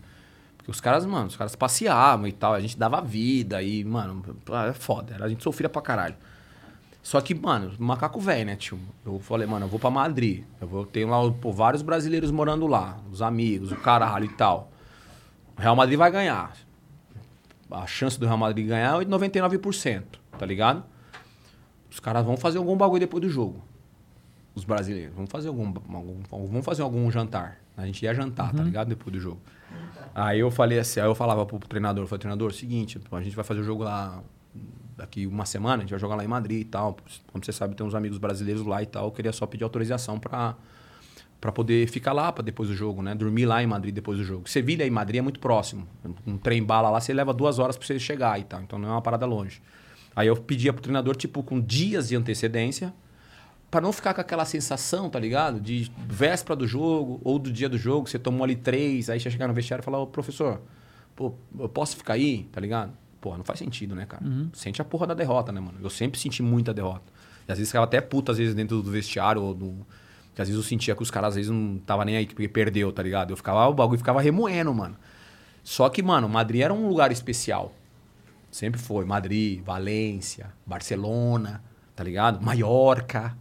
[0.56, 2.54] Porque os caras, mano, os caras passeavam e tal.
[2.54, 4.22] A gente dava vida e, mano,
[4.68, 5.16] é foda.
[5.20, 6.14] A gente sofria pra caralho.
[7.02, 8.78] Só que, mano, macaco velho, né, tio?
[9.04, 10.44] Eu falei, mano, eu vou pra Madrid.
[10.60, 12.98] Eu vou ter lá pô, vários brasileiros morando lá.
[13.10, 14.70] Os amigos, o caralho e tal.
[15.56, 16.52] O Real Madrid vai ganhar.
[17.70, 20.02] A chance do Real Madrid ganhar é de 99%,
[20.38, 20.84] tá ligado?
[21.90, 23.62] Os caras vão fazer algum bagulho depois do jogo.
[24.54, 25.14] Os brasileiros.
[25.14, 27.58] Vão fazer algum, algum, vão fazer algum jantar.
[27.76, 28.88] A gente ia jantar, tá ligado?
[28.88, 29.40] Depois do jogo.
[30.14, 33.22] Aí eu falei assim, aí eu falava pro treinador, eu falei, treinador, seguinte, pô, a
[33.22, 34.22] gente vai fazer o jogo lá
[35.00, 36.96] daqui uma semana, a gente vai jogar lá em Madrid e tal.
[37.32, 39.06] Como você sabe, tem uns amigos brasileiros lá e tal.
[39.06, 40.54] Eu queria só pedir autorização pra,
[41.40, 43.14] pra poder ficar lá pra depois do jogo, né?
[43.14, 44.48] Dormir lá em Madrid depois do jogo.
[44.48, 45.88] Sevilha e Madrid é muito próximo.
[46.26, 48.62] Um trem bala lá, você leva duas horas pra você chegar e tal.
[48.62, 49.60] Então não é uma parada longe.
[50.14, 52.92] Aí eu pedia pro treinador, tipo, com dias de antecedência,
[53.70, 55.60] Pra não ficar com aquela sensação, tá ligado?
[55.60, 59.30] De véspera do jogo ou do dia do jogo, você tomou ali três, aí você
[59.30, 60.60] chegar no vestiário e falar, ô professor,
[61.14, 62.92] pô, eu posso ficar aí, tá ligado?
[63.20, 64.24] Porra, não faz sentido, né, cara?
[64.52, 65.78] Sente a porra da derrota, né, mano?
[65.82, 67.12] Eu sempre senti muita derrota.
[67.46, 69.54] E às vezes ficava até puta, às vezes, dentro do vestiário, ou
[70.34, 72.48] que às vezes eu sentia que os caras, às vezes, não tava nem aí porque
[72.48, 73.30] perdeu, tá ligado?
[73.30, 74.96] Eu ficava, o bagulho ficava remoendo, mano.
[75.62, 77.74] Só que, mano, Madrid era um lugar especial.
[78.50, 79.04] Sempre foi.
[79.04, 81.62] Madrid, Valência, Barcelona,
[81.94, 82.42] tá ligado?
[82.42, 83.36] Maiorca.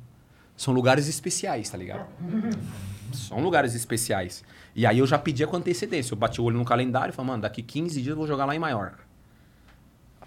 [0.58, 2.06] São lugares especiais, tá ligado?
[3.14, 4.44] São lugares especiais.
[4.76, 6.14] E aí eu já pedia com antecedência.
[6.14, 8.46] Eu bati o olho no calendário e falei, mano, daqui 15 dias eu vou jogar
[8.46, 9.09] lá em Maiorca.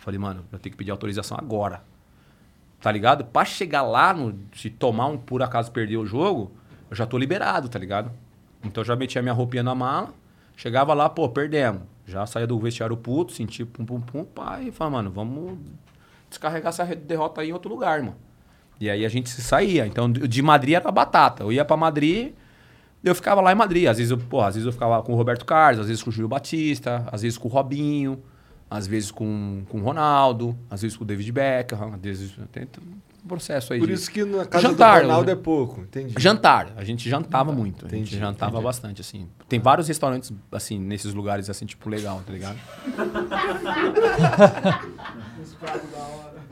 [0.03, 1.81] Falei, mano, eu tenho que pedir autorização agora.
[2.81, 3.25] Tá ligado?
[3.25, 6.51] Pra chegar lá, no, se tomar um por acaso perder o jogo,
[6.91, 8.11] eu já tô liberado, tá ligado?
[8.65, 10.13] Então eu já metia minha roupinha na mala,
[10.57, 11.83] chegava lá, pô, perdemos.
[12.05, 15.57] Já saía do vestiário puto, sentia pum pum pum, pá, e falava, mano, vamos
[16.29, 18.17] descarregar essa derrota aí em outro lugar, mano.
[18.81, 19.87] E aí a gente saía.
[19.87, 21.45] Então, de Madrid era batata.
[21.45, 22.33] Eu ia pra Madrid,
[23.05, 23.87] eu ficava lá em Madrid.
[23.87, 26.11] Às vezes eu, pô, às vezes eu ficava com o Roberto Carlos, às vezes com
[26.11, 28.21] o Júlio Batista, às vezes com o Robinho,
[28.73, 32.67] às vezes com, com o Ronaldo, às vezes com o David Beckham, às vezes tem
[33.25, 35.33] um processo aí Por de- isso que na casa Jantar, do Ronaldo né?
[35.33, 36.15] é pouco, entendi.
[36.19, 38.65] Jantar, a gente jantava muito, a gente Entendi, jantava entendi.
[38.65, 39.29] bastante assim.
[39.49, 42.57] Tem vários restaurantes assim nesses lugares assim tipo legal, tá ligado?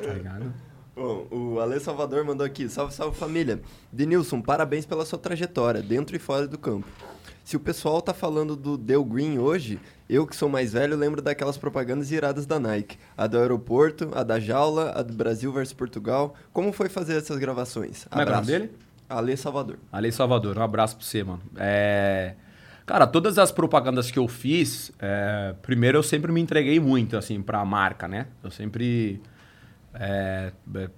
[0.03, 0.53] tá ligado?
[0.95, 2.69] Bom, o Ale Salvador mandou aqui.
[2.69, 3.61] Salve, salve família.
[3.93, 6.87] Denilson, parabéns pela sua trajetória, dentro e fora do campo.
[7.45, 9.81] Se o pessoal tá falando do Dale Green hoje,
[10.15, 12.99] eu que sou mais velho lembro daquelas propagandas iradas da Nike.
[13.17, 16.35] A do aeroporto, a da jaula, a do Brasil versus Portugal.
[16.53, 18.07] Como foi fazer essas gravações?
[18.11, 18.51] Como é é o Abraço.
[18.51, 18.73] nome dele?
[19.09, 19.79] Ale Salvador.
[19.93, 21.41] Ale Salvador, um abraço pra você, mano.
[21.57, 22.35] É...
[22.87, 27.41] Cara, todas as propagandas que eu fiz, é, primeiro eu sempre me entreguei muito, assim,
[27.41, 28.27] pra marca, né?
[28.43, 29.23] Eu sempre...
[29.95, 30.91] é, é,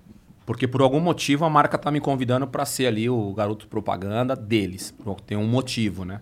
[0.46, 4.34] porque por algum motivo a marca tá me convidando pra ser ali o garoto propaganda
[4.34, 4.94] deles.
[5.26, 6.20] Tem um motivo, né?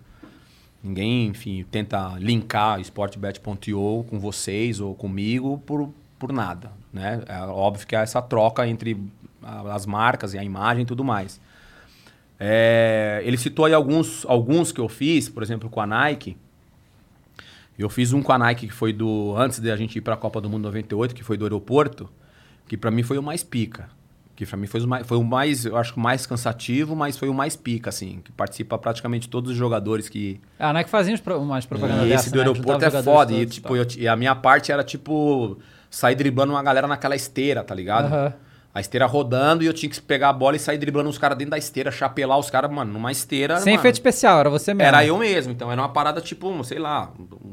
[0.83, 7.21] Ninguém, enfim, tenta linkar sportbet.io com vocês ou comigo por, por nada, né?
[7.27, 8.97] É óbvio que é essa troca entre
[9.43, 11.39] as marcas e a imagem e tudo mais.
[12.39, 16.35] É, ele citou aí alguns, alguns que eu fiz, por exemplo, com a Nike.
[17.77, 20.15] Eu fiz um com a Nike que foi do antes de a gente ir para
[20.15, 22.09] a Copa do Mundo 98, que foi do aeroporto,
[22.67, 23.89] que para mim foi o mais pica.
[24.41, 26.95] Que para mim foi o mais, foi o mais, eu acho que o mais cansativo,
[26.95, 30.79] mas foi o mais pica assim, que participa praticamente todos os jogadores que Ah, não
[30.79, 32.45] é que fazia uns pro- umas propagandas e dessa, esse do né?
[32.47, 33.31] aeroporto é foda.
[33.33, 35.59] E, todos tipo, eu e a minha parte era, tipo,
[35.91, 38.05] sair driblando uma galera naquela esteira, tá ligado?
[38.05, 38.33] Aham.
[38.73, 41.37] A esteira rodando e eu tinha que pegar a bola e sair driblando os caras
[41.37, 43.57] dentro da esteira, chapelar os caras, mano, numa esteira.
[43.59, 44.87] Sem mano, efeito especial, era você mesmo.
[44.87, 45.51] Era eu mesmo.
[45.51, 47.11] Então era uma parada, tipo, sei lá,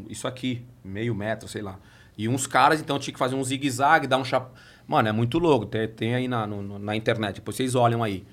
[0.09, 1.77] isso aqui, meio metro, sei lá.
[2.17, 4.51] E uns caras, então, tinha que fazer um zigue-zague, dar um chap...
[4.89, 5.67] Mano, é muito louco.
[5.67, 8.25] Tem, tem aí na, no- na internet, depois vocês olham aí.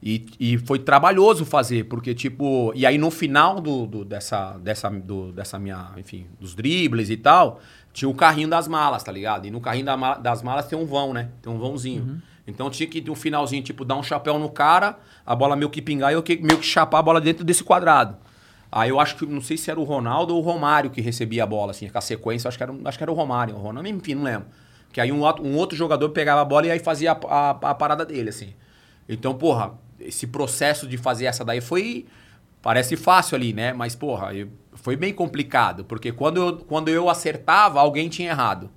[0.00, 2.70] E, e foi trabalhoso fazer, porque, tipo.
[2.76, 7.16] E aí no final do, do- dessa, dessa, do- dessa minha, enfim, dos dribles e
[7.16, 7.60] tal,
[7.92, 9.46] tinha o carrinho das malas, tá ligado?
[9.46, 11.30] E no carrinho da ma- das malas tem um vão, né?
[11.42, 12.22] Tem um vãozinho.
[12.46, 15.82] Então tinha que no finalzinho, tipo, dar um chapéu no cara, a bola meio que
[15.82, 18.16] pingar e eu que, meio que chapar a bola dentro desse quadrado.
[18.70, 21.42] Aí eu acho que, não sei se era o Ronaldo ou o Romário que recebia
[21.42, 23.54] a bola, assim, com a sequência, acho que era, acho que era o Romário.
[23.56, 24.46] O Ronaldo, enfim, não lembro.
[24.92, 27.50] Que aí um, outro- um outro jogador pegava a bola e aí fazia a, a-
[27.70, 28.54] a parada dele, assim.
[29.08, 32.06] Então, porra, esse processo de fazer essa daí foi.
[32.60, 33.72] Parece fácil ali, né?
[33.72, 35.84] Mas, porra, eu- foi bem complicado.
[35.84, 38.70] Porque quando eu, quando eu acertava, alguém tinha errado.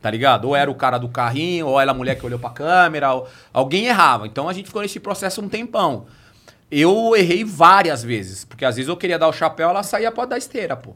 [0.00, 0.44] Tá ligado?
[0.46, 3.26] Ou era o cara do carrinho, ou era a mulher que olhou pra câmera, ou-
[3.52, 4.26] alguém errava.
[4.26, 6.06] Então a gente ficou nesse processo um tempão.
[6.70, 10.24] Eu errei várias vezes, porque às vezes eu queria dar o chapéu, ela saía pra
[10.26, 10.94] dar esteira, pô.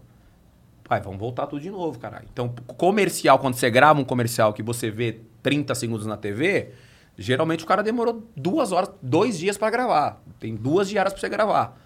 [0.90, 2.26] Pai, vamos voltar tudo de novo, caralho.
[2.32, 6.72] Então, comercial, quando você grava um comercial que você vê 30 segundos na TV,
[7.16, 10.20] geralmente o cara demorou duas horas, dois dias pra gravar.
[10.40, 11.80] Tem duas diárias pra você gravar.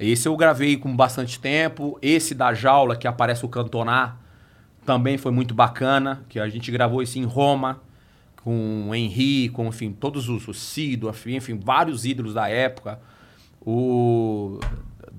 [0.00, 1.96] Esse eu gravei com bastante tempo.
[2.02, 4.16] Esse da jaula, que aparece o Cantoná,
[4.84, 7.80] também foi muito bacana, que a gente gravou isso em Roma,
[8.42, 12.98] com o Henry, com, enfim, todos os, o Cido, enfim, vários ídolos da época.
[13.64, 14.58] O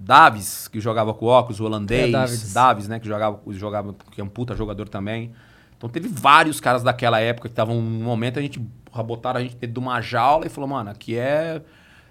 [0.03, 2.10] Davis, que jogava com o óculos, o holandês.
[2.10, 2.53] É, Davids.
[2.53, 5.32] Davis, né, que jogava, jogava, que é um puta jogador também.
[5.78, 8.60] Então teve vários caras daquela época que estavam num momento, a gente
[9.06, 11.61] botaram a gente dentro de uma jaula e falou, mano, aqui é,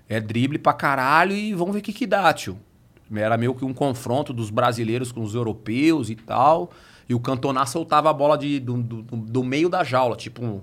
[0.09, 2.59] é drible pra caralho e vamos ver o que que dá, tio.
[3.13, 6.71] Era meio que um confronto dos brasileiros com os europeus e tal.
[7.09, 10.61] E o Cantona soltava a bola de, do, do, do meio da jaula, tipo, um-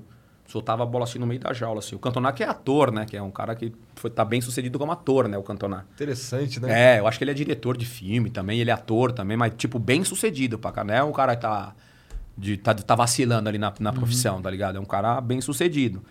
[0.47, 1.79] soltava a bola assim no meio da jaula.
[1.79, 1.95] Assim.
[1.95, 3.05] O Cantona que é ator, né?
[3.05, 5.37] Que é um cara que foi, tá bem sucedido como ator, né?
[5.37, 5.85] O Cantona.
[5.93, 6.95] Interessante, né?
[6.95, 9.53] É, eu acho que ele é diretor de filme também, ele é ator também, mas,
[9.55, 10.83] tipo, bem sucedido, pra cá.
[10.83, 11.75] Não é um cara que tá,
[12.37, 14.77] de, tá, tá vacilando ali na, na profissão, tá ligado?
[14.77, 16.01] É um cara bem sucedido.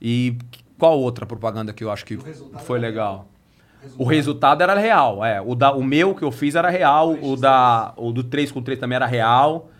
[0.00, 0.38] E
[0.78, 2.16] qual outra propaganda que eu acho que
[2.64, 3.28] foi legal?
[3.96, 5.40] O resultado era real, é.
[5.40, 8.62] O, da, o meu que eu fiz era real, o, da, o do 3 com
[8.62, 9.70] 3 também era real.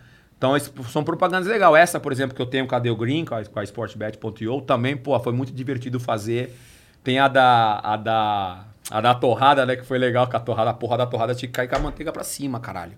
[0.41, 0.57] Então,
[0.89, 1.75] são propagandas legais.
[1.75, 4.97] Essa, por exemplo, que eu tenho com a Deu Green, com a, com sportbet.io, também,
[4.97, 6.57] pô, foi muito divertido fazer.
[7.03, 10.71] Tem a da, a da, a da torrada, né, que foi legal, que a torrada,
[10.71, 12.93] a porra da torrada tinha que cair com a manteiga pra cima, caralho.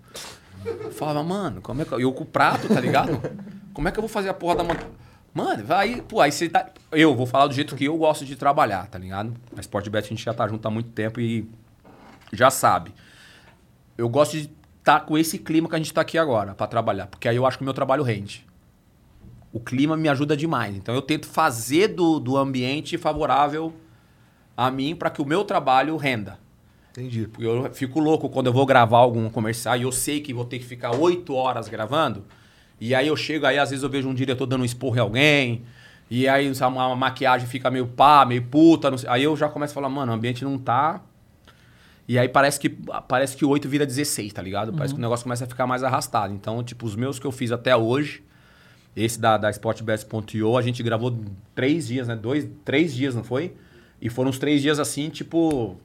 [0.63, 1.93] Eu falava, mano, como é que.
[1.93, 3.21] Eu com o prato, tá ligado?
[3.73, 4.91] Como é que eu vou fazer a porra da manteiga?
[5.33, 6.69] Mano, vai, pô, aí você tá...
[6.93, 9.33] Eu vou falar do jeito que eu gosto de trabalhar, tá ligado?
[9.57, 11.49] A Sportbet a gente já tá junto há muito tempo e
[12.31, 12.93] já sabe.
[13.97, 14.49] Eu gosto de
[14.83, 17.45] estar com esse clima que a gente tá aqui agora pra trabalhar, porque aí eu
[17.45, 18.45] acho que o meu trabalho rende.
[19.53, 20.75] O clima me ajuda demais.
[20.75, 23.73] Então eu tento fazer do, do ambiente favorável
[24.57, 26.37] a mim para que o meu trabalho renda.
[26.91, 27.27] Entendi.
[27.27, 30.43] Porque Eu fico louco quando eu vou gravar algum comercial e eu sei que vou
[30.43, 32.25] ter que ficar oito horas gravando.
[32.79, 34.99] E aí eu chego, aí às vezes eu vejo um diretor dando um esporro em
[34.99, 35.61] alguém.
[36.09, 38.91] E aí uma maquiagem fica meio pá, meio puta.
[38.91, 39.09] não sei.
[39.09, 41.01] Aí eu já começo a falar, mano, o ambiente não tá.
[42.07, 42.69] E aí parece que
[43.07, 44.73] parece que o 8 vira 16, tá ligado?
[44.73, 46.33] Parece que o negócio começa a ficar mais arrastado.
[46.33, 48.21] Então, tipo, os meus que eu fiz até hoje,
[48.95, 51.17] Esse da, da SportBest.io, a gente gravou
[51.55, 52.15] três dias, né?
[52.15, 53.53] Dois, três dias, não foi?
[54.01, 55.77] E foram uns três dias assim, tipo.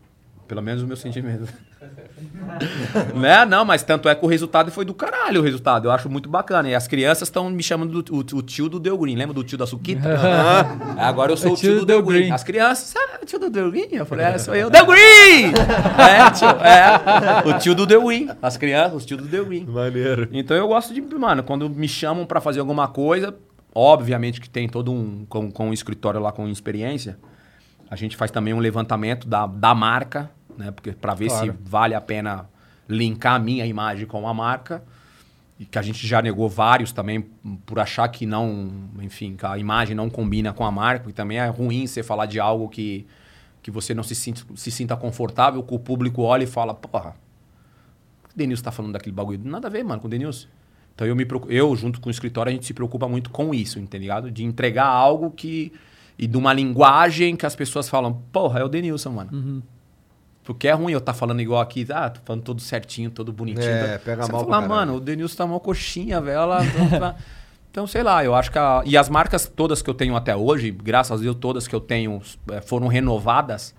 [0.47, 1.47] Pelo menos o meu sentimento.
[3.15, 3.45] né?
[3.45, 5.87] Não, mas tanto é que o resultado foi do caralho o resultado.
[5.87, 6.69] Eu acho muito bacana.
[6.69, 9.17] E as crianças estão me chamando do o, o tio do Del Green.
[9.17, 10.19] Lembra do tio da Suquita?
[10.99, 12.31] Agora eu sou o tio, do Del Green.
[12.31, 13.89] As crianças, sabe o tio do Del Green?
[13.93, 14.71] Eu falei, é, sou eu.
[14.71, 15.53] Del Green!
[15.99, 17.49] é, tio, é.
[17.49, 18.29] O tio do Del Green.
[18.43, 19.65] As crianças, o tio do Del Green.
[19.65, 20.29] Maneiro.
[20.33, 23.35] Então eu gosto de, mano, quando me chamam pra fazer alguma coisa,
[23.75, 25.25] obviamente que tem todo um.
[25.29, 27.19] Com, com um escritório lá com experiência,
[27.91, 30.71] a gente faz também um levantamento da, da marca, né?
[30.71, 31.53] Porque para ver Claro.
[31.53, 32.49] se vale a pena
[32.89, 34.83] linkar a minha imagem com a marca.
[35.61, 37.21] E que a gente já negou vários também
[37.67, 38.71] por achar que não,
[39.01, 42.27] enfim, que a imagem não combina com a marca, porque também é ruim você falar
[42.27, 43.05] de algo que,
[43.61, 47.17] que você não se sinta, se sinta confortável, que o público olha e fala, porra,
[48.33, 49.41] o Denilson tá falando daquele bagulho?
[49.43, 50.47] Nada a ver, mano, com o Denilson.
[50.95, 53.85] Então eu, me, eu, junto com o escritório, a gente se preocupa muito com isso,
[53.89, 54.31] tá ligado?
[54.31, 55.73] De entregar algo que.
[56.17, 59.63] E de uma linguagem que as pessoas falam, porra, é o Denilson, mano.
[60.49, 63.66] Porque é ruim eu estar falando igual aqui, ah, tô falando todo certinho, todo bonitinho.
[63.70, 66.39] É, Tá- pega Você mal fala, mano, o Denilson tá mal coxinha, velho.
[66.39, 66.61] ela-
[67.70, 68.59] Então, sei lá, eu acho que.
[68.59, 68.83] A...
[68.87, 71.81] E as marcas todas que eu tenho até hoje, graças a Deus, todas que eu
[71.81, 73.75] tenho eh, foram renovadas.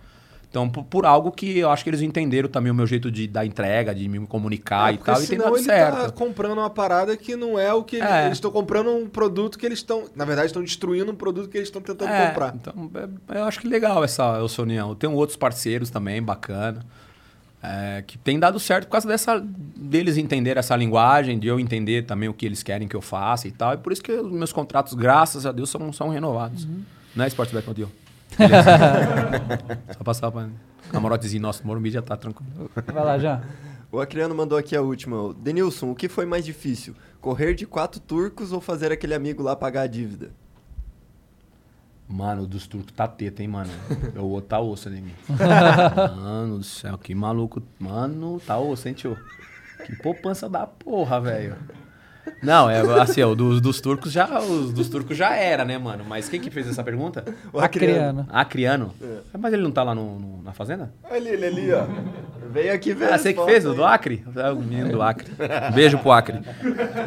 [0.50, 3.28] Então, por, por algo que eu acho que eles entenderam também o meu jeito de
[3.28, 5.96] dar entrega, de me comunicar É, e tal, e tem dado ele certo.
[6.06, 8.26] tá comprando uma parada que não é o que ele- É.
[8.26, 11.56] eles estão comprando um produto que eles estão, na verdade, estão destruindo um produto que
[11.58, 12.56] eles estão tentando É, comprar.
[12.56, 12.90] Então,
[13.30, 14.90] é- eu acho que legal essa, essa união.
[14.90, 16.84] Eu tenho outros parceiros também, bacana.
[17.62, 19.38] é, que tem dado certo por causa dessa
[19.76, 23.50] deles entender essa linguagem, de eu entender também o que eles querem que eu faça
[23.50, 23.74] e tal.
[23.74, 26.66] E por isso que os meus contratos, graças a Deus, são, são renovados.
[27.14, 27.92] Não é Sportbet Contigo.
[29.98, 30.50] Só passar para
[30.92, 32.70] camarotezinho nosso, Morumbi já tá tranquilo.
[32.86, 33.42] Vai lá, já.
[33.92, 35.34] O Acriano mandou aqui a última.
[35.34, 36.96] Denilson, o que foi mais difícil?
[37.20, 40.32] Correr de quatro turcos ou fazer aquele amigo lá pagar a dívida?
[42.08, 43.70] Mano, o dos turcos tá teta, hein, mano?
[44.16, 45.04] O outro tá osso, né,
[46.16, 47.62] Mano do céu, que maluco.
[47.80, 49.18] Mano, tá osso, hein, tio?
[49.86, 51.56] Que poupança da porra, velho.
[52.42, 56.04] Não, é assim, ó, dos, dos turcos já, os dos turcos já era, né, mano?
[56.08, 57.24] Mas quem que fez essa pergunta?
[57.54, 58.26] O Acriano.
[58.30, 58.94] Acriano.
[59.38, 60.92] Mas ele não tá lá no, no- na fazenda?
[61.10, 61.84] Olha ele ali, ó.
[62.52, 63.14] Veio aqui ver.
[63.14, 63.76] Ah, você que fez, o aí.
[63.76, 64.24] do Acre?
[64.36, 65.32] É o menino do Acre.
[65.74, 66.40] Beijo pro Acre.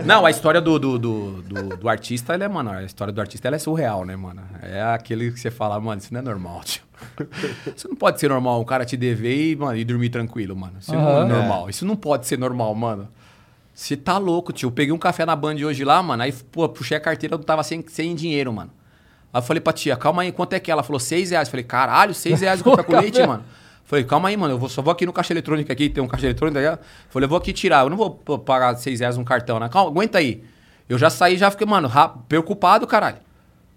[0.05, 3.21] Não, a história do, do, do, do- do artista, ela é, mano, a história do
[3.21, 4.41] artista ela é surreal, né, mano?
[4.63, 6.83] É aquele que você fala, mano, isso não é normal, tio.
[7.77, 10.75] Isso não pode ser normal, um cara te dever e, mano, e dormir tranquilo, mano.
[10.79, 11.69] Isso não é normal.
[11.69, 13.09] Isso não pode ser normal, mano.
[13.75, 14.67] Você tá louco, tio.
[14.67, 16.23] Eu peguei um café na Band hoje lá, mano.
[16.23, 18.71] Aí, pô, puxei a carteira, eu tava sem, sem dinheiro, mano.
[19.33, 20.73] Aí eu falei pra tia, calma aí, quanto é que é?
[20.73, 21.49] Ela falou, seis reais.
[21.49, 23.45] Eu falei, caralho, seis reais o café com leite, mano.
[23.85, 26.09] Falei, calma aí, mano, eu vou, só vou aqui no caixa eletrônico aqui, tem um
[26.09, 26.79] caixa eletrônico aí.
[27.09, 29.69] Falei, eu vou aqui tirar, eu não vou pagar seis reais um cartão, né?
[29.69, 30.45] Calma, aguenta aí.
[30.89, 31.91] Eu já saí, já fiquei, mano,
[32.29, 33.19] preocupado, caralho.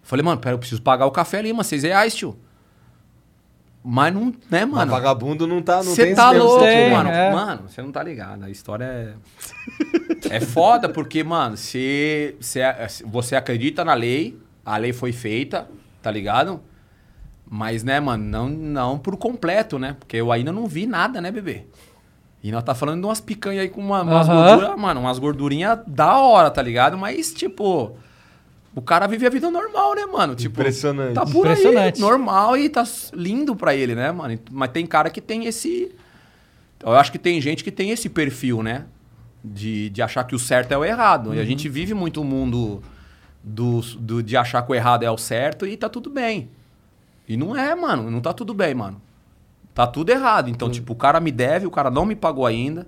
[0.03, 2.37] Falei, mano, pera, eu preciso pagar o café ali, mano, seis reais, tio.
[3.87, 4.91] Mas não, né, Mas mano?
[4.91, 7.07] vagabundo não tá, não Você tá louco, mano.
[7.07, 7.31] é.
[7.31, 8.43] Mano, você não tá ligado.
[8.43, 9.15] A história
[10.31, 10.37] é.
[10.37, 12.61] é foda, porque, mano, você, você,
[13.05, 15.67] você acredita na lei, a lei foi feita,
[16.01, 16.59] tá ligado?
[17.47, 19.95] Mas, né, mano, não, não por completo, né?
[19.99, 21.67] Porque eu ainda não vi nada, né, bebê?
[22.43, 25.79] E nós tá falando de umas picanhas aí com uma, umas gorduras, mano, umas gordurinhas
[25.85, 26.97] da hora, tá ligado?
[26.97, 27.95] Mas, tipo,
[28.75, 30.35] o cara vive a vida normal, né, mano?
[30.35, 31.13] Tipo, Impressionante.
[31.13, 32.01] Tá por aí, Impressionante.
[32.01, 34.37] normal e tá lindo pra ele, né, mano?
[34.51, 35.95] Mas tem cara que tem esse.
[36.83, 38.85] Eu acho que tem gente que tem esse perfil, né?
[39.41, 41.33] De, de achar que o certo é o errado.
[41.33, 42.83] E a gente vive muito o mundo
[43.41, 46.49] do, do, de achar que o errado é o certo e tá tudo bem.
[47.27, 48.11] E não é, mano.
[48.11, 49.01] Não tá tudo bem, mano.
[49.73, 50.49] Tá tudo errado.
[50.49, 52.87] Então, tipo, o cara me deve, o cara não me pagou ainda.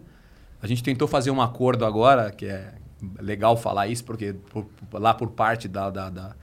[0.61, 2.73] A gente tentou fazer um acordo agora, que é
[3.19, 6.35] legal falar isso, porque por- lá por parte da, da- da-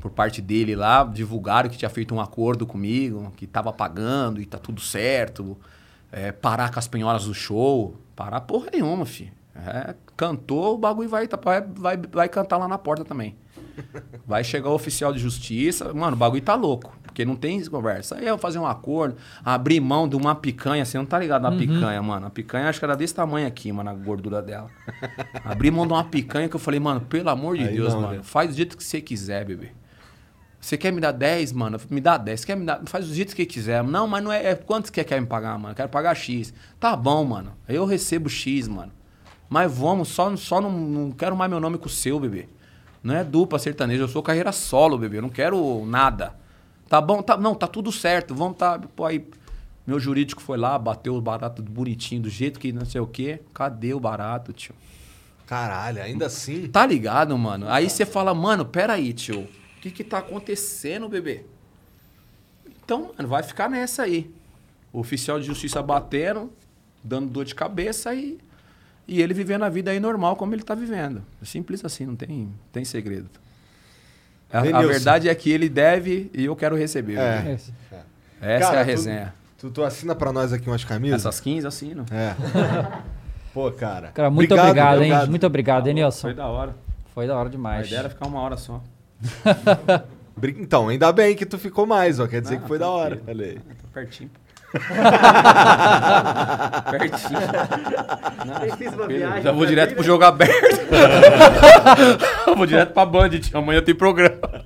[0.00, 4.46] por parte dele lá, divulgaram que tinha feito um acordo comigo, que tava pagando e
[4.46, 5.56] tá tudo certo.
[6.12, 7.94] É, parar com as penhoras do show.
[8.16, 9.32] Parar porra nenhuma, filho.
[9.54, 13.36] É, cantou, o bagulho vai, tá- vai, vai, vai cantar lá na porta também.
[14.26, 15.92] Vai chegar o oficial de justiça.
[15.92, 16.96] Mano, o bagulho tá louco.
[17.02, 18.16] Porque não tem conversa.
[18.16, 20.84] Aí eu fazer um acordo, abrir mão de uma picanha.
[20.84, 22.26] Você não tá ligado na picanha, mano.
[22.26, 24.70] A picanha acho que era desse tamanho aqui, mano, a gordura dela.
[25.44, 28.02] Abrir mão de uma picanha que eu falei, mano, pelo amor de Aí Deus, não,
[28.02, 28.14] mano.
[28.18, 28.20] né?
[28.22, 29.72] Faz do jeito que você quiser, bebê.
[30.60, 31.80] Você quer me dar 10, mano?
[31.88, 32.40] Me dá 10.
[32.40, 32.82] Você quer me dar.
[32.84, 33.82] Faz do jeito que quiser.
[33.82, 34.50] Não, mas não é.
[34.50, 35.74] é quanto você quer me pagar, mano?
[35.74, 36.52] Quero pagar X.
[36.78, 37.52] Tá bom, mano.
[37.66, 38.92] Aí eu recebo X, mano.
[39.48, 42.46] Mas vamos, só, só não, não quero mais meu nome com o seu, bebê.
[43.02, 45.18] Não é dupla sertaneja, eu sou carreira solo, bebê.
[45.18, 46.34] Eu não quero nada.
[46.88, 47.22] Tá bom?
[47.22, 48.34] Tá, não, tá tudo certo.
[48.34, 48.78] Vamos tá.
[48.78, 49.26] Pô, aí.
[49.86, 53.40] Meu jurídico foi lá, bateu o barato bonitinho, do jeito que não sei o quê.
[53.52, 54.74] Cadê o barato, tio?
[55.46, 56.68] Caralho, ainda assim.
[56.68, 57.68] Tá ligado, mano?
[57.68, 59.40] Aí você fala, mano, peraí, tio.
[59.40, 61.44] O que que tá acontecendo, bebê?
[62.84, 64.30] Então, mano, vai ficar nessa aí.
[64.92, 66.52] O oficial de justiça batendo,
[67.02, 68.38] dando dor de cabeça e,
[69.10, 71.22] e ele vivendo a vida aí normal como ele tá vivendo.
[71.42, 73.28] É Simples assim, não tem, tem segredo.
[74.52, 77.18] A, a verdade é que ele deve e eu quero receber.
[77.18, 77.52] É.
[77.54, 77.72] Esse.
[78.40, 79.34] Essa Cara, é a tu- resenha.
[79.58, 81.20] Tu, tu assina pra nós aqui umas camisas?
[81.20, 82.06] Essas 15 assino.
[82.10, 82.34] É.
[83.52, 84.08] Pô, cara.
[84.14, 85.12] Cara, muito obrigado, hein?
[85.28, 86.28] Muito obrigado, Denilson.
[86.28, 86.74] Foi da hora.
[87.14, 87.86] Foi da hora A demais.
[87.86, 88.82] ideia era ficar uma hora só.
[90.42, 92.26] Então, ainda bem que tu ficou mais, ó.
[92.26, 93.16] Quer dizer Ah, que foi da hora.
[93.16, 93.40] tranquilo.
[93.42, 93.58] Olha aí.
[93.58, 94.30] Tá pertinho.
[96.90, 97.40] Pertinho.
[98.46, 99.42] Não, tranquilo.
[99.42, 100.80] Já vou direto pro jogo aberto.
[102.46, 103.58] Eu vou direto pra Band, tio.
[103.58, 104.64] amanhã tem programa.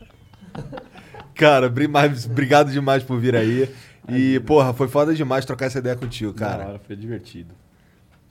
[1.34, 3.68] Cara, obrigado demais por vir aí.
[4.08, 6.66] E, porra, foi foda demais trocar essa ideia contigo, cara.
[6.68, 7.54] hora, foi divertido.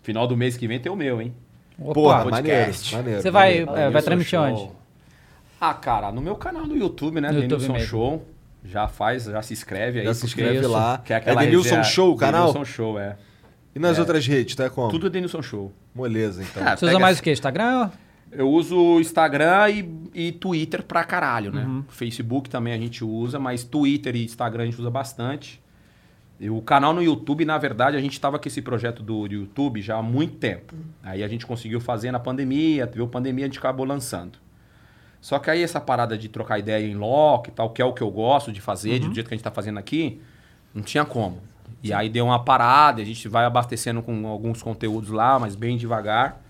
[0.03, 1.33] Final do mês que vem tem o meu, hein?
[1.79, 1.93] Opa.
[1.93, 2.95] Porra, podcast.
[2.95, 3.21] maneiro, maneiro.
[3.21, 3.81] Você vai, maneiro.
[3.81, 4.41] é, vai transmitir Show.
[4.47, 4.69] onde?
[5.59, 7.31] Ah, cara, no meu canal no YouTube, né?
[7.31, 7.87] No YouTube Denilson mesmo.
[7.87, 8.25] Show.
[8.65, 10.05] Já faz, já se inscreve aí.
[10.05, 10.69] Já se inscreve Isso.
[10.71, 10.97] lá.
[11.03, 12.47] Que é É, Denilson resenha- Show o canal?
[12.53, 13.17] Denilson Show, é.
[13.75, 13.99] E nas É.
[14.01, 14.89] outras redes, tá como?
[14.89, 15.71] Tudo é Denilson Show.
[15.93, 16.63] Moleza, então.
[16.63, 17.31] Cara, Você usa mais essa- o quê?
[17.31, 17.89] Instagram?
[18.31, 21.83] Eu uso Instagram e, e Twitter pra caralho, né?
[21.89, 25.61] Facebook também a gente usa, mas Twitter e Instagram a gente usa bastante.
[26.39, 29.81] E o canal no YouTube, na verdade, a gente tava com esse projeto do YouTube
[29.81, 30.73] já há muito tempo.
[31.03, 34.39] Aí a gente conseguiu fazer na pandemia, teve a pandemia, a gente acabou lançando.
[35.23, 37.93] Só que aí essa parada de trocar ideia em loco e tal, que é o
[37.93, 40.21] que eu gosto de fazer, do jeito que a gente tá fazendo aqui,
[40.75, 41.37] não tinha como.
[41.81, 45.77] E aí deu uma parada, a gente vai abastecendo com alguns conteúdos lá, mas bem
[45.77, 46.41] devagar.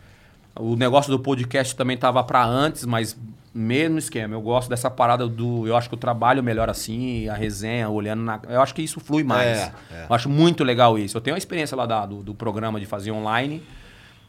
[0.56, 3.16] O negócio do podcast também tava para antes, mas
[3.53, 4.34] mesmo esquema.
[4.34, 5.68] Eu gosto dessa parada do.
[5.68, 8.40] Eu acho que eu trabalho melhor assim, a resenha, olhando na.
[8.50, 9.58] Eu acho que isso flui mais.
[9.60, 10.06] É, é.
[10.10, 11.16] Eu acho muito legal isso.
[11.16, 13.61] Eu tenho uma experiência lá da- do, do programa de fazer online.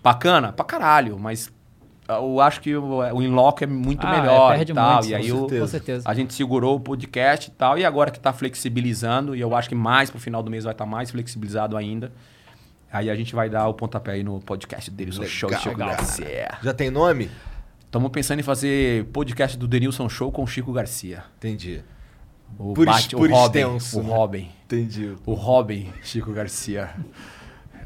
[0.03, 1.51] Bacana, pra caralho, mas
[2.09, 4.93] eu acho que o, o in-loco é muito Ah, é, melhor perde e tal.
[4.95, 5.61] muito, e com aí o- certeza.
[5.61, 6.09] Com certeza.
[6.09, 9.69] a gente segurou o podcast e tal, e agora que tá flexibilizando, e eu acho
[9.69, 12.13] que mais pro final do mês vai estar mais flexibilizado ainda.
[12.93, 15.77] Aí a gente vai dar o pontapé aí no podcast deles, o show Legal, Chico
[15.79, 15.91] cara.
[15.97, 16.49] Garcia.
[16.63, 17.29] Já tem nome?
[17.87, 21.25] Estamos pensando em fazer podcast do Denilson Show com o Chico Garcia.
[21.39, 21.83] Entendi.
[22.59, 24.09] O, Por por o Robin, extenso, o né?
[24.15, 24.49] Robin.
[24.67, 25.13] Entendi.
[25.27, 26.91] O Robin Chico Garcia.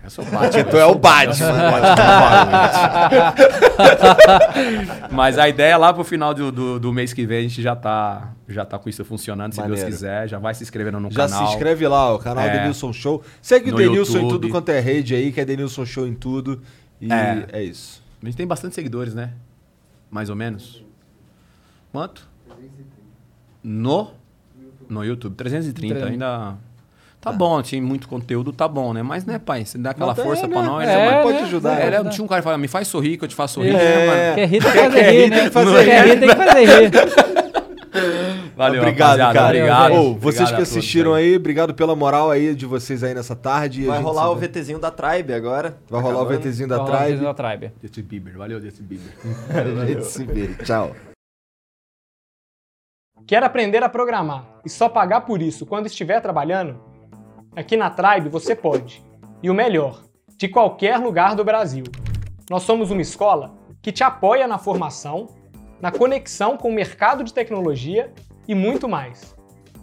[0.09, 0.65] Eu sou Batman.
[0.65, 1.47] Tu é o Batman.
[5.13, 7.61] Mas a ideia é lá pro final do, do, do mês que vem a gente
[7.61, 9.83] já tá, já tá com isso funcionando, se Maneiro.
[9.83, 10.27] Deus quiser.
[10.27, 11.47] Já vai se inscrevendo no Já canal.
[11.47, 12.59] se inscreve lá, o canal É.
[12.59, 13.23] Denilson Show.
[13.43, 16.63] Segue o Denilson em tudo quanto é rede aí, que é Denilson Show em tudo.
[17.01, 17.47] E É.
[17.53, 18.03] é, isso.
[18.23, 19.33] A gente tem bastante seguidores, né?
[20.11, 20.83] Mais ou menos.
[21.93, 22.27] Quanto?
[23.63, 24.13] No?
[24.89, 25.35] No YouTube.
[25.35, 26.13] 330 300.
[26.13, 26.57] ainda.
[27.21, 29.03] Tá bom, tinha muito conteúdo, tá bom, né?
[29.03, 30.53] Mas, né, pai, você dá aquela Mas tá, força né?
[30.53, 30.89] pra nós.
[30.89, 31.23] É, né, mano?
[31.25, 31.43] pode né?
[31.45, 31.81] ajudar.
[31.81, 32.11] É, né?
[32.11, 33.73] tinha um cara que fala, me faz sorrir que eu te faço sorrir, É.
[33.75, 34.35] né, mano?
[34.37, 35.37] Quer rir, tem que fazer rir, né?
[35.37, 36.21] tem que fazer Quer rir.
[36.21, 36.91] tem que fazer rir.
[38.57, 39.47] Valeu, obrigado, cara.
[39.47, 39.93] Obrigado.
[39.93, 43.15] Ô, vocês Obrigado que a todos assistiram aí, obrigado pela moral aí de vocês aí
[43.15, 43.87] nessa tarde.
[43.87, 44.37] Vai rolar o.
[44.37, 45.77] VTzinho da Tribe agora.
[45.89, 46.27] Vai rolar o.
[46.27, 47.13] VTzinho da Vai rolar o Tribe.
[47.19, 47.73] vídeo da Tribe.
[47.83, 50.03] Justin Bieber, valeu, Justin Bieber.
[50.03, 50.49] Se vê.
[50.65, 50.95] Tchau.
[53.27, 56.81] Quer aprender a programar e só pagar por isso quando estiver trabalhando?
[57.59, 59.05] Aqui na Tribe você pode.
[59.43, 60.05] E o melhor,
[60.37, 61.83] de qualquer lugar do Brasil.
[62.49, 65.27] Nós somos uma escola que te apoia na formação,
[65.81, 68.15] na conexão com o mercado de tecnologia
[68.47, 69.35] e muito mais.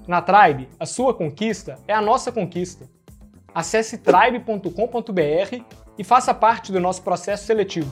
[0.08, 2.90] Na Tribe, a sua conquista é a nossa conquista.
[3.54, 5.66] Acesse tribe.com.br
[5.98, 7.92] e faça parte do nosso processo seletivo.